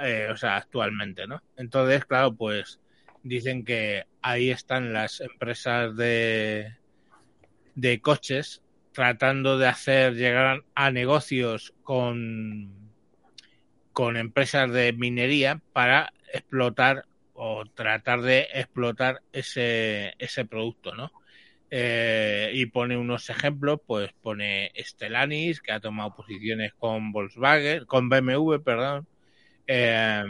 eh, 0.00 0.28
o 0.32 0.36
sea 0.38 0.56
actualmente 0.56 1.26
no 1.26 1.42
entonces 1.58 2.06
claro 2.06 2.34
pues 2.34 2.80
dicen 3.22 3.66
que 3.66 4.06
ahí 4.22 4.50
están 4.50 4.94
las 4.94 5.20
empresas 5.20 5.94
de 5.96 6.72
de 7.74 8.00
coches 8.00 8.62
tratando 8.92 9.58
de 9.58 9.66
hacer 9.66 10.14
llegar 10.14 10.64
a 10.74 10.90
negocios 10.90 11.74
con 11.82 12.87
con 13.98 14.16
empresas 14.16 14.70
de 14.70 14.92
minería 14.92 15.60
para 15.72 16.12
explotar 16.32 17.06
o 17.34 17.64
tratar 17.66 18.22
de 18.22 18.46
explotar 18.54 19.22
ese 19.32 20.14
ese 20.20 20.44
producto 20.44 20.94
no 20.94 21.10
eh, 21.68 22.52
y 22.54 22.66
pone 22.66 22.96
unos 22.96 23.28
ejemplos, 23.28 23.80
pues 23.84 24.12
pone 24.22 24.70
Stellantis, 24.78 25.60
que 25.60 25.72
ha 25.72 25.80
tomado 25.80 26.14
posiciones 26.14 26.74
con 26.74 27.10
Volkswagen, 27.10 27.86
con 27.86 28.08
BMW, 28.08 28.58
perdón. 28.62 29.08
Eh, 29.66 30.22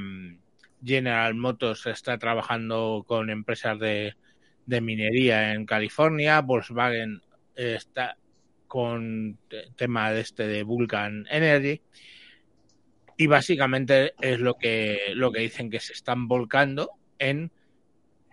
General 0.82 1.34
Motors 1.34 1.84
está 1.88 2.16
trabajando 2.16 3.04
con 3.06 3.28
empresas 3.28 3.78
de, 3.78 4.16
de, 4.64 4.80
minería 4.80 5.52
en 5.52 5.66
California. 5.66 6.40
Volkswagen 6.40 7.20
está 7.54 8.16
con 8.66 9.38
tema 9.76 10.10
este 10.14 10.48
de 10.48 10.62
Vulcan 10.62 11.26
Energy. 11.30 11.82
Y 13.18 13.26
básicamente 13.26 14.14
es 14.20 14.38
lo 14.38 14.54
que, 14.54 15.12
lo 15.14 15.32
que 15.32 15.40
dicen 15.40 15.70
que 15.70 15.80
se 15.80 15.92
están 15.92 16.28
volcando 16.28 16.92
en 17.18 17.50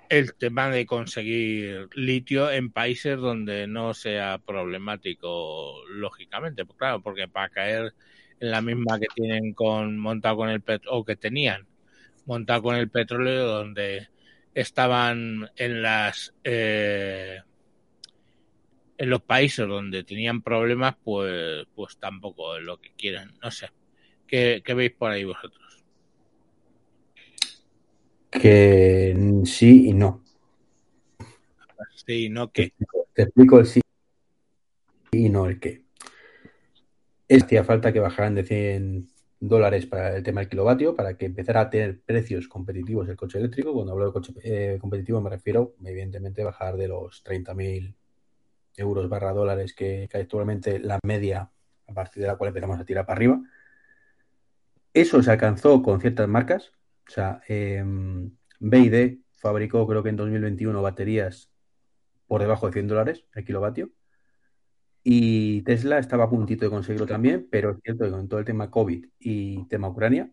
el 0.10 0.36
tema 0.36 0.70
de 0.70 0.86
conseguir 0.86 1.90
litio 1.96 2.52
en 2.52 2.72
países 2.72 3.18
donde 3.18 3.66
no 3.66 3.96
sea 3.96 4.38
problemático, 4.38 5.84
lógicamente, 5.90 6.66
pues 6.66 6.78
claro, 6.78 7.02
porque 7.02 7.28
para 7.28 7.50
caer 7.50 7.96
en 8.40 8.52
la 8.52 8.62
misma 8.62 9.00
que 9.00 9.08
tienen 9.16 9.54
con 9.56 9.98
montado 9.98 10.38
con 10.38 10.50
el 10.50 10.62
petróleo, 10.62 11.00
o 11.00 11.04
que 11.04 11.16
tenían 11.16 11.66
montado 12.28 12.62
con 12.62 12.76
el 12.76 12.90
petróleo, 12.90 13.48
donde 13.48 14.10
estaban 14.54 15.50
en 15.56 15.82
las 15.82 16.36
eh, 16.44 17.40
en 19.00 19.10
los 19.10 19.24
países 19.24 19.68
donde 19.68 20.04
tenían 20.04 20.44
problemas, 20.44 20.96
pues, 21.04 21.66
pues 21.74 21.98
tampoco 21.98 22.56
es 22.58 22.64
lo 22.64 22.80
que 22.80 22.92
quieran, 22.92 23.34
no 23.42 23.50
sé. 23.50 23.70
¿Qué, 24.28 24.62
qué 24.66 24.74
veis 24.74 24.92
por 24.92 25.12
ahí 25.12 25.24
vosotros? 25.24 25.84
Que 28.32 29.16
sí 29.46 29.90
y 29.90 29.94
no. 29.94 30.24
Sí, 32.06 32.30
no 32.30 32.52
que. 32.52 32.74
Te 33.14 33.24
explico 33.24 33.60
el 33.60 33.66
sí 33.66 33.82
y 35.12 35.30
no 35.30 35.48
el 35.48 35.60
qué. 35.60 35.84
Hacía 37.30 37.64
falta 37.64 37.92
que 37.92 38.00
bajaran 38.00 38.36
de 38.36 38.44
100 38.44 39.08
dólares 39.40 39.86
para 39.86 40.16
el 40.16 40.24
tema 40.24 40.42
del 40.42 40.50
kilovatio, 40.50 40.96
para 40.96 41.18
que 41.18 41.26
empezara 41.26 41.62
a 41.62 41.70
tener 41.70 42.00
precios 42.02 42.48
competitivos 42.48 43.08
el 43.08 43.16
coche 43.16 43.40
eléctrico. 43.40 43.74
Cuando 43.74 43.94
hablo 43.94 44.08
de 44.08 44.14
coche 44.14 44.34
eh, 44.44 44.78
competitivo 44.80 45.22
me 45.22 45.30
refiero, 45.30 45.76
evidentemente, 45.84 46.42
a 46.42 46.46
bajar 46.46 46.78
de 46.78 46.88
los 46.88 47.24
30.000 47.24 47.96
euros 48.78 49.10
barra 49.10 49.34
dólares 49.34 49.74
que, 49.74 50.08
que 50.12 50.18
actualmente 50.18 50.80
la 50.80 51.00
media 51.04 51.50
a 51.88 51.94
partir 51.94 52.22
de 52.22 52.28
la 52.28 52.36
cual 52.36 52.50
empezamos 52.50 52.80
a 52.80 52.86
tirar 52.86 53.06
para 53.06 53.18
arriba. 53.18 53.42
Eso 54.96 55.22
se 55.22 55.30
alcanzó 55.30 55.84
con 55.84 56.00
ciertas 56.00 56.26
marcas, 56.30 56.72
o 57.06 57.12
sea, 57.12 57.42
eh, 57.50 57.84
BID 58.62 59.18
fabricó 59.34 59.86
creo 59.86 60.02
que 60.02 60.08
en 60.08 60.16
2021 60.16 60.82
baterías 60.82 61.52
por 62.28 62.40
debajo 62.40 62.68
de 62.68 62.72
100 62.72 62.88
dólares 62.88 63.26
el 63.34 63.44
kilovatio. 63.44 63.92
Y 65.04 65.64
Tesla 65.64 66.00
estaba 66.00 66.24
a 66.24 66.30
puntito 66.30 66.64
de 66.64 66.72
conseguirlo 66.72 67.06
también, 67.06 67.46
pero 67.52 67.72
es 67.72 67.78
cierto 67.84 68.06
que 68.06 68.12
con 68.12 68.30
todo 68.30 68.40
el 68.40 68.46
tema 68.46 68.72
COVID 68.72 69.06
y 69.20 69.68
tema 69.68 69.90
Ucrania, 69.90 70.32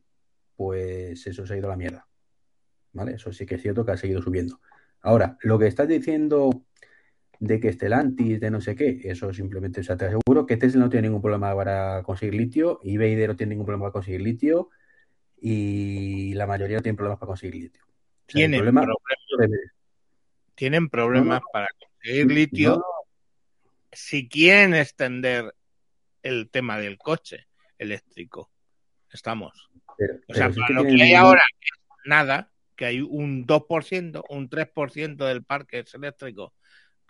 pues 0.55 1.27
eso 1.27 1.45
se 1.45 1.55
ha 1.55 1.57
ido 1.57 1.67
a 1.67 1.71
la 1.71 1.77
mierda. 1.77 2.07
¿Vale? 2.93 3.15
Eso 3.15 3.33
sí 3.33 3.45
que 3.45 3.57
es 3.57 3.63
cierto 3.63 3.85
que 3.85 3.91
ha 3.91 3.97
seguido 3.97 4.23
subiendo. 4.23 4.61
Ahora, 5.01 5.39
lo 5.43 5.59
que 5.59 5.67
estás 5.67 5.89
diciendo 5.89 6.65
de 7.43 7.59
que 7.59 7.73
Stellantis, 7.73 8.39
de 8.39 8.51
no 8.53 8.61
sé 8.61 8.77
qué, 8.77 9.01
eso 9.03 9.33
simplemente, 9.33 9.81
o 9.81 9.83
sea, 9.83 9.97
te 9.97 10.05
aseguro 10.05 10.47
que 10.47 10.57
Tesla 10.57 10.83
no 10.85 10.89
tiene 10.89 11.09
ningún 11.09 11.21
problema 11.21 11.53
para 11.57 12.01
conseguir 12.05 12.35
litio, 12.35 12.79
eBay 12.85 13.17
no 13.27 13.35
tiene 13.35 13.51
ningún 13.51 13.67
problema 13.67 13.87
para 13.87 13.93
conseguir 13.95 14.21
litio 14.21 14.71
y 15.41 16.35
la 16.35 16.47
mayoría 16.47 16.77
no 16.77 16.83
tienen 16.85 16.95
problemas 16.97 17.19
para 17.19 17.27
conseguir 17.27 17.57
litio. 17.57 17.83
O 17.83 17.87
sea, 18.31 18.35
Tienen 18.39 18.61
problema- 18.61 18.83
problemas, 19.29 19.61
tienen 20.55 20.89
problemas 20.89 21.41
No, 21.41 21.47
para 21.53 21.67
conseguir 21.81 22.27
litio 22.33 22.71
No, 22.77 22.85
si 23.91 24.29
quieren 24.29 24.75
extender 24.75 25.53
el 26.23 26.49
tema 26.49 26.79
del 26.79 26.97
coche 26.97 27.49
eléctrico. 27.77 28.51
Estamos. 29.13 29.69
pero, 29.99 30.15
O 30.29 30.33
sea, 30.35 30.49
para 30.49 30.75
lo 30.75 30.83
que 30.85 30.89
hay 30.91 30.95
ningún- 30.95 31.17
ahora, 31.17 31.43
nada, 32.05 32.53
que 32.77 32.85
hay 32.87 33.01
un 33.01 33.45
2%, 33.47 34.25
un 34.31 34.49
3% 34.49 35.27
del 35.27 35.43
parque 35.43 35.81
es 35.81 35.93
eléctrico. 35.95 36.55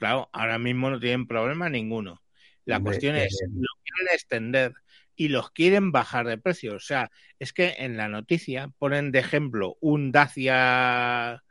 Claro, 0.03 0.29
ahora 0.33 0.59
mismo 0.59 0.91
no 0.91 0.99
tienen 0.99 1.29
problema 1.29 1.69
ninguno. 1.69 2.24
La 2.65 2.79
Hombre, 2.79 2.91
cuestión 2.91 3.15
es, 3.15 3.41
eh, 3.41 3.47
lo 3.55 3.69
quieren 3.85 4.12
extender 4.12 4.73
y 5.15 5.29
los 5.29 5.53
quieren 5.53 5.93
bajar 5.93 6.27
de 6.27 6.39
precio. 6.39 6.74
O 6.74 6.81
sea, 6.81 7.09
es 7.39 7.53
que 7.53 7.77
en 7.79 7.97
la 7.97 8.09
noticia 8.09 8.73
ponen 8.81 9.12
de 9.12 9.20
ejemplo 9.20 9.77
un 9.81 10.11
Dacia 10.11 11.45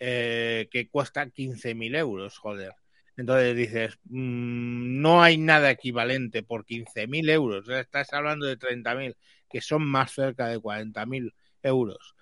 eh, 0.00 0.66
que 0.72 0.88
cuesta 0.88 1.26
15.000 1.30 1.94
euros, 1.94 2.36
joder. 2.36 2.72
Entonces 3.16 3.56
dices, 3.56 3.96
mm, 4.06 5.00
no 5.00 5.22
hay 5.22 5.38
nada 5.38 5.70
equivalente 5.70 6.42
por 6.42 6.64
15.000 6.64 7.30
euros. 7.30 7.64
Sea, 7.64 7.78
estás 7.78 8.12
hablando 8.12 8.46
de 8.46 8.56
30.000, 8.56 9.16
que 9.48 9.60
son 9.60 9.86
más 9.86 10.10
cerca 10.10 10.48
de 10.48 10.58
40.000 10.58 11.32
euros 11.62 12.16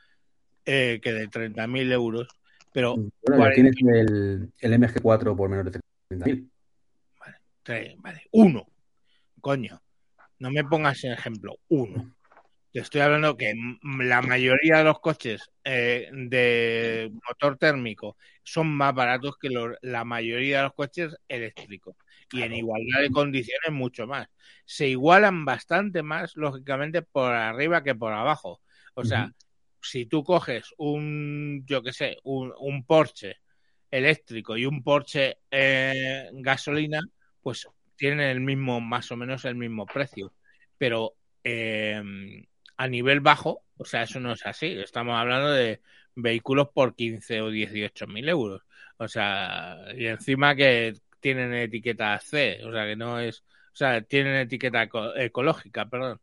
eh, 0.66 1.01
que 1.03 1.15
de 1.15 1.28
30.000 1.28 1.90
euros. 1.93 2.28
Pero 2.73 2.97
Bueno, 2.97 3.11
ya 3.23 3.36
40. 3.36 3.55
tienes 3.55 3.77
el, 4.11 4.53
el 4.61 4.73
MG4 4.81 5.36
por 5.36 5.49
menos 5.51 5.66
de 5.66 5.81
30.000. 6.11 6.49
Tres, 7.62 7.94
vale, 7.99 8.23
uno. 8.32 8.66
Coño, 9.40 9.81
no 10.39 10.51
me 10.51 10.65
pongas 10.65 11.05
en 11.05 11.12
ejemplo, 11.12 11.59
uno. 11.69 12.15
Te 12.73 12.81
estoy 12.81 13.03
hablando 13.03 13.36
que 13.36 13.55
la 14.01 14.23
mayoría 14.23 14.78
de 14.78 14.85
los 14.85 14.99
coches 14.99 15.51
eh, 15.62 16.09
de 16.12 17.12
motor 17.28 17.59
térmico 17.59 18.16
son 18.43 18.69
más 18.74 18.94
baratos 18.94 19.36
que 19.39 19.51
los- 19.51 19.77
la 19.82 20.05
mayoría 20.05 20.57
de 20.59 20.62
los 20.65 20.73
coches 20.74 21.15
eléctricos. 21.28 21.94
Y 22.32 22.43
en 22.43 22.55
igualdad 22.55 23.01
de 23.01 23.11
condiciones 23.11 23.70
mucho 23.73 24.07
más. 24.07 24.27
Se 24.65 24.89
igualan 24.89 25.44
bastante 25.44 26.03
más, 26.03 26.35
lógicamente, 26.35 27.03
por 27.03 27.31
arriba 27.32 27.82
que 27.85 27.94
por 27.94 28.12
abajo. 28.12 28.61
O 28.94 29.05
sea. 29.05 29.31
Si 29.82 30.06
tú 30.06 30.24
coges 30.24 30.74
un, 30.78 31.64
yo 31.66 31.82
qué 31.82 31.92
sé, 31.92 32.18
un, 32.24 32.84
Porsche 32.86 33.36
eléctrico 33.90 34.56
y 34.56 34.66
un 34.66 34.82
Porsche 34.82 35.38
eh, 35.50 36.28
gasolina, 36.32 37.00
pues 37.42 37.68
tienen 37.96 38.20
el 38.20 38.40
mismo, 38.40 38.80
más 38.80 39.10
o 39.12 39.16
menos 39.16 39.44
el 39.44 39.54
mismo 39.56 39.86
precio. 39.86 40.32
Pero 40.78 41.14
eh, 41.44 42.02
a 42.76 42.88
nivel 42.88 43.20
bajo, 43.20 43.64
o 43.76 43.84
sea, 43.84 44.02
eso 44.02 44.20
no 44.20 44.32
es 44.32 44.44
así. 44.46 44.66
Estamos 44.78 45.16
hablando 45.18 45.50
de 45.50 45.80
vehículos 46.14 46.68
por 46.74 46.94
15 46.94 47.40
o 47.40 47.50
18 47.50 48.06
mil 48.06 48.28
euros. 48.28 48.62
O 48.98 49.09
sea, 49.09 49.78
y 49.96 50.06
encima 50.06 50.54
que 50.54 50.94
tienen 51.20 51.52
etiqueta 51.54 52.18
C, 52.20 52.60
o 52.64 52.72
sea, 52.72 52.86
que 52.86 52.96
no 52.96 53.18
es, 53.20 53.40
o 53.72 53.76
sea, 53.76 54.00
tienen 54.02 54.36
etiqueta 54.36 54.82
eco- 54.82 55.14
ecológica, 55.16 55.88
perdón, 55.88 56.20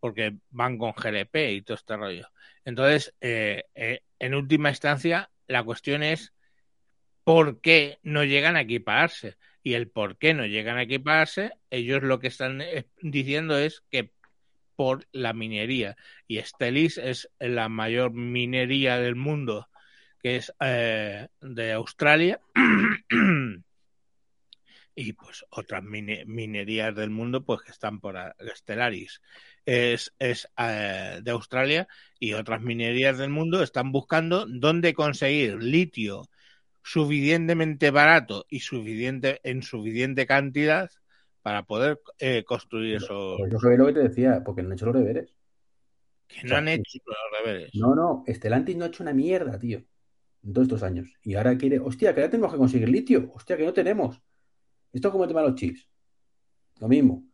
porque 0.00 0.36
van 0.50 0.78
con 0.78 0.92
GLP 0.92 1.52
y 1.52 1.62
todo 1.62 1.76
este 1.76 1.96
rollo. 1.96 2.28
Entonces, 2.64 3.14
eh, 3.20 3.64
eh, 3.74 4.00
en 4.18 4.34
última 4.34 4.70
instancia, 4.70 5.30
la 5.46 5.62
cuestión 5.62 6.02
es 6.02 6.32
por 7.24 7.60
qué 7.60 7.98
no 8.02 8.24
llegan 8.24 8.56
a 8.56 8.62
equiparse. 8.62 9.36
Y 9.62 9.74
el 9.74 9.88
por 9.88 10.16
qué 10.16 10.32
no 10.32 10.46
llegan 10.46 10.78
a 10.78 10.82
equiparse, 10.82 11.52
ellos 11.68 12.02
lo 12.02 12.20
que 12.20 12.28
están 12.28 12.62
eh, 12.62 12.86
diciendo 13.02 13.58
es 13.58 13.82
que 13.90 14.12
por 14.76 15.06
la 15.12 15.32
minería. 15.32 15.96
Y 16.26 16.40
Stelis 16.40 16.96
es 16.98 17.28
la 17.38 17.68
mayor 17.68 18.12
minería 18.12 18.98
del 18.98 19.16
mundo, 19.16 19.68
que 20.22 20.36
es 20.36 20.54
eh, 20.60 21.28
de 21.40 21.72
Australia. 21.72 22.40
y 24.98 25.12
pues 25.14 25.44
otras 25.50 25.82
mine- 25.84 26.24
minerías 26.26 26.94
del 26.94 27.10
mundo 27.10 27.44
pues 27.44 27.60
que 27.62 27.70
están 27.72 28.00
por 28.00 28.16
Stellaris 28.56 29.20
es, 29.66 30.14
es 30.18 30.48
eh, 30.58 31.20
de 31.22 31.30
Australia 31.30 31.88
y 32.18 32.32
otras 32.34 32.62
minerías 32.62 33.18
del 33.18 33.30
mundo 33.30 33.62
están 33.62 33.92
buscando 33.92 34.46
dónde 34.48 34.94
conseguir 34.94 35.62
litio 35.62 36.22
suficientemente 36.82 37.90
barato 37.90 38.46
y 38.48 38.60
suficiente 38.60 39.40
en 39.44 39.62
suficiente 39.62 40.26
cantidad 40.26 40.90
para 41.42 41.64
poder 41.64 42.00
eh, 42.18 42.44
construir 42.44 42.96
esos 42.96 43.38
Pues 43.38 43.50
yo 43.50 43.58
sabía 43.58 43.78
lo 43.78 43.86
que 43.86 43.94
te 43.94 44.00
decía, 44.00 44.42
porque 44.44 44.60
no 44.62 44.68
han 44.68 44.72
hecho 44.74 44.84
los 44.86 44.94
deberes. 44.96 45.34
que 46.28 46.46
no 46.46 46.56
han 46.56 46.68
o 46.68 46.70
sea, 46.70 46.82
hecho 46.82 46.98
los 47.06 47.16
deberes. 47.44 47.72
No, 47.72 47.94
no, 47.94 48.24
Stellantis 48.28 48.76
no 48.76 48.84
ha 48.84 48.88
hecho 48.88 49.02
una 49.02 49.12
mierda, 49.14 49.58
tío, 49.58 49.78
en 50.44 50.52
todos 50.54 50.66
estos 50.68 50.82
años. 50.84 51.08
Y 51.22 51.34
ahora 51.36 51.58
quiere, 51.58 51.80
hostia, 51.80 52.14
que 52.14 52.20
ahora 52.22 52.30
tenemos 52.30 52.52
que 52.52 52.58
conseguir 52.58 52.88
litio, 52.90 53.32
hostia, 53.34 53.56
que 53.56 53.66
no 53.66 53.72
tenemos. 53.74 54.22
Esto 54.92 55.08
es 55.08 55.12
como 55.12 55.24
el 55.24 55.28
tema 55.28 55.42
de 55.42 55.48
los 55.48 55.56
chips. 55.56 55.86
Lo 56.80 56.88
mismo. 56.88 57.24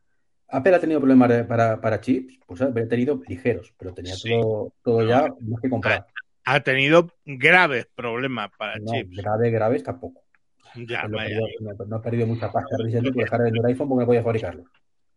Apple 0.49 0.75
ha 0.75 0.81
tenido 0.81 1.01
problemas 1.01 1.29
de- 1.31 1.45
para, 1.45 1.81
para 1.81 2.01
chips, 2.01 2.39
pues 2.47 2.61
ha 2.63 2.73
tenido 2.73 3.21
ligeros, 3.27 3.73
pero 3.79 3.93
tenía 3.93 4.15
Sí. 4.15 4.31
todo, 4.31 4.73
todo 4.83 5.07
ya 5.07 5.23
más 5.41 5.61
que 5.61 5.69
comprado. 5.71 6.07
Ha 6.45 6.61
tenido 6.61 7.11
graves 7.25 7.87
problemas 7.95 8.51
para 8.57 8.77
No, 8.79 8.93
chips. 8.93 9.17
grave, 9.17 9.51
graves 9.51 9.83
tampoco. 9.83 10.23
Ya, 10.77 11.07
no, 11.09 11.19
ha 11.19 11.23
vaya. 11.25 11.39
perdido, 11.41 11.47
no- 11.79 11.85
no 11.87 11.97
ha 11.97 12.03
perdido 12.03 12.27
mucha 12.27 12.51
pasta 12.53 12.77
reciente 12.79 13.13
por 13.13 13.23
dejar 13.25 13.39
de 13.41 13.45
vender 13.51 13.67
iPhone 13.67 13.89
porque 13.89 14.01
no 14.03 14.07
podía 14.07 14.23
fabricarlo. 14.23 14.65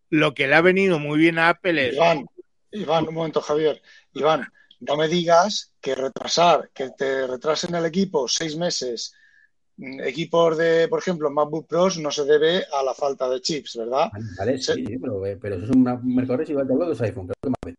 Lo 0.09 0.33
que 0.33 0.47
le 0.47 0.55
ha 0.55 0.61
venido 0.61 0.99
muy 0.99 1.17
bien 1.19 1.37
a 1.39 1.49
Apple 1.49 1.89
es 1.89 1.95
Iván, 1.95 2.25
Iván, 2.71 3.07
un 3.07 3.13
momento, 3.15 3.41
Javier. 3.41 3.81
Iván, 4.13 4.47
no 4.79 4.95
me 4.95 5.07
digas 5.07 5.73
que 5.81 5.95
retrasar, 5.95 6.69
que 6.73 6.91
te 6.91 7.27
retrasen 7.27 7.75
el 7.75 7.85
equipo 7.85 8.27
seis 8.27 8.55
meses, 8.55 9.13
equipos 9.79 10.57
de, 10.57 10.87
por 10.87 10.99
ejemplo, 10.99 11.29
MacBook 11.29 11.67
Pros, 11.67 11.97
no 11.99 12.11
se 12.11 12.25
debe 12.25 12.65
a 12.71 12.83
la 12.83 12.93
falta 12.93 13.29
de 13.29 13.41
chips, 13.41 13.77
¿verdad? 13.77 14.09
Vale, 14.11 14.25
Vale, 14.37 14.57
Sí. 14.57 14.83
pero, 15.01 15.25
eh, 15.25 15.37
pero 15.39 15.55
eso 15.55 15.65
es 15.65 15.71
un 15.71 15.83
mercado 16.15 16.37
residual 16.37 16.67
de 16.67 16.75
los 16.75 17.01
iPhone, 17.01 17.27
lo 17.27 17.33
que 17.41 17.49
más. 17.49 17.75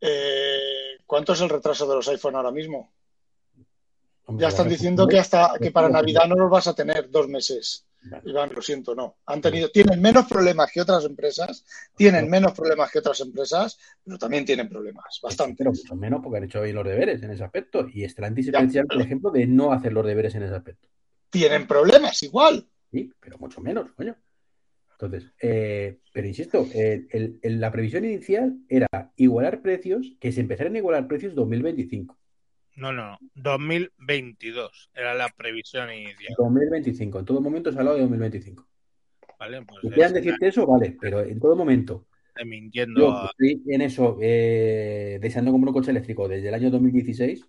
Eh, 0.00 0.98
¿Cuánto 1.06 1.32
es 1.32 1.40
el 1.40 1.48
retraso 1.48 1.86
de 1.88 1.94
los 1.94 2.08
iPhone 2.08 2.36
ahora 2.36 2.50
mismo? 2.50 2.90
Hombre, 4.26 4.42
Ya 4.42 4.48
están 4.48 4.68
diciendo 4.68 5.06
que 5.06 5.18
hasta 5.18 5.52
que 5.60 5.70
para. 5.70 5.88
Navidad 5.88 6.26
no 6.26 6.34
los 6.34 6.50
vas 6.50 6.66
a 6.66 6.74
tener 6.74 7.10
dos 7.10 7.28
meses. 7.28 7.83
Vale. 8.10 8.22
Iván, 8.30 8.50
lo 8.54 8.60
siento, 8.62 8.94
no. 8.94 9.16
Han 9.26 9.40
tenido, 9.40 9.70
tienen 9.70 10.00
menos 10.00 10.26
problemas 10.26 10.70
que 10.72 10.80
otras 10.80 11.04
empresas, 11.04 11.64
tienen 11.96 12.28
menos 12.28 12.52
problemas 12.52 12.90
que 12.90 12.98
otras 12.98 13.20
empresas, 13.20 13.78
pero 14.04 14.18
también 14.18 14.44
tienen 14.44 14.68
problemas, 14.68 15.20
bastante. 15.22 15.56
Pero 15.58 15.70
mucho 15.72 15.96
menos 15.96 16.20
porque 16.22 16.38
han 16.38 16.44
hecho 16.44 16.62
bien 16.62 16.76
los 16.76 16.84
deberes 16.86 17.22
en 17.22 17.30
ese 17.30 17.44
aspecto. 17.44 17.86
Y 17.92 18.08
Stellantis 18.08 18.48
es 18.48 18.52
pero- 18.88 19.00
ejemplo 19.00 19.30
de 19.30 19.46
no 19.46 19.72
hacer 19.72 19.92
los 19.92 20.06
deberes 20.06 20.34
en 20.34 20.42
ese 20.42 20.54
aspecto. 20.54 20.88
Tienen 21.30 21.66
problemas 21.66 22.22
igual. 22.22 22.66
Sí, 22.90 23.10
pero 23.20 23.38
mucho 23.38 23.60
menos, 23.60 23.90
coño. 23.92 24.16
Entonces, 24.92 25.32
eh, 25.42 25.98
pero 26.12 26.28
insisto, 26.28 26.68
el- 26.72 27.38
el- 27.42 27.60
la 27.60 27.72
previsión 27.72 28.04
inicial 28.04 28.58
era 28.68 28.86
igualar 29.16 29.60
precios, 29.60 30.14
que 30.20 30.30
se 30.30 30.40
empezaran 30.40 30.74
a 30.76 30.78
igualar 30.78 31.08
precios 31.08 31.34
2025. 31.34 32.16
No, 32.76 32.92
no, 32.92 33.10
no. 33.12 33.18
2022 33.34 34.90
era 34.94 35.14
la 35.14 35.28
previsión 35.28 35.92
inicial. 35.92 36.34
2025, 36.38 37.18
en 37.20 37.24
todo 37.24 37.40
momento 37.40 37.70
se 37.70 37.76
ha 37.78 37.80
hablado 37.80 37.96
de 37.96 38.02
2025. 38.02 38.66
¿Vale? 39.38 39.62
Pues 39.64 39.80
Si 39.82 39.88
quieran 39.90 40.16
es- 40.16 40.22
decirte 40.24 40.48
eso, 40.48 40.66
vale, 40.66 40.96
pero 41.00 41.20
en 41.20 41.38
todo 41.40 41.54
momento, 41.56 42.06
está 42.28 42.44
mintiendo. 42.44 43.00
yo 43.00 43.12
a- 43.12 43.26
estoy 43.30 43.62
en 43.68 43.80
eso, 43.82 44.18
eh, 44.20 45.18
deseando 45.20 45.50
comprar 45.52 45.68
un 45.68 45.74
coche 45.74 45.90
eléctrico 45.90 46.26
desde 46.28 46.48
el 46.48 46.54
año 46.54 46.70
2016, 46.70 47.46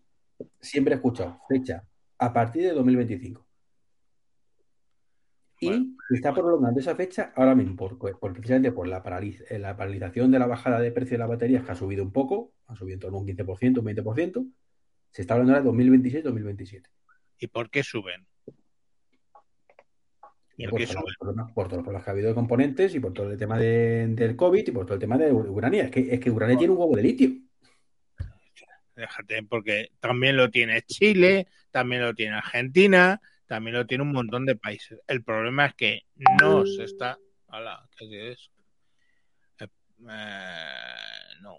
siempre 0.59 0.93
he 0.93 0.97
escuchado 0.97 1.39
fecha 1.47 1.83
a 2.17 2.33
partir 2.33 2.63
de 2.63 2.73
2025. 2.73 3.45
Y 5.61 5.95
se 6.09 6.15
está 6.15 6.33
prolongando 6.33 6.79
esa 6.79 6.95
fecha 6.95 7.31
ahora 7.35 7.55
mismo, 7.55 7.75
por, 7.75 7.97
por- 7.97 8.33
precisamente 8.33 8.71
por 8.73 8.87
la, 8.87 9.01
paraliz- 9.01 9.43
eh, 9.49 9.57
la 9.57 9.75
paralización 9.77 10.29
de 10.31 10.39
la 10.39 10.47
bajada 10.47 10.79
de 10.81 10.91
precio 10.91 11.15
de 11.15 11.19
las 11.19 11.29
baterías, 11.29 11.63
que 11.63 11.71
ha 11.71 11.75
subido 11.75 12.03
un 12.03 12.11
poco, 12.11 12.51
ha 12.67 12.75
subido 12.75 12.95
en 12.95 12.99
torno 12.99 13.17
a 13.17 13.21
un 13.21 13.25
15%, 13.27 13.79
un 13.79 13.85
20%, 13.85 14.45
se 15.15 15.21
está 15.21 15.35
hablando 15.35 15.53
ahora 15.53 15.63
de 15.63 15.69
2026-2027. 15.69 16.89
¿Y 17.39 17.47
por 17.47 17.69
qué 17.69 17.83
suben? 17.83 18.27
Y 20.57 20.63
¿Por 20.65 20.71
por, 20.71 20.79
qué 20.79 20.87
todos 20.87 21.13
suben? 21.17 21.47
por 21.53 21.67
todos 21.69 21.77
los 21.77 21.83
problemas 21.85 22.03
que 22.03 22.09
ha 22.09 22.13
habido 22.13 22.27
de 22.27 22.35
componentes 22.35 22.93
y 22.95 22.99
por 22.99 23.13
todo 23.13 23.31
el 23.31 23.37
tema 23.37 23.57
de- 23.57 24.07
del 24.09 24.35
COVID 24.35 24.67
y 24.67 24.71
por 24.71 24.85
todo 24.85 24.95
el 24.95 24.99
tema 24.99 25.17
de 25.17 25.31
Ucrania. 25.31 25.85
Es 25.85 25.91
que, 25.91 26.13
es 26.13 26.19
que 26.19 26.29
Ucrania 26.31 26.57
tiene 26.57 26.73
un 26.73 26.79
huevo 26.79 26.97
de 26.97 27.03
litio. 27.03 27.29
Déjate, 28.93 29.43
porque 29.43 29.91
también 30.01 30.35
lo 30.35 30.49
tiene 30.51 30.81
Chile, 30.81 31.47
también 31.71 32.01
lo 32.01 32.13
tiene 32.13 32.35
Argentina, 32.35 33.21
también 33.45 33.77
lo 33.77 33.85
tiene 33.85 34.03
un 34.03 34.11
montón 34.11 34.45
de 34.45 34.57
países. 34.57 34.99
El 35.07 35.23
problema 35.23 35.67
es 35.67 35.75
que 35.75 36.01
no 36.41 36.65
se 36.65 36.83
está. 36.83 37.17
Hola, 37.47 37.87
¿qué 37.97 38.31
es 38.31 38.39
eso? 38.39 38.51
Eh, 39.59 39.67
eh, 40.09 41.35
no. 41.41 41.55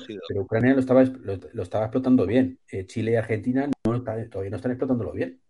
Sí, 0.00 0.18
pero, 0.28 0.42
Ucrania 0.42 0.74
lo 0.74 0.80
estaba, 0.80 1.02
lo, 1.04 1.38
lo 1.52 1.62
estaba 1.62 1.84
explotando 1.86 2.26
bien. 2.26 2.58
Eh, 2.70 2.86
Chile 2.86 3.12
y 3.12 3.16
Argentina 3.16 3.68
no 3.84 3.96
está- 3.96 4.28
todavía 4.28 4.50
no 4.50 4.56
están 4.56 4.72
explotándolo 4.72 5.12
bien. 5.12 5.40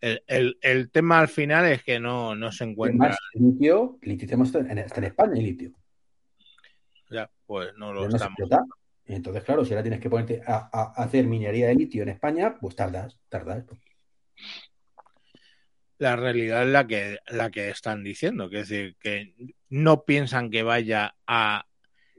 El, 0.00 0.22
el- 0.26 0.58
el 0.62 0.90
tema 0.90 1.18
al 1.18 1.28
final 1.28 1.66
es 1.66 1.82
que 1.82 1.98
no, 1.98 2.34
no 2.34 2.52
se 2.52 2.64
encuentra. 2.64 3.06
Además, 3.08 3.18
el 3.34 3.42
litio, 3.42 3.98
el 4.02 4.08
litio 4.10 4.42
está 4.42 4.58
en, 4.60 4.78
está 4.78 4.98
en 4.98 5.04
España, 5.04 5.32
el 5.34 5.44
litio. 5.44 5.72
Ya, 7.10 7.30
pues 7.46 7.70
no 7.76 7.92
lo 7.92 8.08
no 8.08 8.16
estamos. 8.16 8.36
Entonces, 9.06 9.42
claro, 9.42 9.64
si 9.64 9.72
ahora 9.72 9.82
tienes 9.82 10.00
que 10.00 10.10
ponerte 10.10 10.42
a- 10.46 10.68
a 10.72 11.02
hacer 11.02 11.26
minería 11.26 11.68
de 11.68 11.74
litio 11.74 12.02
en 12.02 12.10
España, 12.10 12.56
pues 12.60 12.76
tardas, 12.76 13.18
tardas. 13.30 13.64
La 15.98 16.14
realidad 16.14 16.62
es 16.62 16.68
la 16.68 16.86
que, 16.86 17.18
la 17.28 17.50
que 17.50 17.70
están 17.70 18.04
diciendo, 18.04 18.48
que 18.48 18.60
es 18.60 18.68
decir, 18.68 18.96
que 19.00 19.34
no 19.68 20.04
piensan 20.04 20.50
que 20.50 20.62
vaya 20.62 21.16
a 21.26 21.66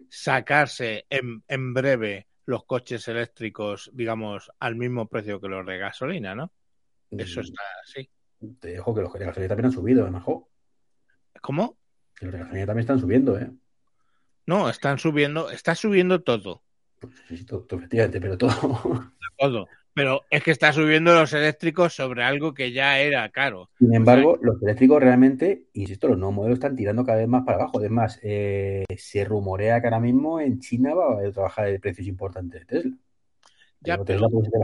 sacarse 0.10 1.06
en, 1.10 1.44
en 1.48 1.74
breve 1.74 2.28
los 2.46 2.66
coches 2.66 3.08
eléctricos, 3.08 3.92
digamos, 3.94 4.52
al 4.60 4.76
mismo 4.76 5.08
precio 5.08 5.40
que 5.42 5.48
los 5.50 5.66
de 5.66 5.78
gasolina, 5.78 6.36
¿no? 6.36 6.52
Eso 7.18 7.42
Mm, 7.42 7.44
está 7.44 7.62
así. 7.84 8.10
Te 8.60 8.70
dejo 8.70 8.94
que 8.96 9.02
los 9.02 9.14
de 9.14 9.26
gasolina 9.26 9.50
también 9.50 9.66
han 9.68 9.72
subido, 9.72 10.08
¿eh, 10.08 10.12
majo? 10.12 10.50
¿Cómo? 11.42 11.78
Que 12.16 12.26
los 12.26 12.34
de 12.34 12.40
gasolina 12.40 12.66
también 12.68 12.82
están 12.84 13.00
subiendo, 13.00 13.40
¿eh? 13.40 13.52
No, 14.46 14.70
están 14.70 14.98
subiendo, 15.00 15.50
está 15.50 15.76
subiendo 15.76 16.22
todo, 16.22 16.64
Pues 17.00 17.14
sí, 17.28 17.38
sí, 17.38 17.46
todo, 17.46 17.64
todo, 17.66 17.80
efectivamente, 17.80 18.20
pero 18.22 18.38
todo. 18.38 19.14
todo. 19.38 19.68
Pero 20.00 20.24
es 20.30 20.42
que 20.44 20.52
está 20.52 20.72
subiendo 20.72 21.14
los 21.14 21.34
eléctricos 21.34 21.94
sobre 21.94 22.24
algo 22.24 22.54
que 22.54 22.72
ya 22.72 23.00
era 23.02 23.28
caro. 23.28 23.70
Sin 23.80 23.94
embargo, 23.94 24.40
los 24.42 24.64
eléctricos 24.64 25.02
realmente, 25.04 25.66
insisto, 25.74 26.08
los 26.08 26.18
nuevos 26.18 26.36
modelos 26.38 26.56
están 26.60 26.78
tirando 26.78 27.04
cada 27.04 27.18
vez 27.18 27.28
más 27.28 27.44
para 27.44 27.58
abajo. 27.58 27.80
Además, 27.80 28.18
eh, 28.24 28.86
se 28.96 29.26
rumorea 29.26 29.82
que 29.82 29.88
ahora 29.88 30.00
mismo 30.00 30.40
en 30.40 30.62
China 30.62 30.94
va 30.94 31.04
a 31.04 31.14
haber 31.16 31.28
otra 31.28 31.44
bajada 31.44 31.68
de 31.68 31.82
precios 31.82 32.08
importante 32.08 32.60
de 32.60 32.66
Tesla. 32.66 32.98
Ya, 33.82 33.96
Pero 33.96 34.06
Tesla 34.06 34.30
puede 34.30 34.50
ser 34.50 34.62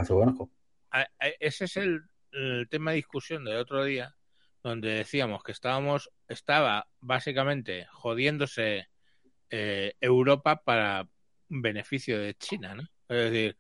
a- 0.91 1.07
ese 1.41 1.66
es 1.66 1.76
el, 1.76 2.03
el 2.32 2.70
tema 2.70 2.91
de 2.91 2.95
discusión 2.95 3.44
del 3.44 3.57
otro 3.57 3.84
día, 3.84 4.16
donde 4.64 4.88
decíamos 4.91 5.44
que 5.44 5.52
estábamos, 5.52 6.12
estaba 6.30 6.88
básicamente 7.02 7.88
jodiéndose 7.91 8.88
eh, 9.49 9.95
Europa 9.99 10.62
para 10.64 11.10
beneficio 11.49 12.20
de 12.20 12.36
China, 12.36 12.74
¿no? 12.76 12.84
Es 13.10 13.32
decir, 13.32 13.57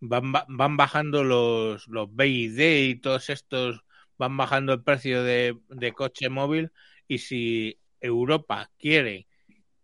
van, 0.00 0.32
van 0.32 0.76
bajando 0.76 1.24
los, 1.24 1.86
los 1.88 2.14
BID 2.14 2.88
y 2.90 2.94
todos 2.96 3.30
estos, 3.30 3.82
van 4.16 4.36
bajando 4.36 4.72
el 4.72 4.82
precio 4.82 5.22
de, 5.22 5.58
de 5.68 5.92
coche 5.92 6.28
móvil 6.28 6.72
y 7.06 7.18
si 7.18 7.78
Europa 8.00 8.70
quiere 8.78 9.26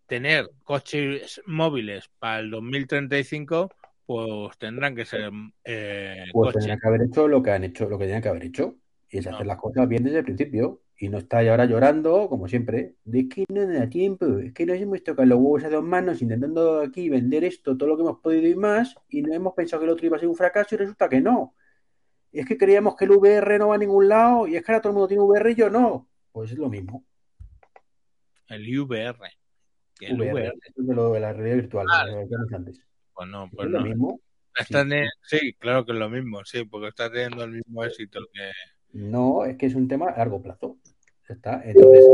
tener 0.07 0.51
coches 0.62 1.41
móviles 1.47 2.11
para 2.19 2.41
el 2.41 2.51
2035, 2.51 3.70
pues 4.07 4.59
tendrán 4.59 4.95
que 4.95 5.05
ser 5.05 5.31
eh, 5.65 6.24
Pues 6.32 6.49
coches 6.49 6.55
tendrían 6.55 6.78
que 6.81 6.89
haber 6.89 7.03
hecho 7.03 7.28
lo 7.28 7.43
que 7.43 7.51
han 7.53 7.65
hecho, 7.65 7.89
lo 7.89 7.99
que 7.99 8.05
tenían 8.05 8.23
que 8.23 8.28
haber 8.28 8.45
hecho. 8.45 8.77
Y 9.09 9.19
es 9.19 9.27
No. 9.27 9.36
hacer 9.36 9.47
las 9.47 9.59
cosas 9.59 9.89
bien 9.89 10.05
desde 10.05 10.19
el 10.19 10.24
principio. 10.24 10.82
Y 11.05 11.09
no 11.10 11.18
estar 11.18 11.47
ahora 11.47 11.66
llorando, 11.66 12.31
como 12.31 12.48
siempre, 12.48 12.94
de 13.05 13.28
que 13.28 13.44
no 13.51 13.66
da 13.66 13.86
tiempo, 13.90 14.39
es 14.39 14.55
que 14.55 14.64
nos 14.64 14.78
hemos 14.78 15.02
tocado 15.05 15.26
los 15.26 15.39
huevos 15.39 15.64
a 15.64 15.68
dos 15.68 15.85
manos 15.85 16.22
intentando 16.22 16.81
aquí 16.81 17.10
vender 17.10 17.44
esto, 17.44 17.76
todo 17.76 17.90
lo 17.90 17.97
que 17.97 18.02
hemos 18.05 18.20
podido 18.20 18.48
y 18.48 18.55
más, 18.55 18.94
y 19.10 19.20
no 19.20 19.35
hemos 19.35 19.52
pensado 19.52 19.81
que 19.81 19.85
el 19.85 19.93
otro 19.93 20.06
iba 20.06 20.16
a 20.16 20.20
ser 20.20 20.28
un 20.31 20.35
fracaso 20.35 20.74
y 20.74 20.78
resulta 20.78 21.09
que 21.10 21.20
no. 21.20 21.55
Es 22.32 22.47
que 22.47 22.56
creíamos 22.56 22.97
que 22.97 23.05
el 23.05 23.10
VR 23.10 23.59
no 23.59 23.68
va 23.68 23.74
a 23.74 23.78
ningún 23.78 24.09
lado, 24.09 24.47
y 24.47 24.56
es 24.56 24.64
que 24.64 24.72
ahora 24.72 24.81
todo 24.81 24.90
el 24.93 24.94
mundo 24.94 25.09
tiene 25.09 25.22
VR 25.24 25.51
y 25.52 25.55
yo 25.56 25.68
no. 25.68 26.09
Pues 26.32 26.52
es 26.52 26.56
lo 26.59 26.70
mismo. 26.70 27.05
El 28.48 28.62
VR. 28.81 29.18
El 30.01 30.20
VR, 30.20 30.52
es 30.64 30.74
de, 30.86 30.94
lo 30.94 31.12
de 31.12 31.20
la 31.20 31.32
realidad 31.35 31.56
virtual, 31.56 31.86
Ah, 31.90 32.06
lo 32.06 32.56
antes. 32.56 32.81
pues 33.12 33.28
no, 33.28 33.44
Es 33.44 33.51
pues 33.55 33.68
lo 33.68 33.81
no. 33.81 33.85
mismo. 33.86 34.20
Sí. 34.66 34.72
teni- 34.72 35.09
sí, 35.22 35.52
claro 35.59 35.85
que 35.85 35.93
es 35.93 35.98
lo 35.98 36.09
mismo, 36.09 36.43
sí, 36.47 36.64
porque 36.64 36.89
está 36.89 37.10
teniendo 37.12 37.44
el 37.44 37.51
mismo 37.52 37.85
éxito 37.85 38.20
que. 38.32 38.51
No, 38.93 39.44
es 39.44 39.56
que 39.56 39.66
es 39.66 39.74
un 39.74 39.89
tema 39.89 40.10
a 40.10 40.18
largo 40.18 40.40
plazo. 40.40 40.78
Está. 41.28 41.62
Entonces, 41.64 42.05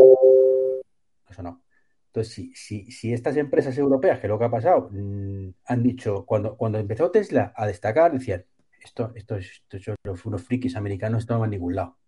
eso 1.28 1.43
no. 1.43 1.62
Entonces, 2.07 2.32
si, 2.32 2.55
si, 2.55 2.91
si 2.91 3.12
estas 3.12 3.37
empresas 3.37 3.77
europeas, 3.78 4.19
que 4.19 4.27
es 4.27 4.31
lo 4.31 4.39
que 4.39 4.45
ha 4.45 4.51
pasado, 4.51 4.89
mm, 4.91 5.49
han 5.66 5.82
dicho, 5.82 6.24
cuando, 6.27 6.57
cuando 6.57 6.78
empezó 6.78 7.11
Tesla 7.11 7.53
a 7.57 7.66
destacar, 7.66 8.12
decían, 8.12 8.45
esto, 8.82 9.12
esto, 9.15 9.37
es- 9.37 9.62
esto 9.70 9.78
son 9.78 9.97
los- 10.05 10.24
unos 10.27 10.43
frikis 10.43 10.74
americanos, 10.77 11.20
esto 11.20 11.35
no 11.35 11.41
va 11.41 11.47
a 11.47 11.49
ningún 11.49 11.74
lado. 11.77 11.99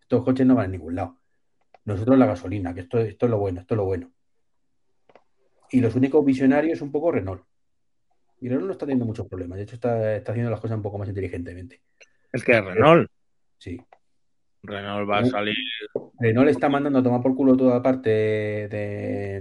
Estos 0.00 0.22
coches 0.24 0.46
no 0.46 0.54
van 0.54 0.66
a 0.66 0.68
ningún 0.68 0.94
lado. 0.94 1.18
Nosotros 1.84 2.18
la 2.18 2.26
gasolina, 2.26 2.72
que 2.74 2.80
esto, 2.80 2.98
esto 2.98 3.26
es 3.26 3.30
lo 3.30 3.38
bueno, 3.38 3.60
esto 3.60 3.74
es 3.74 3.76
lo 3.76 3.84
bueno. 3.84 4.10
Y 5.70 5.80
los 5.80 5.94
únicos 5.94 6.24
visionarios 6.24 6.80
un 6.82 6.90
poco 6.90 7.12
Renault. 7.12 7.44
Y 8.40 8.48
Renault 8.48 8.66
no 8.66 8.72
está 8.72 8.86
teniendo 8.86 9.04
muchos 9.04 9.28
problemas. 9.28 9.58
De 9.58 9.64
hecho, 9.64 9.74
está, 9.74 10.16
está 10.16 10.32
haciendo 10.32 10.50
las 10.50 10.60
cosas 10.60 10.76
un 10.76 10.82
poco 10.82 10.98
más 10.98 11.08
inteligentemente. 11.08 11.82
Es 12.32 12.42
que 12.44 12.60
Renault. 12.60 13.10
Sí. 13.58 13.80
Renault 14.62 15.08
va 15.08 15.18
a 15.18 15.22
Salir. 16.20 16.34
Renault 16.34 16.50
está 16.50 16.68
mandando 16.68 16.98
a 16.98 17.02
tomar 17.02 17.22
por 17.22 17.34
culo 17.34 17.56
toda 17.56 17.74
la 17.74 17.82
parte 17.82 18.10
de, 18.10 19.40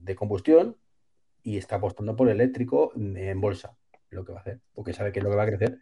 de 0.00 0.14
combustión 0.14 0.76
y 1.42 1.56
está 1.56 1.76
apostando 1.76 2.14
por 2.16 2.28
eléctrico 2.28 2.92
en 2.96 3.40
bolsa, 3.40 3.76
lo 4.10 4.24
que 4.24 4.32
va 4.32 4.38
a 4.38 4.40
hacer, 4.42 4.60
porque 4.74 4.92
sabe 4.92 5.12
que 5.12 5.20
es 5.20 5.24
lo 5.24 5.30
que 5.30 5.36
va 5.36 5.44
a 5.44 5.46
crecer. 5.46 5.78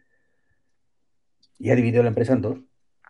Y 1.57 1.69
ha 1.71 1.75
dividido 1.75 2.01
la 2.03 2.09
empresa 2.09 2.33
en 2.33 2.41
dos 2.41 2.59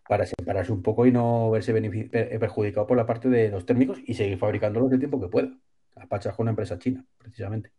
para 0.07 0.25
separarse 0.25 0.71
un 0.71 0.81
poco 0.81 1.05
y 1.05 1.11
no 1.11 1.51
verse 1.51 1.71
per- 2.09 2.39
perjudicado 2.39 2.87
por 2.87 2.97
la 2.97 3.05
parte 3.05 3.29
de 3.29 3.49
los 3.49 3.65
térmicos 3.65 3.99
y 4.03 4.15
seguir 4.15 4.37
fabricándolos 4.39 4.91
el 4.91 4.99
tiempo 4.99 5.21
que 5.21 5.27
pueda. 5.27 5.55
A 5.95 6.07
pachas 6.07 6.35
con 6.35 6.45
una 6.45 6.51
empresa 6.51 6.79
china, 6.79 7.05
precisamente. 7.17 7.71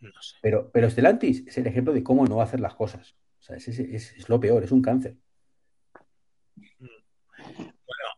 No 0.00 0.10
sé. 0.20 0.36
Pero, 0.42 0.70
pero 0.72 0.90
Stellantis 0.90 1.46
es 1.46 1.56
el 1.58 1.66
ejemplo 1.68 1.92
de 1.92 2.02
cómo 2.02 2.26
no 2.26 2.40
hacer 2.42 2.58
las 2.60 2.74
cosas. 2.74 3.16
O 3.38 3.42
sea, 3.42 3.56
es, 3.56 3.68
es- 3.68 3.78
es- 3.78 4.12
es 4.16 4.28
lo 4.28 4.40
peor, 4.40 4.64
es 4.64 4.72
un 4.72 4.82
cáncer. 4.82 5.16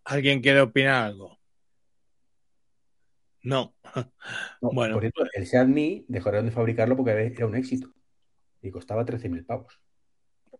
¿Alguien 0.09 0.41
quiere 0.41 0.61
opinar 0.61 1.05
algo? 1.05 1.39
No. 3.43 3.75
No, 3.85 3.85
Bueno. 4.61 4.95
por 4.95 5.03
cierto, 5.03 5.23
el 5.35 5.69
Mii 5.69 6.07
dejaron 6.09 6.45
de 6.47 6.51
fabricarlo 6.51 6.97
porque 6.97 7.13
era 7.13 7.47
un 7.47 7.55
éxito 7.57 7.93
y 8.63 8.71
costaba 8.71 9.05
13.000 9.05 9.45
pavos. 9.45 9.81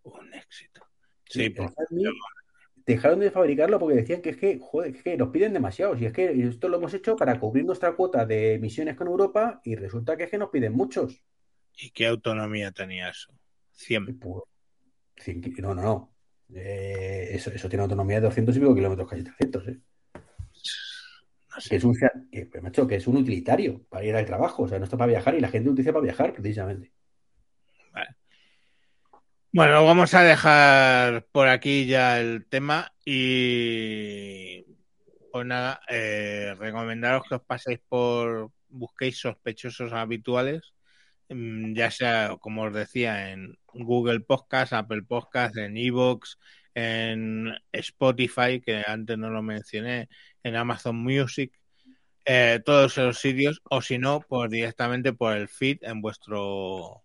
Un 0.03 0.33
éxito. 0.35 0.83
Sí, 1.25 1.55
Sí, 1.55 1.55
Mii 1.91 2.05
dejaron 2.87 3.21
de 3.21 3.31
fabricarlo 3.31 3.79
porque 3.79 3.97
decían 3.97 4.23
que 4.23 4.31
es 4.31 4.37
que, 4.37 4.59
joder, 4.61 4.97
es 4.97 5.03
que 5.03 5.17
nos 5.17 5.29
piden 5.31 5.53
demasiado. 5.53 5.97
Y 5.97 6.07
es 6.07 6.13
que 6.13 6.31
esto 6.47 6.69
lo 6.69 6.77
hemos 6.79 6.95
hecho 6.95 7.17
para 7.17 7.39
cubrir 7.39 7.65
nuestra 7.65 7.95
cuota 7.95 8.25
de 8.25 8.55
emisiones 8.55 8.97
con 8.97 9.09
Europa 9.09 9.61
y 9.65 9.77
resulta 9.77 10.17
que 10.17 10.25
es 10.25 10.31
que 10.31 10.39
nos 10.39 10.51
piden 10.51 10.73
muchos. 10.75 11.23
¿Y 11.77 11.91
qué 11.91 12.07
autonomía 12.07 12.71
tenía 12.73 13.11
eso? 13.11 13.33
100. 13.73 14.19
Pues, 14.19 14.43
cien 15.17 15.41
ki- 15.41 15.61
no, 15.61 15.75
no, 15.75 15.83
no. 15.83 16.15
Eh, 16.55 17.31
eso, 17.33 17.51
eso 17.51 17.69
tiene 17.69 17.83
autonomía 17.83 18.17
de 18.17 18.27
200 18.27 18.57
y 18.57 18.61
pico 18.61 18.75
kilómetros, 18.75 19.09
casi 19.09 19.23
300. 19.23 19.69
¿eh? 19.69 19.79
No 20.15 21.57
Que 21.69 21.77
es 21.77 21.85
un, 21.85 21.97
que, 22.31 22.47
pues, 22.47 22.63
macho, 22.63 22.87
que 22.87 22.97
es 22.97 23.07
un 23.07 23.17
utilitario 23.17 23.83
para 23.89 24.05
ir 24.05 24.15
al 24.17 24.27
trabajo. 24.27 24.63
O 24.65 24.69
sea, 24.69 24.79
no 24.79 24.85
está 24.85 24.97
para 24.97 25.11
viajar 25.11 25.35
y 25.35 25.41
la 25.41 25.49
gente 25.49 25.67
lo 25.67 25.73
utiliza 25.73 25.93
para 25.93 26.05
viajar, 26.05 26.33
precisamente. 26.33 26.93
Bueno, 29.51 29.83
vamos 29.83 30.13
a 30.13 30.23
dejar 30.23 31.27
por 31.33 31.49
aquí 31.49 31.87
ya 31.87 32.21
el 32.21 32.47
tema 32.47 32.93
y 33.03 34.63
pues 35.33 35.47
nada, 35.47 35.81
eh, 35.89 36.55
recomendaros 36.59 37.23
que 37.27 37.37
os 37.37 37.43
paséis 37.43 37.81
por, 37.89 38.51
busquéis 38.69 39.19
sospechosos 39.19 39.93
habituales, 39.93 40.75
ya 41.29 41.91
sea, 41.91 42.37
como 42.41 42.63
os 42.65 42.75
decía, 42.75 43.31
en 43.31 43.59
Google 43.73 44.21
Podcast, 44.21 44.73
Apple 44.73 45.03
Podcast, 45.03 45.57
en 45.57 45.77
Evox, 45.77 46.39
en 46.75 47.55
Spotify, 47.73 48.61
que 48.61 48.85
antes 48.87 49.19
no 49.19 49.31
lo 49.31 49.43
mencioné, 49.43 50.09
en 50.43 50.57
Amazon 50.57 50.97
Music, 50.97 51.53
eh, 52.25 52.61
todos 52.65 52.93
esos 52.93 53.19
sitios, 53.19 53.63
o 53.71 53.83
si 53.83 53.99
no, 53.99 54.21
pues 54.21 54.51
directamente 54.51 55.13
por 55.13 55.37
el 55.37 55.49
feed 55.49 55.79
en 55.83 56.03
vuestro 56.03 57.05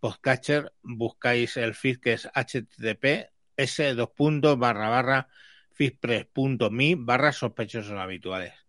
podcatcher, 0.00 0.72
buscáis 0.82 1.56
el 1.56 1.74
feed 1.74 1.98
que 2.00 2.12
es 2.14 2.28
http 2.34 3.30
s 3.56 3.94
dos 3.94 4.10
puntos 4.10 4.58
barra 4.58 4.88
barra 4.88 5.28
feedpress.me 5.72 6.94
barra 6.98 7.32
sospechosos 7.32 7.98
habituales. 7.98 8.63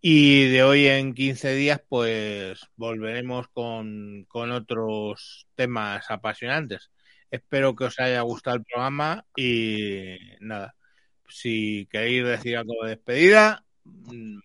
Y 0.00 0.48
de 0.50 0.62
hoy 0.62 0.86
en 0.86 1.12
15 1.14 1.54
días, 1.54 1.82
pues 1.88 2.60
volveremos 2.76 3.48
con, 3.48 4.24
con 4.28 4.52
otros 4.52 5.46
temas 5.54 6.08
apasionantes. 6.10 6.90
Espero 7.30 7.74
que 7.74 7.84
os 7.84 7.98
haya 7.98 8.20
gustado 8.22 8.56
el 8.56 8.64
programa 8.64 9.26
y 9.36 10.16
nada, 10.40 10.74
si 11.28 11.86
queréis 11.90 12.24
decir 12.24 12.56
algo 12.56 12.74
de 12.84 12.90
despedida, 12.90 13.64
mm, 13.84 14.38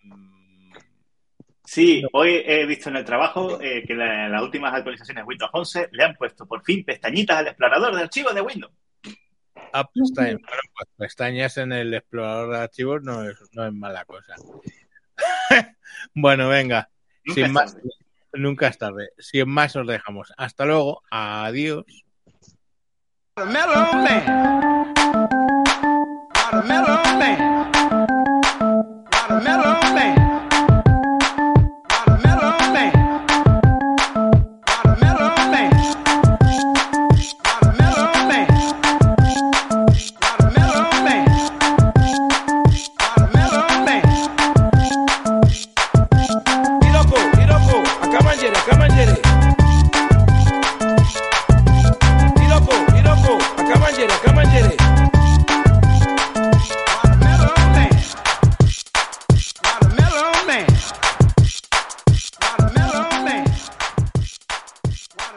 Sí, 1.65 2.03
hoy 2.11 2.43
he 2.45 2.65
visto 2.65 2.89
en 2.89 2.97
el 2.97 3.05
trabajo 3.05 3.59
eh, 3.61 3.83
que 3.87 3.95
la- 3.95 4.27
las 4.27 4.41
últimas 4.43 4.73
actualizaciones 4.73 5.23
de 5.23 5.27
Windows 5.27 5.49
11 5.53 5.87
le 5.93 6.03
han 6.03 6.13
puesto 6.15 6.45
por 6.45 6.61
fin 6.61 6.83
pestañitas 6.83 7.37
al 7.37 7.47
explorador 7.47 7.95
de 7.95 8.01
archivos 8.01 8.35
de 8.35 8.41
Windows. 8.41 8.73
Ah, 9.71 9.89
pestañas. 9.91 10.33
Bueno, 10.41 10.61
pues 10.75 10.89
pestañas 10.97 11.57
en 11.57 11.71
el 11.71 11.93
explorador 11.93 12.51
de 12.51 12.57
archivos 12.59 13.01
no 13.01 13.23
es, 13.23 13.37
no 13.53 13.65
es 13.65 13.73
mala 13.73 14.03
cosa. 14.03 14.35
bueno, 16.15 16.49
venga, 16.49 16.89
Nunca 17.25 17.35
sin 17.35 17.45
es 17.45 17.51
más, 17.51 17.73
tarde. 17.73 17.89
Nunca 18.33 18.67
es 18.67 18.77
tarde. 18.77 19.09
Sin 19.17 19.49
más 19.49 19.75
os 19.75 19.87
dejamos. 19.87 20.33
Hasta 20.37 20.65
luego. 20.65 21.01
Adiós. 21.11 21.85
Watermelon 23.37 24.03
man. 24.03 24.93
Watermelon 26.35 27.19
man. 27.19 27.71
Watermelon 29.11 30.22